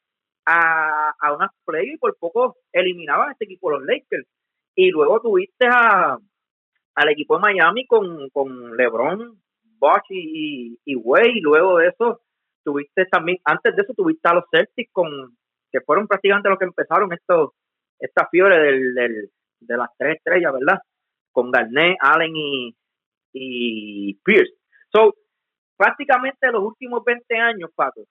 a, 0.47 1.15
a 1.21 1.35
unas 1.35 1.51
play 1.65 1.93
y 1.93 1.99
por 1.99 2.17
poco 2.19 2.57
eliminaban 2.73 3.29
a 3.29 3.33
este 3.33 3.45
equipo 3.45 3.71
los 3.71 3.85
Lakers. 3.85 4.27
Y 4.75 4.91
luego 4.91 5.21
tuviste 5.21 5.67
a, 5.67 6.19
al 6.95 7.09
equipo 7.09 7.37
de 7.37 7.43
Miami 7.43 7.87
con, 7.87 8.29
con 8.31 8.77
LeBron, 8.77 9.41
Bosch 9.79 10.11
y, 10.11 10.79
y, 10.85 10.97
Way. 10.97 11.39
Y 11.39 11.41
luego 11.41 11.79
de 11.79 11.89
eso 11.89 12.21
tuviste 12.65 13.07
también, 13.07 13.39
antes 13.45 13.77
de 13.77 13.83
eso 13.83 13.95
tuviste 13.95 14.29
a 14.29 14.35
los 14.35 14.45
Celtics 14.51 14.91
con 14.93 15.09
que 15.71 15.81
fueron 15.81 16.07
prácticamente 16.07 16.49
los 16.49 16.59
que 16.59 16.67
empezaron 16.67 17.13
estos 17.13 17.51
esta 17.99 18.29
fiebre 18.29 18.59
del, 18.59 18.95
del, 18.95 19.31
de 19.61 19.77
las 19.77 19.89
tres 19.97 20.17
estrellas, 20.17 20.53
¿verdad? 20.53 20.81
Con 21.33 21.51
Garnett, 21.51 21.97
Allen 22.01 22.37
y, 22.37 22.77
y 23.35 24.15
Pierce. 24.25 24.55
So, 24.93 25.15
prácticamente 25.77 26.51
los 26.53 26.63
últimos 26.63 27.05
20 27.05 27.37
años, 27.37 27.71
Paco, 27.75 28.05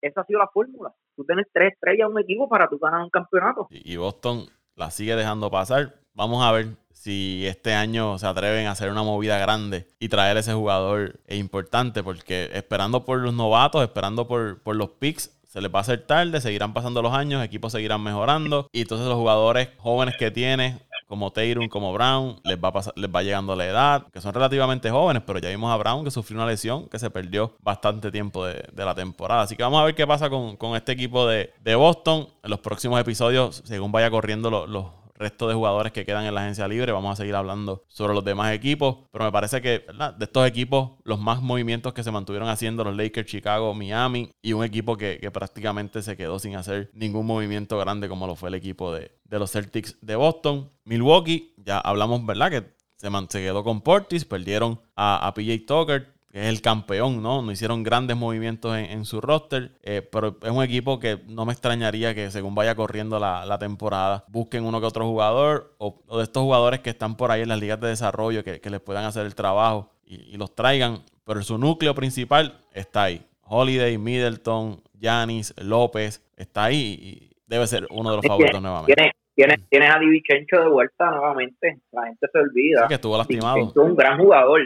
esa 0.00 0.20
ha 0.20 0.24
sido 0.24 0.38
la 0.38 0.48
fórmula. 0.48 0.92
Tú 1.16 1.24
tienes 1.24 1.46
tres 1.52 1.72
estrellas 1.72 2.08
un 2.10 2.20
equipo 2.20 2.48
para 2.48 2.68
tú 2.68 2.78
ganar 2.78 3.02
un 3.02 3.10
campeonato. 3.10 3.66
Y 3.70 3.96
Boston 3.96 4.46
la 4.74 4.90
sigue 4.90 5.16
dejando 5.16 5.50
pasar. 5.50 5.94
Vamos 6.12 6.44
a 6.44 6.52
ver 6.52 6.66
si 6.92 7.46
este 7.46 7.74
año 7.74 8.18
se 8.18 8.26
atreven 8.26 8.66
a 8.66 8.72
hacer 8.72 8.90
una 8.90 9.02
movida 9.02 9.38
grande 9.38 9.86
y 9.98 10.08
traer 10.08 10.36
ese 10.36 10.52
jugador 10.52 11.20
es 11.26 11.38
importante, 11.38 12.02
porque 12.02 12.50
esperando 12.52 13.04
por 13.04 13.18
los 13.18 13.34
novatos, 13.34 13.82
esperando 13.82 14.26
por, 14.26 14.62
por 14.62 14.76
los 14.76 14.90
picks, 14.90 15.36
se 15.46 15.60
les 15.62 15.72
va 15.72 15.78
a 15.78 15.82
hacer 15.82 16.06
tarde, 16.06 16.40
seguirán 16.40 16.74
pasando 16.74 17.00
los 17.00 17.14
años, 17.14 17.42
equipos 17.42 17.72
seguirán 17.72 18.02
mejorando 18.02 18.68
y 18.72 18.82
entonces 18.82 19.06
los 19.06 19.16
jugadores 19.16 19.70
jóvenes 19.78 20.16
que 20.18 20.30
tiene 20.30 20.80
como 21.06 21.30
Tatum, 21.30 21.68
como 21.68 21.92
Brown, 21.92 22.40
les 22.44 22.56
va, 22.56 22.72
les 22.96 23.10
va 23.10 23.22
llegando 23.22 23.54
la 23.54 23.66
edad, 23.66 24.06
que 24.12 24.20
son 24.20 24.34
relativamente 24.34 24.90
jóvenes, 24.90 25.22
pero 25.26 25.38
ya 25.38 25.48
vimos 25.48 25.72
a 25.72 25.76
Brown 25.76 26.04
que 26.04 26.10
sufrió 26.10 26.38
una 26.38 26.46
lesión 26.46 26.88
que 26.88 26.98
se 26.98 27.10
perdió 27.10 27.54
bastante 27.60 28.10
tiempo 28.10 28.44
de, 28.44 28.64
la 28.74 28.94
temporada. 28.94 29.42
Así 29.42 29.56
que 29.56 29.62
vamos 29.62 29.80
a 29.80 29.84
ver 29.84 29.94
qué 29.94 30.06
pasa 30.06 30.28
con, 30.30 30.76
este 30.76 30.92
equipo 30.92 31.26
de, 31.26 31.52
Boston 31.76 32.28
en 32.42 32.50
los 32.50 32.60
próximos 32.60 33.00
episodios, 33.00 33.62
según 33.64 33.92
vaya 33.92 34.10
corriendo 34.10 34.50
los 34.50 35.05
resto 35.18 35.48
de 35.48 35.54
jugadores 35.54 35.92
que 35.92 36.04
quedan 36.04 36.24
en 36.24 36.34
la 36.34 36.42
agencia 36.42 36.68
libre. 36.68 36.92
Vamos 36.92 37.12
a 37.12 37.16
seguir 37.16 37.34
hablando 37.34 37.84
sobre 37.88 38.14
los 38.14 38.24
demás 38.24 38.52
equipos. 38.54 38.98
Pero 39.10 39.24
me 39.24 39.32
parece 39.32 39.60
que 39.60 39.84
de 40.18 40.24
estos 40.24 40.46
equipos, 40.46 40.92
los 41.04 41.18
más 41.18 41.42
movimientos 41.42 41.92
que 41.92 42.02
se 42.02 42.10
mantuvieron 42.10 42.48
haciendo, 42.48 42.84
los 42.84 42.96
Lakers, 42.96 43.28
Chicago, 43.28 43.74
Miami, 43.74 44.30
y 44.42 44.52
un 44.52 44.64
equipo 44.64 44.96
que, 44.96 45.26
prácticamente 45.32 46.02
se 46.02 46.16
quedó 46.16 46.38
sin 46.38 46.56
hacer 46.56 46.90
ningún 46.94 47.26
movimiento 47.26 47.78
grande 47.78 48.08
como 48.08 48.26
lo 48.26 48.36
fue 48.36 48.48
el 48.48 48.54
equipo 48.54 48.92
de, 48.92 49.12
los 49.28 49.50
Celtics 49.50 49.96
de 50.00 50.16
Boston. 50.16 50.70
Milwaukee, 50.84 51.54
ya 51.58 51.78
hablamos, 51.78 52.24
¿verdad? 52.24 52.50
Que 52.50 52.76
se, 52.96 53.08
se 53.28 53.40
quedó 53.40 53.64
con 53.64 53.82
Portis, 53.82 54.24
perdieron 54.24 54.80
a 54.94 55.32
PJ 55.34 55.66
Tucker, 55.66 56.15
que 56.36 56.42
es 56.42 56.48
el 56.48 56.60
campeón, 56.60 57.22
¿no? 57.22 57.40
No 57.40 57.50
hicieron 57.50 57.82
grandes 57.82 58.14
movimientos 58.14 58.76
en, 58.76 59.06
su 59.06 59.22
roster, 59.22 59.70
eh, 59.82 60.02
pero 60.02 60.36
es 60.42 60.50
un 60.50 60.62
equipo 60.62 61.00
que 61.00 61.16
no 61.26 61.46
me 61.46 61.52
extrañaría 61.52 62.14
que 62.14 62.30
según 62.30 62.54
vaya 62.54 62.74
corriendo 62.74 63.18
la, 63.18 63.56
temporada, 63.58 64.22
busquen 64.28 64.64
uno 64.66 64.78
que 64.78 64.86
otro 64.86 65.06
jugador 65.06 65.74
o, 65.78 65.98
de 66.14 66.24
estos 66.24 66.42
jugadores 66.42 66.80
que 66.80 66.90
están 66.90 67.16
por 67.16 67.30
ahí 67.30 67.40
en 67.40 67.48
las 67.48 67.58
ligas 67.58 67.80
de 67.80 67.88
desarrollo 67.88 68.44
que, 68.44 68.60
les 68.62 68.80
puedan 68.80 69.06
hacer 69.06 69.24
el 69.24 69.34
trabajo 69.34 69.94
y, 70.04 70.36
los 70.36 70.54
traigan, 70.54 70.98
pero 71.24 71.40
su 71.40 71.56
núcleo 71.56 71.94
principal 71.94 72.60
está 72.74 73.04
ahí. 73.04 73.24
Holiday, 73.40 73.96
Middleton, 73.96 74.82
Yanis, 74.92 75.54
López, 75.56 76.22
está 76.36 76.64
ahí 76.64 76.98
y 77.00 77.36
debe 77.46 77.66
ser 77.66 77.86
uno 77.88 78.10
de 78.10 78.16
los 78.16 78.26
favoritos 78.26 78.60
nuevamente. 78.60 78.94
Tienes, 79.34 79.58
tienes, 79.70 79.90
a 79.90 79.98
Divichencho 79.98 80.60
de 80.60 80.68
vuelta 80.68 81.10
nuevamente, 81.12 81.78
la 81.92 82.04
gente 82.08 82.26
se 82.30 82.38
olvida. 82.38 82.88
que 82.88 82.94
estuvo 82.94 83.16
lastimado. 83.16 83.56
Es 83.56 83.76
un 83.76 83.96
gran 83.96 84.18
jugador, 84.18 84.60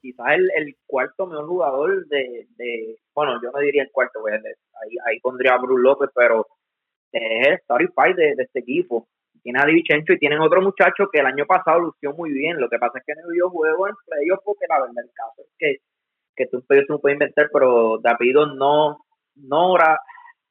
quizás 0.00 0.26
el, 0.34 0.50
el 0.56 0.76
cuarto 0.86 1.26
mejor 1.26 1.46
jugador 1.46 2.06
de, 2.06 2.46
de, 2.56 2.98
bueno, 3.14 3.40
yo 3.42 3.50
no 3.50 3.58
diría 3.60 3.82
el 3.82 3.90
cuarto, 3.92 4.20
pues, 4.20 4.34
ahí, 4.34 4.96
ahí 5.06 5.20
pondría 5.20 5.54
a 5.54 5.58
Bruce 5.58 5.82
López, 5.82 6.10
pero 6.14 6.46
es 7.12 7.48
el 7.48 7.58
starting 7.60 7.92
five 7.94 8.14
de, 8.14 8.42
este 8.42 8.60
equipo. 8.60 9.08
Tiene 9.42 9.60
a 9.60 9.66
Divichencho 9.66 10.12
y 10.12 10.18
tienen 10.18 10.40
otro 10.40 10.60
muchacho 10.60 11.08
que 11.10 11.20
el 11.20 11.26
año 11.26 11.46
pasado 11.46 11.80
lució 11.80 12.12
muy 12.12 12.30
bien. 12.30 12.60
Lo 12.60 12.68
que 12.68 12.78
pasa 12.78 12.98
es 12.98 13.04
que 13.06 13.14
no 13.14 13.30
dio 13.30 13.48
juego 13.48 13.88
en 13.88 13.94
playoff 14.06 14.40
porque 14.44 14.66
la 14.68 14.80
verdad 14.80 15.04
el 15.04 15.10
caso 15.14 15.42
es 15.42 15.48
que, 15.58 15.76
que 16.36 16.46
tú, 16.46 16.62
no 16.88 16.98
puedes 16.98 17.16
inventar, 17.16 17.48
pero 17.52 17.98
de 17.98 18.10
apellido 18.10 18.46
no, 18.46 19.04
Nora, 19.36 19.98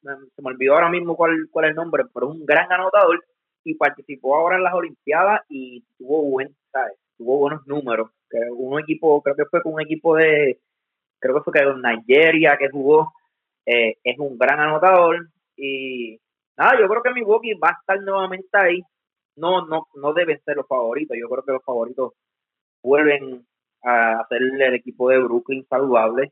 se 0.01 0.41
me 0.41 0.49
olvidó 0.49 0.73
ahora 0.73 0.89
mismo 0.89 1.15
cuál, 1.15 1.47
cuál 1.51 1.65
es 1.65 1.69
el 1.71 1.75
nombre, 1.75 2.03
pero 2.13 2.29
un 2.29 2.45
gran 2.45 2.71
anotador 2.71 3.23
y 3.63 3.75
participó 3.75 4.35
ahora 4.35 4.57
en 4.57 4.63
las 4.63 4.73
Olimpiadas 4.73 5.41
y 5.49 5.83
tuvo 5.97 6.23
buen, 6.23 6.55
¿sabes? 6.71 6.97
tuvo 7.17 7.37
buenos 7.37 7.67
números. 7.67 8.09
Que 8.29 8.39
un 8.51 8.79
equipo, 8.79 9.21
creo 9.21 9.35
que 9.35 9.45
fue 9.45 9.61
con 9.61 9.73
un 9.73 9.81
equipo 9.81 10.15
de, 10.15 10.59
creo 11.19 11.35
que 11.35 11.41
fue 11.41 11.53
que 11.53 11.65
de 11.65 11.73
Nigeria 11.75 12.57
que 12.57 12.69
jugó, 12.69 13.13
eh, 13.65 13.97
es 14.03 14.17
un 14.17 14.37
gran 14.37 14.59
anotador. 14.59 15.29
Y 15.55 16.19
nada, 16.57 16.79
yo 16.79 16.87
creo 16.87 17.03
que 17.03 17.13
Milwaukee 17.13 17.53
va 17.53 17.69
a 17.69 17.77
estar 17.79 18.01
nuevamente 18.01 18.49
ahí. 18.53 18.81
No, 19.35 19.65
no, 19.65 19.87
no 19.95 20.13
deben 20.13 20.41
ser 20.43 20.57
los 20.57 20.67
favoritos. 20.67 21.17
Yo 21.19 21.29
creo 21.29 21.43
que 21.43 21.53
los 21.53 21.63
favoritos 21.63 22.13
vuelven 22.83 23.45
a 23.83 24.19
hacer 24.21 24.41
el 24.41 24.73
equipo 24.73 25.09
de 25.09 25.19
Brooklyn 25.19 25.65
saludable. 25.69 26.31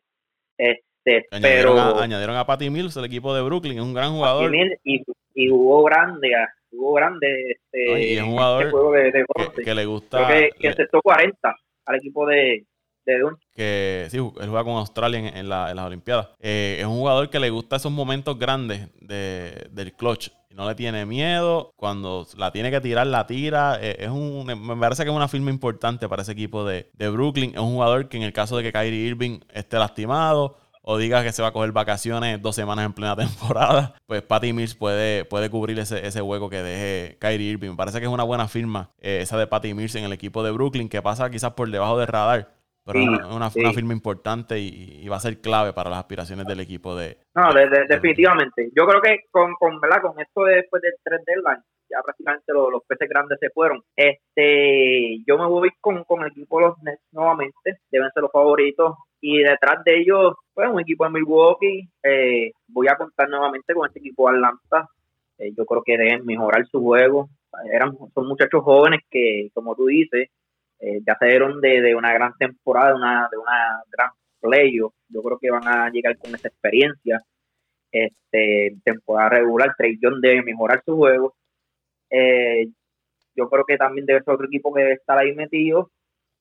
Este, 0.57 1.27
añadieron 1.31 1.75
pero 1.75 1.97
a, 1.99 2.03
añadieron 2.03 2.35
a 2.35 2.45
Patty 2.45 2.69
Mills, 2.69 2.97
el 2.97 3.05
equipo 3.05 3.33
de 3.33 3.43
Brooklyn, 3.43 3.77
es 3.77 3.83
un 3.83 3.93
gran 3.93 4.13
jugador. 4.13 4.53
y, 4.83 5.03
y 5.35 5.49
jugó 5.49 5.83
grande, 5.83 6.31
jugó 6.71 6.93
grande 6.93 7.51
este, 7.51 8.01
y 8.01 8.17
es 8.17 8.23
un 8.23 8.31
jugador 8.31 8.63
este 8.63 8.71
juego 8.71 8.91
de, 8.91 9.63
que, 9.63 9.75
le 9.75 9.85
gusta. 9.85 10.27
que, 10.27 10.49
que 10.59 10.67
aceptó 10.69 11.01
40 11.01 11.55
al 11.87 11.95
equipo 11.95 12.27
de, 12.27 12.65
de 13.05 13.15
Que 13.55 14.07
sí, 14.11 14.17
él 14.17 14.49
juega 14.49 14.63
con 14.63 14.75
Australia 14.75 15.19
en, 15.19 15.49
la, 15.49 15.71
en 15.71 15.77
las 15.77 15.85
Olimpiadas. 15.85 16.29
Eh, 16.39 16.77
es 16.79 16.85
un 16.85 16.97
jugador 16.97 17.29
que 17.29 17.39
le 17.39 17.49
gusta 17.49 17.77
esos 17.77 17.91
momentos 17.91 18.37
grandes 18.37 18.89
de, 19.01 19.67
del 19.71 19.93
clutch. 19.93 20.29
No 20.53 20.67
le 20.67 20.75
tiene 20.75 21.05
miedo. 21.05 21.71
Cuando 21.75 22.27
la 22.35 22.51
tiene 22.51 22.71
que 22.71 22.81
tirar, 22.81 23.07
la 23.07 23.25
tira. 23.27 23.77
Eh, 23.81 23.97
es 23.99 24.09
un, 24.09 24.45
me 24.45 24.75
parece 24.77 25.03
que 25.03 25.09
es 25.09 25.15
una 25.15 25.27
firma 25.27 25.49
importante 25.51 26.09
para 26.09 26.23
ese 26.23 26.33
equipo 26.33 26.65
de, 26.65 26.89
de 26.93 27.09
Brooklyn. 27.09 27.51
Es 27.51 27.59
un 27.59 27.73
jugador 27.73 28.09
que 28.09 28.17
en 28.17 28.23
el 28.23 28.33
caso 28.33 28.57
de 28.57 28.63
que 28.63 28.71
Kyrie 28.71 29.07
Irving 29.07 29.39
esté 29.53 29.77
lastimado 29.77 30.57
o 30.89 30.97
diga 30.97 31.21
que 31.21 31.33
se 31.33 31.41
va 31.41 31.49
a 31.49 31.51
coger 31.51 31.73
vacaciones 31.73 32.41
dos 32.41 32.55
semanas 32.55 32.85
en 32.85 32.93
plena 32.93 33.13
temporada, 33.17 33.95
pues 34.05 34.21
Patty 34.21 34.53
Mills 34.53 34.73
puede, 34.73 35.25
puede 35.25 35.49
cubrir 35.49 35.77
ese, 35.79 36.07
ese 36.07 36.21
hueco 36.21 36.49
que 36.49 36.63
deje 36.63 37.17
Kyrie 37.19 37.51
Irving. 37.51 37.71
Me 37.71 37.75
parece 37.75 37.99
que 37.99 38.05
es 38.05 38.11
una 38.11 38.23
buena 38.23 38.47
firma 38.47 38.91
eh, 39.01 39.19
esa 39.21 39.37
de 39.37 39.47
Patty 39.47 39.73
Mills 39.73 39.95
en 39.95 40.05
el 40.05 40.13
equipo 40.13 40.43
de 40.43 40.51
Brooklyn, 40.51 40.87
que 40.87 41.01
pasa 41.01 41.29
quizás 41.29 41.51
por 41.51 41.69
debajo 41.69 41.99
del 41.99 42.07
radar, 42.07 42.53
pero 42.85 42.99
es 42.99 43.07
una, 43.35 43.49
firma 43.49 43.91
importante 43.91 44.59
y, 44.59 45.05
va 45.09 45.17
a 45.17 45.19
ser 45.19 45.41
clave 45.41 45.73
para 45.73 45.89
las 45.89 45.99
aspiraciones 45.99 46.45
del 46.45 46.61
equipo 46.61 46.95
de... 46.95 47.17
No, 47.35 47.53
definitivamente. 47.53 48.69
Yo 48.73 48.87
creo 48.87 49.01
que 49.01 49.25
con, 49.29 49.55
con, 49.55 49.81
¿verdad? 49.81 50.01
con 50.01 50.17
esto 50.21 50.45
de, 50.45 50.55
después 50.55 50.81
del 50.81 50.93
3 51.03 51.21
deadline, 51.25 51.63
ya 51.89 51.97
prácticamente 52.01 52.53
los, 52.53 52.71
los, 52.71 52.83
peces 52.87 53.09
grandes 53.09 53.37
se 53.41 53.49
fueron. 53.49 53.83
Este, 53.93 55.21
yo 55.27 55.37
me 55.37 55.47
voy 55.47 55.69
con, 55.81 56.05
con 56.05 56.21
el 56.21 56.31
equipo 56.31 56.59
de 56.59 56.67
los 56.67 56.77
Nets 56.81 57.01
nuevamente, 57.11 57.81
deben 57.91 58.09
ser 58.13 58.23
los 58.23 58.31
favoritos 58.31 58.95
y 59.21 59.39
detrás 59.39 59.83
de 59.83 59.99
ellos, 59.99 60.35
pues 60.53 60.69
un 60.69 60.79
equipo 60.79 61.05
de 61.05 61.11
Milwaukee. 61.11 61.89
Eh, 62.03 62.51
voy 62.67 62.87
a 62.87 62.95
contar 62.95 63.29
nuevamente 63.29 63.73
con 63.73 63.87
este 63.87 63.99
equipo 63.99 64.29
de 64.29 64.37
Atlanta. 64.37 64.89
Eh, 65.37 65.51
yo 65.57 65.65
creo 65.65 65.83
que 65.83 65.97
deben 65.97 66.25
mejorar 66.25 66.65
su 66.67 66.81
juego. 66.81 67.29
Eran, 67.71 67.97
son 68.13 68.27
muchachos 68.27 68.63
jóvenes 68.63 69.01
que, 69.09 69.49
como 69.53 69.75
tú 69.75 69.87
dices, 69.87 70.29
eh, 70.79 70.99
ya 71.05 71.15
se 71.19 71.25
dieron 71.27 71.59
de, 71.61 71.95
una 71.95 72.13
gran 72.13 72.33
temporada, 72.37 72.89
de 72.89 72.95
una, 72.95 73.27
de 73.31 73.37
una 73.37 73.83
gran 73.91 74.09
playoff. 74.39 74.93
Yo 75.09 75.23
creo 75.23 75.39
que 75.39 75.51
van 75.51 75.67
a 75.67 75.89
llegar 75.89 76.17
con 76.17 76.35
esa 76.35 76.47
experiencia. 76.47 77.21
Este, 77.91 78.77
temporada 78.83 79.29
regular, 79.29 79.73
Trey 79.77 79.97
John 80.01 80.21
debe 80.21 80.43
mejorar 80.43 80.83
su 80.85 80.95
juego. 80.95 81.35
yo 83.35 83.49
creo 83.49 83.65
que 83.65 83.77
también 83.77 84.05
debe 84.05 84.21
ser 84.23 84.33
otro 84.33 84.47
equipo 84.47 84.73
que 84.73 84.81
debe 84.81 84.93
estar 84.93 85.17
ahí 85.17 85.33
metido. 85.33 85.89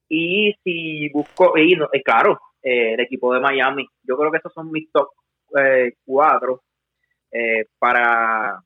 Y 0.09 0.55
si 0.62 1.09
busco, 1.11 1.55
y 1.57 1.77
claro, 2.03 2.39
eh, 2.66 2.94
el 2.94 3.01
equipo 3.01 3.32
de 3.32 3.38
Miami. 3.38 3.86
Yo 4.02 4.16
creo 4.16 4.32
que 4.32 4.38
esos 4.38 4.52
son 4.52 4.72
mis 4.72 4.90
top 4.90 5.09
eh, 5.56 5.93
cuatro 6.05 6.64
eh, 7.30 7.66
para, 7.78 8.60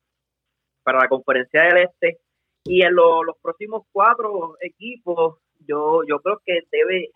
para 0.83 1.01
la 1.01 1.09
conferencia 1.09 1.65
del 1.65 1.85
Este. 1.85 2.19
Y 2.65 2.81
en 2.81 2.95
los 2.95 3.37
próximos 3.43 3.83
cuatro 3.93 4.57
equipos, 4.61 5.37
yo, 5.67 6.01
yo 6.09 6.19
creo 6.21 6.41
que 6.47 6.61
debe, 6.73 7.11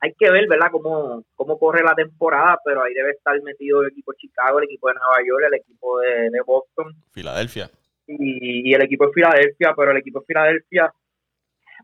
hay 0.00 0.14
que 0.18 0.30
ver, 0.30 0.48
¿verdad?, 0.48 0.68
cómo, 0.72 1.24
cómo 1.34 1.58
corre 1.58 1.82
la 1.82 1.94
temporada, 1.94 2.58
pero 2.64 2.82
ahí 2.82 2.94
debe 2.94 3.10
estar 3.10 3.38
metido 3.42 3.82
el 3.82 3.90
equipo 3.90 4.12
de 4.12 4.18
Chicago, 4.18 4.58
el 4.58 4.64
equipo 4.64 4.88
de 4.88 4.94
Nueva 4.94 5.16
York, 5.26 5.44
el 5.46 5.60
equipo 5.60 6.00
de, 6.00 6.40
Boston. 6.46 6.94
Filadelfia. 7.12 7.70
Y, 8.06 8.72
el 8.72 8.82
equipo 8.82 9.08
de 9.08 9.12
Filadelfia, 9.12 9.74
pero 9.76 9.90
el 9.90 9.98
equipo 9.98 10.20
de 10.20 10.26
Filadelfia, 10.26 10.90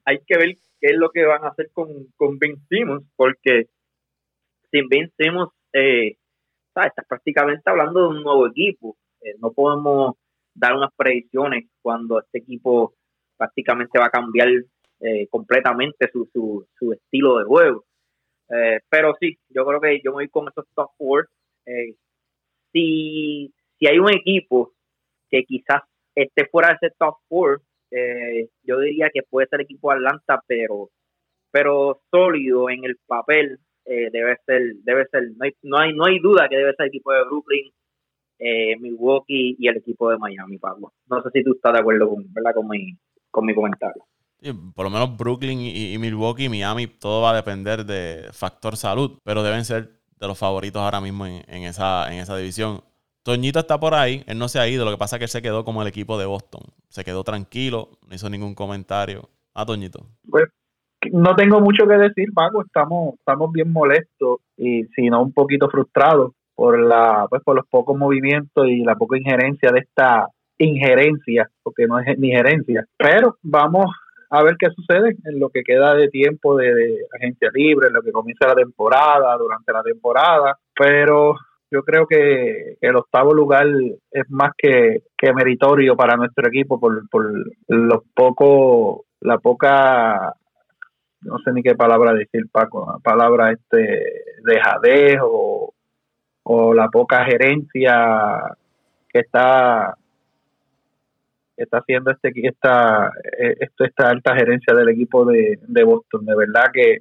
hay 0.06 0.18
que 0.26 0.38
ver 0.38 0.56
qué 0.80 0.86
es 0.86 0.96
lo 0.96 1.10
que 1.10 1.26
van 1.26 1.44
a 1.44 1.48
hacer 1.48 1.68
con, 1.74 2.06
con 2.16 2.38
Ben 2.38 2.56
Simmons, 2.70 3.04
porque 3.16 3.68
sin 4.70 4.88
Ben 4.88 5.10
eh, 5.72 6.16
estás 6.86 7.06
prácticamente 7.08 7.68
hablando 7.68 8.00
de 8.00 8.08
un 8.08 8.22
nuevo 8.22 8.46
equipo. 8.46 8.96
Eh, 9.20 9.34
no 9.40 9.52
podemos 9.52 10.14
dar 10.54 10.74
unas 10.74 10.90
predicciones 10.96 11.64
cuando 11.82 12.20
este 12.20 12.38
equipo 12.38 12.94
prácticamente 13.36 13.98
va 13.98 14.06
a 14.06 14.10
cambiar 14.10 14.48
eh, 15.00 15.26
completamente 15.28 16.10
su, 16.12 16.28
su, 16.32 16.66
su, 16.78 16.92
estilo 16.92 17.38
de 17.38 17.44
juego. 17.44 17.84
Eh, 18.50 18.80
pero 18.88 19.14
sí, 19.20 19.38
yo 19.48 19.64
creo 19.64 19.80
que 19.80 20.00
yo 20.04 20.10
me 20.10 20.24
voy 20.24 20.28
con 20.28 20.48
esos 20.48 20.66
top 20.74 20.90
four. 20.98 21.28
si, 22.72 23.52
si 23.78 23.86
hay 23.86 23.98
un 23.98 24.10
equipo 24.10 24.72
que 25.30 25.44
quizás 25.44 25.82
esté 26.14 26.46
fuera 26.46 26.68
de 26.68 26.86
ese 26.86 26.96
top 26.98 27.16
four, 27.28 27.62
yo 28.62 28.80
diría 28.80 29.10
que 29.12 29.22
puede 29.22 29.48
ser 29.48 29.60
el 29.60 29.64
equipo 29.64 29.90
de 29.90 29.96
Atlanta, 29.96 30.42
pero, 30.46 30.90
pero 31.50 32.00
sólido 32.10 32.70
en 32.70 32.84
el 32.84 32.96
papel 33.06 33.58
eh, 33.84 34.10
debe 34.12 34.36
ser, 34.46 34.62
debe 34.84 35.06
ser, 35.06 35.30
no 35.36 35.44
hay, 35.44 35.52
no 35.62 35.78
hay, 35.78 35.92
no 35.94 36.04
hay 36.06 36.18
duda 36.18 36.48
que 36.48 36.56
debe 36.56 36.74
ser 36.74 36.84
el 36.84 36.88
equipo 36.88 37.12
de 37.12 37.24
Brooklyn, 37.24 37.72
eh, 38.38 38.76
Milwaukee 38.78 39.56
y 39.58 39.68
el 39.68 39.76
equipo 39.76 40.10
de 40.10 40.18
Miami, 40.18 40.58
Pablo. 40.58 40.92
No 41.08 41.22
sé 41.22 41.30
si 41.32 41.44
tú 41.44 41.52
estás 41.54 41.72
de 41.72 41.80
acuerdo 41.80 42.08
con, 42.08 42.32
¿verdad? 42.32 42.54
con, 42.54 42.68
mi, 42.68 42.96
con 43.30 43.44
mi 43.44 43.54
comentario. 43.54 44.04
por 44.74 44.84
lo 44.84 44.90
menos 44.90 45.16
Brooklyn 45.16 45.60
y, 45.60 45.98
Milwaukee 45.98 46.44
y 46.44 46.48
Miami, 46.48 46.86
todo 46.86 47.22
va 47.22 47.32
a 47.32 47.36
depender 47.36 47.84
de 47.84 48.28
factor 48.32 48.76
salud, 48.76 49.18
pero 49.24 49.42
deben 49.42 49.64
ser 49.64 49.90
de 50.18 50.26
los 50.26 50.38
favoritos 50.38 50.80
ahora 50.80 51.00
mismo 51.00 51.26
en, 51.26 51.62
esa, 51.64 52.12
en 52.12 52.20
esa 52.20 52.36
división. 52.36 52.82
Toñito 53.22 53.58
está 53.58 53.78
por 53.78 53.94
ahí, 53.94 54.24
él 54.26 54.38
no 54.38 54.48
se 54.48 54.58
ha 54.58 54.68
ido, 54.68 54.84
lo 54.84 54.90
que 54.90 54.98
pasa 54.98 55.16
es 55.16 55.18
que 55.18 55.24
él 55.24 55.30
se 55.30 55.42
quedó 55.42 55.64
como 55.64 55.82
el 55.82 55.88
equipo 55.88 56.18
de 56.18 56.26
Boston. 56.26 56.62
Se 56.88 57.04
quedó 57.04 57.22
tranquilo, 57.22 57.98
no 58.06 58.14
hizo 58.14 58.30
ningún 58.30 58.54
comentario. 58.54 59.28
Ah, 59.52 59.66
Toñito. 59.66 60.06
Pues 60.28 60.48
no 61.12 61.34
tengo 61.34 61.60
mucho 61.60 61.86
que 61.86 61.96
decir, 61.96 62.32
Paco. 62.34 62.62
Estamos, 62.62 63.14
estamos 63.14 63.52
bien 63.52 63.72
molestos 63.72 64.40
y 64.56 64.84
si 64.94 65.08
no 65.08 65.22
un 65.22 65.32
poquito 65.32 65.68
frustrados 65.68 66.32
por 66.54 66.78
la 66.78 67.26
pues 67.30 67.42
por 67.42 67.56
los 67.56 67.66
pocos 67.68 67.96
movimientos 67.96 68.66
y 68.68 68.84
la 68.84 68.94
poca 68.94 69.16
injerencia 69.16 69.70
de 69.72 69.80
esta 69.80 70.26
injerencia, 70.58 71.48
porque 71.62 71.86
no 71.86 71.98
es 71.98 72.18
ni 72.18 72.30
gerencia. 72.30 72.84
Pero 72.98 73.38
vamos 73.42 73.86
a 74.28 74.42
ver 74.42 74.56
qué 74.58 74.68
sucede 74.70 75.16
en 75.24 75.40
lo 75.40 75.48
que 75.48 75.62
queda 75.62 75.94
de 75.94 76.08
tiempo 76.08 76.56
de, 76.56 76.98
agencia 77.16 77.50
libre, 77.52 77.88
en 77.88 77.94
lo 77.94 78.02
que 78.02 78.12
comienza 78.12 78.46
la 78.46 78.54
temporada, 78.54 79.36
durante 79.38 79.72
la 79.72 79.82
temporada. 79.82 80.58
Pero 80.74 81.34
yo 81.70 81.82
creo 81.82 82.06
que, 82.06 82.76
el 82.80 82.96
octavo 82.96 83.32
lugar 83.32 83.66
es 84.10 84.30
más 84.30 84.52
que, 84.56 85.02
que 85.16 85.32
meritorio 85.32 85.96
para 85.96 86.16
nuestro 86.16 86.46
equipo 86.46 86.78
por, 86.78 87.08
por 87.08 87.32
los 87.68 88.02
pocos, 88.14 89.06
la 89.20 89.38
poca 89.38 90.34
no 91.22 91.38
sé 91.38 91.52
ni 91.52 91.62
qué 91.62 91.74
palabra 91.74 92.12
decir 92.12 92.48
Paco, 92.50 93.00
palabra 93.02 93.52
este 93.52 94.24
dejadez 94.42 95.18
o, 95.22 95.74
o 96.42 96.74
la 96.74 96.88
poca 96.88 97.24
gerencia 97.24 98.56
que 99.08 99.20
está 99.20 99.96
está 101.56 101.78
haciendo 101.78 102.10
este 102.10 102.32
esta 102.46 103.08
eh, 103.38 103.56
esto 103.60 103.84
esta 103.84 104.08
alta 104.08 104.34
gerencia 104.34 104.74
del 104.74 104.88
equipo 104.88 105.24
de, 105.26 105.84
Boston. 105.84 106.24
De 106.24 106.34
verdad 106.34 106.70
que, 106.72 107.00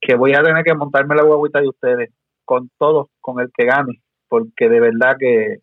que 0.00 0.16
voy 0.16 0.34
a 0.34 0.42
tener 0.42 0.64
que 0.64 0.74
montarme 0.74 1.14
la 1.14 1.22
guaguita 1.22 1.60
de 1.60 1.68
ustedes 1.68 2.10
con 2.44 2.70
todos 2.78 3.08
con 3.20 3.40
el 3.40 3.50
que 3.56 3.66
gane 3.66 4.02
porque 4.28 4.68
de 4.68 4.80
verdad 4.80 5.16
que 5.18 5.60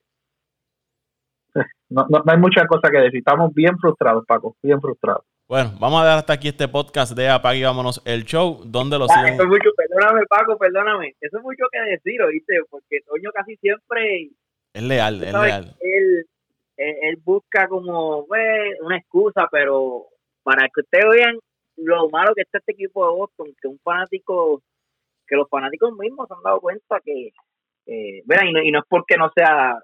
no, 1.89 2.05
no, 2.09 2.21
no 2.25 2.31
hay 2.31 2.39
mucha 2.39 2.65
cosa 2.67 2.89
que 2.89 2.99
decir. 2.99 3.19
Estamos 3.19 3.53
bien 3.53 3.77
frustrados 3.77 4.25
Paco 4.25 4.55
bien 4.63 4.79
frustrados 4.79 5.25
bueno, 5.51 5.73
vamos 5.81 6.01
a 6.01 6.05
dar 6.05 6.17
hasta 6.19 6.31
aquí 6.31 6.47
este 6.47 6.69
podcast 6.69 7.11
de 7.11 7.27
Apague 7.27 7.59
y 7.59 7.63
Vámonos 7.63 8.01
el 8.05 8.23
Show. 8.23 8.61
¿Dónde 8.63 8.97
lo 8.97 9.05
siguen? 9.09 9.33
Eso 9.33 9.43
es 9.43 9.49
mucho, 9.49 9.69
perdóname, 9.75 10.25
Paco, 10.29 10.57
perdóname. 10.57 11.13
Eso 11.19 11.39
es 11.39 11.43
mucho 11.43 11.65
que 11.69 11.91
decir, 11.91 12.21
¿oíste? 12.21 12.53
Porque 12.69 13.01
Toño 13.05 13.31
casi 13.33 13.57
siempre. 13.57 14.29
Es 14.71 14.81
leal, 14.81 15.21
es 15.21 15.33
leal. 15.33 15.75
Él, 15.81 16.25
él, 16.77 17.17
busca 17.25 17.67
como 17.67 18.25
pues, 18.27 18.79
una 18.79 18.95
excusa, 18.95 19.49
pero 19.51 20.05
para 20.41 20.69
que 20.69 20.79
ustedes 20.83 21.05
vean 21.13 21.37
lo 21.75 22.09
malo 22.09 22.33
que 22.33 22.43
está 22.43 22.59
este 22.59 22.71
equipo 22.71 23.05
de 23.05 23.13
Boston, 23.13 23.47
que 23.61 23.67
un 23.67 23.79
fanático, 23.79 24.63
que 25.27 25.35
los 25.35 25.49
fanáticos 25.49 25.91
mismos 25.97 26.29
se 26.29 26.33
han 26.33 26.43
dado 26.43 26.61
cuenta 26.61 27.01
que. 27.03 27.33
Eh, 27.87 28.23
y, 28.25 28.67
y 28.69 28.71
no 28.71 28.79
es 28.79 28.85
porque 28.87 29.17
no 29.17 29.29
sea. 29.35 29.77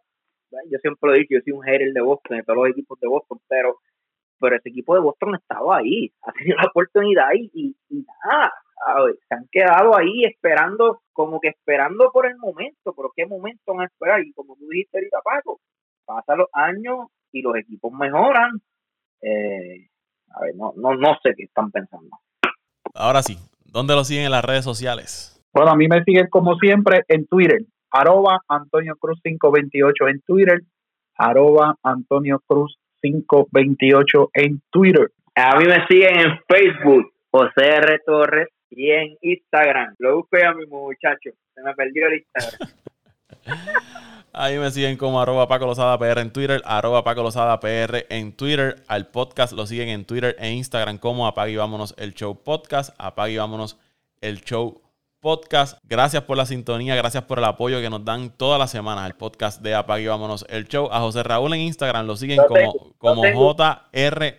Yo 0.72 0.80
siempre 0.80 1.10
lo 1.10 1.14
he 1.14 1.19
dicho, 1.19 1.35
yo 1.35 1.41
soy 1.44 1.52
un 1.52 1.64
hater 1.64 1.91
de 1.91 1.99
Boston, 1.99 2.38
de 2.38 2.44
todos 2.44 2.56
los 2.56 2.69
equipos 2.69 2.98
de 3.02 3.10
Boston, 3.10 3.38
pero 3.49 3.80
pero 4.40 4.56
ese 4.56 4.70
equipo 4.70 4.94
de 4.96 5.02
Boston 5.02 5.36
estaba 5.36 5.78
ahí, 5.78 6.12
ha 6.24 6.32
tenido 6.32 6.58
la 6.58 6.68
oportunidad 6.68 7.30
y, 7.34 7.76
nada, 7.90 8.54
se 9.28 9.36
han 9.36 9.48
quedado 9.52 9.98
ahí 9.98 10.24
esperando, 10.26 11.02
como 11.14 11.40
que 11.40 11.50
esperando 11.50 12.12
por 12.12 12.28
el 12.28 12.38
momento, 12.38 12.94
pero 12.96 13.12
¿qué 13.16 13.26
momento 13.26 13.74
van 13.74 13.82
a 13.82 13.86
esperar? 13.86 14.24
Y 14.24 14.34
como 14.34 14.56
tú 14.56 14.68
dijiste 14.70 14.98
ahorita, 14.98 15.20
Paco, 15.24 15.60
pasan 16.06 16.40
los 16.40 16.50
años 16.54 17.08
y 17.32 17.42
los 17.42 17.56
equipos 17.56 17.92
mejoran. 17.92 18.62
Eh, 19.22 19.88
a 20.34 20.42
ver, 20.42 20.56
no, 20.56 20.74
no, 20.76 20.96
no 20.96 21.18
sé 21.24 21.34
qué 21.36 21.44
están 21.44 21.72
pensando. 21.72 22.10
Ahora 22.94 23.24
sí, 23.24 23.38
¿dónde 23.66 23.96
lo 23.96 24.04
siguen 24.04 24.26
en 24.26 24.32
las 24.32 24.46
redes 24.46 24.64
sociales? 24.64 25.34
Bueno, 25.54 25.72
a 25.72 25.76
mí 25.76 25.88
me 25.88 26.04
siguen 26.04 26.28
como 26.30 26.56
siempre 26.56 27.04
en 27.08 27.26
Twitter, 27.26 27.62
arroba 27.90 28.42
Antonio 28.48 28.96
Cruz 28.96 29.20
528 29.24 30.08
en 30.08 30.22
Twitter, 30.22 30.62
arroba 31.16 31.76
Antonio 31.82 32.42
Cruz 32.46 32.78
528 33.02 34.30
en 34.34 34.61
Twitter. 34.69 35.11
A 35.36 35.57
mí 35.57 35.65
me 35.65 35.86
siguen 35.88 36.19
en 36.19 36.40
Facebook, 36.48 37.11
José 37.32 37.76
R. 37.76 37.99
Torres, 38.06 38.48
y 38.69 38.91
en 38.91 39.18
Instagram. 39.22 39.95
Lo 39.99 40.18
busqué 40.18 40.45
a 40.45 40.53
mi 40.53 40.65
muchacho. 40.65 41.32
Se 41.53 41.61
me 41.61 41.74
perdió 41.74 42.07
el 42.07 42.19
Instagram. 42.19 42.69
Ahí 44.34 44.60
me 44.60 44.69
siguen 44.69 44.98
como 44.98 45.19
arroba 45.19 45.48
Paco 45.48 45.65
Lozada 45.65 45.98
PR 45.98 46.19
en 46.19 46.32
Twitter, 46.32 46.61
arroba 46.64 47.03
Paco 47.03 47.24
Lozada 47.24 47.60
PR 47.60 48.06
en 48.10 48.34
Twitter. 48.34 48.84
Al 48.88 49.07
podcast 49.07 49.53
lo 49.53 49.65
siguen 49.65 49.90
en 49.90 50.06
Twitter 50.06 50.36
e 50.38 50.52
Instagram 50.52 50.99
como 50.99 51.26
Apague 51.26 51.53
y 51.53 51.56
Vámonos 51.56 51.95
el 51.98 52.14
Show 52.14 52.44
Podcast. 52.44 52.94
Apague 52.99 53.34
y 53.34 53.38
Vámonos 53.38 53.80
el 54.22 54.41
Show 54.41 54.87
podcast. 55.28 55.78
Gracias 55.84 56.24
por 56.24 56.38
la 56.38 56.45
sintonía, 56.45 56.95
gracias 56.95 57.26
por 57.26 57.40
el 57.40 57.44
apoyo 57.44 57.82
que 57.82 57.90
nos 57.90 58.06
dan 58.06 58.30
todas 58.30 58.58
las 58.58 58.72
semanas 58.72 59.04
al 59.04 59.18
podcast 59.18 59.62
de 59.62 59.76
Apague 59.76 60.04
y 60.04 60.08
Vámonos 60.08 60.45
el 60.48 60.70
Show. 60.70 60.88
A 60.90 61.02
José 61.02 61.22
Raúl 61.22 61.54
en 61.54 61.60
Instagram 61.60 62.08
lo 62.08 62.16
siguen 62.16 62.40
como, 62.48 62.94
como 62.98 63.24
JR 63.24 64.36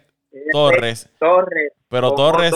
Torres. 0.50 1.10
Torres. 1.20 1.72
Pero 1.90 2.14
Torres, 2.14 2.54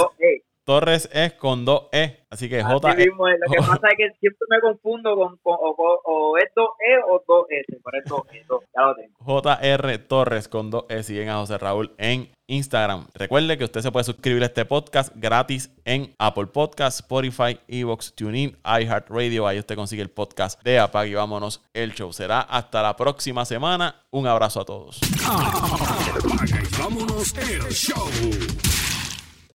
Torres 0.64 1.08
es 1.12 1.32
con 1.34 1.64
dos 1.64 1.88
E. 1.92 2.24
Así 2.30 2.48
que 2.48 2.62
J. 2.62 2.92
E. 2.92 2.96
Mismo, 2.96 3.28
lo 3.28 3.50
que 3.50 3.58
pasa 3.66 3.88
es 3.90 3.96
que 3.96 4.10
siempre 4.20 4.46
me 4.48 4.60
confundo 4.60 5.16
con, 5.16 5.38
o, 5.42 6.36
es 6.38 6.50
dos 6.54 6.70
E 6.78 6.98
o 7.10 7.22
dos 7.26 7.46
S. 7.50 7.80
Por 7.82 7.96
eso 7.96 8.24
e, 8.32 8.44
ya 8.74 8.82
lo 8.82 8.94
tengo. 8.94 9.16
JR 9.20 9.98
Torres 10.06 10.48
con 10.48 10.70
dos 10.70 10.84
E. 10.88 11.02
Siguen 11.02 11.28
a 11.30 11.38
José 11.38 11.58
Raúl 11.58 11.92
en 11.98 12.30
Instagram. 12.46 13.06
Recuerde 13.14 13.58
que 13.58 13.64
usted 13.64 13.80
se 13.80 13.90
puede 13.90 14.04
suscribir 14.04 14.42
a 14.42 14.46
este 14.46 14.64
podcast 14.64 15.12
gratis 15.16 15.70
en 15.84 16.14
Apple 16.18 16.46
Podcasts, 16.46 17.00
Spotify, 17.00 17.58
Evox, 17.66 18.14
TuneIn, 18.14 18.56
iHeartRadio. 18.64 19.46
Ahí 19.46 19.58
usted 19.58 19.74
consigue 19.74 20.02
el 20.02 20.10
podcast 20.10 20.62
de 20.62 20.78
Apague 20.78 21.10
y 21.10 21.14
vámonos 21.14 21.62
el 21.74 21.92
show. 21.92 22.12
Será 22.12 22.40
hasta 22.40 22.82
la 22.82 22.96
próxima 22.96 23.44
semana. 23.44 23.96
Un 24.10 24.26
abrazo 24.26 24.60
a 24.60 24.64
todos. 24.64 25.00
Apague 25.26 26.62
vámonos 26.78 27.34
el 27.36 27.62
show. 27.72 28.91